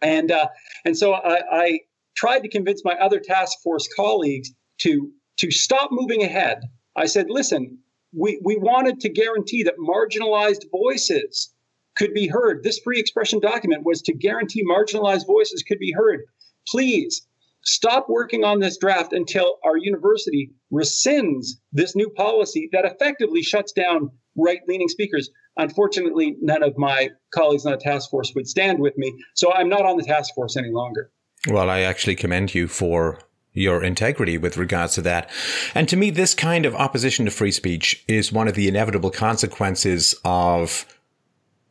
And 0.00 0.32
uh, 0.32 0.48
and 0.86 0.96
so 0.96 1.12
I, 1.12 1.42
I 1.52 1.80
tried 2.16 2.40
to 2.40 2.48
convince 2.48 2.82
my 2.86 2.94
other 2.94 3.20
task 3.20 3.58
force 3.62 3.86
colleagues 3.94 4.50
to 4.78 5.12
to 5.40 5.50
stop 5.50 5.90
moving 5.92 6.22
ahead. 6.22 6.62
I 6.96 7.04
said, 7.04 7.26
listen, 7.28 7.76
we, 8.16 8.40
we 8.42 8.56
wanted 8.56 9.00
to 9.00 9.10
guarantee 9.10 9.64
that 9.64 9.74
marginalized 9.78 10.70
voices 10.70 11.52
could 11.96 12.14
be 12.14 12.28
heard. 12.28 12.62
This 12.62 12.78
free 12.78 12.98
expression 12.98 13.40
document 13.40 13.84
was 13.84 14.00
to 14.02 14.14
guarantee 14.14 14.64
marginalized 14.64 15.26
voices 15.26 15.62
could 15.62 15.78
be 15.78 15.92
heard. 15.92 16.20
Please 16.66 17.26
stop 17.64 18.06
working 18.08 18.44
on 18.44 18.60
this 18.60 18.78
draft 18.78 19.12
until 19.12 19.58
our 19.64 19.76
university 19.76 20.50
rescinds 20.72 21.46
this 21.72 21.96
new 21.96 22.10
policy 22.10 22.68
that 22.72 22.84
effectively 22.84 23.42
shuts 23.42 23.72
down 23.72 24.10
right 24.36 24.60
leaning 24.68 24.88
speakers. 24.88 25.30
Unfortunately, 25.56 26.36
none 26.40 26.62
of 26.62 26.76
my 26.76 27.10
colleagues 27.32 27.64
on 27.64 27.72
the 27.72 27.78
task 27.78 28.10
force 28.10 28.32
would 28.34 28.48
stand 28.48 28.80
with 28.80 28.96
me, 28.96 29.14
so 29.34 29.52
I'm 29.52 29.68
not 29.68 29.86
on 29.86 29.96
the 29.96 30.04
task 30.04 30.34
force 30.34 30.56
any 30.56 30.70
longer. 30.70 31.10
Well, 31.48 31.70
I 31.70 31.80
actually 31.80 32.16
commend 32.16 32.54
you 32.54 32.68
for 32.68 33.18
your 33.52 33.84
integrity 33.84 34.36
with 34.36 34.56
regards 34.56 34.94
to 34.94 35.02
that. 35.02 35.30
And 35.74 35.88
to 35.88 35.96
me, 35.96 36.10
this 36.10 36.34
kind 36.34 36.66
of 36.66 36.74
opposition 36.74 37.24
to 37.24 37.30
free 37.30 37.52
speech 37.52 38.04
is 38.08 38.32
one 38.32 38.48
of 38.48 38.54
the 38.54 38.66
inevitable 38.66 39.10
consequences 39.10 40.14
of 40.24 40.86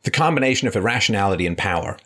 the 0.04 0.10
combination 0.10 0.66
of 0.66 0.76
irrationality 0.76 1.46
and 1.46 1.58
power. 1.58 1.98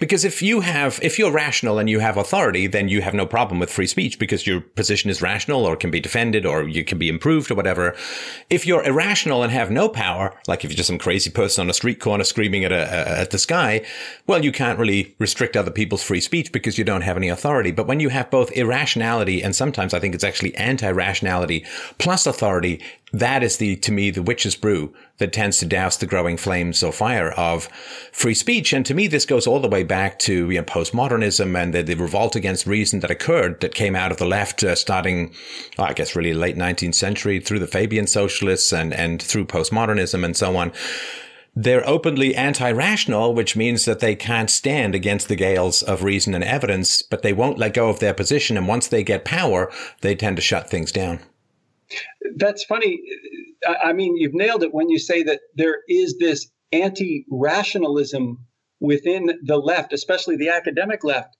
Because 0.00 0.24
if 0.24 0.40
you 0.40 0.60
have, 0.60 0.98
if 1.02 1.18
you're 1.18 1.30
rational 1.30 1.78
and 1.78 1.88
you 1.88 2.00
have 2.00 2.16
authority, 2.16 2.66
then 2.66 2.88
you 2.88 3.02
have 3.02 3.14
no 3.14 3.26
problem 3.26 3.60
with 3.60 3.70
free 3.70 3.86
speech 3.86 4.18
because 4.18 4.46
your 4.46 4.62
position 4.62 5.10
is 5.10 5.20
rational 5.20 5.66
or 5.66 5.76
can 5.76 5.90
be 5.90 6.00
defended 6.00 6.46
or 6.46 6.66
you 6.66 6.84
can 6.84 6.98
be 6.98 7.10
improved 7.10 7.50
or 7.50 7.54
whatever. 7.54 7.94
If 8.48 8.66
you're 8.66 8.82
irrational 8.82 9.42
and 9.42 9.52
have 9.52 9.70
no 9.70 9.90
power, 9.90 10.34
like 10.48 10.64
if 10.64 10.70
you're 10.70 10.76
just 10.76 10.86
some 10.86 10.98
crazy 10.98 11.30
person 11.30 11.62
on 11.62 11.70
a 11.70 11.74
street 11.74 12.00
corner 12.00 12.24
screaming 12.24 12.64
at 12.64 12.72
a, 12.72 13.20
at 13.20 13.30
the 13.30 13.38
sky, 13.38 13.84
well, 14.26 14.42
you 14.42 14.52
can't 14.52 14.78
really 14.78 15.14
restrict 15.18 15.54
other 15.54 15.70
people's 15.70 16.02
free 16.02 16.20
speech 16.20 16.50
because 16.50 16.78
you 16.78 16.84
don't 16.84 17.02
have 17.02 17.18
any 17.18 17.28
authority. 17.28 17.70
But 17.70 17.86
when 17.86 18.00
you 18.00 18.08
have 18.08 18.30
both 18.30 18.50
irrationality 18.52 19.42
and 19.42 19.54
sometimes 19.54 19.92
I 19.92 20.00
think 20.00 20.14
it's 20.14 20.24
actually 20.24 20.54
anti-rationality 20.56 21.66
plus 21.98 22.26
authority, 22.26 22.82
that 23.12 23.42
is 23.42 23.56
the, 23.56 23.76
to 23.76 23.92
me, 23.92 24.10
the 24.10 24.22
witch's 24.22 24.54
brew 24.54 24.94
that 25.18 25.32
tends 25.32 25.58
to 25.58 25.66
douse 25.66 25.96
the 25.96 26.06
growing 26.06 26.36
flames 26.36 26.82
or 26.82 26.92
fire 26.92 27.32
of 27.32 27.64
free 28.12 28.34
speech. 28.34 28.72
And 28.72 28.86
to 28.86 28.94
me, 28.94 29.08
this 29.08 29.26
goes 29.26 29.46
all 29.46 29.60
the 29.60 29.68
way 29.68 29.82
back 29.82 30.18
to 30.20 30.50
you 30.50 30.58
know, 30.58 30.64
postmodernism 30.64 31.60
and 31.60 31.74
the, 31.74 31.82
the, 31.82 31.94
revolt 31.94 32.36
against 32.36 32.66
reason 32.66 33.00
that 33.00 33.10
occurred 33.10 33.60
that 33.60 33.74
came 33.74 33.96
out 33.96 34.12
of 34.12 34.18
the 34.18 34.26
left, 34.26 34.62
uh, 34.62 34.74
starting, 34.74 35.34
oh, 35.78 35.84
I 35.84 35.92
guess, 35.92 36.14
really 36.14 36.34
late 36.34 36.56
19th 36.56 36.94
century 36.94 37.40
through 37.40 37.58
the 37.58 37.66
Fabian 37.66 38.06
socialists 38.06 38.72
and, 38.72 38.94
and 38.94 39.20
through 39.20 39.46
postmodernism 39.46 40.24
and 40.24 40.36
so 40.36 40.56
on. 40.56 40.72
They're 41.56 41.86
openly 41.86 42.34
anti-rational, 42.36 43.34
which 43.34 43.56
means 43.56 43.84
that 43.84 43.98
they 43.98 44.14
can't 44.14 44.48
stand 44.48 44.94
against 44.94 45.28
the 45.28 45.34
gales 45.34 45.82
of 45.82 46.04
reason 46.04 46.32
and 46.32 46.44
evidence, 46.44 47.02
but 47.02 47.22
they 47.22 47.32
won't 47.32 47.58
let 47.58 47.74
go 47.74 47.88
of 47.88 47.98
their 47.98 48.14
position. 48.14 48.56
And 48.56 48.68
once 48.68 48.86
they 48.86 49.02
get 49.02 49.24
power, 49.24 49.70
they 50.00 50.14
tend 50.14 50.36
to 50.36 50.42
shut 50.42 50.70
things 50.70 50.92
down. 50.92 51.18
That's 52.36 52.64
funny. 52.64 53.00
I 53.82 53.92
mean, 53.92 54.16
you've 54.16 54.34
nailed 54.34 54.62
it 54.62 54.74
when 54.74 54.88
you 54.88 54.98
say 54.98 55.22
that 55.24 55.40
there 55.54 55.78
is 55.88 56.18
this 56.18 56.48
anti 56.72 57.26
rationalism 57.30 58.38
within 58.80 59.38
the 59.42 59.58
left, 59.58 59.92
especially 59.92 60.36
the 60.36 60.48
academic 60.48 61.04
left. 61.04 61.36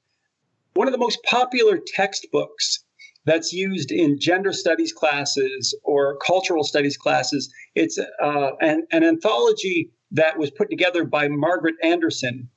One 0.74 0.86
of 0.86 0.92
the 0.92 0.98
most 0.98 1.22
popular 1.24 1.78
textbooks 1.94 2.84
that's 3.24 3.52
used 3.52 3.90
in 3.90 4.18
gender 4.18 4.52
studies 4.52 4.92
classes 4.92 5.78
or 5.84 6.16
cultural 6.18 6.64
studies 6.64 6.96
classes, 6.96 7.52
it's 7.74 7.98
uh, 7.98 8.50
an, 8.60 8.86
an 8.92 9.04
anthology 9.04 9.90
that 10.12 10.38
was 10.38 10.50
put 10.50 10.70
together 10.70 11.04
by 11.04 11.28
Margaret 11.28 11.74
Andersen. 11.82 12.48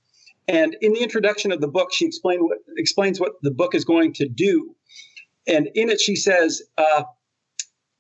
And 0.48 0.76
in 0.82 0.94
the 0.94 1.02
introduction 1.02 1.52
of 1.52 1.62
the 1.62 1.68
book, 1.68 1.94
she 1.94 2.10
what, 2.24 2.60
explains 2.78 3.20
what 3.20 3.34
the 3.42 3.52
book 3.52 3.76
is 3.76 3.86
going 3.86 4.14
to 4.14 4.28
do. 4.28 4.76
And 5.48 5.70
in 5.76 5.90
it, 5.90 6.00
she 6.00 6.16
says, 6.16 6.62
uh, 6.78 7.04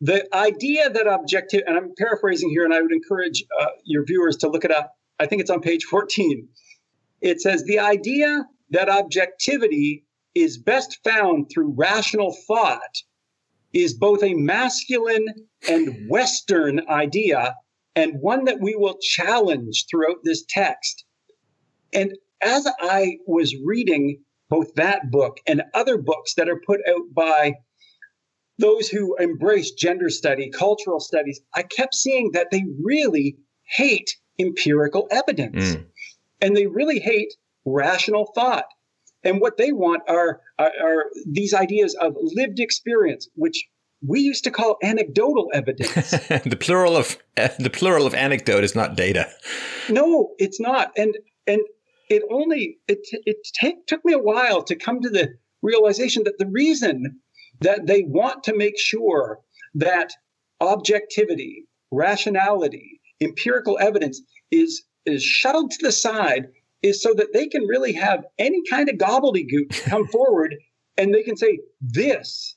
the 0.03 0.27
idea 0.35 0.89
that 0.89 1.07
objective, 1.07 1.61
and 1.65 1.77
I'm 1.77 1.93
paraphrasing 1.97 2.49
here, 2.49 2.65
and 2.65 2.73
I 2.73 2.81
would 2.81 2.91
encourage 2.91 3.41
uh, 3.61 3.67
your 3.85 4.03
viewers 4.03 4.35
to 4.37 4.49
look 4.49 4.65
it 4.65 4.71
up. 4.71 4.91
I 5.17 5.27
think 5.27 5.39
it's 5.39 5.49
on 5.49 5.61
page 5.61 5.85
14. 5.85 6.45
It 7.21 7.39
says 7.39 7.63
the 7.63 7.79
idea 7.79 8.43
that 8.71 8.89
objectivity 8.89 10.03
is 10.35 10.57
best 10.57 10.99
found 11.05 11.49
through 11.49 11.75
rational 11.77 12.35
thought 12.45 12.97
is 13.71 13.93
both 13.93 14.21
a 14.23 14.33
masculine 14.33 15.25
and 15.69 16.09
Western 16.09 16.81
idea, 16.89 17.55
and 17.95 18.19
one 18.19 18.43
that 18.43 18.59
we 18.59 18.75
will 18.75 18.97
challenge 19.01 19.85
throughout 19.89 20.17
this 20.25 20.43
text. 20.49 21.05
And 21.93 22.11
as 22.41 22.67
I 22.81 23.19
was 23.25 23.55
reading 23.63 24.21
both 24.49 24.73
that 24.75 25.11
book 25.11 25.37
and 25.47 25.63
other 25.73 25.97
books 25.97 26.33
that 26.35 26.49
are 26.49 26.61
put 26.67 26.81
out 26.89 27.13
by 27.13 27.53
those 28.59 28.87
who 28.87 29.15
embrace 29.17 29.71
gender 29.71 30.09
study, 30.09 30.49
cultural 30.49 30.99
studies, 30.99 31.41
I 31.55 31.63
kept 31.63 31.95
seeing 31.95 32.31
that 32.33 32.51
they 32.51 32.63
really 32.83 33.37
hate 33.63 34.15
empirical 34.39 35.07
evidence 35.11 35.75
mm. 35.75 35.85
and 36.41 36.55
they 36.55 36.67
really 36.67 36.99
hate 36.99 37.33
rational 37.65 38.31
thought. 38.35 38.65
And 39.23 39.39
what 39.39 39.57
they 39.57 39.71
want 39.71 40.03
are, 40.07 40.41
are, 40.59 40.71
are 40.83 41.05
these 41.25 41.53
ideas 41.53 41.95
of 41.95 42.15
lived 42.19 42.59
experience, 42.59 43.29
which 43.35 43.65
we 44.05 44.19
used 44.19 44.43
to 44.43 44.51
call 44.51 44.77
anecdotal 44.83 45.49
evidence. 45.53 45.93
the 46.45 46.57
plural 46.59 46.97
of 46.97 47.17
the 47.59 47.69
plural 47.71 48.05
of 48.05 48.13
anecdote 48.13 48.63
is 48.63 48.75
not 48.75 48.95
data. 48.95 49.29
No, 49.89 50.31
it's 50.37 50.59
not. 50.59 50.91
And 50.97 51.17
and 51.47 51.61
it 52.09 52.23
only 52.29 52.79
it 52.87 52.99
it 53.25 53.37
take, 53.59 53.87
took 53.87 54.03
me 54.03 54.13
a 54.13 54.19
while 54.19 54.61
to 54.63 54.75
come 54.75 55.01
to 55.01 55.09
the 55.09 55.35
realization 55.61 56.23
that 56.25 56.37
the 56.37 56.47
reason 56.47 57.21
that 57.63 57.87
they 57.87 58.03
want 58.03 58.43
to 58.43 58.55
make 58.55 58.79
sure 58.79 59.39
that 59.75 60.11
objectivity, 60.61 61.65
rationality, 61.91 63.01
empirical 63.21 63.77
evidence 63.79 64.21
is, 64.51 64.83
is 65.05 65.23
shuttled 65.23 65.71
to 65.71 65.85
the 65.85 65.91
side 65.91 66.47
is 66.81 67.01
so 67.01 67.13
that 67.13 67.33
they 67.33 67.47
can 67.47 67.65
really 67.65 67.93
have 67.93 68.25
any 68.37 68.61
kind 68.69 68.89
of 68.89 68.95
gobbledygook 68.95 69.83
come 69.83 70.07
forward 70.11 70.55
and 70.97 71.13
they 71.13 71.23
can 71.23 71.37
say, 71.37 71.59
this 71.81 72.55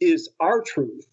is 0.00 0.28
our 0.40 0.60
truth. 0.60 1.06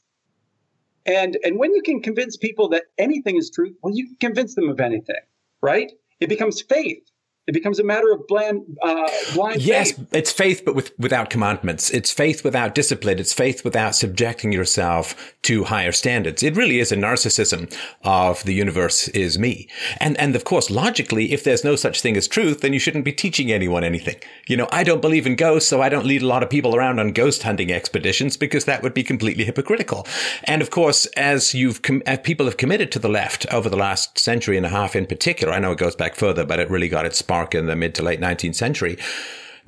And, 1.05 1.37
and 1.43 1.59
when 1.59 1.73
you 1.73 1.81
can 1.83 2.01
convince 2.01 2.35
people 2.35 2.69
that 2.69 2.83
anything 2.97 3.37
is 3.37 3.51
truth, 3.51 3.75
well, 3.81 3.95
you 3.95 4.07
can 4.07 4.17
convince 4.29 4.55
them 4.55 4.69
of 4.69 4.79
anything, 4.79 5.15
right? 5.61 5.91
It 6.19 6.29
becomes 6.29 6.61
faith. 6.61 7.03
It 7.47 7.53
becomes 7.53 7.77
a 7.77 7.83
matter 7.83 8.11
of 8.11 8.25
blind, 8.25 8.77
uh, 8.81 9.07
blind 9.35 9.61
yes, 9.61 9.91
faith. 9.91 10.07
it's 10.13 10.31
faith, 10.31 10.63
but 10.65 10.73
with, 10.73 10.97
without 10.97 11.29
commandments. 11.29 11.91
It's 11.91 12.11
faith 12.11 12.43
without 12.43 12.73
discipline. 12.73 13.19
It's 13.19 13.33
faith 13.33 13.63
without 13.63 13.95
subjecting 13.95 14.51
yourself 14.51 15.35
to 15.43 15.65
higher 15.65 15.91
standards. 15.91 16.41
It 16.41 16.55
really 16.55 16.79
is 16.79 16.91
a 16.91 16.95
narcissism 16.95 17.71
of 18.03 18.43
the 18.45 18.55
universe 18.55 19.09
is 19.09 19.37
me. 19.37 19.67
And, 19.99 20.17
and 20.17 20.35
of 20.35 20.43
course, 20.43 20.71
logically, 20.71 21.33
if 21.33 21.43
there's 21.43 21.63
no 21.63 21.75
such 21.75 22.01
thing 22.01 22.17
as 22.17 22.27
truth, 22.27 22.61
then 22.61 22.73
you 22.73 22.79
shouldn't 22.79 23.05
be 23.05 23.13
teaching 23.13 23.51
anyone 23.51 23.83
anything. 23.83 24.15
You 24.47 24.57
know, 24.57 24.67
I 24.71 24.83
don't 24.83 25.01
believe 25.01 25.27
in 25.27 25.35
ghosts, 25.35 25.69
so 25.69 25.83
I 25.83 25.89
don't 25.89 26.05
lead 26.05 26.23
a 26.23 26.27
lot 26.27 26.41
of 26.41 26.49
people 26.49 26.75
around 26.75 26.99
on 26.99 27.11
ghost 27.11 27.43
hunting 27.43 27.71
expeditions 27.71 28.37
because 28.37 28.65
that 28.65 28.81
would 28.81 28.95
be 28.95 29.03
completely 29.03 29.43
hypocritical. 29.43 30.07
And 30.45 30.63
of 30.63 30.71
course, 30.71 31.05
as 31.15 31.53
you've, 31.53 31.83
com- 31.83 32.01
as 32.07 32.19
people 32.23 32.47
have 32.47 32.57
committed 32.57 32.91
to 32.93 32.99
the 32.99 33.09
left 33.09 33.45
over 33.53 33.69
the 33.69 33.77
last 33.77 34.17
century 34.17 34.57
and 34.57 34.65
a 34.65 34.69
half 34.69 34.95
in 34.95 35.05
particular, 35.05 35.53
I 35.53 35.59
know 35.59 35.73
it 35.73 35.77
goes 35.77 35.95
back 35.95 36.15
further, 36.15 36.43
but 36.43 36.59
it 36.59 36.71
really 36.71 36.89
got 36.89 37.05
its 37.05 37.19
spark 37.19 37.34
in 37.55 37.65
the 37.65 37.75
mid 37.75 37.93
to 37.95 38.03
late 38.03 38.21
19th 38.21 38.55
century 38.55 38.97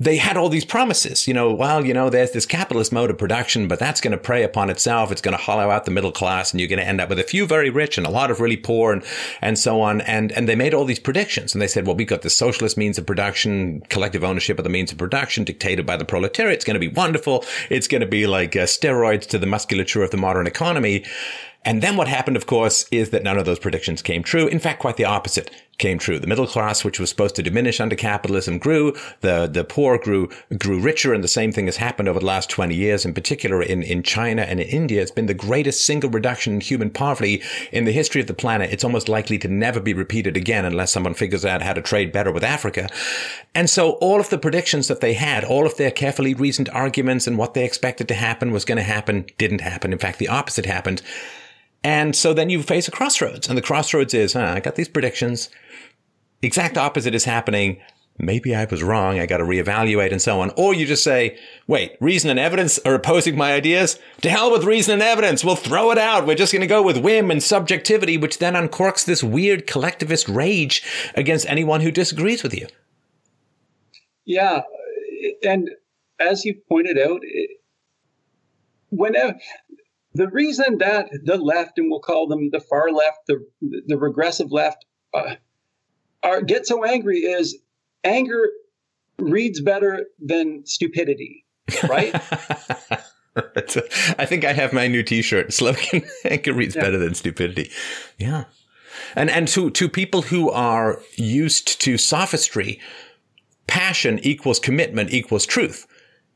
they 0.00 0.16
had 0.16 0.36
all 0.36 0.48
these 0.48 0.64
promises, 0.64 1.26
you 1.26 1.34
know, 1.34 1.52
well, 1.52 1.84
you 1.84 1.92
know, 1.92 2.08
there's 2.08 2.30
this 2.30 2.46
capitalist 2.46 2.92
mode 2.92 3.10
of 3.10 3.18
production, 3.18 3.66
but 3.66 3.80
that's 3.80 4.00
going 4.00 4.12
to 4.12 4.18
prey 4.18 4.44
upon 4.44 4.70
itself. 4.70 5.10
It's 5.10 5.20
going 5.20 5.36
to 5.36 5.42
hollow 5.42 5.70
out 5.70 5.86
the 5.86 5.90
middle 5.90 6.12
class 6.12 6.52
and 6.52 6.60
you're 6.60 6.68
going 6.68 6.78
to 6.78 6.86
end 6.86 7.00
up 7.00 7.08
with 7.08 7.18
a 7.18 7.24
few 7.24 7.46
very 7.46 7.68
rich 7.68 7.98
and 7.98 8.06
a 8.06 8.10
lot 8.10 8.30
of 8.30 8.38
really 8.40 8.56
poor 8.56 8.92
and, 8.92 9.04
and 9.42 9.58
so 9.58 9.80
on. 9.80 10.00
And, 10.02 10.30
and 10.32 10.48
they 10.48 10.54
made 10.54 10.72
all 10.72 10.84
these 10.84 11.00
predictions 11.00 11.52
and 11.52 11.60
they 11.60 11.66
said, 11.66 11.84
well, 11.84 11.96
we've 11.96 12.06
got 12.06 12.22
the 12.22 12.30
socialist 12.30 12.76
means 12.76 12.96
of 12.96 13.06
production, 13.06 13.80
collective 13.88 14.22
ownership 14.22 14.58
of 14.58 14.64
the 14.64 14.70
means 14.70 14.92
of 14.92 14.98
production 14.98 15.42
dictated 15.42 15.84
by 15.84 15.96
the 15.96 16.04
proletariat. 16.04 16.54
It's 16.54 16.64
going 16.64 16.80
to 16.80 16.80
be 16.80 16.88
wonderful. 16.88 17.44
It's 17.68 17.88
going 17.88 18.02
to 18.02 18.06
be 18.06 18.28
like 18.28 18.54
uh, 18.54 18.64
steroids 18.64 19.26
to 19.28 19.38
the 19.38 19.46
musculature 19.46 20.04
of 20.04 20.12
the 20.12 20.16
modern 20.16 20.46
economy. 20.46 21.04
And 21.64 21.82
then 21.82 21.96
what 21.96 22.06
happened, 22.06 22.36
of 22.36 22.46
course, 22.46 22.86
is 22.92 23.10
that 23.10 23.24
none 23.24 23.36
of 23.36 23.46
those 23.46 23.58
predictions 23.58 24.00
came 24.00 24.22
true. 24.22 24.46
In 24.46 24.60
fact, 24.60 24.80
quite 24.80 24.96
the 24.96 25.04
opposite 25.04 25.50
came 25.78 25.98
true. 25.98 26.18
The 26.18 26.26
middle 26.26 26.46
class, 26.46 26.84
which 26.84 27.00
was 27.00 27.08
supposed 27.08 27.36
to 27.36 27.42
diminish 27.42 27.80
under 27.80 27.96
capitalism, 27.96 28.58
grew. 28.58 28.94
The 29.20 29.46
the 29.46 29.64
poor 29.64 29.98
grew 29.98 30.28
grew 30.58 30.80
richer, 30.80 31.14
and 31.14 31.24
the 31.24 31.28
same 31.28 31.52
thing 31.52 31.66
has 31.66 31.76
happened 31.76 32.08
over 32.08 32.20
the 32.20 32.26
last 32.26 32.50
twenty 32.50 32.74
years. 32.74 33.04
In 33.04 33.14
particular, 33.14 33.62
in 33.62 33.82
in 33.82 34.02
China 34.02 34.42
and 34.42 34.60
in 34.60 34.68
India, 34.68 35.00
it's 35.00 35.10
been 35.10 35.26
the 35.26 35.34
greatest 35.34 35.86
single 35.86 36.10
reduction 36.10 36.54
in 36.54 36.60
human 36.60 36.90
poverty 36.90 37.42
in 37.72 37.84
the 37.84 37.92
history 37.92 38.20
of 38.20 38.26
the 38.26 38.34
planet. 38.34 38.72
It's 38.72 38.84
almost 38.84 39.08
likely 39.08 39.38
to 39.38 39.48
never 39.48 39.80
be 39.80 39.94
repeated 39.94 40.36
again 40.36 40.64
unless 40.64 40.92
someone 40.92 41.14
figures 41.14 41.44
out 41.44 41.62
how 41.62 41.72
to 41.72 41.82
trade 41.82 42.12
better 42.12 42.32
with 42.32 42.44
Africa. 42.44 42.88
And 43.54 43.70
so, 43.70 43.92
all 43.92 44.20
of 44.20 44.30
the 44.30 44.38
predictions 44.38 44.88
that 44.88 45.00
they 45.00 45.14
had, 45.14 45.44
all 45.44 45.66
of 45.66 45.76
their 45.76 45.90
carefully 45.90 46.34
reasoned 46.34 46.68
arguments, 46.70 47.26
and 47.26 47.38
what 47.38 47.54
they 47.54 47.64
expected 47.64 48.08
to 48.08 48.14
happen 48.14 48.50
was 48.50 48.64
going 48.64 48.78
to 48.78 48.82
happen, 48.82 49.26
didn't 49.38 49.60
happen. 49.60 49.92
In 49.92 49.98
fact, 49.98 50.18
the 50.18 50.28
opposite 50.28 50.66
happened. 50.66 51.02
And 51.84 52.16
so 52.16 52.34
then 52.34 52.50
you 52.50 52.62
face 52.62 52.88
a 52.88 52.90
crossroads, 52.90 53.48
and 53.48 53.56
the 53.56 53.62
crossroads 53.62 54.12
is, 54.12 54.32
huh, 54.32 54.52
I 54.56 54.60
got 54.60 54.74
these 54.74 54.88
predictions 54.88 55.48
exact 56.42 56.76
opposite 56.76 57.14
is 57.14 57.24
happening. 57.24 57.80
Maybe 58.20 58.54
I 58.54 58.64
was 58.64 58.82
wrong. 58.82 59.20
I 59.20 59.26
got 59.26 59.36
to 59.36 59.44
reevaluate 59.44 60.10
and 60.10 60.20
so 60.20 60.40
on. 60.40 60.50
Or 60.56 60.74
you 60.74 60.86
just 60.86 61.04
say, 61.04 61.38
wait, 61.68 61.96
reason 62.00 62.30
and 62.30 62.38
evidence 62.38 62.78
are 62.80 62.94
opposing 62.94 63.36
my 63.36 63.52
ideas? 63.52 63.98
To 64.22 64.30
hell 64.30 64.50
with 64.50 64.64
reason 64.64 64.94
and 64.94 65.02
evidence. 65.02 65.44
We'll 65.44 65.54
throw 65.54 65.92
it 65.92 65.98
out. 65.98 66.26
We're 66.26 66.34
just 66.34 66.52
going 66.52 66.62
to 66.62 66.66
go 66.66 66.82
with 66.82 66.96
whim 66.96 67.30
and 67.30 67.40
subjectivity, 67.40 68.18
which 68.18 68.38
then 68.38 68.54
uncorks 68.54 69.04
this 69.04 69.22
weird 69.22 69.68
collectivist 69.68 70.28
rage 70.28 70.82
against 71.14 71.48
anyone 71.48 71.80
who 71.80 71.92
disagrees 71.92 72.42
with 72.42 72.54
you. 72.54 72.66
Yeah. 74.24 74.62
And 75.44 75.70
as 76.18 76.44
you 76.44 76.60
pointed 76.68 76.98
out, 76.98 77.20
whenever 78.90 79.34
the 80.14 80.28
reason 80.28 80.78
that 80.78 81.08
the 81.24 81.36
left, 81.36 81.78
and 81.78 81.88
we'll 81.88 82.00
call 82.00 82.26
them 82.26 82.50
the 82.50 82.60
far 82.60 82.90
left, 82.90 83.18
the, 83.28 83.46
the 83.86 83.96
regressive 83.96 84.50
left, 84.50 84.84
uh, 85.14 85.36
are 86.28 86.42
get 86.42 86.66
so 86.66 86.84
angry 86.84 87.18
is 87.18 87.58
anger 88.04 88.48
reads 89.18 89.60
better 89.60 90.06
than 90.18 90.64
stupidity, 90.66 91.44
right? 91.88 92.14
I 94.18 94.26
think 94.26 94.44
I 94.44 94.52
have 94.52 94.72
my 94.72 94.88
new 94.88 95.02
T-shirt 95.02 95.52
slogan: 95.52 96.02
"Anger 96.24 96.52
reads 96.52 96.74
yeah. 96.74 96.82
better 96.82 96.98
than 96.98 97.14
stupidity." 97.14 97.70
Yeah, 98.18 98.44
and 99.14 99.30
and 99.30 99.48
to 99.48 99.70
to 99.70 99.88
people 99.88 100.22
who 100.22 100.50
are 100.50 101.00
used 101.16 101.80
to 101.82 101.98
sophistry, 101.98 102.80
passion 103.66 104.18
equals 104.20 104.58
commitment 104.58 105.12
equals 105.12 105.46
truth. 105.46 105.86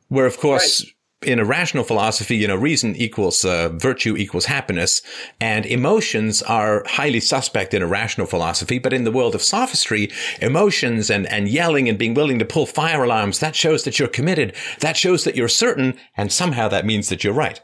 Where 0.09 0.27
of 0.27 0.39
course. 0.39 0.85
Right 0.85 0.93
in 1.25 1.39
a 1.39 1.45
rational 1.45 1.85
philosophy, 1.85 2.37
you 2.37 2.49
know, 2.49 2.57
reason 2.57 2.97
equals 2.97 3.45
uh, 3.45 3.71
virtue 3.71 4.17
equals 4.17 4.47
happiness, 4.47 5.03
and 5.41 5.67
emotions 5.67 6.43
are 6.43 6.85
highly 6.87 7.21
suspect 7.21 7.75
in 7.75 7.83
a 7.83 7.87
rational 7.87 8.27
philosophy. 8.27 8.79
But 8.79 8.93
in 8.93 9.05
the 9.05 9.13
world 9.13 9.35
of 9.35 9.43
sophistry, 9.43 10.11
emotions 10.41 11.11
and 11.11 11.27
and 11.27 11.49
yelling 11.49 11.89
and 11.89 11.99
being 11.99 12.15
willing 12.15 12.39
to 12.39 12.45
pull 12.45 12.67
fire 12.67 13.05
alarms 13.05 13.39
that 13.41 13.57
shows 13.57 13.85
that 13.85 13.99
you're 13.99 14.09
committed. 14.09 14.55
That 14.81 14.97
shows 14.97 15.25
that 15.25 15.37
you're 15.37 15.49
certain, 15.49 15.97
and 16.17 16.33
somehow 16.33 16.69
that 16.69 16.87
means 16.87 17.09
that 17.09 17.25
you're 17.25 17.33
right. 17.33 17.61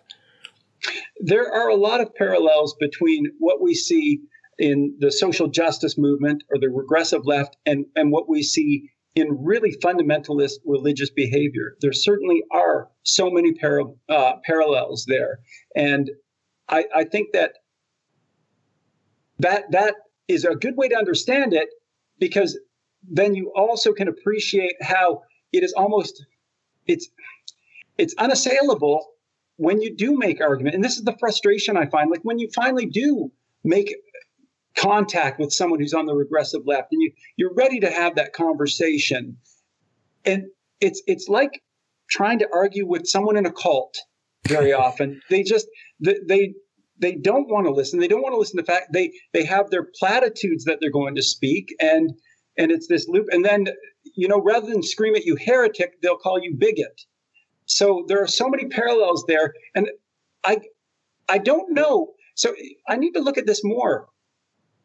There 1.20 1.52
are 1.52 1.68
a 1.68 1.74
lot 1.74 2.00
of 2.00 2.14
parallels 2.14 2.74
between 2.78 3.26
what 3.38 3.60
we 3.60 3.74
see 3.74 4.20
in 4.58 4.96
the 4.98 5.12
social 5.12 5.48
justice 5.48 5.96
movement 5.96 6.42
or 6.50 6.58
the 6.58 6.68
regressive 6.68 7.24
left 7.24 7.56
and 7.66 7.86
and 7.96 8.10
what 8.10 8.28
we 8.28 8.42
see 8.42 8.90
in 9.20 9.44
really 9.44 9.76
fundamentalist 9.82 10.54
religious 10.64 11.10
behavior. 11.10 11.76
There 11.80 11.92
certainly 11.92 12.42
are 12.52 12.88
so 13.02 13.30
many 13.30 13.54
uh, 14.08 14.32
parallels 14.44 15.04
there, 15.06 15.40
and 15.74 16.10
I, 16.68 16.84
I 16.94 17.04
think 17.04 17.28
that 17.32 17.52
that 19.38 19.70
that 19.70 19.94
is 20.26 20.44
a 20.44 20.54
good 20.54 20.76
way 20.76 20.88
to 20.88 20.96
understand 20.96 21.52
it 21.54 21.68
because 22.18 22.58
then 23.02 23.34
you 23.34 23.52
also 23.54 23.92
can 23.92 24.08
appreciate 24.08 24.74
how 24.82 25.22
it 25.52 25.62
is 25.62 25.72
almost 25.72 26.24
it's 26.86 27.08
it's 27.96 28.14
unassailable 28.18 29.06
when 29.56 29.80
you 29.80 29.94
do 29.94 30.16
make 30.16 30.40
argument. 30.40 30.74
And 30.74 30.84
this 30.84 30.96
is 30.96 31.04
the 31.04 31.16
frustration 31.18 31.76
i 31.76 31.86
find. 31.86 32.10
Like 32.10 32.22
when 32.22 32.38
you 32.38 32.48
finally 32.54 32.86
do 32.86 33.30
make 33.64 33.94
contact 34.78 35.38
with 35.38 35.52
someone 35.52 35.80
who's 35.80 35.94
on 35.94 36.06
the 36.06 36.14
regressive 36.14 36.62
left 36.66 36.92
and 36.92 37.02
you 37.02 37.12
you're 37.36 37.54
ready 37.54 37.80
to 37.80 37.90
have 37.90 38.14
that 38.14 38.32
conversation. 38.32 39.36
And 40.24 40.44
it's 40.80 41.02
it's 41.06 41.28
like 41.28 41.62
trying 42.08 42.38
to 42.38 42.48
argue 42.52 42.86
with 42.86 43.06
someone 43.06 43.36
in 43.36 43.46
a 43.46 43.52
cult 43.52 43.96
very 44.46 44.72
often. 44.86 45.20
They 45.28 45.42
just 45.42 45.66
they 46.00 46.54
they 47.00 47.12
don't 47.14 47.48
want 47.48 47.66
to 47.66 47.72
listen. 47.72 48.00
They 48.00 48.08
don't 48.08 48.22
want 48.22 48.32
to 48.34 48.38
listen 48.38 48.58
to 48.58 48.64
fact 48.64 48.92
they 48.92 49.12
they 49.32 49.44
have 49.44 49.70
their 49.70 49.88
platitudes 49.98 50.64
that 50.64 50.78
they're 50.80 50.90
going 50.90 51.16
to 51.16 51.22
speak 51.22 51.74
and 51.80 52.12
and 52.56 52.70
it's 52.70 52.88
this 52.88 53.06
loop 53.08 53.26
and 53.30 53.44
then 53.44 53.68
you 54.16 54.28
know 54.28 54.40
rather 54.40 54.66
than 54.66 54.82
scream 54.82 55.14
at 55.14 55.24
you 55.24 55.36
heretic 55.36 56.00
they'll 56.02 56.16
call 56.16 56.40
you 56.40 56.54
bigot. 56.56 57.02
So 57.66 58.04
there 58.08 58.22
are 58.22 58.28
so 58.28 58.48
many 58.48 58.66
parallels 58.66 59.24
there 59.26 59.52
and 59.74 59.88
i 60.44 60.58
i 61.28 61.38
don't 61.38 61.72
know. 61.72 62.12
So 62.36 62.54
i 62.88 62.96
need 62.96 63.12
to 63.12 63.20
look 63.20 63.38
at 63.38 63.46
this 63.46 63.62
more 63.64 64.08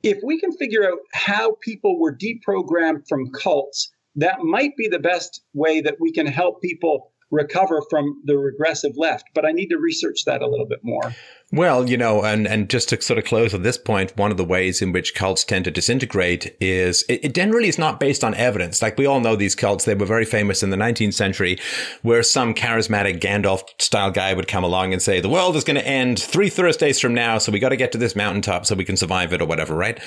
if 0.03 0.19
we 0.23 0.39
can 0.39 0.51
figure 0.51 0.85
out 0.85 0.99
how 1.13 1.55
people 1.61 1.99
were 1.99 2.15
deprogrammed 2.15 3.07
from 3.07 3.31
cults, 3.31 3.89
that 4.15 4.41
might 4.41 4.75
be 4.77 4.87
the 4.87 4.99
best 4.99 5.41
way 5.53 5.81
that 5.81 5.95
we 5.99 6.11
can 6.11 6.27
help 6.27 6.61
people 6.61 7.12
recover 7.33 7.81
from 7.89 8.21
the 8.23 8.37
regressive 8.37 8.93
left. 8.95 9.25
But 9.33 9.45
I 9.45 9.51
need 9.51 9.67
to 9.67 9.77
research 9.77 10.25
that 10.25 10.41
a 10.41 10.47
little 10.47 10.67
bit 10.67 10.79
more. 10.83 11.13
Well, 11.51 11.87
you 11.87 11.97
know, 11.97 12.23
and, 12.23 12.47
and 12.47 12.67
just 12.67 12.89
to 12.89 13.01
sort 13.01 13.19
of 13.19 13.25
close 13.25 13.53
on 13.53 13.61
this 13.61 13.77
point, 13.77 14.17
one 14.17 14.31
of 14.31 14.37
the 14.37 14.43
ways 14.43 14.81
in 14.81 14.91
which 14.91 15.13
cults 15.13 15.43
tend 15.43 15.65
to 15.65 15.71
disintegrate 15.71 16.55
is 16.59 17.03
it, 17.07 17.25
it, 17.25 17.35
generally 17.35 17.67
is 17.67 17.77
not 17.77 17.99
based 17.99 18.23
on 18.23 18.33
evidence. 18.33 18.81
Like 18.81 18.97
we 18.97 19.05
all 19.05 19.19
know 19.19 19.35
these 19.35 19.53
cults, 19.53 19.85
they 19.85 19.93
were 19.93 20.07
very 20.07 20.25
famous 20.25 20.63
in 20.63 20.71
the 20.71 20.77
19th 20.77 21.13
century 21.13 21.59
where 22.01 22.23
some 22.23 22.55
charismatic 22.55 23.19
Gandalf 23.19 23.61
style 23.79 24.09
guy 24.09 24.33
would 24.33 24.47
come 24.47 24.63
along 24.63 24.93
and 24.93 25.01
say, 25.01 25.19
the 25.19 25.29
world 25.29 25.55
is 25.55 25.63
going 25.63 25.75
to 25.75 25.87
end 25.87 26.19
three 26.19 26.49
Thursdays 26.49 26.99
from 26.99 27.13
now. 27.13 27.37
So 27.37 27.51
we 27.51 27.59
got 27.59 27.69
to 27.69 27.77
get 27.77 27.91
to 27.91 27.99
this 27.99 28.15
mountaintop 28.15 28.65
so 28.65 28.73
we 28.73 28.85
can 28.85 28.97
survive 28.97 29.31
it 29.31 29.41
or 29.41 29.45
whatever, 29.45 29.75
right? 29.75 29.99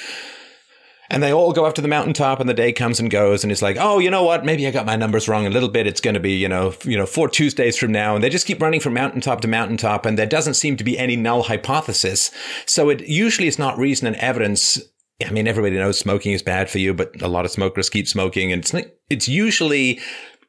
And 1.09 1.23
they 1.23 1.33
all 1.33 1.53
go 1.53 1.65
up 1.65 1.75
to 1.75 1.81
the 1.81 1.89
mountaintop 1.89 2.41
and 2.41 2.49
the 2.49 2.55
day 2.55 2.73
comes 2.73 2.99
and 2.99 3.11
goes 3.11 3.43
and 3.43 3.53
it's 3.53 3.63
like, 3.63 3.77
oh, 3.79 3.99
you 3.99 4.11
know 4.11 4.25
what? 4.25 4.45
Maybe 4.45 4.67
I 4.67 4.71
got 4.71 4.87
my 4.87 4.97
numbers 4.97 5.29
wrong 5.29 5.47
a 5.47 5.51
little 5.51 5.69
bit. 5.69 5.87
It's 5.87 6.01
going 6.01 6.15
to 6.15 6.21
be, 6.21 6.33
you 6.33 6.49
know, 6.49 6.75
you 6.85 6.97
know, 6.97 7.07
four 7.07 7.29
Tuesdays 7.29 7.77
from 7.77 7.93
now. 7.93 8.15
And 8.15 8.25
they 8.25 8.29
just 8.29 8.47
keep 8.47 8.61
running 8.61 8.81
from 8.81 8.95
mountaintop 8.95 9.41
to 9.43 9.49
mountaintop 9.49 10.07
and 10.07 10.19
there 10.19 10.27
doesn't 10.27 10.55
seem 10.55 10.77
to 10.77 10.85
be 10.85 10.99
any 10.99 11.17
null 11.17 11.45
hypothesis. 11.45 12.31
So 12.67 12.89
it 12.89 13.07
usually 13.07 13.49
is 13.49 13.59
not 13.59 13.79
reason 13.79 14.07
and 14.07 14.17
evidence. 14.17 14.81
I 15.25 15.31
mean, 15.31 15.49
everybody 15.49 15.77
knows 15.77 15.99
smoking 15.99 16.33
is 16.33 16.43
bad 16.43 16.69
for 16.69 16.79
you, 16.79 16.93
but 16.93 17.23
a 17.23 17.29
lot 17.29 17.45
of 17.45 17.51
smokers 17.51 17.89
keep 17.89 18.09
smoking 18.09 18.53
and 18.53 18.63
it's, 18.63 18.75
it's 19.09 19.29
usually 19.29 20.01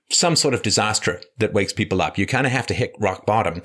some 0.10 0.38
sort 0.38 0.54
of 0.54 0.62
disaster 0.62 1.22
that 1.38 1.54
wakes 1.54 1.74
people 1.74 2.02
up. 2.02 2.18
You 2.18 2.26
kind 2.26 2.46
of 2.46 2.54
have 2.54 2.68
to 2.68 2.74
hit 2.74 2.96
rock 2.98 3.26
bottom. 3.26 3.62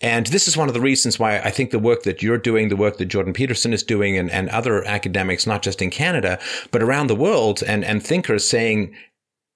And 0.00 0.26
this 0.26 0.46
is 0.46 0.56
one 0.56 0.68
of 0.68 0.74
the 0.74 0.80
reasons 0.80 1.18
why 1.18 1.38
I 1.38 1.50
think 1.50 1.70
the 1.70 1.78
work 1.78 2.02
that 2.02 2.22
you're 2.22 2.38
doing, 2.38 2.68
the 2.68 2.76
work 2.76 2.98
that 2.98 3.06
Jordan 3.06 3.32
Peterson 3.32 3.72
is 3.72 3.82
doing 3.82 4.18
and, 4.18 4.30
and 4.30 4.50
other 4.50 4.86
academics, 4.86 5.46
not 5.46 5.62
just 5.62 5.80
in 5.80 5.90
Canada, 5.90 6.38
but 6.70 6.82
around 6.82 7.06
the 7.06 7.14
world 7.14 7.62
and, 7.62 7.82
and 7.82 8.04
thinkers 8.04 8.46
saying, 8.46 8.94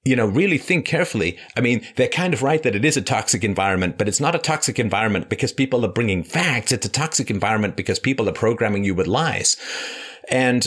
you 0.04 0.16
know, 0.16 0.24
really 0.24 0.56
think 0.56 0.86
carefully. 0.86 1.38
I 1.58 1.60
mean, 1.60 1.86
they're 1.96 2.08
kind 2.08 2.32
of 2.32 2.42
right 2.42 2.62
that 2.62 2.74
it 2.74 2.86
is 2.86 2.96
a 2.96 3.02
toxic 3.02 3.44
environment, 3.44 3.98
but 3.98 4.08
it's 4.08 4.20
not 4.20 4.34
a 4.34 4.38
toxic 4.38 4.78
environment 4.78 5.28
because 5.28 5.52
people 5.52 5.84
are 5.84 5.92
bringing 5.92 6.24
facts. 6.24 6.72
It's 6.72 6.86
a 6.86 6.90
toxic 6.90 7.30
environment 7.30 7.76
because 7.76 7.98
people 7.98 8.26
are 8.28 8.32
programming 8.32 8.84
you 8.84 8.94
with 8.94 9.06
lies. 9.06 9.58
And 10.30 10.66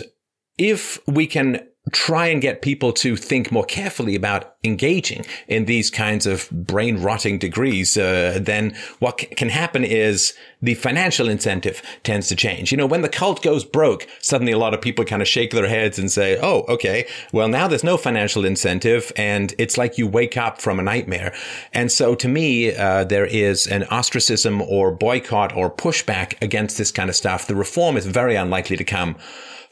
if 0.60 1.00
we 1.08 1.26
can 1.26 1.68
try 1.92 2.28
and 2.28 2.42
get 2.42 2.62
people 2.62 2.94
to 2.94 3.18
think 3.18 3.52
more 3.52 3.66
carefully 3.66 4.16
about 4.16 4.56
engaging 4.64 5.26
in 5.50 5.66
these 5.66 5.90
kinds 5.90 6.26
of 6.26 6.50
brain 6.50 7.02
rotting 7.02 7.38
degrees, 7.38 7.98
uh, 7.98 8.40
then 8.42 8.74
what 9.00 9.20
c- 9.20 9.28
can 9.28 9.50
happen 9.50 9.84
is 9.84 10.34
the 10.62 10.76
financial 10.76 11.28
incentive 11.28 11.82
tends 12.04 12.30
to 12.30 12.38
change. 12.38 12.72
You 12.72 12.78
know, 12.78 12.86
when 12.86 13.02
the 13.02 13.10
cult 13.10 13.44
goes 13.44 13.66
broke, 13.66 14.08
suddenly 14.22 14.54
a 14.54 14.58
lot 14.58 14.74
of 14.74 14.80
people 14.80 15.04
kind 15.04 15.22
of 15.22 15.28
shake 15.28 15.52
their 15.52 15.68
heads 15.68 16.00
and 16.00 16.10
say, 16.10 16.40
Oh, 16.42 16.64
okay. 16.70 17.06
Well, 17.34 17.50
now 17.50 17.68
there's 17.68 17.84
no 17.84 17.98
financial 17.98 18.46
incentive 18.46 19.12
and 19.18 19.54
it's 19.58 19.78
like 19.78 19.98
you 19.98 20.08
wake 20.08 20.38
up 20.38 20.62
from 20.62 20.80
a 20.80 20.84
nightmare. 20.84 21.36
And 21.74 21.92
so 21.92 22.16
to 22.16 22.30
me, 22.30 22.74
uh, 22.74 23.04
there 23.04 23.26
is 23.26 23.68
an 23.68 23.84
ostracism 23.92 24.62
or 24.62 24.90
boycott 24.90 25.54
or 25.54 25.70
pushback 25.70 26.42
against 26.42 26.78
this 26.78 26.92
kind 26.92 27.10
of 27.10 27.16
stuff. 27.18 27.46
The 27.46 27.56
reform 27.56 27.98
is 27.98 28.06
very 28.06 28.36
unlikely 28.36 28.78
to 28.78 28.86
come 28.86 29.18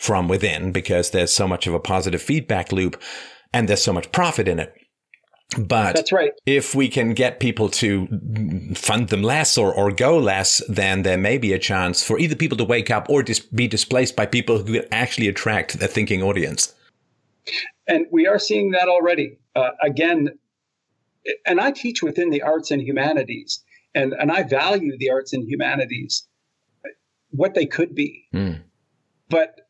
from 0.01 0.27
within 0.27 0.71
because 0.71 1.11
there's 1.11 1.31
so 1.31 1.47
much 1.47 1.67
of 1.67 1.75
a 1.75 1.79
positive 1.79 2.19
feedback 2.19 2.71
loop 2.71 2.99
and 3.53 3.69
there's 3.69 3.83
so 3.83 3.93
much 3.93 4.11
profit 4.11 4.47
in 4.47 4.59
it. 4.59 4.73
But 5.59 5.95
that's 5.95 6.11
right. 6.11 6.31
If 6.47 6.73
we 6.73 6.89
can 6.89 7.13
get 7.13 7.39
people 7.39 7.69
to 7.69 8.07
fund 8.73 9.09
them 9.09 9.21
less 9.21 9.59
or, 9.59 9.71
or 9.71 9.91
go 9.91 10.17
less, 10.17 10.63
then 10.67 11.03
there 11.03 11.19
may 11.19 11.37
be 11.37 11.53
a 11.53 11.59
chance 11.59 12.03
for 12.03 12.17
either 12.17 12.35
people 12.35 12.57
to 12.57 12.63
wake 12.63 12.89
up 12.89 13.09
or 13.09 13.21
dis- 13.21 13.41
be 13.41 13.67
displaced 13.67 14.15
by 14.15 14.25
people 14.25 14.57
who 14.57 14.79
can 14.79 14.85
actually 14.91 15.27
attract 15.27 15.77
the 15.77 15.87
thinking 15.87 16.23
audience. 16.23 16.73
And 17.87 18.07
we 18.11 18.25
are 18.25 18.39
seeing 18.39 18.71
that 18.71 18.87
already. 18.87 19.37
Uh, 19.55 19.71
again, 19.83 20.29
and 21.45 21.61
I 21.61 21.71
teach 21.71 22.01
within 22.01 22.31
the 22.31 22.41
arts 22.41 22.71
and 22.71 22.81
humanities, 22.81 23.61
and, 23.93 24.13
and 24.13 24.31
I 24.31 24.43
value 24.43 24.97
the 24.97 25.11
arts 25.11 25.33
and 25.33 25.47
humanities, 25.47 26.27
what 27.29 27.53
they 27.53 27.67
could 27.67 27.93
be. 27.93 28.25
Mm. 28.33 28.61
But 29.29 29.60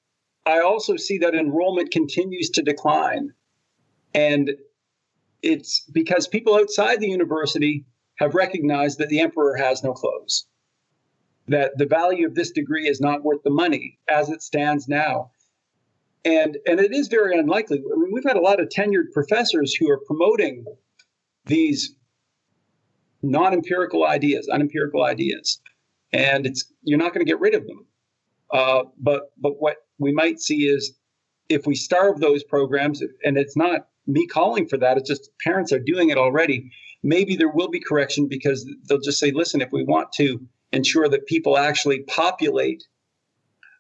I 0.46 0.62
also 0.62 0.96
see 0.96 1.18
that 1.20 1.36
enrollment 1.36 1.92
continues 1.92 2.50
to 2.52 2.62
decline. 2.62 3.34
And 4.14 4.52
it's 5.42 5.82
because 5.92 6.28
people 6.28 6.56
outside 6.56 7.00
the 7.00 7.10
university 7.10 7.86
have 8.16 8.36
recognized 8.36 8.98
that 9.00 9.10
the 9.10 9.20
emperor 9.20 9.56
has 9.56 9.84
no 9.84 9.94
clothes, 9.94 10.46
that 11.48 11.78
the 11.78 11.86
value 11.86 12.28
of 12.28 12.36
this 12.36 12.52
degree 12.52 12.88
is 12.88 13.00
not 13.00 13.24
worth 13.24 13.44
the 13.44 13.50
money 13.50 14.00
as 14.08 14.30
it 14.30 14.42
stands 14.42 14.88
now. 14.88 15.32
And, 16.24 16.58
and 16.68 16.80
it 16.80 16.94
is 16.94 17.08
very 17.08 17.38
unlikely. 17.38 17.80
I 17.80 17.98
mean, 17.98 18.12
we've 18.14 18.24
had 18.24 18.38
a 18.38 18.42
lot 18.42 18.60
of 18.60 18.70
tenured 18.70 19.12
professors 19.12 19.74
who 19.74 19.90
are 19.90 20.00
promoting 20.06 20.66
these 21.46 21.96
non-empirical 23.24 24.06
ideas, 24.06 24.48
unempirical 24.48 25.04
ideas, 25.04 25.60
and 26.14 26.46
it's 26.46 26.72
you're 26.84 27.00
not 27.00 27.14
going 27.14 27.26
to 27.26 27.30
get 27.30 27.40
rid 27.40 27.54
of 27.54 27.66
them. 27.66 27.86
Uh, 28.52 28.84
but 29.00 29.32
but 29.38 29.54
what 29.60 29.78
we 30.02 30.12
might 30.12 30.40
see 30.40 30.68
is 30.68 30.94
if 31.50 31.66
we 31.66 31.76
starve 31.76 32.20
those 32.20 32.44
programs, 32.44 33.02
and 33.24 33.38
it's 33.38 33.56
not 33.56 33.88
me 34.08 34.28
calling 34.28 34.68
for 34.68 34.78
that, 34.78 34.98
it's 34.98 35.08
just 35.08 35.30
parents 35.44 35.72
are 35.72 35.80
doing 35.80 36.10
it 36.10 36.18
already. 36.18 36.72
Maybe 37.04 37.36
there 37.36 37.52
will 37.52 37.70
be 37.70 37.80
correction 37.80 38.28
because 38.28 38.70
they'll 38.88 39.00
just 39.00 39.20
say, 39.20 39.32
listen, 39.32 39.62
if 39.62 39.72
we 39.72 39.84
want 39.84 40.12
to 40.14 40.40
ensure 40.72 41.08
that 41.10 41.26
people 41.28 41.58
actually 41.58 42.04
populate 42.04 42.84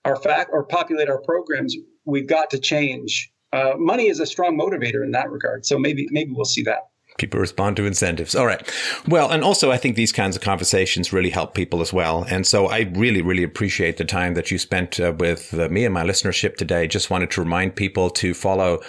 our 0.05 0.15
fact 0.15 0.49
or 0.51 0.65
populate 0.65 1.09
our 1.09 1.21
programs, 1.21 1.75
we've 2.05 2.27
got 2.27 2.49
to 2.51 2.59
change. 2.59 3.31
Uh, 3.53 3.73
money 3.77 4.07
is 4.07 4.19
a 4.19 4.25
strong 4.25 4.57
motivator 4.57 5.03
in 5.03 5.11
that 5.11 5.29
regard. 5.29 5.65
So 5.65 5.77
maybe 5.77 6.07
maybe 6.11 6.31
we'll 6.31 6.45
see 6.45 6.63
that 6.63 6.90
people 7.21 7.39
respond 7.39 7.77
to 7.77 7.85
incentives. 7.85 8.35
All 8.35 8.45
right. 8.45 8.61
Well, 9.07 9.29
and 9.29 9.43
also 9.43 9.71
I 9.71 9.77
think 9.77 9.95
these 9.95 10.11
kinds 10.11 10.35
of 10.35 10.41
conversations 10.41 11.13
really 11.13 11.29
help 11.29 11.53
people 11.53 11.81
as 11.81 11.93
well. 11.93 12.25
And 12.29 12.45
so 12.45 12.67
I 12.67 12.91
really, 12.93 13.21
really 13.21 13.43
appreciate 13.43 13.97
the 13.97 14.05
time 14.05 14.33
that 14.33 14.51
you 14.51 14.57
spent 14.57 14.99
uh, 14.99 15.13
with 15.17 15.53
uh, 15.53 15.69
me 15.69 15.85
and 15.85 15.93
my 15.93 16.03
listenership 16.03 16.57
today. 16.57 16.87
Just 16.87 17.09
wanted 17.09 17.31
to 17.31 17.41
remind 17.41 17.75
people 17.75 18.09
to 18.09 18.33
follow 18.33 18.81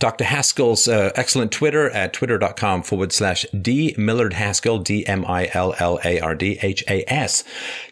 Dr. 0.00 0.24
Haskell's 0.24 0.88
uh, 0.88 1.12
excellent 1.14 1.52
Twitter 1.52 1.90
at 1.90 2.14
twitter.com 2.14 2.82
forward 2.82 3.12
slash 3.12 3.44
D 3.60 3.94
Millard 3.98 4.32
Haskell, 4.32 4.78
D 4.78 5.06
M 5.06 5.26
I 5.26 5.50
L 5.52 5.74
L 5.78 6.00
A 6.04 6.20
R 6.20 6.34
D 6.34 6.58
H 6.62 6.82
A 6.88 7.04
S 7.12 7.44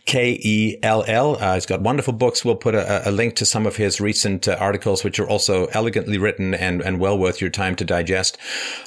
K 0.09 0.41
E 0.43 0.79
L 0.83 1.05
L. 1.07 1.37
Uh, 1.37 1.53
he's 1.53 1.67
got 1.67 1.83
wonderful 1.83 2.15
books. 2.15 2.43
We'll 2.43 2.57
put 2.57 2.75
a, 2.75 3.07
a 3.07 3.13
link 3.13 3.37
to 3.37 3.45
some 3.45 3.67
of 3.67 3.77
his 3.77 4.01
recent 4.01 4.49
uh, 4.49 4.57
articles, 4.59 5.05
which 5.05 5.21
are 5.21 5.29
also 5.29 5.67
elegantly 5.67 6.17
written 6.17 6.55
and, 6.55 6.81
and 6.81 6.99
well 6.99 7.19
worth 7.19 7.43
your 7.43 7.51
time 7.51 7.77
to 7.77 7.85
digest. 7.85 8.39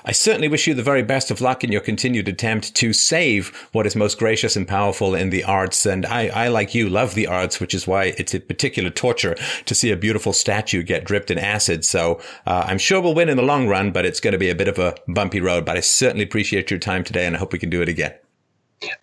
I 0.03 0.13
certainly 0.13 0.47
wish 0.47 0.65
you 0.65 0.73
the 0.73 0.81
very 0.81 1.03
best 1.03 1.29
of 1.29 1.39
luck 1.39 1.63
in 1.63 1.71
your 1.71 1.81
continued 1.81 2.27
attempt 2.27 2.73
to 2.73 2.91
save 2.91 3.55
what 3.71 3.85
is 3.85 3.95
most 3.95 4.17
gracious 4.17 4.55
and 4.55 4.67
powerful 4.67 5.13
in 5.13 5.29
the 5.29 5.43
arts. 5.43 5.85
And 5.85 6.07
I, 6.07 6.29
I 6.29 6.47
like 6.47 6.73
you, 6.73 6.89
love 6.89 7.13
the 7.13 7.27
arts, 7.27 7.59
which 7.59 7.75
is 7.75 7.85
why 7.85 8.15
it's 8.17 8.33
a 8.33 8.39
particular 8.39 8.89
torture 8.89 9.35
to 9.65 9.75
see 9.75 9.91
a 9.91 9.95
beautiful 9.95 10.33
statue 10.33 10.81
get 10.81 11.05
dripped 11.05 11.29
in 11.29 11.37
acid. 11.37 11.85
So 11.85 12.19
uh, 12.47 12.65
I'm 12.65 12.79
sure 12.79 12.99
we'll 12.99 13.13
win 13.13 13.29
in 13.29 13.37
the 13.37 13.43
long 13.43 13.67
run, 13.67 13.91
but 13.91 14.07
it's 14.07 14.19
going 14.19 14.31
to 14.31 14.39
be 14.39 14.49
a 14.49 14.55
bit 14.55 14.67
of 14.67 14.79
a 14.79 14.95
bumpy 15.07 15.39
road. 15.39 15.65
But 15.65 15.77
I 15.77 15.81
certainly 15.81 16.23
appreciate 16.23 16.71
your 16.71 16.79
time 16.79 17.03
today, 17.03 17.27
and 17.27 17.35
I 17.35 17.39
hope 17.39 17.53
we 17.53 17.59
can 17.59 17.69
do 17.69 17.83
it 17.83 17.89
again. 17.89 18.15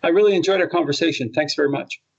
I 0.03 0.09
really 0.09 0.35
enjoyed 0.35 0.61
our 0.61 0.67
conversation. 0.69 1.31
Thanks 1.33 1.55
very 1.55 1.69
much. 1.69 1.99